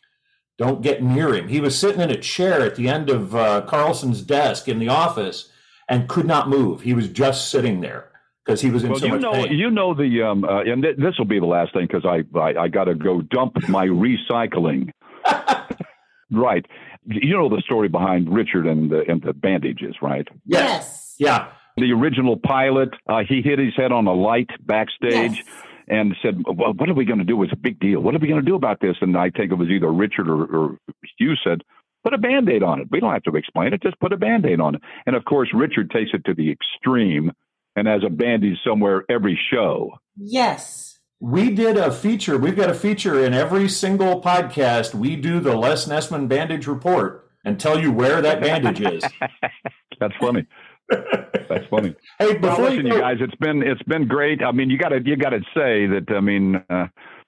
Don't 0.58 0.82
get 0.82 1.02
near 1.02 1.34
him. 1.34 1.48
He 1.48 1.62
was 1.62 1.80
sitting 1.80 2.02
in 2.02 2.12
a 2.12 2.20
chair 2.20 2.60
at 2.60 2.76
the 2.76 2.90
end 2.90 3.10
of 3.10 3.34
uh, 3.34 3.62
Carlson's 3.62 4.22
desk 4.22 4.68
in 4.68 4.78
the 4.78 4.90
office 4.90 5.48
and 5.92 6.08
could 6.08 6.26
not 6.26 6.48
move. 6.50 6.82
He 6.82 6.94
was 6.94 7.10
just 7.10 7.50
sitting 7.52 7.82
there 7.82 8.10
because 8.46 8.62
he 8.62 8.70
was 8.72 8.84
in 8.84 8.92
Well, 8.92 9.00
so 9.00 9.06
you 9.08 9.12
much 9.12 9.22
know, 9.22 9.34
pain. 9.34 9.52
you 9.52 9.70
know 9.70 9.94
the, 9.94 10.22
um, 10.24 10.46
uh, 10.46 10.62
and 10.64 10.82
th- 10.82 10.96
this 10.98 11.18
will 11.18 11.26
be 11.26 11.40
the 11.40 11.46
last 11.46 11.74
thing 11.74 11.86
because 11.86 12.06
I, 12.06 12.24
I, 12.40 12.64
I 12.64 12.68
got 12.70 12.86
to 12.86 12.96
go 12.96 13.22
dump 13.22 13.58
my 13.68 13.86
recycling. 13.88 14.92
right. 16.32 16.66
You 17.06 17.36
know 17.36 17.50
the 17.50 17.62
story 17.66 17.90
behind 17.90 18.34
Richard 18.34 18.66
and 18.68 18.90
the 18.90 19.04
and 19.08 19.22
the 19.22 19.34
bandages, 19.34 19.96
right? 20.02 20.28
yes. 20.46 21.16
Yeah. 21.18 21.50
The 21.78 21.92
original 21.94 22.38
pilot, 22.38 22.90
uh, 23.08 23.22
he 23.28 23.42
hit 23.42 23.58
his 23.60 23.74
head 23.76 23.92
on 23.92 24.08
a 24.08 24.14
light 24.14 24.50
backstage. 24.62 25.38
Yes. 25.38 25.46
And 25.88 26.16
said, 26.22 26.42
well, 26.46 26.74
"What 26.74 26.90
are 26.90 26.94
we 26.94 27.04
going 27.06 27.20
to 27.20 27.26
do? 27.26 27.42
It's 27.44 27.52
a 27.52 27.58
big 27.58 27.80
deal. 27.80 28.00
What 28.00 28.16
are 28.16 28.20
we 28.20 28.28
going 28.28 28.40
to 28.40 28.46
do 28.46 28.56
about 28.56 28.80
this?" 28.80 28.96
And 29.02 29.18
I 29.18 29.30
think 29.30 29.52
it 29.52 29.56
was 29.56 29.68
either 29.68 29.92
Richard 29.92 30.30
or, 30.30 30.46
or 30.46 30.78
Hugh 31.18 31.34
said, 31.44 31.64
"Put 32.04 32.14
a 32.14 32.18
band-aid 32.18 32.64
on 32.64 32.82
it. 32.82 32.88
We 32.92 33.00
don't 33.00 33.14
have 33.14 33.24
to 33.24 33.36
explain 33.36 33.74
it. 33.74 33.82
Just 33.82 34.00
put 34.00 34.14
a 34.14 34.18
band-aid 34.18 34.60
on 34.60 34.76
it." 34.76 34.82
And 35.06 35.16
of 35.16 35.26
course, 35.26 35.50
Richard 35.54 35.92
takes 35.92 36.12
it 36.14 36.26
to 36.26 36.34
the 36.34 36.52
extreme 36.52 37.32
and 37.76 37.88
has 37.88 38.02
a 38.06 38.10
bandage 38.10 38.58
somewhere 38.66 39.06
every 39.10 39.40
show. 39.52 39.92
Yes. 40.18 41.00
We 41.20 41.52
did 41.52 41.78
a 41.78 41.92
feature. 41.92 42.38
We've 42.38 42.56
got 42.56 42.70
a 42.70 42.74
feature 42.74 43.24
in 43.24 43.34
every 43.34 43.70
single 43.70 44.22
podcast. 44.22 44.96
We 44.96 45.16
do 45.16 45.40
the 45.40 45.56
Les 45.56 45.88
Nessman 45.88 46.28
bandage 46.28 46.66
report 46.66 47.30
and 47.46 47.60
tell 47.60 47.80
you 47.80 47.92
where 47.92 48.22
that 48.22 48.42
bandage 48.42 48.82
is. 48.82 49.04
That's 50.00 50.16
funny. 50.20 50.48
That's 50.90 51.66
funny. 51.70 51.96
Hey, 52.20 52.38
Well, 52.38 52.60
listen, 52.62 52.78
you 52.78 52.84
you 52.84 52.90
go, 52.90 53.00
guys, 53.00 53.18
it's 53.20 53.36
been 53.36 53.62
it's 53.62 53.84
been 53.84 54.08
great. 54.08 54.44
I 54.44 54.52
mean, 54.52 54.70
you 54.70 54.78
got 54.78 54.90
to 54.90 55.00
you 55.04 55.16
got 55.16 55.30
to 55.30 55.42
say 55.56 55.88
that. 55.88 56.06
I 56.10 56.20
mean, 56.20 56.56
uh, 56.70 56.88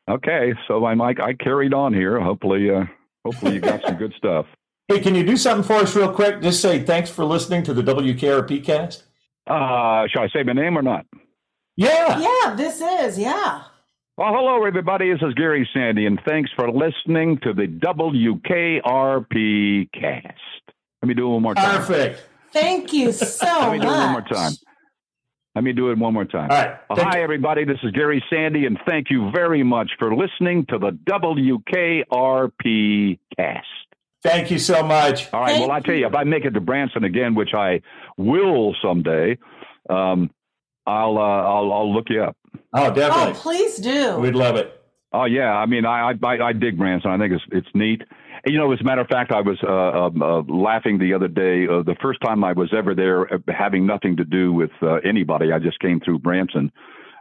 okay, 0.09 0.53
so 0.67 0.85
I'm 0.85 0.97
like 0.97 1.19
I 1.19 1.33
carried 1.33 1.73
on 1.73 1.93
here. 1.93 2.19
Hopefully, 2.19 2.69
uh, 2.69 2.85
hopefully 3.23 3.53
you 3.53 3.59
got 3.59 3.81
some 3.85 3.95
good 3.95 4.13
stuff. 4.17 4.45
Hey, 4.93 5.01
can 5.01 5.15
you 5.15 5.23
do 5.23 5.35
something 5.35 5.63
for 5.63 5.81
us 5.81 5.95
real 5.95 6.11
quick? 6.11 6.39
Just 6.41 6.61
say 6.61 6.83
thanks 6.83 7.09
for 7.09 7.25
listening 7.25 7.63
to 7.63 7.73
the 7.73 7.81
WKRP 7.81 8.63
cast. 8.63 9.05
Uh, 9.47 10.05
shall 10.07 10.21
I 10.23 10.29
say 10.33 10.43
my 10.43 10.53
name 10.53 10.77
or 10.77 10.83
not? 10.83 11.05
Yeah. 11.75 12.19
Yeah, 12.19 12.53
this 12.55 12.79
is. 12.79 13.17
Yeah. 13.17 13.63
Well, 14.15 14.31
hello 14.31 14.63
everybody. 14.65 15.11
This 15.11 15.23
is 15.23 15.33
Gary 15.33 15.67
Sandy, 15.73 16.05
and 16.05 16.21
thanks 16.27 16.51
for 16.55 16.71
listening 16.71 17.39
to 17.39 17.51
the 17.53 17.65
WKRP 17.65 18.81
cast. 19.91 20.37
Let 21.01 21.07
me 21.07 21.15
do 21.15 21.25
it 21.25 21.29
one 21.33 21.41
more 21.41 21.55
time. 21.55 21.77
Perfect. 21.77 22.29
Thank 22.51 22.93
you 22.93 23.11
so 23.11 23.45
much. 23.45 23.61
Let 23.61 23.71
me 23.71 23.79
much. 23.79 23.87
do 23.87 23.87
it 23.87 23.97
one 23.97 24.11
more 24.11 24.21
time. 24.21 24.51
Let 25.55 25.63
me 25.63 25.73
do 25.73 25.89
it 25.91 25.97
one 25.97 26.13
more 26.13 26.25
time. 26.25 26.51
All 26.51 26.57
right. 26.57 26.77
Well, 26.89 27.03
hi, 27.03 27.17
you. 27.17 27.23
everybody. 27.23 27.65
This 27.65 27.79
is 27.83 27.89
Gary 27.91 28.23
Sandy, 28.29 28.67
and 28.67 28.79
thank 28.87 29.09
you 29.09 29.31
very 29.31 29.63
much 29.63 29.89
for 29.97 30.15
listening 30.15 30.67
to 30.69 30.77
the 30.77 30.91
WKRP 31.09 32.05
cast. 33.35 33.65
Thank 34.23 34.51
you 34.51 34.59
so 34.59 34.83
much. 34.83 35.31
All 35.33 35.41
right. 35.41 35.51
Thank 35.51 35.67
well, 35.67 35.71
I 35.75 35.81
tell 35.81 35.95
you, 35.95 36.07
if 36.07 36.15
I 36.15 36.23
make 36.23 36.45
it 36.45 36.51
to 36.51 36.61
Branson 36.61 37.03
again, 37.03 37.35
which 37.35 37.53
I 37.53 37.81
will 38.17 38.73
someday, 38.81 39.37
um, 39.89 40.31
I'll, 40.87 41.17
uh, 41.17 41.21
I'll 41.21 41.73
I'll 41.73 41.93
look 41.93 42.05
you 42.09 42.23
up. 42.23 42.37
Oh, 42.73 42.87
definitely. 42.87 43.01
Oh, 43.01 43.09
definitely. 43.09 43.41
please 43.41 43.77
do. 43.77 44.17
We'd 44.17 44.35
love 44.35 44.55
it. 44.55 44.79
Oh 45.11 45.25
yeah, 45.25 45.51
I 45.53 45.65
mean, 45.65 45.85
I 45.85 46.13
I, 46.23 46.47
I 46.47 46.53
dig 46.53 46.77
Branson. 46.77 47.11
I 47.11 47.17
think 47.17 47.33
it's 47.33 47.43
it's 47.51 47.67
neat. 47.75 48.01
And, 48.45 48.53
you 48.53 48.59
know, 48.59 48.71
as 48.73 48.81
a 48.81 48.83
matter 48.83 49.01
of 49.01 49.07
fact, 49.07 49.31
I 49.31 49.41
was 49.41 49.57
uh, 49.63 49.71
um, 49.71 50.21
uh, 50.21 50.41
laughing 50.53 50.97
the 50.99 51.13
other 51.13 51.27
day. 51.27 51.65
Uh, 51.65 51.83
the 51.83 51.95
first 52.01 52.19
time 52.21 52.43
I 52.43 52.51
was 52.53 52.73
ever 52.75 52.93
there, 52.93 53.31
uh, 53.33 53.37
having 53.47 53.85
nothing 53.85 54.17
to 54.17 54.25
do 54.25 54.51
with 54.51 54.71
uh, 54.81 54.95
anybody, 55.05 55.51
I 55.53 55.59
just 55.59 55.79
came 55.79 55.99
through 55.99 56.19
Branson 56.19 56.71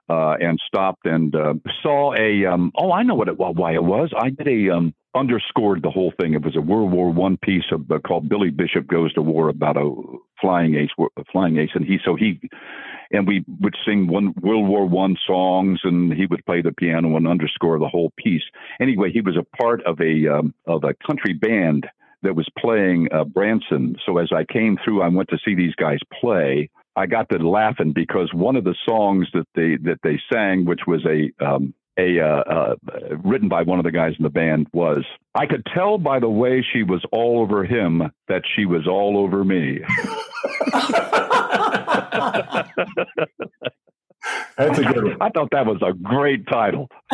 uh, 0.09 0.35
and 0.41 0.59
stopped 0.67 1.07
and 1.07 1.35
uh, 1.35 1.55
saw 1.83 2.15
a. 2.15 2.47
Um, 2.47 2.73
oh, 2.77 2.93
I 2.93 3.03
know 3.03 3.15
what 3.15 3.29
it 3.29 3.39
why 3.39 3.75
it 3.75 3.85
was. 3.85 4.13
I 4.17 4.31
did 4.31 4.49
a 4.49 4.75
um, 4.75 4.95
underscored 5.15 5.83
the 5.83 5.91
whole 5.91 6.13
thing. 6.21 6.35
It 6.35 6.43
was 6.43 6.57
a 6.57 6.61
World 6.61 6.93
War 6.93 7.11
One 7.11 7.37
piece 7.37 7.65
of 7.73 7.91
uh, 7.91 7.99
called 7.99 8.29
Billy 8.29 8.51
Bishop 8.51 8.87
Goes 8.87 9.13
to 9.15 9.23
War 9.23 9.49
about 9.49 9.77
a 9.77 9.93
flying 10.41 10.75
ace, 10.75 10.91
a 11.17 11.25
flying 11.31 11.59
ace, 11.59 11.71
and 11.75 11.85
he 11.85 11.99
so 12.05 12.15
he 12.15 12.41
and 13.13 13.27
we 13.27 13.45
would 13.61 13.77
sing 13.87 14.07
one 14.07 14.35
World 14.41 14.69
War 14.69 14.87
One 14.87 15.17
songs, 15.27 15.81
and 15.85 16.13
he 16.13 16.27
would 16.27 16.45
play 16.47 16.63
the 16.63 16.73
piano 16.73 17.17
and 17.17 17.29
underscore 17.29 17.79
the 17.79 17.89
whole 17.89 18.13
piece. 18.17 18.43
Anyway, 18.81 19.11
he 19.13 19.21
was 19.21 19.37
a 19.37 19.57
part 19.57 19.83
of 19.85 20.01
a 20.01 20.29
um, 20.29 20.55
of 20.67 20.85
a 20.85 20.95
country 21.07 21.35
band 21.35 21.87
that 22.23 22.37
was 22.37 22.49
playing 22.59 23.09
uh, 23.13 23.25
Branson. 23.25 23.97
So 24.07 24.19
as 24.19 24.31
I 24.33 24.45
came 24.45 24.79
through, 24.85 25.03
I 25.03 25.09
went 25.09 25.29
to 25.31 25.39
see 25.45 25.55
these 25.55 25.75
guys 25.75 25.99
play. 26.21 26.71
I 26.97 27.07
got 27.07 27.29
to 27.31 27.39
laughing 27.39 27.93
because 27.93 28.31
one 28.35 28.57
of 28.57 28.65
the 28.65 28.75
songs 28.87 29.27
that 29.33 29.47
they 29.55 29.77
that 29.89 30.01
they 30.03 30.21
sang, 30.33 30.65
which 30.65 30.81
was 30.87 31.05
a 31.07 31.33
um, 31.45 31.75
a 31.99 32.21
uh, 32.21 32.27
uh, 32.27 32.75
written 33.25 33.49
by 33.49 33.63
one 33.63 33.79
of 33.79 33.85
the 33.85 33.93
guys 33.93 34.15
in 34.19 34.23
the 34.23 34.31
band, 34.31 34.67
was 34.73 35.05
I 35.35 35.47
could 35.47 35.67
tell 35.75 35.99
by 35.99 36.21
the 36.21 36.29
way 36.29 36.65
she 36.73 36.83
was 36.83 37.05
all 37.13 37.41
over 37.41 37.65
him 37.65 38.03
that 38.29 38.43
she 38.55 38.65
was 38.65 38.87
all 38.87 39.19
over 39.19 39.45
me. 39.45 39.81
That's 44.57 44.79
a 44.79 44.85
good 44.85 45.05
one. 45.05 45.17
I 45.21 45.31
thought 45.31 45.49
that 45.53 45.67
was 45.67 45.83
a 45.83 45.93
great 45.93 46.47
title. 46.47 46.89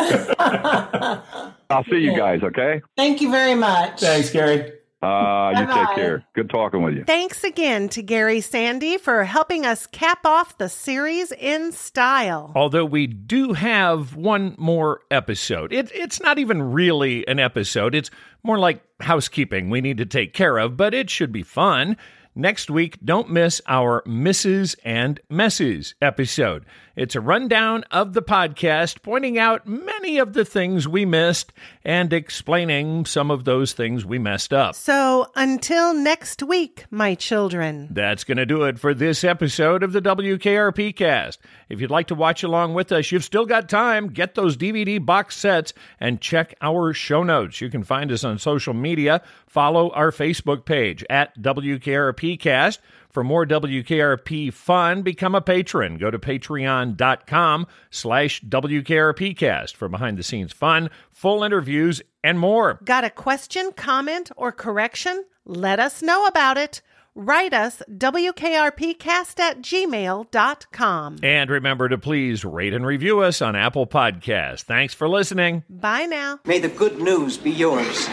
I'll 1.70 1.84
see 1.84 1.98
you 1.98 2.16
guys, 2.16 2.40
okay? 2.42 2.82
Thank 2.96 3.20
you 3.20 3.30
very 3.30 3.54
much. 3.54 4.00
Thanks, 4.00 4.30
Gary. 4.30 4.72
Uh, 5.00 5.52
you 5.56 5.66
Bye-bye. 5.66 5.84
take 5.86 5.94
care. 5.94 6.24
Good 6.34 6.50
talking 6.50 6.82
with 6.82 6.94
you. 6.94 7.04
Thanks 7.04 7.44
again 7.44 7.88
to 7.90 8.02
Gary 8.02 8.40
Sandy 8.40 8.96
for 8.96 9.22
helping 9.22 9.64
us 9.64 9.86
cap 9.86 10.26
off 10.26 10.58
the 10.58 10.68
series 10.68 11.30
in 11.30 11.70
style. 11.70 12.50
Although 12.56 12.84
we 12.84 13.06
do 13.06 13.52
have 13.52 14.16
one 14.16 14.56
more 14.58 15.00
episode. 15.10 15.72
It, 15.72 15.92
it's 15.94 16.20
not 16.20 16.38
even 16.40 16.62
really 16.72 17.26
an 17.28 17.38
episode, 17.38 17.94
it's 17.94 18.10
more 18.42 18.58
like 18.58 18.82
housekeeping 19.00 19.70
we 19.70 19.80
need 19.80 19.98
to 19.98 20.06
take 20.06 20.34
care 20.34 20.58
of, 20.58 20.76
but 20.76 20.94
it 20.94 21.10
should 21.10 21.30
be 21.30 21.44
fun. 21.44 21.96
Next 22.38 22.70
week, 22.70 22.98
don't 23.04 23.30
miss 23.30 23.60
our 23.66 24.00
Misses 24.06 24.76
and 24.84 25.18
Messes 25.28 25.96
episode. 26.00 26.64
It's 26.94 27.14
a 27.14 27.20
rundown 27.20 27.84
of 27.92 28.12
the 28.12 28.22
podcast, 28.22 29.02
pointing 29.02 29.38
out 29.38 29.66
many 29.68 30.18
of 30.18 30.32
the 30.32 30.44
things 30.44 30.86
we 30.88 31.04
missed 31.04 31.52
and 31.84 32.12
explaining 32.12 33.06
some 33.06 33.30
of 33.30 33.44
those 33.44 33.72
things 33.72 34.04
we 34.04 34.18
messed 34.18 34.52
up. 34.52 34.74
So 34.74 35.30
until 35.36 35.94
next 35.94 36.42
week, 36.42 36.86
my 36.90 37.14
children. 37.14 37.88
That's 37.92 38.24
going 38.24 38.38
to 38.38 38.46
do 38.46 38.64
it 38.64 38.80
for 38.80 38.94
this 38.94 39.22
episode 39.22 39.84
of 39.84 39.92
the 39.92 40.02
WKRP 40.02 40.94
cast. 40.96 41.40
If 41.68 41.80
you'd 41.80 41.90
like 41.90 42.08
to 42.08 42.16
watch 42.16 42.42
along 42.42 42.74
with 42.74 42.90
us, 42.90 43.12
you've 43.12 43.24
still 43.24 43.46
got 43.46 43.68
time. 43.68 44.08
Get 44.08 44.34
those 44.34 44.56
DVD 44.56 45.04
box 45.04 45.36
sets 45.36 45.72
and 46.00 46.20
check 46.20 46.54
our 46.60 46.92
show 46.92 47.22
notes. 47.22 47.60
You 47.60 47.68
can 47.68 47.84
find 47.84 48.10
us 48.10 48.24
on 48.24 48.38
social 48.38 48.74
media. 48.74 49.22
Follow 49.46 49.90
our 49.90 50.10
Facebook 50.10 50.64
page 50.64 51.04
at 51.08 51.40
WKRP 51.40 52.27
cast. 52.36 52.80
For 53.10 53.24
more 53.24 53.46
WKRP 53.46 54.52
fun, 54.52 55.02
become 55.02 55.34
a 55.34 55.40
patron. 55.40 55.96
Go 55.96 56.10
to 56.10 56.18
patreon.com 56.18 57.66
slash 57.90 58.42
WKRPcast 58.42 59.74
for 59.74 59.88
behind 59.88 60.18
the 60.18 60.22
scenes 60.22 60.52
fun, 60.52 60.90
full 61.10 61.42
interviews, 61.42 62.02
and 62.22 62.38
more. 62.38 62.78
Got 62.84 63.04
a 63.04 63.10
question, 63.10 63.72
comment, 63.72 64.30
or 64.36 64.52
correction? 64.52 65.24
Let 65.46 65.80
us 65.80 66.02
know 66.02 66.26
about 66.26 66.58
it. 66.58 66.82
Write 67.14 67.52
us 67.52 67.82
WKRPcast 67.90 69.40
at 69.40 69.60
gmail.com. 69.60 71.16
And 71.22 71.50
remember 71.50 71.88
to 71.88 71.98
please 71.98 72.44
rate 72.44 72.72
and 72.72 72.86
review 72.86 73.20
us 73.20 73.42
on 73.42 73.56
Apple 73.56 73.88
Podcasts. 73.88 74.62
Thanks 74.62 74.94
for 74.94 75.08
listening. 75.08 75.64
Bye 75.68 76.06
now. 76.06 76.38
May 76.44 76.60
the 76.60 76.68
good 76.68 77.00
news 77.00 77.36
be 77.36 77.50
yours. 77.50 78.08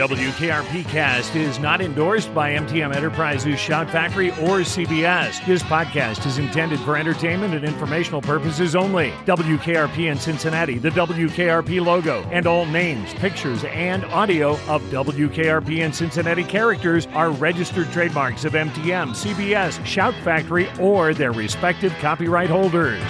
WKRP 0.00 0.88
cast 0.88 1.36
is 1.36 1.58
not 1.58 1.82
endorsed 1.82 2.32
by 2.32 2.52
MTM 2.52 2.96
Enterprises, 2.96 3.60
Shout 3.60 3.90
Factory, 3.90 4.30
or 4.30 4.60
CBS. 4.60 5.44
This 5.44 5.62
podcast 5.62 6.24
is 6.24 6.38
intended 6.38 6.80
for 6.80 6.96
entertainment 6.96 7.52
and 7.52 7.66
informational 7.66 8.22
purposes 8.22 8.74
only. 8.74 9.10
WKRP 9.26 10.10
in 10.10 10.16
Cincinnati, 10.16 10.78
the 10.78 10.88
WKRP 10.88 11.84
logo, 11.84 12.22
and 12.30 12.46
all 12.46 12.64
names, 12.64 13.12
pictures, 13.12 13.62
and 13.64 14.06
audio 14.06 14.52
of 14.68 14.80
WKRP 14.84 15.80
in 15.80 15.92
Cincinnati 15.92 16.44
characters 16.44 17.06
are 17.08 17.30
registered 17.32 17.92
trademarks 17.92 18.46
of 18.46 18.54
MTM, 18.54 19.10
CBS, 19.10 19.84
Shout 19.84 20.14
Factory, 20.24 20.70
or 20.80 21.12
their 21.12 21.32
respective 21.32 21.92
copyright 22.00 22.48
holders. 22.48 23.02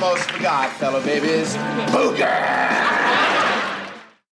Almost 0.00 0.30
forgot, 0.30 0.70
fellow 0.76 1.02
babies. 1.02 1.54
Booger! 1.90 3.37